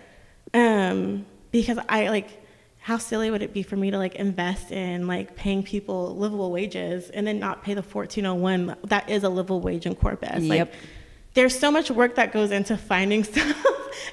um, 0.54 1.26
because 1.52 1.78
I 1.90 2.10
like. 2.10 2.42
How 2.80 3.00
silly 3.00 3.32
would 3.32 3.42
it 3.42 3.52
be 3.52 3.64
for 3.64 3.76
me 3.76 3.90
to 3.90 3.98
like 3.98 4.14
invest 4.14 4.72
in 4.72 5.08
like 5.08 5.36
paying 5.36 5.64
people 5.64 6.16
livable 6.18 6.52
wages 6.52 7.10
and 7.10 7.26
then 7.26 7.40
not 7.40 7.64
pay 7.64 7.74
the 7.74 7.82
1401 7.82 8.76
that 8.84 9.10
is 9.10 9.24
a 9.24 9.30
livable 9.30 9.60
wage 9.60 9.88
in 9.88 9.96
Corpus? 9.96 10.44
Like, 10.44 10.58
Yep. 10.60 10.74
There's 11.36 11.58
so 11.58 11.70
much 11.70 11.92
work 11.92 12.16
that 12.16 12.32
goes 12.34 12.52
into 12.52 12.76
finding 12.76 13.24
stuff 13.32 13.66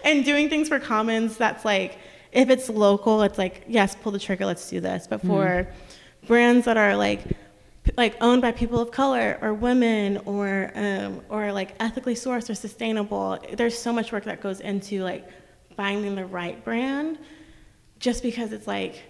and 0.05 0.25
doing 0.25 0.49
things 0.49 0.69
for 0.69 0.79
commons 0.79 1.37
that's 1.37 1.65
like 1.65 1.99
if 2.33 2.51
it's 2.51 2.69
local 2.69 3.23
it's 3.23 3.39
like 3.39 3.65
yes 3.69 3.97
pull 4.03 4.13
the 4.13 4.19
trigger 4.19 4.45
let's 4.47 4.69
do 4.69 4.81
this 4.81 5.07
but 5.07 5.21
for 5.23 5.67
brands 6.27 6.65
that 6.67 6.77
are 6.77 6.95
like 6.97 7.21
like 7.97 8.17
owned 8.21 8.41
by 8.43 8.53
people 8.53 8.79
of 8.81 8.91
color 8.91 9.39
or 9.43 9.53
women 9.55 10.19
or 10.25 10.71
um, 10.75 11.21
or 11.29 11.53
like 11.53 11.75
ethically 11.81 12.15
sourced 12.15 12.49
or 12.49 12.55
sustainable 12.55 13.39
there's 13.55 13.77
so 13.77 13.93
much 13.93 14.13
work 14.13 14.25
that 14.25 14.41
goes 14.41 14.61
into 14.61 15.03
like 15.03 15.29
finding 15.77 16.15
the 16.15 16.25
right 16.25 16.65
brand 16.65 17.19
just 17.99 18.23
because 18.23 18.53
it's 18.53 18.67
like 18.67 19.03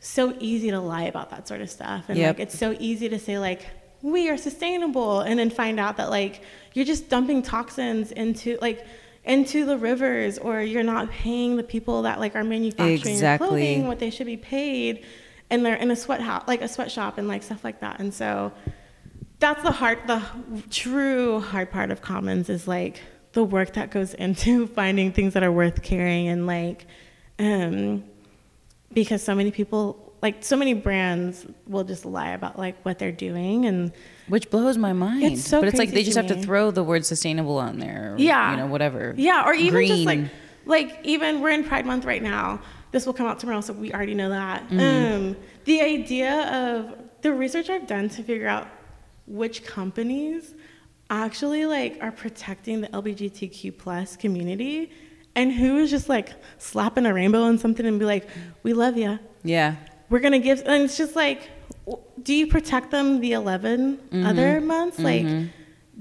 so 0.00 0.34
easy 0.40 0.70
to 0.70 0.80
lie 0.80 1.04
about 1.04 1.30
that 1.30 1.46
sort 1.46 1.60
of 1.60 1.70
stuff. 1.70 2.06
And 2.08 2.18
Yep. 2.18 2.36
like 2.38 2.42
it's 2.48 2.58
so 2.58 2.74
easy 2.80 3.08
to 3.08 3.18
say 3.20 3.38
like 3.38 3.64
we 4.02 4.28
are 4.28 4.36
sustainable 4.36 5.20
and 5.20 5.38
then 5.38 5.48
find 5.48 5.78
out 5.80 5.96
that 5.96 6.10
like 6.10 6.42
you're 6.74 6.84
just 6.84 7.08
dumping 7.08 7.42
toxins 7.42 8.12
into 8.12 8.58
like 8.60 8.84
into 9.24 9.64
the 9.64 9.78
rivers 9.78 10.38
or 10.38 10.60
you're 10.60 10.82
not 10.82 11.08
paying 11.10 11.56
the 11.56 11.62
people 11.62 12.02
that 12.02 12.18
like 12.18 12.34
are 12.34 12.42
manufacturing 12.42 13.14
Exactly. 13.14 13.48
clothing 13.48 13.86
what 13.86 14.00
they 14.00 14.10
should 14.10 14.26
be 14.26 14.36
paid 14.36 15.04
and 15.50 15.64
they're 15.64 15.76
in 15.76 15.90
a 15.90 15.96
sweat 15.96 16.20
house 16.20 16.42
like 16.48 16.60
a 16.62 16.68
sweatshop 16.68 17.18
and 17.18 17.28
like 17.28 17.42
stuff 17.42 17.62
like 17.62 17.80
that. 17.80 18.00
And 18.00 18.12
so 18.12 18.52
that's 19.38 19.62
the 19.62 19.70
hard 19.70 19.98
the 20.06 20.22
true 20.70 21.40
hard 21.40 21.70
part 21.70 21.90
of 21.90 22.00
commons 22.00 22.48
is 22.48 22.66
like 22.66 23.00
the 23.32 23.44
work 23.44 23.74
that 23.74 23.90
goes 23.90 24.14
into 24.14 24.66
finding 24.78 25.12
things 25.12 25.34
that 25.34 25.42
are 25.42 25.52
worth 25.52 25.82
carrying 25.82 26.28
and 26.28 26.46
like 26.46 26.86
um 27.38 28.04
because 28.92 29.22
so 29.22 29.34
many 29.34 29.50
people 29.50 30.01
like 30.22 30.44
so 30.44 30.56
many 30.56 30.72
brands 30.72 31.44
will 31.66 31.84
just 31.84 32.04
lie 32.04 32.30
about 32.30 32.58
like 32.58 32.76
what 32.84 32.98
they're 32.98 33.10
doing 33.12 33.66
and 33.66 33.92
Which 34.28 34.48
blows 34.50 34.78
my 34.78 34.92
mind. 34.92 35.24
It's 35.24 35.42
so 35.44 35.60
but 35.60 35.68
it's 35.68 35.78
like 35.78 35.90
they 35.90 36.04
just 36.04 36.16
have 36.16 36.28
to 36.28 36.40
throw 36.40 36.70
the 36.70 36.84
word 36.84 37.04
sustainable 37.04 37.58
on 37.58 37.78
there. 37.80 38.14
Or, 38.14 38.18
yeah 38.18 38.52
You 38.52 38.56
know, 38.58 38.66
whatever. 38.66 39.14
yeah 39.16 39.44
or 39.46 39.52
even 39.52 39.86
just 39.86 40.04
like 40.04 40.20
like 40.64 41.00
even 41.02 41.40
we're 41.40 41.50
in 41.50 41.64
pride 41.64 41.84
month 41.86 42.04
right 42.04 42.22
now 42.22 42.60
this 42.92 43.04
will 43.04 43.12
come 43.14 43.26
out 43.26 43.40
tomorrow 43.40 43.60
so 43.60 43.72
we 43.72 43.92
already 43.92 44.14
know 44.14 44.28
that 44.28 44.62
Mm-hmm. 44.68 44.80
um 45.14 45.36
the 45.64 45.80
idea 45.80 46.32
of 46.60 46.94
the 47.22 47.32
research 47.32 47.68
i've 47.68 47.86
done 47.88 48.08
to 48.10 48.22
figure 48.22 48.46
out 48.46 48.68
which 49.26 49.64
companies 49.64 50.54
actually 51.10 51.66
like 51.66 51.98
are 52.00 52.12
protecting 52.12 52.80
the 52.80 52.88
lgbtq 52.88 53.76
plus 53.76 54.16
community 54.16 54.90
and 55.34 55.52
who 55.52 55.78
is 55.78 55.90
just 55.90 56.08
like 56.08 56.30
slapping 56.58 57.06
a 57.06 57.12
rainbow 57.12 57.42
on 57.42 57.58
something 57.58 57.86
and 57.86 57.98
be 57.98 58.04
like 58.04 58.28
we 58.62 58.72
love 58.72 58.96
you 58.96 59.18
Yeah. 59.42 59.74
We're 60.12 60.20
gonna 60.20 60.38
give 60.38 60.60
and 60.66 60.84
it's 60.84 60.96
just 60.96 61.16
like 61.16 61.50
do 62.22 62.32
you 62.34 62.46
protect 62.46 62.90
them 62.92 63.20
the 63.20 63.32
11 63.32 63.96
Mm-hmm. 63.96 64.26
other 64.26 64.60
months 64.60 64.98
like 64.98 65.26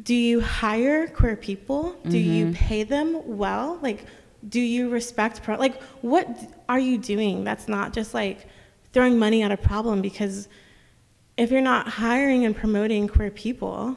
do 0.03 0.13
you 0.15 0.41
hire 0.41 1.07
queer 1.07 1.35
people 1.35 1.95
do 2.07 2.17
you 2.17 2.45
Mm-hmm. 2.47 2.53
pay 2.53 2.83
them 2.83 3.09
well 3.37 3.79
like 3.81 4.05
do 4.47 4.59
you 4.59 4.89
respect 4.89 5.41
pro- 5.43 5.57
like 5.57 5.81
what 6.01 6.27
are 6.69 6.79
you 6.79 6.97
doing 6.97 7.43
that's 7.43 7.67
not 7.67 7.93
just 7.93 8.13
like 8.13 8.47
throwing 8.93 9.17
money 9.17 9.41
at 9.43 9.51
a 9.51 9.57
problem 9.57 10.01
because 10.01 10.47
if 11.37 11.49
you're 11.51 11.61
not 11.61 11.87
hiring 11.87 12.45
and 12.45 12.55
promoting 12.55 13.07
queer 13.07 13.31
people 13.31 13.95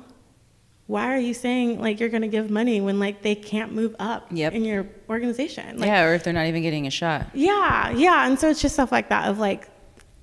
why 0.87 1.13
are 1.15 1.19
you 1.19 1.33
saying 1.33 1.81
like 1.81 1.99
you're 1.99 2.11
going 2.11 2.23
to 2.23 2.29
give 2.29 2.51
money 2.51 2.81
when 2.81 2.99
like 3.01 3.23
they 3.23 3.35
can't 3.35 3.73
move 3.73 3.97
up 3.99 4.27
Yep. 4.31 4.53
in 4.53 4.65
your 4.65 4.87
organization 5.09 5.79
like, 5.79 5.87
yeah, 5.89 6.05
or 6.05 6.13
if 6.15 6.23
they're 6.25 6.33
not 6.41 6.47
even 6.47 6.63
getting 6.63 6.87
a 6.87 6.91
shot. 6.91 7.27
yeah, 7.35 7.91
yeah. 7.91 8.27
And 8.27 8.39
so 8.39 8.51
it's 8.51 8.61
just 8.61 8.75
stuff 8.75 8.93
like 8.93 9.09
that 9.09 9.29
of 9.31 9.39
like, 9.39 9.69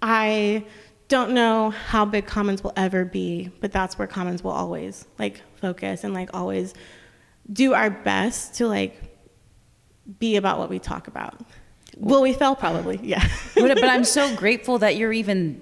I 0.01 0.65
don't 1.07 1.31
know 1.31 1.71
how 1.71 2.05
big 2.05 2.25
Commons 2.25 2.63
will 2.63 2.73
ever 2.77 3.05
be, 3.05 3.51
but 3.59 3.71
that's 3.71 3.97
where 3.97 4.07
Commons 4.07 4.43
will 4.43 4.51
always 4.51 5.05
like 5.19 5.41
focus 5.55 6.03
and 6.03 6.13
like 6.13 6.29
always 6.33 6.73
do 7.51 7.73
our 7.73 7.89
best 7.89 8.55
to 8.55 8.67
like 8.67 8.97
be 10.19 10.37
about 10.37 10.57
what 10.57 10.69
we 10.69 10.79
talk 10.79 11.07
about. 11.07 11.39
Will 11.97 12.21
we 12.21 12.33
fail? 12.33 12.55
Probably, 12.55 12.99
yeah. 13.03 13.27
but, 13.55 13.75
but 13.75 13.89
I'm 13.89 14.05
so 14.05 14.33
grateful 14.35 14.79
that 14.79 14.95
you're 14.95 15.13
even 15.13 15.61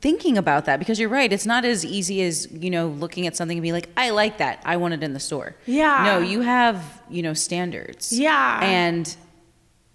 thinking 0.00 0.36
about 0.36 0.66
that 0.66 0.78
because 0.78 0.98
you're 1.00 1.08
right. 1.08 1.32
It's 1.32 1.46
not 1.46 1.64
as 1.64 1.84
easy 1.84 2.22
as, 2.22 2.50
you 2.50 2.70
know, 2.70 2.88
looking 2.88 3.26
at 3.26 3.36
something 3.36 3.58
and 3.58 3.62
be 3.62 3.72
like, 3.72 3.88
I 3.96 4.10
like 4.10 4.38
that. 4.38 4.60
I 4.64 4.76
want 4.76 4.94
it 4.94 5.02
in 5.02 5.14
the 5.14 5.20
store. 5.20 5.56
Yeah. 5.66 6.04
No, 6.04 6.18
you 6.18 6.40
have, 6.40 7.02
you 7.08 7.22
know, 7.22 7.34
standards. 7.34 8.12
Yeah. 8.12 8.60
And 8.62 9.16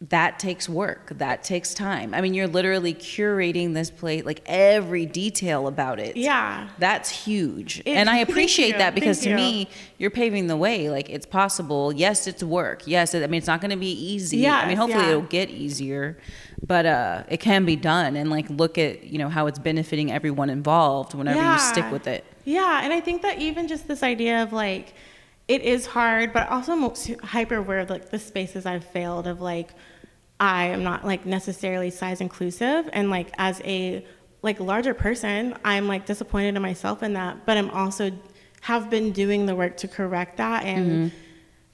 that 0.02 0.40
takes 0.40 0.70
work. 0.70 1.12
That 1.18 1.44
takes 1.44 1.74
time. 1.74 2.14
I 2.14 2.22
mean, 2.22 2.34
you're 2.34 2.48
literally 2.48 2.94
curating 2.94 3.74
this 3.74 3.92
plate, 3.92 4.26
like 4.26 4.42
every 4.46 5.06
detail 5.06 5.68
about 5.68 6.00
it. 6.00 6.16
Yeah. 6.16 6.70
That's 6.78 7.10
huge. 7.10 7.80
It- 7.80 7.88
and 7.90 8.10
I 8.10 8.20
appreciate 8.20 8.78
that 8.78 8.96
because 8.96 9.20
to 9.22 9.32
you. 9.32 9.36
me, 9.36 9.70
you're 9.98 10.10
paving 10.10 10.48
the 10.48 10.56
way. 10.56 10.90
Like 10.90 11.10
it's 11.10 11.26
possible. 11.26 11.92
Yes, 11.92 12.28
it's 12.28 12.42
work. 12.42 12.84
Yes, 12.86 13.14
I 13.14 13.20
mean 13.28 13.40
it's 13.40 13.48
not 13.48 13.60
going 13.60 13.72
to 13.72 13.78
be 13.78 13.92
easy. 13.92 14.48
I 14.48 14.68
mean 14.68 14.78
hopefully 14.78 15.04
yeah. 15.04 15.10
it'll 15.10 15.22
get 15.24 15.50
easier, 15.50 16.18
but 16.66 16.86
uh 16.86 17.24
it 17.28 17.42
can 17.42 17.66
be 17.66 17.76
done 17.76 18.16
and 18.16 18.30
like 18.30 18.50
look 18.50 18.78
at, 18.78 19.04
you 19.04 19.18
know, 19.18 19.28
how 19.28 19.48
it's 19.48 19.60
benefiting 19.60 20.14
everyone 20.14 20.50
involved 20.50 21.14
whenever 21.14 21.42
you 21.42 21.60
stick 21.60 21.92
with 21.92 22.08
it. 22.08 22.24
Yeah, 22.46 22.82
and 22.84 22.94
I 22.94 23.02
think 23.02 23.22
that 23.24 23.40
even 23.40 23.68
just 23.68 23.88
this 23.88 24.02
idea 24.02 24.42
of 24.42 24.54
like, 24.54 24.94
it 25.50 25.64
is 25.64 25.88
hard, 25.88 26.32
but 26.32 26.48
also 26.48 26.74
I'm 26.74 27.18
hyper 27.24 27.56
aware 27.56 27.80
of 27.80 27.90
like 27.90 28.12
the 28.12 28.20
spaces 28.20 28.68
I've 28.68 28.86
failed 28.86 29.26
of 29.26 29.42
like, 29.42 29.72
I 30.40 30.68
am 30.68 30.84
not 30.84 31.04
like 31.04 31.26
necessarily 31.26 31.90
size 31.90 32.22
inclusive, 32.22 32.88
and 32.94 33.10
like 33.10 33.34
as 33.40 33.60
a 33.66 34.06
like 34.44 34.60
larger 34.60 34.94
person, 34.94 35.58
I'm 35.66 35.88
like 35.88 36.06
disappointed 36.06 36.56
in 36.56 36.62
myself 36.62 37.02
in 37.02 37.14
that, 37.14 37.48
but 37.48 37.58
I'm 37.58 37.72
also 37.72 38.12
have 38.62 38.92
been 38.92 39.12
doing 39.12 39.48
the 39.48 39.56
work 39.56 39.76
to 39.78 39.88
correct 39.90 40.38
that 40.38 40.64
and. 40.64 41.12
Mm-hmm. 41.12 41.18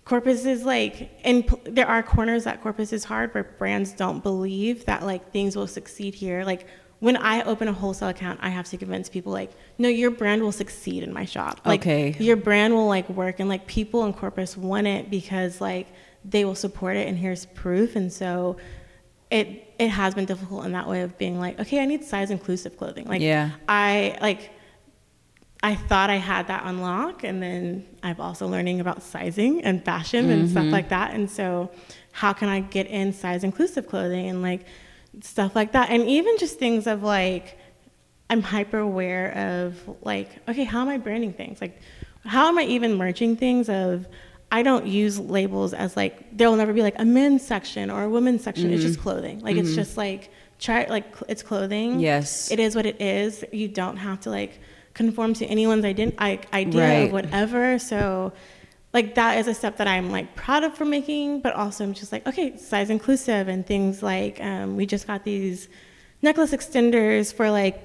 Corpus 0.05 0.45
is 0.45 0.63
like, 0.63 1.09
and 1.23 1.47
p- 1.47 1.57
there 1.63 1.87
are 1.87 2.03
corners 2.03 2.43
that 2.43 2.61
Corpus 2.61 2.93
is 2.93 3.03
hard 3.03 3.33
where 3.33 3.43
brands 3.43 3.91
don't 3.91 4.21
believe 4.21 4.85
that 4.85 5.01
like 5.01 5.31
things 5.31 5.55
will 5.55 5.65
succeed 5.65 6.13
here. 6.13 6.43
Like 6.43 6.67
when 6.99 7.17
I 7.17 7.43
open 7.43 7.67
a 7.67 7.73
wholesale 7.73 8.09
account, 8.09 8.39
I 8.41 8.49
have 8.49 8.67
to 8.69 8.77
convince 8.77 9.09
people 9.09 9.31
like, 9.31 9.51
no, 9.77 9.89
your 9.89 10.11
brand 10.11 10.41
will 10.41 10.51
succeed 10.51 11.03
in 11.03 11.13
my 11.13 11.25
shop. 11.25 11.61
Like 11.65 11.81
Okay. 11.81 12.15
your 12.19 12.35
brand 12.37 12.73
will 12.73 12.87
like 12.87 13.09
work, 13.09 13.39
and 13.39 13.49
like 13.49 13.67
people 13.67 14.05
in 14.05 14.13
Corpus 14.13 14.55
want 14.57 14.87
it 14.87 15.09
because 15.09 15.59
like 15.61 15.87
they 16.23 16.45
will 16.45 16.55
support 16.55 16.95
it, 16.95 17.07
and 17.07 17.17
here's 17.17 17.45
proof. 17.47 17.95
And 17.95 18.11
so 18.11 18.57
it 19.29 19.73
it 19.77 19.89
has 19.89 20.15
been 20.15 20.25
difficult 20.25 20.65
in 20.65 20.71
that 20.71 20.87
way 20.87 21.01
of 21.01 21.17
being 21.17 21.39
like, 21.39 21.59
okay, 21.59 21.81
I 21.81 21.85
need 21.85 22.03
size 22.03 22.31
inclusive 22.31 22.77
clothing. 22.77 23.05
Like 23.05 23.21
Yeah. 23.21 23.51
I 23.67 24.17
like 24.21 24.51
I 25.61 25.73
thought 25.73 26.09
I 26.11 26.17
had 26.17 26.47
that 26.47 26.63
unlock, 26.65 27.23
and 27.23 27.41
then 27.41 27.87
I'm 28.03 28.19
also 28.21 28.47
learning 28.47 28.81
about 28.81 29.01
sizing 29.01 29.63
and 29.63 29.83
fashion 29.83 30.29
and 30.29 30.49
stuff 30.49 30.63
mm-hmm. 30.63 30.71
like 30.71 30.89
that. 30.89 31.15
And 31.15 31.29
so, 31.29 31.71
how 32.11 32.33
can 32.33 32.49
I 32.49 32.59
get 32.59 32.85
in 32.87 33.13
size 33.13 33.43
inclusive 33.43 33.87
clothing 33.87 34.29
and 34.29 34.43
like 34.43 34.65
stuff 35.21 35.55
like 35.55 35.73
that? 35.73 35.89
And 35.89 36.07
even 36.07 36.37
just 36.37 36.59
things 36.59 36.87
of 36.87 37.03
like, 37.03 37.57
I'm 38.29 38.41
hyper 38.41 38.79
aware 38.79 39.31
of 39.63 39.97
like, 40.01 40.29
okay, 40.47 40.63
how 40.63 40.81
am 40.81 40.89
I 40.89 40.97
branding 40.97 41.33
things? 41.33 41.61
Like, 41.61 41.79
how 42.25 42.47
am 42.47 42.57
I 42.57 42.63
even 42.63 42.95
merging 42.95 43.35
things? 43.37 43.69
Of 43.69 44.07
I 44.51 44.63
don't 44.63 44.87
use 44.87 45.19
labels 45.19 45.73
as 45.73 45.95
like 45.95 46.35
there 46.35 46.49
will 46.49 46.57
never 46.57 46.73
be 46.73 46.81
like 46.81 46.99
a 46.99 47.05
men's 47.05 47.45
section 47.45 47.89
or 47.89 48.03
a 48.03 48.09
women's 48.09 48.43
section. 48.43 48.71
It's 48.71 48.81
just 48.81 48.95
mm-hmm. 48.95 49.03
clothing. 49.03 49.39
Like 49.41 49.57
it's 49.57 49.69
mm-hmm. 49.69 49.75
just 49.75 49.97
like 49.97 50.31
try 50.59 50.85
like 50.85 51.05
it's 51.27 51.43
clothing. 51.43 51.99
Yes. 51.99 52.51
It 52.51 52.59
is 52.59 52.75
what 52.75 52.85
it 52.85 53.01
is. 53.01 53.43
You 53.51 53.67
don't 53.67 53.97
have 53.97 54.21
to 54.21 54.29
like 54.29 54.59
conform 54.95 55.33
to 55.35 55.45
anyone's 55.45 55.85
ident- 55.85 56.15
I- 56.17 56.39
idea 56.53 56.81
Right. 56.81 56.93
of 57.07 57.11
whatever. 57.11 57.77
So, 57.77 58.33
like 58.95 59.15
that 59.15 59.37
is 59.37 59.47
a 59.47 59.53
step 59.53 59.75
that 59.75 59.89
I'm 59.89 60.09
like 60.09 60.35
proud 60.37 60.63
of 60.63 60.73
for 60.73 60.85
making, 60.85 61.41
but 61.41 61.53
also 61.53 61.83
I'm 61.83 61.93
just 61.93 62.13
like 62.13 62.25
okay, 62.25 62.55
size 62.55 62.89
inclusive 62.89 63.49
and 63.49 63.67
things 63.67 64.01
like 64.01 64.41
um, 64.41 64.77
we 64.77 64.85
just 64.85 65.05
got 65.05 65.25
these 65.25 65.67
necklace 66.21 66.53
extenders 66.53 67.33
for 67.33 67.51
like 67.51 67.77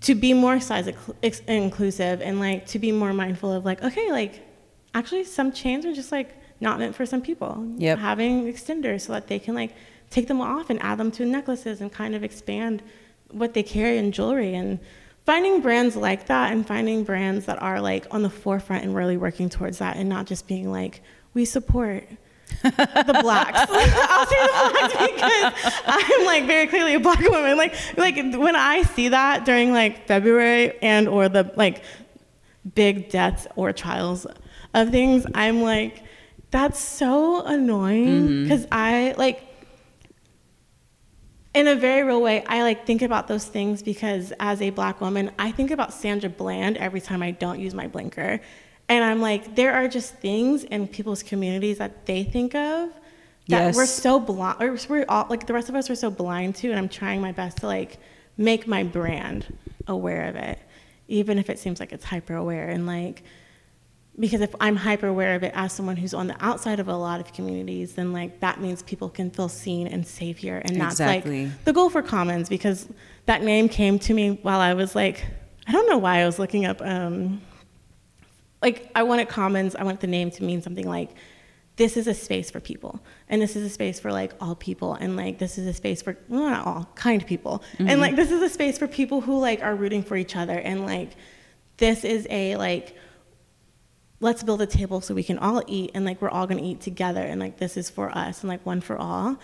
to 0.00 0.16
be 0.16 0.34
more 0.34 0.58
size 0.58 0.88
ex- 1.22 1.42
inclusive 1.46 2.20
and 2.20 2.40
like 2.40 2.66
to 2.66 2.80
be 2.80 2.90
more 2.90 3.12
mindful 3.12 3.52
of 3.52 3.64
like 3.64 3.80
okay, 3.84 4.10
like 4.10 4.42
actually 4.92 5.22
some 5.22 5.52
chains 5.52 5.86
are 5.86 5.94
just 5.94 6.10
like 6.10 6.34
not 6.60 6.80
meant 6.80 6.96
for 6.96 7.06
some 7.06 7.22
people. 7.22 7.72
Yep. 7.76 7.98
Having 8.00 8.52
extenders 8.52 9.02
so 9.02 9.12
that 9.12 9.28
they 9.28 9.38
can 9.38 9.54
like 9.54 9.72
take 10.10 10.26
them 10.26 10.40
off 10.40 10.68
and 10.68 10.82
add 10.82 10.98
them 10.98 11.12
to 11.12 11.24
necklaces 11.24 11.80
and 11.80 11.92
kind 11.92 12.12
of 12.12 12.24
expand 12.24 12.82
what 13.30 13.54
they 13.54 13.62
carry 13.62 13.98
in 13.98 14.10
jewelry 14.10 14.56
and 14.56 14.80
finding 15.24 15.60
brands 15.60 15.96
like 15.96 16.26
that 16.26 16.52
and 16.52 16.66
finding 16.66 17.04
brands 17.04 17.46
that 17.46 17.60
are 17.62 17.80
like 17.80 18.06
on 18.10 18.22
the 18.22 18.30
forefront 18.30 18.84
and 18.84 18.94
really 18.94 19.16
working 19.16 19.48
towards 19.48 19.78
that 19.78 19.96
and 19.96 20.08
not 20.08 20.26
just 20.26 20.46
being 20.46 20.70
like 20.70 21.02
we 21.32 21.44
support 21.44 22.06
the 22.62 23.18
blacks. 23.22 23.58
I'll 23.70 24.26
say 24.26 24.42
the 24.42 24.52
blacks 24.70 25.52
because 25.54 25.82
I'm 25.86 26.26
like 26.26 26.46
very 26.46 26.66
clearly 26.66 26.94
a 26.94 27.00
black 27.00 27.20
woman. 27.20 27.56
Like 27.56 27.74
like 27.96 28.16
when 28.16 28.56
I 28.56 28.82
see 28.82 29.08
that 29.08 29.44
during 29.44 29.72
like 29.72 30.06
February 30.06 30.78
and 30.82 31.08
or 31.08 31.28
the 31.28 31.52
like 31.56 31.82
big 32.74 33.10
deaths 33.10 33.46
or 33.56 33.72
trials 33.72 34.26
of 34.74 34.90
things, 34.90 35.26
I'm 35.34 35.62
like, 35.62 36.02
that's 36.50 36.78
so 36.78 37.44
annoying 37.44 38.06
mm-hmm. 38.06 38.42
because 38.44 38.66
I 38.70 39.14
like 39.16 39.53
in 41.54 41.68
a 41.68 41.76
very 41.76 42.02
real 42.02 42.20
way, 42.20 42.44
I 42.46 42.62
like 42.62 42.84
think 42.84 43.02
about 43.02 43.28
those 43.28 43.44
things 43.44 43.82
because 43.82 44.32
as 44.40 44.60
a 44.60 44.70
black 44.70 45.00
woman, 45.00 45.30
I 45.38 45.52
think 45.52 45.70
about 45.70 45.92
Sandra 45.92 46.28
Bland 46.28 46.76
every 46.76 47.00
time 47.00 47.22
I 47.22 47.30
don't 47.30 47.60
use 47.60 47.74
my 47.74 47.86
blinker. 47.86 48.40
And 48.88 49.04
I'm 49.04 49.20
like, 49.20 49.54
there 49.54 49.72
are 49.72 49.88
just 49.88 50.14
things 50.16 50.64
in 50.64 50.88
people's 50.88 51.22
communities 51.22 51.78
that 51.78 52.06
they 52.06 52.24
think 52.24 52.54
of 52.54 52.90
that 53.48 53.66
Yes. 53.66 53.76
we're 53.76 53.86
so 53.86 54.18
blind, 54.18 54.60
or 54.62 54.76
we're 54.88 55.06
all 55.08 55.26
like 55.30 55.46
the 55.46 55.52
rest 55.54 55.68
of 55.68 55.74
us 55.74 55.88
are 55.88 55.94
so 55.94 56.10
blind 56.10 56.56
to. 56.56 56.70
And 56.70 56.78
I'm 56.78 56.88
trying 56.88 57.20
my 57.20 57.32
best 57.32 57.58
to 57.58 57.66
like 57.66 57.98
make 58.36 58.66
my 58.66 58.82
brand 58.82 59.46
aware 59.86 60.28
of 60.28 60.36
it, 60.36 60.58
even 61.08 61.38
if 61.38 61.48
it 61.48 61.58
seems 61.58 61.78
like 61.78 61.92
it's 61.92 62.04
hyper 62.04 62.34
aware. 62.34 62.68
And 62.68 62.86
like, 62.86 63.22
because 64.18 64.40
if 64.40 64.54
I'm 64.60 64.76
hyper 64.76 65.08
aware 65.08 65.34
of 65.34 65.42
it 65.42 65.52
as 65.54 65.72
someone 65.72 65.96
who's 65.96 66.14
on 66.14 66.26
the 66.28 66.36
outside 66.44 66.78
of 66.80 66.88
a 66.88 66.96
lot 66.96 67.20
of 67.20 67.32
communities, 67.32 67.94
then 67.94 68.12
like 68.12 68.40
that 68.40 68.60
means 68.60 68.82
people 68.82 69.08
can 69.08 69.30
feel 69.30 69.48
seen 69.48 69.86
and 69.86 70.06
safe 70.06 70.38
here, 70.38 70.62
and 70.64 70.80
that's 70.80 70.94
Exactly. 70.94 71.46
like 71.46 71.64
the 71.64 71.72
goal 71.72 71.90
for 71.90 72.02
Commons 72.02 72.48
because 72.48 72.88
that 73.26 73.42
name 73.42 73.68
came 73.68 73.98
to 74.00 74.14
me 74.14 74.38
while 74.42 74.60
I 74.60 74.74
was 74.74 74.94
like, 74.94 75.24
I 75.66 75.72
don't 75.72 75.88
know 75.88 75.98
why 75.98 76.20
I 76.20 76.26
was 76.26 76.38
looking 76.38 76.64
up. 76.66 76.80
Um, 76.80 77.40
like 78.62 78.90
I 78.94 79.02
wanted 79.02 79.28
Commons, 79.28 79.74
I 79.74 79.82
want 79.82 80.00
the 80.00 80.06
name 80.06 80.30
to 80.32 80.44
mean 80.44 80.62
something 80.62 80.88
like 80.88 81.10
this 81.76 81.96
is 81.96 82.06
a 82.06 82.14
space 82.14 82.50
for 82.52 82.60
people. 82.60 83.00
And 83.28 83.42
this 83.42 83.56
is 83.56 83.64
a 83.64 83.68
space 83.68 83.98
for 83.98 84.12
like 84.12 84.32
all 84.40 84.54
people. 84.54 84.94
And 84.94 85.16
like 85.16 85.38
this 85.38 85.58
is 85.58 85.66
a 85.66 85.72
space 85.74 86.02
for 86.02 86.16
well, 86.28 86.48
not 86.48 86.66
all 86.66 86.88
kind 86.94 87.26
people. 87.26 87.64
And 87.80 88.00
like 88.00 88.14
this 88.14 88.30
is 88.30 88.40
a 88.42 88.48
space 88.48 88.78
for 88.78 88.86
people 88.86 89.20
who 89.20 89.38
like 89.40 89.62
are 89.62 89.74
rooting 89.74 90.02
for 90.04 90.16
each 90.16 90.36
other. 90.36 90.56
And 90.56 90.86
like 90.86 91.16
this 91.78 92.04
is 92.04 92.26
a 92.30 92.56
like 92.56 92.96
let's 94.24 94.42
build 94.42 94.60
a 94.62 94.66
table 94.66 95.00
so 95.02 95.14
we 95.14 95.22
can 95.22 95.38
all 95.38 95.62
eat 95.66 95.90
and 95.94 96.04
like 96.04 96.20
we're 96.22 96.30
all 96.30 96.46
gonna 96.46 96.62
eat 96.62 96.80
together 96.80 97.20
and 97.20 97.38
like 97.40 97.58
this 97.58 97.76
is 97.76 97.90
for 97.90 98.10
us 98.16 98.40
and 98.40 98.48
like 98.48 98.64
one 98.64 98.80
for 98.80 98.96
all 98.96 99.36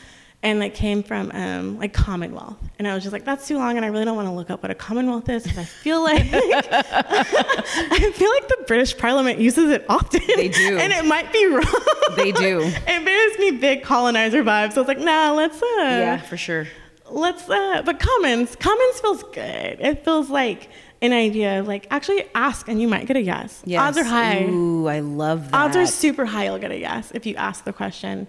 and 0.43 0.59
like 0.59 0.75
came 0.75 1.03
from 1.03 1.31
um, 1.35 1.79
like 1.79 1.93
commonwealth 1.93 2.57
and 2.79 2.89
i 2.89 2.95
was 2.95 3.03
just 3.03 3.13
like 3.13 3.25
that's 3.27 3.47
too 3.47 3.59
long 3.59 3.77
and 3.77 3.85
i 3.85 3.89
really 3.89 4.07
don't 4.07 4.17
want 4.17 4.27
to 4.27 4.33
look 4.33 4.49
up 4.49 4.63
what 4.63 4.71
a 4.71 4.75
commonwealth 4.75 5.29
is 5.29 5.43
because 5.43 5.59
i 5.59 5.65
feel 5.65 6.03
like 6.03 6.23
i 6.33 8.13
feel 8.15 8.31
like 8.31 8.49
the 8.49 8.65
british 8.67 8.97
parliament 8.97 9.39
uses 9.39 9.71
it 9.71 9.85
often 9.89 10.23
They 10.37 10.49
do. 10.49 10.79
and 10.83 10.93
it 10.95 11.05
might 11.05 11.31
be 11.31 11.47
wrong 11.47 12.17
They 12.17 12.33
do. 12.33 12.61
it 12.87 13.05
gives 13.05 13.39
me 13.39 13.51
big 13.59 13.83
colonizer 13.83 14.43
vibes 14.43 14.73
so 14.73 14.81
i 14.81 14.83
was 14.83 14.89
like 14.89 14.99
nah 14.99 15.33
let's 15.33 15.63
uh 15.63 15.67
yeah, 15.79 16.17
for 16.23 16.39
sure. 16.39 16.67
let's 17.11 17.49
uh 17.51 17.83
but 17.85 18.01
commons 18.01 18.57
commons 18.57 19.01
feels 19.01 19.23
good 19.25 19.77
it 19.81 20.05
feels 20.07 20.31
like 20.31 20.69
an 21.03 21.13
idea 21.13 21.61
of 21.61 21.67
like 21.69 21.87
actually 21.91 22.25
ask 22.35 22.69
and 22.69 22.81
you 22.81 22.87
might 22.89 23.07
get 23.07 23.17
a 23.17 23.23
yes, 23.23 23.63
Yes. 23.65 23.81
odds 23.81 23.99
are 23.99 24.05
high 24.05 24.45
Ooh, 24.45 24.87
I 24.87 25.01
love 25.01 25.51
that. 25.51 25.57
odds 25.57 25.77
are 25.77 25.87
super 25.87 26.25
high 26.27 26.45
you'll 26.45 26.59
get 26.59 26.71
a 26.71 26.79
yes 26.79 27.11
if 27.15 27.25
you 27.27 27.35
ask 27.37 27.65
the 27.65 27.73
question 27.73 28.27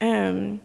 um 0.00 0.60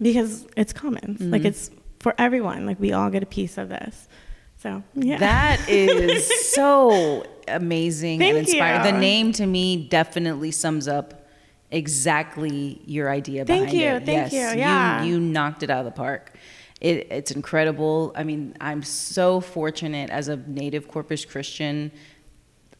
because 0.00 0.46
it's 0.56 0.72
common. 0.72 1.14
Mm-hmm. 1.14 1.30
like 1.30 1.44
it's 1.44 1.70
for 2.00 2.14
everyone 2.18 2.66
like 2.66 2.80
we 2.80 2.92
all 2.92 3.10
get 3.10 3.22
a 3.22 3.26
piece 3.26 3.56
of 3.58 3.68
this 3.68 4.08
so 4.56 4.82
yeah 4.94 5.18
That 5.18 5.68
is 5.68 6.26
so 6.54 7.24
amazing 7.48 8.22
and 8.22 8.34
Thank 8.36 8.48
inspiring. 8.48 8.84
you. 8.86 8.92
The 8.92 8.98
name 8.98 9.32
to 9.32 9.46
me 9.46 9.88
definitely 9.88 10.50
sums 10.50 10.86
up 10.88 11.26
exactly 11.70 12.80
your 12.84 13.10
idea 13.10 13.44
Thank 13.44 13.70
behind 13.70 13.78
you, 13.80 13.86
it. 13.86 14.06
thank 14.06 14.32
yes, 14.32 14.54
you, 14.54 14.60
yeah. 14.60 15.02
You, 15.02 15.14
you 15.14 15.20
knocked 15.20 15.62
it 15.62 15.70
out 15.70 15.80
of 15.80 15.84
the 15.86 15.90
park. 15.92 16.32
It, 16.80 17.08
it's 17.10 17.30
incredible. 17.30 18.12
I 18.16 18.24
mean, 18.24 18.56
I'm 18.60 18.82
so 18.82 19.40
fortunate 19.40 20.08
as 20.10 20.28
a 20.28 20.36
native 20.36 20.88
Corpus 20.88 21.24
Christian. 21.24 21.92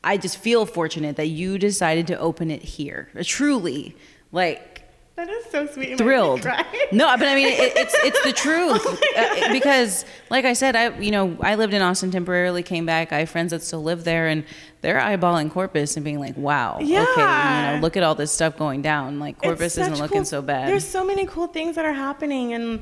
I 0.02 0.16
just 0.16 0.38
feel 0.38 0.64
fortunate 0.64 1.16
that 1.16 1.26
you 1.26 1.58
decided 1.58 2.06
to 2.06 2.18
open 2.18 2.50
it 2.50 2.62
here. 2.62 3.10
Truly, 3.24 3.94
like 4.32 4.78
that 5.16 5.28
is 5.28 5.44
so 5.50 5.66
sweet 5.66 5.98
thrilled. 5.98 6.44
No, 6.92 7.14
but 7.18 7.28
I 7.28 7.34
mean, 7.34 7.48
it, 7.48 7.76
it's 7.76 7.94
it's 8.02 8.22
the 8.24 8.32
truth 8.32 8.80
Oh 9.16 9.42
Uh, 9.42 9.52
because, 9.52 10.06
like 10.30 10.46
I 10.46 10.54
said, 10.54 10.74
I 10.76 10.98
you 10.98 11.10
know 11.10 11.36
I 11.42 11.56
lived 11.56 11.74
in 11.74 11.82
Austin 11.82 12.10
temporarily, 12.10 12.62
came 12.62 12.86
back. 12.86 13.12
I 13.12 13.18
have 13.18 13.28
friends 13.28 13.50
that 13.50 13.62
still 13.62 13.82
live 13.82 14.04
there, 14.04 14.28
and 14.28 14.44
they're 14.80 14.98
eyeballing 14.98 15.50
Corpus 15.50 15.96
and 15.96 16.04
being 16.04 16.18
like, 16.18 16.38
"Wow, 16.38 16.76
okay, 16.76 16.86
you 16.86 16.94
Yeah. 16.94 17.74
know, 17.74 17.82
look 17.82 17.98
at 17.98 18.02
all 18.02 18.14
this 18.14 18.32
stuff 18.32 18.56
going 18.56 18.80
down. 18.80 19.18
Like 19.18 19.36
Corpus 19.36 19.76
isn't 19.76 19.98
looking 19.98 20.18
cool- 20.20 20.24
so 20.24 20.40
bad." 20.40 20.70
There's 20.70 20.88
so 20.88 21.04
many 21.04 21.26
cool 21.26 21.48
things 21.48 21.76
that 21.76 21.84
are 21.84 21.92
happening, 21.92 22.54
and 22.54 22.80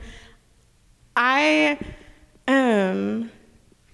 I, 1.21 1.79
um, 2.47 3.31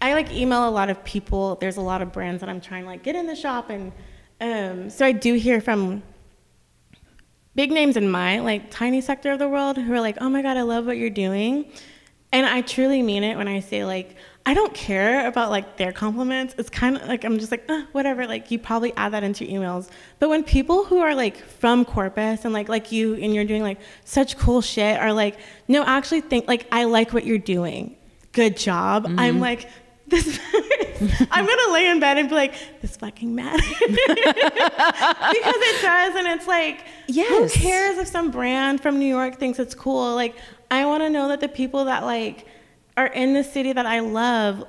I 0.03 0.13
like 0.13 0.31
email 0.31 0.69
a 0.69 0.71
lot 0.71 0.91
of 0.91 1.03
people. 1.05 1.57
There's 1.57 1.79
a 1.79 1.81
lot 1.81 2.03
of 2.03 2.13
brands 2.13 2.41
that 2.41 2.51
I'm 2.51 2.61
trying 2.61 2.83
to 2.83 2.89
like 2.91 3.03
get 3.03 3.17
in 3.17 3.27
the 3.27 3.35
shop, 3.35 3.71
and 3.71 3.93
um, 4.43 4.91
so 4.91 5.07
I 5.07 5.13
do 5.13 5.33
hear 5.33 5.63
from 5.63 6.03
big 7.55 7.73
names 7.73 7.97
in 7.97 8.11
my 8.11 8.41
like 8.41 8.71
tiny 8.71 9.01
sector 9.01 9.33
of 9.33 9.39
the 9.39 9.49
world 9.49 9.79
who 9.79 9.91
are 9.95 10.01
like, 10.01 10.19
"Oh 10.21 10.29
my 10.29 10.43
god, 10.43 10.59
I 10.59 10.63
love 10.63 10.85
what 10.85 10.99
you're 10.99 11.09
doing," 11.09 11.73
and 12.31 12.45
I 12.45 12.61
truly 12.61 13.03
mean 13.03 13.25
it 13.25 13.37
when 13.37 13.49
I 13.49 13.61
say 13.61 13.85
like. 13.85 14.17
I 14.47 14.53
don't 14.53 14.75
care 14.75 15.27
about 15.27 15.49
like 15.51 15.79
their 15.79 15.91
compliments. 15.93 16.55
It's 16.59 16.69
kind 16.69 16.97
of 16.97 17.09
like 17.09 17.25
I'm 17.25 17.39
just 17.39 17.51
like 17.51 17.65
uh, 17.69 17.83
whatever. 17.93 18.27
Like 18.27 18.51
you 18.51 18.59
probably 18.59 18.93
add 18.95 19.13
that 19.13 19.25
into 19.25 19.47
your 19.47 19.63
emails. 19.63 19.89
But 20.19 20.29
when 20.29 20.45
people 20.45 20.85
who 20.85 20.99
are 20.99 21.15
like 21.15 21.39
from 21.39 21.85
Corpus 21.87 22.45
and 22.45 22.53
like 22.53 22.69
like 22.69 22.93
you 22.93 23.15
and 23.15 23.35
you're 23.35 23.47
doing 23.47 23.63
like 23.63 23.79
such 24.05 24.37
cool 24.37 24.61
shit 24.61 25.01
are 25.01 25.15
like, 25.15 25.39
no, 25.67 25.83
actually 25.83 26.21
think 26.21 26.47
like 26.47 26.67
I 26.71 26.85
like 26.85 27.15
what 27.15 27.25
you're 27.25 27.39
doing. 27.39 27.97
Good 28.33 28.57
job. 28.59 29.07
I'm 29.17 29.41
like 29.41 29.69
this. 30.09 30.39
I'm 31.31 31.47
gonna 31.47 31.73
lay 31.73 31.89
in 31.89 31.99
bed 31.99 32.19
and 32.19 32.29
be 32.29 32.35
like, 32.35 32.55
this 32.83 32.97
fucking 32.99 33.35
matters 33.35 33.65
because 33.79 33.97
it 33.97 35.83
does, 35.83 36.15
and 36.17 36.27
it's 36.29 36.47
like, 36.47 36.85
Yes. 37.07 37.55
who 37.55 37.61
cares 37.61 37.99
if 37.99 38.09
some 38.09 38.31
brand 38.31 38.81
from 38.81 38.99
New 38.99 39.07
York 39.07 39.39
thinks 39.39 39.59
it's 39.59 39.75
cool? 39.75 40.15
Like, 40.15 40.37
I 40.71 40.85
want 40.87 41.03
to 41.03 41.11
know 41.11 41.29
that 41.29 41.41
the 41.41 41.49
people 41.49 41.87
that 41.87 42.05
like 42.05 42.47
are 42.97 43.07
in 43.07 43.35
the 43.35 43.45
city 43.45 43.73
that 43.73 43.87
I 43.87 44.01
love 44.01 44.65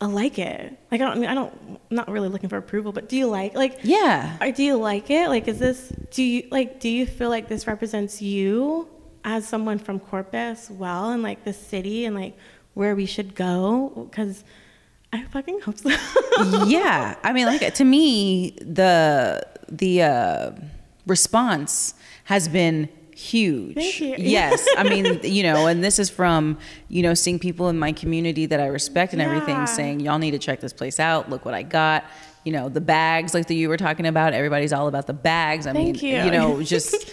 uh, 0.00 0.08
like 0.08 0.38
it. 0.38 0.78
Like, 0.90 1.00
I 1.00 1.04
don't, 1.04 1.20
mean 1.20 1.28
I 1.28 1.34
don't, 1.34 1.52
I'm 1.90 1.96
not 1.96 2.10
really 2.10 2.28
looking 2.28 2.48
for 2.48 2.56
approval, 2.56 2.92
but 2.92 3.08
do 3.08 3.16
you 3.16 3.26
like, 3.26 3.54
like, 3.54 3.80
yeah, 3.82 4.36
or 4.40 4.50
do 4.50 4.62
you 4.62 4.76
like 4.76 5.10
it? 5.10 5.28
Like, 5.28 5.46
is 5.46 5.58
this, 5.58 5.92
do 6.10 6.22
you, 6.22 6.48
like, 6.50 6.80
do 6.80 6.88
you 6.88 7.06
feel 7.06 7.28
like 7.28 7.48
this 7.48 7.66
represents 7.66 8.22
you 8.22 8.88
as 9.24 9.46
someone 9.46 9.78
from 9.78 10.00
Corpus 10.00 10.70
well, 10.70 11.10
and 11.10 11.22
like 11.22 11.44
the 11.44 11.52
city 11.52 12.06
and 12.06 12.16
like 12.16 12.36
where 12.74 12.94
we 12.94 13.06
should 13.06 13.34
go? 13.34 14.08
Because 14.10 14.44
I 15.12 15.24
fucking 15.24 15.60
hope 15.60 15.78
so. 15.78 15.90
yeah. 16.66 17.16
I 17.22 17.32
mean, 17.32 17.46
like 17.46 17.74
to 17.74 17.84
me, 17.84 18.56
the 18.60 19.46
the 19.68 20.02
uh, 20.02 20.50
response 21.06 21.94
has 22.24 22.48
been 22.48 22.88
huge. 23.20 24.00
Yes, 24.18 24.66
I 24.76 24.82
mean, 24.84 25.20
you 25.22 25.42
know, 25.42 25.66
and 25.66 25.82
this 25.84 25.98
is 25.98 26.08
from 26.10 26.58
you 26.88 27.02
know 27.02 27.14
seeing 27.14 27.38
people 27.38 27.68
in 27.68 27.78
my 27.78 27.92
community 27.92 28.46
that 28.46 28.60
I 28.60 28.66
respect 28.66 29.12
and 29.12 29.20
Yeah. 29.20 29.28
everything 29.28 29.66
saying, 29.66 30.00
"Y'all 30.00 30.18
need 30.18 30.32
to 30.32 30.38
check 30.38 30.60
this 30.60 30.72
place 30.72 30.98
out. 31.00 31.28
Look 31.30 31.44
what 31.44 31.54
I 31.54 31.62
got." 31.62 32.04
You 32.44 32.52
know, 32.52 32.68
the 32.70 32.80
bags 32.80 33.34
like 33.34 33.46
that 33.48 33.54
you 33.54 33.68
were 33.68 33.76
talking 33.76 34.06
about. 34.06 34.32
Everybody's 34.32 34.72
all 34.72 34.88
about 34.88 35.06
the 35.06 35.12
bags. 35.12 35.66
I 35.66 35.72
Thank 35.72 36.02
mean, 36.02 36.12
you. 36.16 36.24
you 36.24 36.30
know, 36.30 36.62
just. 36.74 37.10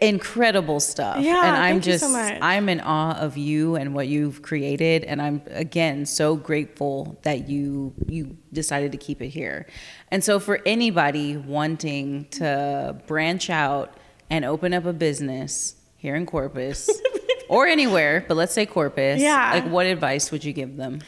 incredible 0.00 0.80
stuff 0.80 1.18
Yeah, 1.22 1.36
and 1.46 1.56
i'm 1.56 1.74
thank 1.74 1.86
you 1.86 1.92
just 1.92 2.04
so 2.04 2.10
much. 2.10 2.38
i'm 2.40 2.70
in 2.70 2.80
awe 2.80 3.18
of 3.20 3.36
you 3.36 3.76
and 3.76 3.94
what 3.94 4.08
you've 4.08 4.40
created 4.40 5.04
and 5.04 5.20
i'm 5.20 5.42
again 5.50 6.06
so 6.06 6.36
grateful 6.36 7.18
that 7.22 7.50
you 7.50 7.92
you 8.08 8.34
decided 8.50 8.92
to 8.92 8.98
keep 8.98 9.20
it 9.20 9.28
here 9.28 9.66
and 10.10 10.24
so 10.24 10.40
for 10.40 10.58
anybody 10.64 11.36
wanting 11.36 12.24
to 12.30 12.96
branch 13.06 13.50
out 13.50 13.98
and 14.30 14.44
open 14.44 14.72
up 14.74 14.84
a 14.84 14.92
business 14.92 15.74
here 15.96 16.14
in 16.14 16.26
corpus 16.26 16.90
or 17.48 17.66
anywhere 17.66 18.24
but 18.28 18.36
let's 18.36 18.52
say 18.54 18.66
corpus 18.66 19.20
Yeah. 19.20 19.52
like 19.54 19.66
what 19.68 19.86
advice 19.86 20.30
would 20.32 20.44
you 20.44 20.52
give 20.52 20.76
them 20.76 21.00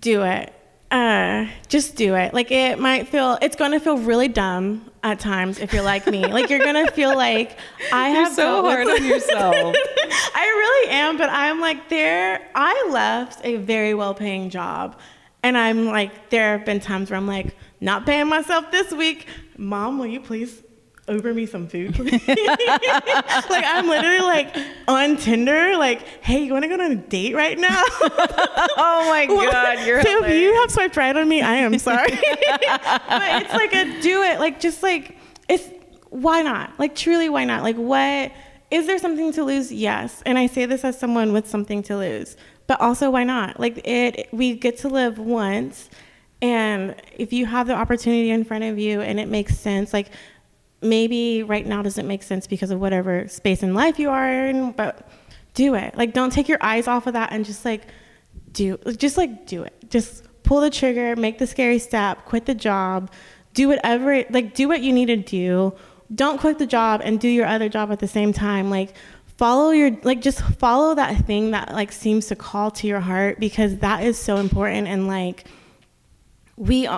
do 0.00 0.22
it. 0.24 0.52
Uh, 0.90 1.46
just 1.68 1.94
do 1.96 2.14
it. 2.16 2.32
Like 2.34 2.50
it 2.50 2.78
might 2.78 3.06
feel, 3.08 3.38
it's 3.42 3.54
gonna 3.56 3.78
feel 3.80 3.98
really 3.98 4.26
dumb 4.28 4.90
at 5.04 5.18
times 5.20 5.58
if 5.60 5.72
you're 5.72 5.82
like 5.84 6.06
me. 6.08 6.26
Like 6.26 6.48
you're 6.50 6.58
gonna 6.64 6.90
feel 6.90 7.14
like 7.16 7.56
I 7.92 8.08
You're 8.12 8.24
have 8.24 8.32
so 8.32 8.62
hard 8.62 8.86
on 8.88 9.04
yourself. 9.12 9.54
I 10.34 10.44
really 10.44 10.90
am, 10.90 11.16
but 11.18 11.28
I'm 11.30 11.60
like 11.60 11.88
there. 11.88 12.48
I 12.54 12.88
left 12.90 13.44
a 13.44 13.56
very 13.56 13.94
well-paying 13.94 14.50
job, 14.50 14.98
and 15.44 15.56
I'm 15.58 15.86
like 15.86 16.30
there 16.30 16.56
have 16.58 16.66
been 16.66 16.80
times 16.80 17.10
where 17.10 17.16
I'm 17.16 17.26
like 17.28 17.56
not 17.80 18.06
paying 18.06 18.26
myself 18.28 18.70
this 18.72 18.92
week. 18.92 19.26
Mom, 19.56 19.98
will 19.98 20.06
you 20.06 20.20
please 20.20 20.62
Uber 21.08 21.34
me 21.34 21.46
some 21.46 21.68
food, 21.68 21.94
please? 21.94 22.12
like 22.28 23.64
I'm 23.64 23.86
literally 23.88 24.20
like 24.20 24.56
on 24.88 25.16
Tinder, 25.16 25.76
like, 25.76 26.02
hey, 26.22 26.42
you 26.42 26.52
want 26.52 26.64
to 26.64 26.68
go 26.68 26.74
on 26.74 26.92
a 26.92 26.96
date 26.96 27.34
right 27.34 27.56
now? 27.58 27.82
oh 28.00 29.06
my 29.08 29.26
god 29.50 29.86
you're 29.86 30.02
so 30.02 30.24
if 30.24 30.32
you 30.32 30.52
have 30.54 30.70
swiped 30.70 30.96
right 30.96 31.16
on 31.16 31.28
me, 31.28 31.42
I 31.42 31.54
am 31.56 31.78
sorry. 31.78 32.10
but 32.10 33.42
it's 33.42 33.52
like 33.52 33.72
a 33.72 34.00
do 34.02 34.22
it, 34.22 34.40
like 34.40 34.58
just 34.58 34.82
like 34.82 35.16
it's 35.48 35.68
why 36.10 36.42
not? 36.42 36.72
Like 36.78 36.96
truly, 36.96 37.28
why 37.28 37.44
not? 37.44 37.62
Like 37.62 37.76
what 37.76 38.32
is 38.70 38.86
there 38.86 38.98
something 38.98 39.32
to 39.34 39.44
lose? 39.44 39.70
Yes, 39.70 40.22
and 40.26 40.38
I 40.38 40.48
say 40.48 40.66
this 40.66 40.84
as 40.84 40.98
someone 40.98 41.32
with 41.32 41.46
something 41.46 41.84
to 41.84 41.96
lose, 41.96 42.36
but 42.66 42.80
also 42.80 43.10
why 43.10 43.22
not? 43.22 43.60
Like 43.60 43.86
it, 43.86 44.28
we 44.32 44.56
get 44.56 44.78
to 44.78 44.88
live 44.88 45.18
once, 45.18 45.88
and 46.42 46.96
if 47.16 47.32
you 47.32 47.46
have 47.46 47.68
the 47.68 47.74
opportunity 47.74 48.30
in 48.30 48.44
front 48.44 48.64
of 48.64 48.76
you 48.76 49.00
and 49.00 49.20
it 49.20 49.28
makes 49.28 49.56
sense, 49.56 49.92
like 49.92 50.10
maybe 50.88 51.42
right 51.42 51.66
now 51.66 51.82
doesn't 51.82 52.06
make 52.06 52.22
sense 52.22 52.46
because 52.46 52.70
of 52.70 52.80
whatever 52.80 53.28
space 53.28 53.62
in 53.62 53.74
life 53.74 53.98
you 53.98 54.10
are 54.10 54.48
in, 54.48 54.72
but 54.72 55.08
do 55.54 55.74
it. 55.74 55.96
Like 55.96 56.12
don't 56.12 56.32
take 56.32 56.48
your 56.48 56.58
eyes 56.60 56.86
off 56.86 57.06
of 57.06 57.14
that 57.14 57.32
and 57.32 57.44
just 57.44 57.64
like 57.64 57.82
do 58.52 58.78
just 58.96 59.16
like 59.16 59.46
do 59.46 59.62
it. 59.62 59.74
Just 59.90 60.24
pull 60.42 60.60
the 60.60 60.70
trigger, 60.70 61.16
make 61.16 61.38
the 61.38 61.46
scary 61.46 61.78
step, 61.78 62.24
quit 62.24 62.46
the 62.46 62.54
job, 62.54 63.10
do 63.54 63.68
whatever 63.68 64.24
like 64.30 64.54
do 64.54 64.68
what 64.68 64.80
you 64.80 64.92
need 64.92 65.06
to 65.06 65.16
do. 65.16 65.74
Don't 66.14 66.38
quit 66.40 66.58
the 66.58 66.66
job 66.66 67.00
and 67.02 67.18
do 67.18 67.28
your 67.28 67.46
other 67.46 67.68
job 67.68 67.90
at 67.90 67.98
the 67.98 68.08
same 68.08 68.32
time. 68.32 68.70
Like 68.70 68.94
follow 69.36 69.70
your 69.70 69.90
like 70.02 70.20
just 70.20 70.40
follow 70.40 70.94
that 70.94 71.26
thing 71.26 71.50
that 71.50 71.72
like 71.72 71.92
seems 71.92 72.26
to 72.26 72.36
call 72.36 72.70
to 72.70 72.86
your 72.86 73.00
heart 73.00 73.38
because 73.38 73.78
that 73.78 74.02
is 74.02 74.18
so 74.18 74.36
important 74.36 74.86
and 74.88 75.06
like 75.06 75.44
we 76.56 76.88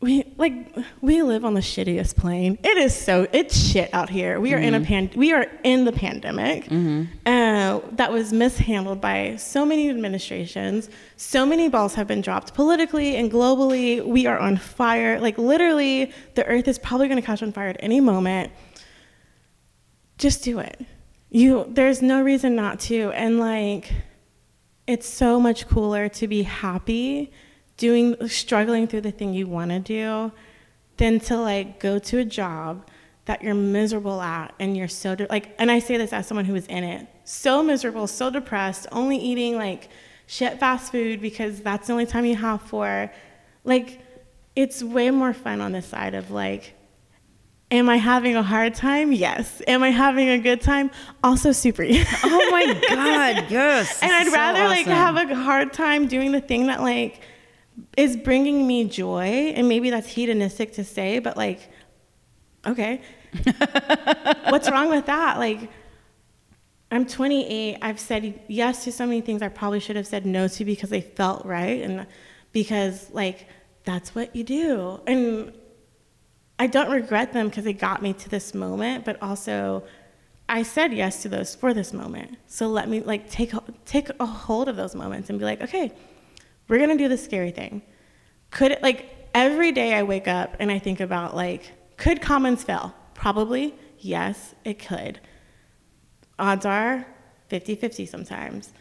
we 0.00 0.24
like 0.38 0.74
we 1.02 1.22
live 1.22 1.44
on 1.44 1.52
the 1.52 1.60
shittiest 1.60 2.16
plane. 2.16 2.58
It 2.64 2.78
is 2.78 2.96
so 2.96 3.26
it's 3.32 3.54
shit 3.54 3.92
out 3.92 4.08
here. 4.08 4.40
We 4.40 4.54
are 4.54 4.58
in 4.58 4.74
a 4.74 4.80
pan. 4.80 5.10
We 5.14 5.32
are 5.32 5.46
in 5.62 5.84
the 5.84 5.92
pandemic 5.92 6.68
uh, 7.26 7.80
that 7.92 8.10
was 8.10 8.32
mishandled 8.32 9.02
by 9.02 9.36
so 9.36 9.66
many 9.66 9.90
administrations. 9.90 10.88
So 11.16 11.44
many 11.44 11.68
balls 11.68 11.94
have 11.94 12.06
been 12.06 12.22
dropped 12.22 12.54
politically 12.54 13.16
and 13.16 13.30
globally. 13.30 14.02
We 14.02 14.24
are 14.24 14.38
on 14.38 14.56
fire. 14.56 15.20
Like 15.20 15.36
literally, 15.36 16.12
the 16.34 16.46
earth 16.46 16.66
is 16.66 16.78
probably 16.78 17.08
going 17.08 17.20
to 17.20 17.26
catch 17.26 17.42
on 17.42 17.52
fire 17.52 17.68
at 17.68 17.76
any 17.80 18.00
moment. 18.00 18.52
Just 20.16 20.42
do 20.44 20.60
it. 20.60 20.80
You 21.28 21.66
there's 21.68 22.00
no 22.00 22.22
reason 22.22 22.56
not 22.56 22.80
to. 22.80 23.10
And 23.10 23.38
like, 23.38 23.92
it's 24.86 25.06
so 25.06 25.38
much 25.38 25.68
cooler 25.68 26.08
to 26.08 26.26
be 26.26 26.42
happy 26.42 27.32
doing 27.80 28.28
struggling 28.28 28.86
through 28.86 29.00
the 29.00 29.10
thing 29.10 29.32
you 29.32 29.46
want 29.46 29.70
to 29.70 29.78
do 29.78 30.30
than 30.98 31.18
to 31.18 31.34
like 31.34 31.80
go 31.80 31.98
to 31.98 32.18
a 32.18 32.24
job 32.24 32.86
that 33.24 33.42
you're 33.42 33.54
miserable 33.54 34.20
at 34.20 34.54
and 34.60 34.76
you're 34.76 34.86
so 34.86 35.14
de- 35.14 35.26
like 35.30 35.54
and 35.58 35.70
I 35.70 35.78
say 35.78 35.96
this 35.96 36.12
as 36.12 36.26
someone 36.26 36.44
who 36.44 36.52
was 36.52 36.66
in 36.66 36.84
it 36.84 37.06
so 37.24 37.62
miserable 37.62 38.06
so 38.06 38.28
depressed 38.28 38.86
only 38.92 39.16
eating 39.16 39.56
like 39.56 39.88
shit 40.26 40.60
fast 40.60 40.92
food 40.92 41.22
because 41.22 41.60
that's 41.62 41.86
the 41.86 41.94
only 41.94 42.04
time 42.04 42.26
you 42.26 42.36
have 42.36 42.60
for 42.60 43.10
like 43.64 44.02
it's 44.54 44.82
way 44.82 45.10
more 45.10 45.32
fun 45.32 45.62
on 45.62 45.72
the 45.72 45.80
side 45.80 46.14
of 46.14 46.30
like 46.30 46.74
am 47.70 47.88
I 47.88 47.98
having 47.98 48.34
a 48.34 48.42
hard 48.42 48.74
time? 48.74 49.12
Yes. 49.12 49.62
Am 49.68 49.84
I 49.84 49.90
having 49.90 50.28
a 50.28 50.38
good 50.38 50.60
time? 50.60 50.90
Also 51.22 51.52
super 51.52 51.84
Oh 51.88 52.48
my 52.50 52.66
God, 52.88 53.46
yes. 53.50 54.02
and 54.02 54.10
I'd 54.12 54.26
so 54.26 54.32
rather 54.32 54.64
like 54.64 54.86
have 54.86 55.16
a 55.16 55.34
hard 55.34 55.72
time 55.72 56.08
doing 56.08 56.32
the 56.32 56.40
thing 56.40 56.66
that 56.66 56.82
like 56.82 57.22
is 57.96 58.16
bringing 58.16 58.66
me 58.66 58.84
joy 58.84 59.52
and 59.56 59.68
maybe 59.68 59.90
that's 59.90 60.08
hedonistic 60.08 60.72
to 60.74 60.84
say 60.84 61.18
but 61.18 61.36
like 61.36 61.70
okay. 62.66 63.00
What's 64.48 64.70
wrong 64.70 64.90
with 64.90 65.06
that? 65.06 65.38
Like 65.38 65.70
I'm 66.90 67.06
28 67.06 67.78
I've 67.80 68.00
said 68.00 68.40
yes 68.48 68.84
to 68.84 68.92
so 68.92 69.06
many 69.06 69.20
things 69.20 69.42
I 69.42 69.48
probably 69.48 69.80
should 69.80 69.96
have 69.96 70.06
said 70.06 70.26
no 70.26 70.48
to 70.48 70.64
because 70.64 70.90
they 70.90 71.00
felt 71.00 71.44
right 71.44 71.82
and 71.82 72.06
because 72.52 73.10
like 73.12 73.46
that's 73.84 74.14
what 74.14 74.34
you 74.34 74.44
do. 74.44 75.00
And 75.06 75.52
I 76.58 76.66
don't 76.66 76.90
regret 76.90 77.32
them 77.32 77.48
because 77.48 77.64
they 77.64 77.72
got 77.72 78.02
me 78.02 78.12
to 78.12 78.28
this 78.28 78.52
moment, 78.52 79.04
but 79.04 79.20
also 79.22 79.84
I 80.48 80.62
said 80.62 80.92
yes 80.92 81.22
to 81.22 81.28
those 81.28 81.54
for 81.54 81.72
this 81.72 81.92
moment. 81.92 82.36
So 82.46 82.68
let 82.68 82.88
me 82.88 83.00
like 83.00 83.30
take 83.30 83.52
take 83.86 84.10
a 84.20 84.26
hold 84.26 84.68
of 84.68 84.76
those 84.76 84.94
moments 84.94 85.30
and 85.30 85.38
be 85.38 85.44
like, 85.44 85.62
okay, 85.62 85.92
we're 86.70 86.78
gonna 86.78 86.96
do 86.96 87.08
this 87.08 87.22
scary 87.22 87.50
thing. 87.50 87.82
Could 88.50 88.70
it 88.70 88.82
like 88.82 89.28
every 89.34 89.72
day 89.72 89.92
I 89.92 90.04
wake 90.04 90.28
up 90.28 90.56
and 90.60 90.70
I 90.70 90.78
think 90.78 91.00
about 91.00 91.34
like, 91.34 91.72
could 91.96 92.22
commons 92.22 92.62
fail? 92.62 92.94
Probably, 93.12 93.74
yes, 93.98 94.54
it 94.64 94.78
could. 94.78 95.20
Odds 96.38 96.64
are 96.64 97.06
50-50 97.50 98.08
sometimes. 98.08 98.72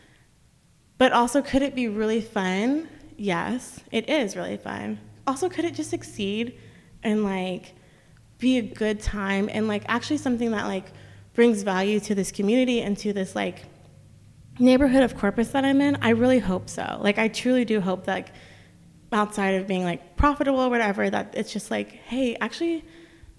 But 1.00 1.14
also, 1.14 1.42
could 1.42 1.62
it 1.62 1.76
be 1.76 1.88
really 1.88 2.22
fun? 2.22 2.88
Yes, 3.18 3.80
it 3.92 4.08
is 4.08 4.36
really 4.36 4.58
fun. 4.58 5.00
Also, 5.26 5.50
could 5.50 5.66
it 5.66 5.74
just 5.74 5.90
succeed 5.90 6.60
and 7.04 7.24
like 7.24 7.74
be 8.38 8.60
a 8.60 8.62
good 8.62 9.02
time 9.02 9.50
and 9.52 9.68
like 9.68 9.84
actually 9.88 10.18
something 10.18 10.52
that 10.52 10.68
like 10.68 10.92
brings 11.34 11.64
value 11.64 12.00
to 12.02 12.14
this 12.14 12.32
community 12.32 12.82
and 12.82 12.98
to 13.00 13.14
this 13.14 13.36
like 13.36 13.66
neighborhood 14.60 15.03
of 15.03 15.18
Corpus 15.18 15.49
that 15.49 15.66
I'm 15.66 15.82
in? 15.82 15.97
I 16.01 16.10
really 16.10 16.39
hope 16.39 16.70
so. 16.70 16.99
Like, 17.01 17.18
I 17.18 17.28
truly 17.28 17.66
do 17.66 17.82
hope 17.82 18.05
that 18.05 18.14
like, 18.14 18.32
outside 19.12 19.55
of 19.55 19.68
being 19.68 19.84
like 19.84 20.16
profitable 20.16 20.60
or 20.60 20.70
whatever, 20.70 21.10
that 21.10 21.34
it's 21.36 21.51
just 21.51 21.72
like, 21.72 21.91
hey, 21.91 22.36
actually, 22.39 22.86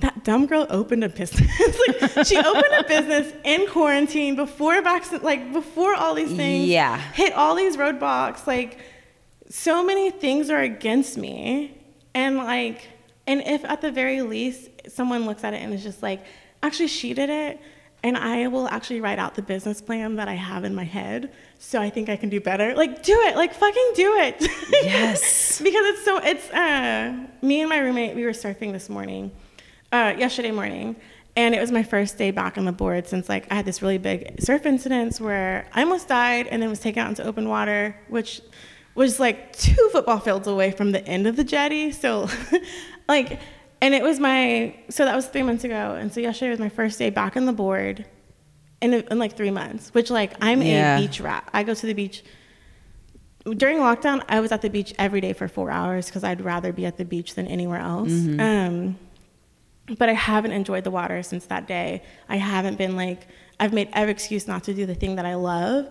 that 0.00 0.24
dumb 0.24 0.46
girl 0.46 0.66
opened 0.70 1.04
a 1.04 1.08
business. 1.08 1.50
like 1.88 2.26
she 2.26 2.36
opened 2.36 2.74
a 2.78 2.84
business 2.84 3.32
in 3.44 3.66
quarantine 3.68 4.36
before 4.36 4.80
vaccine, 4.82 5.22
like 5.22 5.52
before 5.52 5.94
all 5.94 6.14
these 6.14 6.32
things. 6.32 6.68
Yeah. 6.68 6.98
Hit 7.12 7.34
all 7.34 7.54
these 7.54 7.76
roadblocks. 7.76 8.46
Like 8.46 8.78
so 9.48 9.84
many 9.84 10.10
things 10.10 10.50
are 10.50 10.60
against 10.60 11.16
me, 11.16 11.76
and 12.14 12.36
like, 12.36 12.88
and 13.26 13.40
if 13.42 13.64
at 13.64 13.80
the 13.80 13.90
very 13.90 14.22
least 14.22 14.68
someone 14.88 15.26
looks 15.26 15.44
at 15.44 15.54
it 15.54 15.58
and 15.58 15.72
is 15.74 15.82
just 15.82 16.02
like, 16.02 16.24
actually 16.62 16.88
she 16.88 17.14
did 17.14 17.30
it, 17.30 17.60
and 18.02 18.16
I 18.16 18.46
will 18.48 18.68
actually 18.68 19.00
write 19.00 19.18
out 19.18 19.34
the 19.34 19.42
business 19.42 19.80
plan 19.82 20.16
that 20.16 20.28
I 20.28 20.34
have 20.34 20.64
in 20.64 20.74
my 20.74 20.84
head. 20.84 21.32
So 21.58 21.80
I 21.80 21.90
think 21.90 22.08
I 22.08 22.16
can 22.16 22.28
do 22.30 22.40
better. 22.40 22.74
Like 22.74 23.02
do 23.02 23.18
it. 23.26 23.36
Like 23.36 23.52
fucking 23.54 23.92
do 23.94 24.14
it. 24.16 24.46
Yes. 24.82 25.60
because 25.60 25.84
it's 25.86 26.04
so 26.04 26.18
it's 26.18 26.50
uh 26.50 27.14
me 27.42 27.60
and 27.60 27.68
my 27.68 27.78
roommate 27.78 28.16
we 28.16 28.24
were 28.24 28.30
surfing 28.30 28.72
this 28.72 28.88
morning 28.88 29.30
uh 29.92 30.14
yesterday 30.16 30.50
morning 30.50 30.96
and 31.36 31.54
it 31.54 31.60
was 31.60 31.70
my 31.70 31.82
first 31.82 32.16
day 32.16 32.30
back 32.30 32.56
on 32.56 32.64
the 32.64 32.72
board 32.72 33.06
since 33.06 33.28
like 33.28 33.46
i 33.50 33.54
had 33.54 33.64
this 33.66 33.82
really 33.82 33.98
big 33.98 34.40
surf 34.40 34.64
incident 34.64 35.20
where 35.20 35.68
i 35.74 35.82
almost 35.82 36.08
died 36.08 36.46
and 36.46 36.62
then 36.62 36.70
was 36.70 36.80
taken 36.80 37.02
out 37.02 37.08
into 37.10 37.22
open 37.24 37.48
water 37.48 37.94
which 38.08 38.40
was 38.94 39.20
like 39.20 39.52
two 39.54 39.88
football 39.92 40.18
fields 40.18 40.48
away 40.48 40.70
from 40.70 40.92
the 40.92 41.06
end 41.06 41.26
of 41.26 41.36
the 41.36 41.44
jetty 41.44 41.92
so 41.92 42.26
like 43.08 43.38
and 43.82 43.94
it 43.94 44.02
was 44.02 44.18
my 44.20 44.74
so 44.88 45.04
that 45.04 45.14
was 45.16 45.26
three 45.26 45.42
months 45.42 45.64
ago 45.64 45.96
and 45.98 46.12
so 46.12 46.20
yesterday 46.20 46.50
was 46.50 46.60
my 46.60 46.68
first 46.68 46.98
day 46.98 47.10
back 47.10 47.36
on 47.36 47.46
the 47.46 47.52
board 47.52 48.04
in, 48.80 48.92
in 48.94 49.18
like 49.18 49.36
three 49.36 49.50
months 49.50 49.92
which 49.94 50.10
like 50.10 50.32
i'm 50.40 50.62
Yeah. 50.62 50.96
a 50.98 51.00
beach 51.00 51.20
rat 51.20 51.48
i 51.52 51.62
go 51.62 51.74
to 51.74 51.86
the 51.86 51.94
beach 51.94 52.22
during 53.56 53.78
lockdown, 53.78 54.22
I 54.28 54.40
was 54.40 54.52
at 54.52 54.60
the 54.60 54.68
beach 54.68 54.92
every 54.98 55.22
day 55.22 55.32
for 55.32 55.48
four 55.48 55.70
hours 55.70 56.06
because 56.06 56.24
I'd 56.24 56.42
rather 56.42 56.74
be 56.74 56.84
at 56.84 56.98
the 56.98 57.06
beach 57.06 57.34
than 57.36 57.46
anywhere 57.46 57.78
else. 57.80 58.12
Um, 58.38 58.98
but 59.98 60.10
I 60.10 60.12
haven't 60.12 60.52
enjoyed 60.52 60.84
the 60.84 60.90
water 60.90 61.22
since 61.22 61.46
that 61.46 61.66
day. 61.66 62.02
I 62.28 62.36
haven't 62.36 62.76
been 62.76 62.96
like, 62.96 63.26
I've 63.58 63.72
made 63.72 63.88
every 63.94 64.12
excuse 64.12 64.46
not 64.46 64.64
to 64.64 64.74
do 64.74 64.84
the 64.84 64.94
thing 64.94 65.16
that 65.16 65.24
I 65.24 65.36
love. 65.36 65.88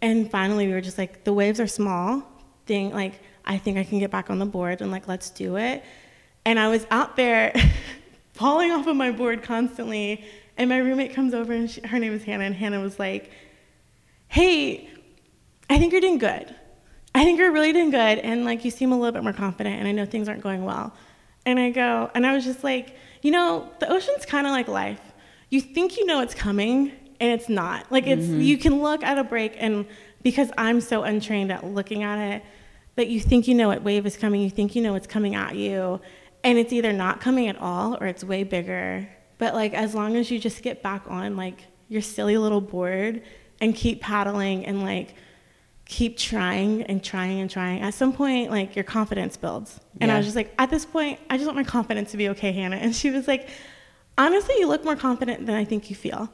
And 0.00 0.30
finally, 0.30 0.68
we 0.68 0.74
were 0.74 0.80
just 0.80 0.96
like, 0.96 1.24
the 1.24 1.32
waves 1.32 1.58
are 1.58 1.66
small. 1.66 2.22
Thing 2.66 2.92
like, 2.92 3.14
I 3.44 3.58
think 3.58 3.78
I 3.78 3.84
can 3.84 3.98
get 3.98 4.12
back 4.12 4.30
on 4.30 4.38
the 4.38 4.46
board 4.46 4.80
and 4.80 4.92
like, 4.92 5.08
let's 5.08 5.28
do 5.30 5.56
it. 5.56 5.82
And 6.44 6.58
I 6.58 6.68
was 6.68 6.86
out 6.90 7.16
there 7.16 7.52
falling 8.32 8.70
off 8.70 8.86
of 8.86 8.96
my 8.96 9.10
board 9.10 9.42
constantly. 9.42 10.24
And 10.56 10.68
my 10.68 10.78
roommate 10.78 11.14
comes 11.14 11.34
over 11.34 11.52
and 11.52 11.70
she, 11.70 11.80
her 11.86 11.98
name 11.98 12.12
is 12.12 12.24
Hannah. 12.24 12.44
And 12.44 12.54
Hannah 12.54 12.80
was 12.80 12.98
like, 12.98 13.30
hey, 14.28 14.88
I 15.70 15.78
think 15.78 15.92
you're 15.92 16.00
doing 16.00 16.18
good. 16.18 16.54
I 17.14 17.24
think 17.24 17.38
you're 17.38 17.52
really 17.52 17.72
doing 17.72 17.90
good. 17.90 18.18
And 18.18 18.44
like, 18.44 18.64
you 18.64 18.70
seem 18.70 18.92
a 18.92 18.96
little 18.96 19.12
bit 19.12 19.22
more 19.22 19.32
confident. 19.32 19.78
And 19.78 19.88
I 19.88 19.92
know 19.92 20.04
things 20.04 20.28
aren't 20.28 20.42
going 20.42 20.64
well. 20.64 20.94
And 21.44 21.58
I 21.58 21.70
go, 21.70 22.10
and 22.14 22.26
I 22.26 22.34
was 22.34 22.44
just 22.44 22.62
like, 22.62 22.96
you 23.22 23.30
know, 23.30 23.70
the 23.80 23.90
ocean's 23.90 24.26
kind 24.26 24.46
of 24.46 24.52
like 24.52 24.68
life. 24.68 25.00
You 25.50 25.60
think 25.60 25.96
you 25.96 26.06
know 26.06 26.20
it's 26.20 26.34
coming, 26.34 26.92
and 27.20 27.30
it's 27.30 27.48
not. 27.48 27.90
Like, 27.90 28.06
it's, 28.06 28.24
mm-hmm. 28.24 28.40
you 28.40 28.58
can 28.58 28.82
look 28.82 29.02
at 29.02 29.18
a 29.18 29.24
break, 29.24 29.54
and 29.58 29.86
because 30.22 30.50
I'm 30.56 30.80
so 30.80 31.02
untrained 31.02 31.52
at 31.52 31.64
looking 31.64 32.02
at 32.02 32.18
it, 32.18 32.42
that 32.96 33.08
you 33.08 33.20
think 33.20 33.48
you 33.48 33.54
know 33.54 33.68
what 33.68 33.82
wave 33.82 34.06
is 34.06 34.16
coming, 34.16 34.40
you 34.40 34.50
think 34.50 34.74
you 34.74 34.82
know 34.82 34.92
what's 34.92 35.06
coming 35.06 35.34
at 35.34 35.54
you, 35.56 36.00
and 36.44 36.58
it's 36.58 36.72
either 36.72 36.92
not 36.92 37.20
coming 37.20 37.48
at 37.48 37.56
all 37.58 37.96
or 38.00 38.06
it's 38.06 38.24
way 38.24 38.44
bigger. 38.44 39.08
But 39.38 39.54
like, 39.54 39.74
as 39.74 39.94
long 39.94 40.16
as 40.16 40.30
you 40.30 40.38
just 40.38 40.62
get 40.62 40.82
back 40.82 41.04
on 41.08 41.36
like 41.36 41.64
your 41.88 42.02
silly 42.02 42.36
little 42.38 42.60
board 42.60 43.22
and 43.60 43.74
keep 43.74 44.00
paddling 44.00 44.66
and 44.66 44.82
like, 44.82 45.14
keep 45.84 46.16
trying 46.16 46.82
and 46.84 47.02
trying 47.04 47.40
and 47.40 47.50
trying. 47.50 47.82
At 47.82 47.94
some 47.94 48.12
point, 48.12 48.50
like 48.50 48.74
your 48.74 48.84
confidence 48.84 49.36
builds. 49.36 49.78
And 50.00 50.10
I 50.10 50.16
was 50.16 50.26
just 50.26 50.36
like, 50.36 50.54
at 50.58 50.70
this 50.70 50.86
point, 50.86 51.20
I 51.28 51.36
just 51.36 51.46
want 51.46 51.56
my 51.56 51.64
confidence 51.64 52.12
to 52.12 52.16
be 52.16 52.30
okay, 52.30 52.52
Hannah. 52.52 52.76
And 52.76 52.94
she 52.94 53.10
was 53.10 53.28
like, 53.28 53.48
honestly, 54.16 54.54
you 54.58 54.68
look 54.68 54.84
more 54.84 54.96
confident 54.96 55.44
than 55.44 55.54
I 55.54 55.64
think 55.64 55.90
you 55.90 55.96
feel. 55.96 56.30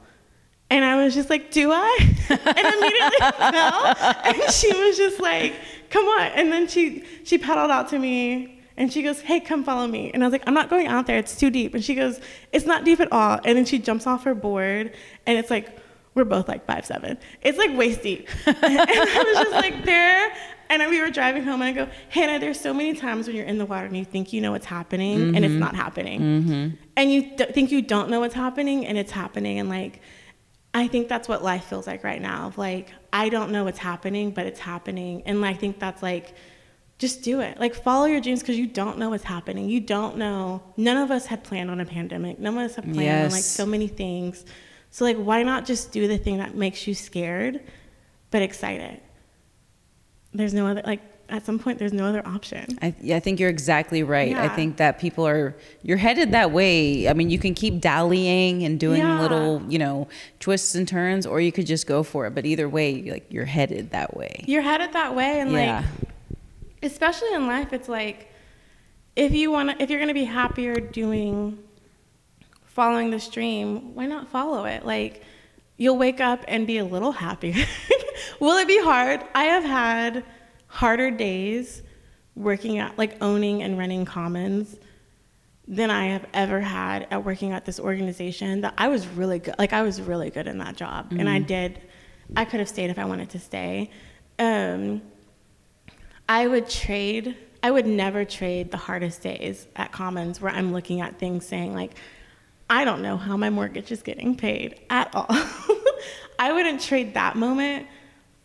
And 0.71 0.85
I 0.85 1.03
was 1.03 1.15
just 1.15 1.31
like, 1.31 1.51
do 1.51 1.73
I? 1.73 1.99
and 2.29 2.39
immediately 2.39 3.19
fell. 3.37 3.97
And 4.25 4.53
she 4.53 4.73
was 4.73 4.97
just 4.97 5.19
like, 5.19 5.55
come 5.91 6.05
on. 6.05 6.27
And 6.35 6.53
then 6.53 6.69
she 6.69 7.05
she 7.25 7.39
paddled 7.39 7.71
out 7.71 7.89
to 7.89 7.99
me 7.99 8.58
and 8.79 8.93
she 8.93 9.03
goes, 9.03 9.21
hey, 9.21 9.41
come 9.41 9.65
follow 9.65 9.87
me. 9.87 10.11
And 10.15 10.23
I 10.23 10.27
was 10.27 10.33
like, 10.33 10.45
I'm 10.47 10.55
not 10.55 10.71
going 10.71 10.87
out 10.87 11.07
there. 11.07 11.19
It's 11.19 11.37
too 11.37 11.51
deep. 11.51 11.75
And 11.75 11.85
she 11.85 11.97
goes, 11.97 12.21
it's 12.53 12.65
not 12.65 12.85
deep 12.85 13.01
at 13.01 13.13
all. 13.13 13.41
And 13.45 13.59
then 13.59 13.65
she 13.65 13.79
jumps 13.79 14.07
off 14.07 14.23
her 14.25 14.35
board 14.35 14.95
and 15.27 15.37
it's 15.37 15.51
like, 15.51 15.77
we're 16.15 16.25
both 16.25 16.49
like 16.49 16.65
five 16.65 16.87
seven. 16.87 17.19
It's 17.43 17.59
like 17.59 17.77
waist 17.77 18.03
deep. 18.03 18.29
and 18.47 18.57
I 18.63 19.25
was 19.27 19.37
just 19.37 19.53
like 19.53 19.85
there. 19.85 20.33
And 20.71 20.83
we 20.91 21.01
were 21.01 21.09
driving 21.11 21.45
home, 21.45 21.63
and 21.63 21.81
I 21.81 21.85
go, 21.85 21.91
Hannah, 22.11 22.39
there's 22.39 22.61
so 22.61 22.75
many 22.75 22.93
times 22.93 23.27
when 23.27 23.35
you're 23.35 23.47
in 23.47 23.57
the 23.57 23.65
water 23.65 23.87
and 23.87 23.97
you 23.97 24.05
think 24.05 24.35
you 24.35 24.43
know 24.43 24.53
what's 24.53 24.67
happening, 24.67 25.35
and 25.35 25.43
it's 25.43 25.53
mm-hmm. 25.53 25.61
not 25.61 25.75
happening. 25.75 26.21
Mm-hmm. 26.21 26.77
And 26.95 27.11
you 27.11 27.37
d- 27.37 27.47
think 27.47 27.73
you 27.73 27.81
don't 27.81 28.11
know 28.11 28.21
what's 28.21 28.35
happening, 28.35 28.85
and 28.85 28.99
it's 28.99 29.13
happening. 29.13 29.59
And 29.59 29.71
like, 29.71 30.03
I 30.75 30.87
think 30.87 31.09
that's 31.09 31.27
what 31.27 31.43
life 31.43 31.65
feels 31.65 31.87
like 31.87 32.05
right 32.05 32.21
now. 32.21 32.49
Of 32.49 32.59
like, 32.59 32.93
I 33.15 33.31
don't 33.31 33.51
know 33.51 33.65
what's 33.65 33.79
happening, 33.79 34.31
but 34.31 34.45
it's 34.45 34.61
happening. 34.61 35.23
And 35.25 35.43
I 35.43 35.55
think 35.55 35.79
that's 35.79 36.03
like, 36.03 36.35
just 36.99 37.23
do 37.23 37.41
it. 37.41 37.59
Like, 37.61 37.75
follow 37.75 38.07
your 38.07 38.21
dreams 38.21 38.41
because 38.41 38.59
you 38.59 38.67
don't 38.67 38.99
know 38.99 39.11
what's 39.11 39.25
happening. 39.25 39.69
You 39.69 39.81
don't 39.81 40.17
know. 40.17 40.63
None 40.77 40.97
of 40.97 41.11
us 41.11 41.27
had 41.27 41.45
planned 41.45 41.71
on 41.71 41.81
a 41.81 41.85
pandemic. 41.85 42.39
None 42.39 42.59
of 42.59 42.65
us 42.65 42.75
have 42.77 42.85
planned 42.93 43.27
on 43.27 43.31
like 43.31 43.43
so 43.43 43.65
many 43.65 43.87
things. 43.89 44.45
So 44.91 45.05
like, 45.05 45.17
why 45.17 45.43
not 45.43 45.65
just 45.65 45.93
do 45.93 46.09
the 46.09 46.19
thing 46.19 46.39
that 46.39 46.55
makes 46.55 46.87
you 46.87 46.95
scared, 46.95 47.61
but 48.31 48.43
excited? 48.43 49.01
There's 50.33 50.53
no 50.55 50.67
other 50.67 50.83
like. 50.85 51.01
at 51.31 51.45
some 51.45 51.59
point 51.59 51.79
there's 51.79 51.93
no 51.93 52.05
other 52.07 52.27
option. 52.27 52.79
I, 52.81 52.95
yeah, 53.01 53.17
I 53.17 53.21
think 53.21 53.39
you're 53.39 53.51
exactly 53.51 54.03
right. 54.03 54.35
I 54.35 54.49
think 54.49 54.79
that 54.79 54.99
people 54.99 55.27
are 55.27 55.55
you're 55.83 55.99
headed 55.99 56.33
that 56.33 56.51
way. 56.53 57.09
I 57.09 57.13
mean, 57.13 57.29
you 57.31 57.39
can 57.39 57.55
keep 57.55 57.81
dallying 57.81 58.65
and 58.65 58.81
doing 58.81 59.03
Yeah. 59.03 59.21
little, 59.21 59.63
you 59.69 59.79
know, 59.79 60.09
twists 60.41 60.75
and 60.75 60.89
turns, 60.89 61.27
or 61.27 61.41
you 61.41 61.53
could 61.53 61.67
just 61.67 61.87
go 61.87 62.03
for 62.03 62.27
it. 62.27 62.35
But 62.35 62.45
either 62.47 62.69
way, 62.69 63.03
like 63.03 63.27
you're 63.31 63.45
headed 63.45 63.91
that 63.91 64.17
way. 64.17 64.45
You're 64.49 64.63
headed 64.63 64.93
that 64.95 65.15
way, 65.15 65.41
and 65.41 65.53
Yeah. 65.53 65.85
like, 66.01 66.09
especially 66.83 67.33
in 67.35 67.47
life, 67.47 67.73
it's 67.73 67.89
like 67.89 68.33
if 69.17 69.33
you 69.33 69.51
want 69.51 69.71
to, 69.71 69.83
if 69.83 69.91
you're 69.91 70.01
gonna 70.01 70.15
be 70.15 70.25
happier 70.25 70.75
doing 70.75 71.59
following 72.65 73.11
the 73.11 73.19
stream, 73.21 73.95
why 73.95 74.07
not 74.07 74.29
follow 74.29 74.65
it? 74.65 74.87
Like, 74.87 75.23
you'll 75.77 75.99
wake 75.99 76.21
up 76.21 76.45
and 76.47 76.67
be 76.67 76.79
a 76.79 76.85
little 76.85 77.13
happier. 77.13 77.65
Will 78.41 78.57
it 78.59 78.69
be 78.69 78.81
hard? 78.81 79.21
I 79.35 79.45
have 79.45 79.65
had 79.65 80.25
harder 80.69 81.11
days 81.11 81.83
working 82.37 82.79
at 82.79 82.97
like 82.97 83.21
owning 83.21 83.63
and 83.63 83.77
running 83.77 84.05
commons 84.05 84.77
than 85.67 85.91
I 85.91 86.07
have 86.07 86.25
ever 86.33 86.61
had 86.61 87.09
at 87.11 87.25
working 87.25 87.53
at 87.53 87.65
this 87.65 87.81
organization 87.81 88.61
that 88.61 88.75
I 88.79 88.89
was 88.89 89.07
really 89.09 89.39
good 89.39 89.57
like 89.59 89.73
I 89.73 89.83
was 89.83 90.01
really 90.01 90.31
good 90.31 90.47
in 90.47 90.59
that 90.59 90.77
job 90.77 91.13
and 91.19 91.29
I 91.29 91.41
did 91.41 91.81
I 92.37 92.45
could 92.45 92.61
have 92.61 92.69
stayed 92.69 92.91
if 92.91 92.99
I 92.99 93.05
wanted 93.05 93.31
to 93.31 93.39
stay. 93.39 93.91
Um, 94.39 95.03
I 96.29 96.47
would 96.47 96.69
trade 96.69 97.37
I 97.63 97.71
would 97.73 97.87
never 97.87 98.25
trade 98.25 98.71
the 98.71 98.77
hardest 98.77 99.23
days 99.23 99.67
at 99.75 99.91
Commons 99.91 100.41
where 100.41 100.53
I'm 100.53 100.73
looking 100.73 101.01
at 101.01 101.19
things 101.19 101.47
saying 101.47 101.75
like 101.75 101.97
I 102.71 102.85
don't 102.85 103.03
know 103.03 103.17
how 103.17 103.37
my 103.37 103.51
mortgage 103.51 103.91
is 103.91 104.03
getting 104.03 104.37
paid 104.37 104.81
at 104.91 105.15
all. 105.15 105.27
I 106.39 106.53
wouldn't 106.53 106.83
trade 106.83 107.15
that 107.15 107.35
moment 107.35 107.87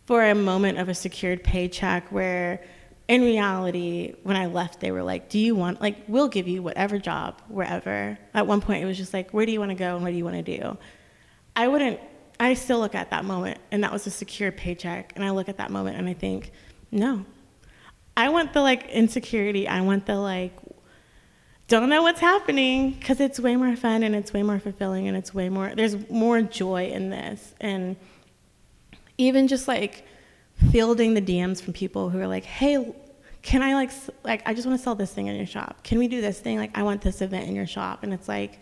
for 0.06 0.24
a 0.24 0.34
moment 0.34 0.80
of 0.80 0.90
a 0.90 0.96
secured 0.96 1.44
paycheck 1.44 2.10
where 2.10 2.64
in 3.08 3.22
reality 3.22 4.16
when 4.24 4.38
I 4.38 4.46
left 4.46 4.80
they 4.80 4.92
were 4.92 5.04
like, 5.04 5.30
"Do 5.30 5.38
you 5.38 5.56
want 5.56 5.82
like 5.82 5.98
we'll 6.08 6.30
give 6.30 6.48
you 6.48 6.64
whatever 6.64 6.98
job 6.98 7.42
wherever." 7.50 8.18
At 8.34 8.48
one 8.48 8.62
point 8.62 8.82
it 8.82 8.86
was 8.86 8.98
just 8.98 9.14
like, 9.14 9.32
"Where 9.32 9.46
do 9.46 9.52
you 9.52 9.60
want 9.60 9.72
to 9.72 9.76
go 9.76 9.96
and 9.96 10.04
what 10.04 10.12
do 10.12 10.16
you 10.16 10.26
want 10.26 10.44
to 10.44 10.58
do?" 10.58 10.78
I 11.56 11.68
wouldn't 11.68 12.00
I 12.40 12.56
still 12.56 12.80
look 12.80 12.96
at 12.96 13.12
that 13.12 13.26
moment 13.26 13.60
and 13.72 13.84
that 13.84 13.92
was 13.92 14.08
a 14.08 14.12
secure 14.12 14.52
paycheck 14.52 15.14
and 15.16 15.24
I 15.24 15.32
look 15.32 15.50
at 15.50 15.58
that 15.58 15.70
moment 15.70 15.98
and 15.98 16.08
I 16.08 16.14
think, 16.14 16.52
"No. 16.92 17.26
I 18.16 18.30
want 18.30 18.54
the 18.54 18.62
like 18.62 18.90
insecurity. 18.90 19.68
I 19.68 19.82
want 19.82 20.06
the 20.06 20.16
like 20.18 20.54
don't 21.68 21.90
know 21.90 22.04
what's 22.04 22.20
happening 22.20 22.92
because 22.92 23.20
it's 23.20 23.40
way 23.40 23.56
more 23.56 23.76
fun 23.76 24.04
and 24.04 24.16
it's 24.16 24.34
way 24.34 24.44
more 24.44 24.60
fulfilling 24.60 25.08
and 25.08 25.16
it's 25.16 25.34
way 25.34 25.50
more 25.50 25.74
there's 25.74 26.10
more 26.10 26.42
joy 26.42 26.88
in 26.88 27.10
this 27.10 27.56
and 27.62 27.96
even 29.18 29.48
just 29.48 29.68
like 29.68 30.06
fielding 30.72 31.14
the 31.14 31.22
DMs 31.22 31.62
from 31.62 31.74
people 31.74 32.10
who 32.10 32.20
are 32.20 32.28
like, 32.28 32.44
"Hey, 32.44 32.94
can 33.42 33.62
I 33.62 33.74
like 33.74 33.92
like 34.24 34.42
I 34.48 34.54
just 34.54 34.68
want 34.68 34.80
to 34.80 34.84
sell 34.84 34.96
this 34.96 35.14
thing 35.14 35.28
in 35.28 35.36
your 35.36 35.46
shop. 35.46 35.84
Can 35.84 36.00
we 36.00 36.08
do 36.08 36.22
this 36.22 36.40
thing? 36.40 36.58
Like 36.58 36.78
I 36.78 36.84
want 36.84 37.02
this 37.02 37.22
event 37.22 37.48
in 37.48 37.56
your 37.56 37.68
shop." 37.68 38.04
And 38.04 38.14
it's 38.14 38.28
like, 38.28 38.60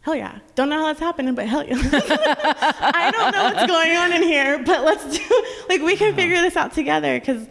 "Hell 0.00 0.14
yeah. 0.14 0.38
Don't 0.54 0.68
know 0.68 0.78
how 0.78 0.86
that's 0.86 1.00
happening, 1.00 1.34
but 1.34 1.46
hell 1.46 1.64
yeah." 1.64 1.76
I 1.82 3.10
don't 3.12 3.32
know 3.32 3.44
what's 3.44 3.66
going 3.66 3.96
on 3.96 4.12
in 4.12 4.22
here, 4.22 4.58
but 4.58 4.84
let's 4.84 5.18
do 5.18 5.44
like 5.68 5.80
we 5.82 5.96
can 5.96 6.08
uh-huh. 6.08 6.16
figure 6.16 6.40
this 6.40 6.56
out 6.56 6.72
together 6.72 7.20
cuz 7.20 7.46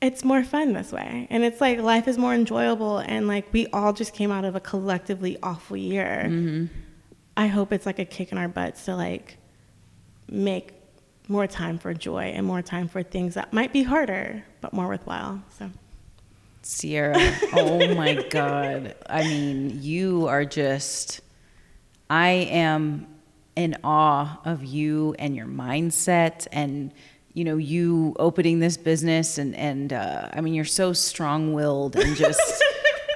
it's 0.00 0.24
more 0.24 0.44
fun 0.44 0.72
this 0.72 0.92
way. 0.92 1.26
And 1.30 1.44
it's 1.44 1.60
like 1.60 1.78
life 1.80 2.08
is 2.08 2.18
more 2.18 2.34
enjoyable 2.34 2.98
and 2.98 3.26
like 3.26 3.52
we 3.52 3.66
all 3.68 3.92
just 3.92 4.12
came 4.12 4.30
out 4.30 4.44
of 4.44 4.54
a 4.54 4.60
collectively 4.60 5.38
awful 5.42 5.76
year. 5.76 6.24
Mm-hmm. 6.26 6.66
I 7.36 7.46
hope 7.46 7.72
it's 7.72 7.86
like 7.86 7.98
a 7.98 8.04
kick 8.04 8.30
in 8.32 8.38
our 8.38 8.48
butts 8.48 8.84
to 8.84 8.96
like 8.96 9.38
make 10.28 10.72
more 11.26 11.46
time 11.46 11.78
for 11.78 11.94
joy 11.94 12.24
and 12.24 12.46
more 12.46 12.62
time 12.62 12.86
for 12.86 13.02
things 13.02 13.34
that 13.34 13.52
might 13.52 13.72
be 13.72 13.82
harder 13.82 14.44
but 14.60 14.72
more 14.72 14.88
worthwhile. 14.88 15.42
So 15.58 15.70
Sierra, 16.62 17.16
oh 17.54 17.94
my 17.96 18.14
God. 18.30 18.94
I 19.08 19.24
mean, 19.24 19.82
you 19.82 20.26
are 20.28 20.44
just, 20.44 21.20
I 22.08 22.28
am 22.28 23.06
in 23.56 23.76
awe 23.84 24.40
of 24.44 24.64
you 24.64 25.14
and 25.18 25.34
your 25.36 25.46
mindset 25.46 26.46
and, 26.52 26.92
you 27.34 27.44
know, 27.44 27.56
you 27.56 28.14
opening 28.18 28.60
this 28.60 28.76
business 28.76 29.38
and, 29.38 29.54
and, 29.56 29.92
uh, 29.92 30.28
I 30.32 30.40
mean, 30.40 30.54
you're 30.54 30.64
so 30.64 30.92
strong 30.92 31.52
willed 31.52 31.96
and 31.96 32.14
just, 32.16 32.40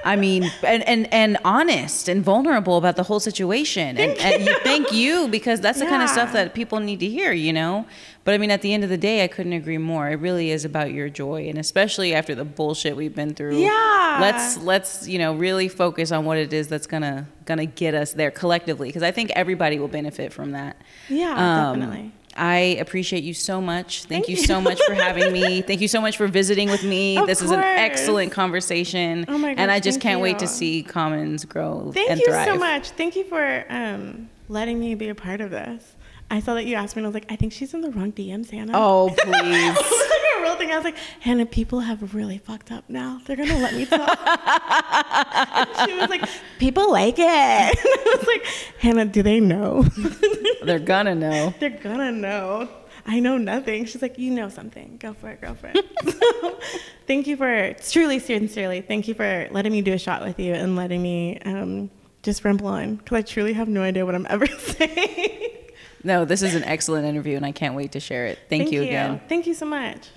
I 0.03 0.17
mean, 0.17 0.51
and, 0.61 0.85
and, 0.87 1.13
and 1.13 1.37
honest 1.45 2.09
and 2.09 2.21
vulnerable 2.21 2.75
about 2.77 2.97
the 2.97 3.03
whole 3.03 3.21
situation. 3.21 3.97
And, 3.97 4.17
and 4.19 4.45
you, 4.45 4.59
thank 4.59 4.91
you 4.91 5.29
because 5.29 5.61
that's 5.61 5.79
the 5.79 5.85
kind 5.85 6.03
of 6.03 6.09
stuff 6.09 6.33
that 6.33 6.53
people 6.53 6.81
need 6.81 6.99
to 6.99 7.07
hear, 7.07 7.31
you 7.31 7.53
know? 7.53 7.85
But 8.25 8.33
I 8.33 8.37
mean, 8.39 8.51
at 8.51 8.61
the 8.61 8.73
end 8.73 8.83
of 8.83 8.89
the 8.89 8.97
day, 8.97 9.23
I 9.23 9.27
couldn't 9.27 9.53
agree 9.53 9.77
more. 9.77 10.09
It 10.09 10.19
really 10.19 10.51
is 10.51 10.65
about 10.65 10.91
your 10.91 11.09
joy. 11.09 11.47
And 11.47 11.57
especially 11.57 12.13
after 12.13 12.35
the 12.35 12.43
bullshit 12.45 12.97
we've 12.97 13.15
been 13.15 13.33
through. 13.33 13.57
Yeah. 13.57 14.17
Let's, 14.21 14.57
let's, 14.57 15.07
you 15.07 15.17
know, 15.17 15.33
really 15.33 15.69
focus 15.69 16.11
on 16.11 16.25
what 16.25 16.37
it 16.37 16.51
is 16.51 16.67
that's 16.67 16.87
gonna, 16.87 17.25
gonna 17.45 17.65
get 17.65 17.93
us 17.95 18.11
there 18.11 18.31
collectively. 18.31 18.91
Cause 18.91 19.01
I 19.03 19.11
think 19.11 19.31
everybody 19.31 19.79
will 19.79 19.87
benefit 19.87 20.33
from 20.33 20.51
that. 20.51 20.75
Yeah, 21.07 21.69
Um, 21.69 21.79
definitely. 21.79 22.11
I 22.39 22.77
appreciate 22.79 23.23
you 23.23 23.33
so 23.33 23.59
much. 23.61 24.03
Thank, 24.05 24.25
Thank 24.25 24.29
you, 24.29 24.37
you. 24.37 24.47
so 24.47 24.61
much 24.61 24.81
for 24.83 24.93
having 24.93 25.33
me. 25.33 25.61
Thank 25.69 25.81
you 25.81 25.87
so 25.87 25.99
much 25.99 26.15
for 26.15 26.27
visiting 26.27 26.69
with 26.69 26.83
me. 26.83 27.17
Of 27.17 27.27
this 27.27 27.41
is 27.41 27.51
an 27.51 27.59
excellent 27.59 28.31
conversation. 28.31 29.25
Oh 29.27 29.37
my 29.37 29.51
and 29.51 29.69
I 29.69 29.79
just 29.79 29.99
can't 29.99 30.21
wait 30.21 30.39
to 30.39 30.47
see 30.47 30.83
Commons 30.83 31.43
grow 31.45 31.91
Thank 31.93 32.11
and 32.11 32.19
you 32.19 32.27
thrive. 32.27 32.47
so 32.47 32.55
much. 32.57 32.91
Thank 32.91 33.15
you 33.15 33.25
for 33.25 33.65
um, 33.69 34.29
letting 34.47 34.79
me 34.79 34.95
be 34.95 35.09
a 35.09 35.15
part 35.15 35.41
of 35.41 35.51
this. 35.51 35.95
I 36.31 36.39
saw 36.39 36.53
that 36.53 36.65
you 36.65 36.75
asked 36.75 36.95
me 36.95 36.99
and 36.99 37.07
I 37.07 37.09
was 37.09 37.15
like, 37.15 37.31
I 37.31 37.35
think 37.35 37.53
she's 37.53 37.73
in 37.73 37.81
the 37.81 37.89
wrong 37.89 38.11
DMs, 38.11 38.51
Hannah. 38.51 38.73
Oh, 38.75 39.09
please. 39.17 39.25
It 39.69 39.75
was 39.75 40.09
like 40.09 40.37
a 40.37 40.41
real 40.41 40.55
thing. 40.57 40.71
I 40.71 40.75
was 40.75 40.85
like, 40.85 40.97
Hannah, 41.21 41.45
people 41.45 41.79
have 41.79 42.13
really 42.13 42.37
fucked 42.37 42.71
up 42.71 42.83
now. 42.87 43.19
They're 43.25 43.35
gonna 43.35 43.57
let 43.57 43.73
me 43.73 43.85
talk. 43.85 44.19
and 45.55 45.89
she 45.89 45.97
was 45.97 46.09
like, 46.09 46.23
people 46.59 46.91
like 46.91 47.15
it. 47.17 47.25
And 47.29 47.35
I 47.35 48.15
was 48.17 48.27
like, 48.27 48.45
Hannah, 48.79 49.05
do 49.05 49.23
they 49.23 49.39
know? 49.39 49.83
They're 50.63 50.79
gonna 50.79 51.15
know. 51.15 51.53
They're 51.59 51.69
gonna 51.69 52.11
know. 52.11 52.69
I 53.05 53.19
know 53.19 53.37
nothing. 53.37 53.85
She's 53.85 54.01
like, 54.01 54.19
you 54.19 54.31
know 54.31 54.49
something. 54.49 54.97
Go 54.99 55.13
for 55.13 55.29
it, 55.29 55.41
girlfriend. 55.41 55.81
so, 56.05 56.59
thank 57.07 57.25
you 57.27 57.37
for 57.37 57.73
truly, 57.89 58.19
sincerely, 58.19 58.81
thank 58.81 59.07
you 59.07 59.13
for 59.15 59.47
letting 59.51 59.71
me 59.71 59.81
do 59.81 59.93
a 59.93 59.97
shot 59.97 60.23
with 60.23 60.39
you 60.39 60.53
and 60.53 60.75
letting 60.75 61.01
me 61.01 61.39
um, 61.39 61.89
just 62.21 62.43
ramble 62.43 62.67
on 62.67 62.97
because 62.97 63.17
I 63.17 63.21
truly 63.23 63.53
have 63.53 63.67
no 63.67 63.81
idea 63.81 64.05
what 64.05 64.15
I'm 64.15 64.27
ever 64.29 64.45
saying. 64.47 65.58
No, 66.03 66.25
this 66.25 66.41
is 66.41 66.55
an 66.55 66.63
excellent 66.63 67.05
interview, 67.05 67.35
and 67.35 67.45
I 67.45 67.51
can't 67.51 67.75
wait 67.75 67.93
to 67.93 67.99
share 67.99 68.27
it. 68.27 68.39
Thank, 68.49 68.71
you 68.71 68.83
again. 68.83 69.21
Thank 69.27 69.47
you 69.47 69.53
so 69.53 69.65
much. 69.65 70.09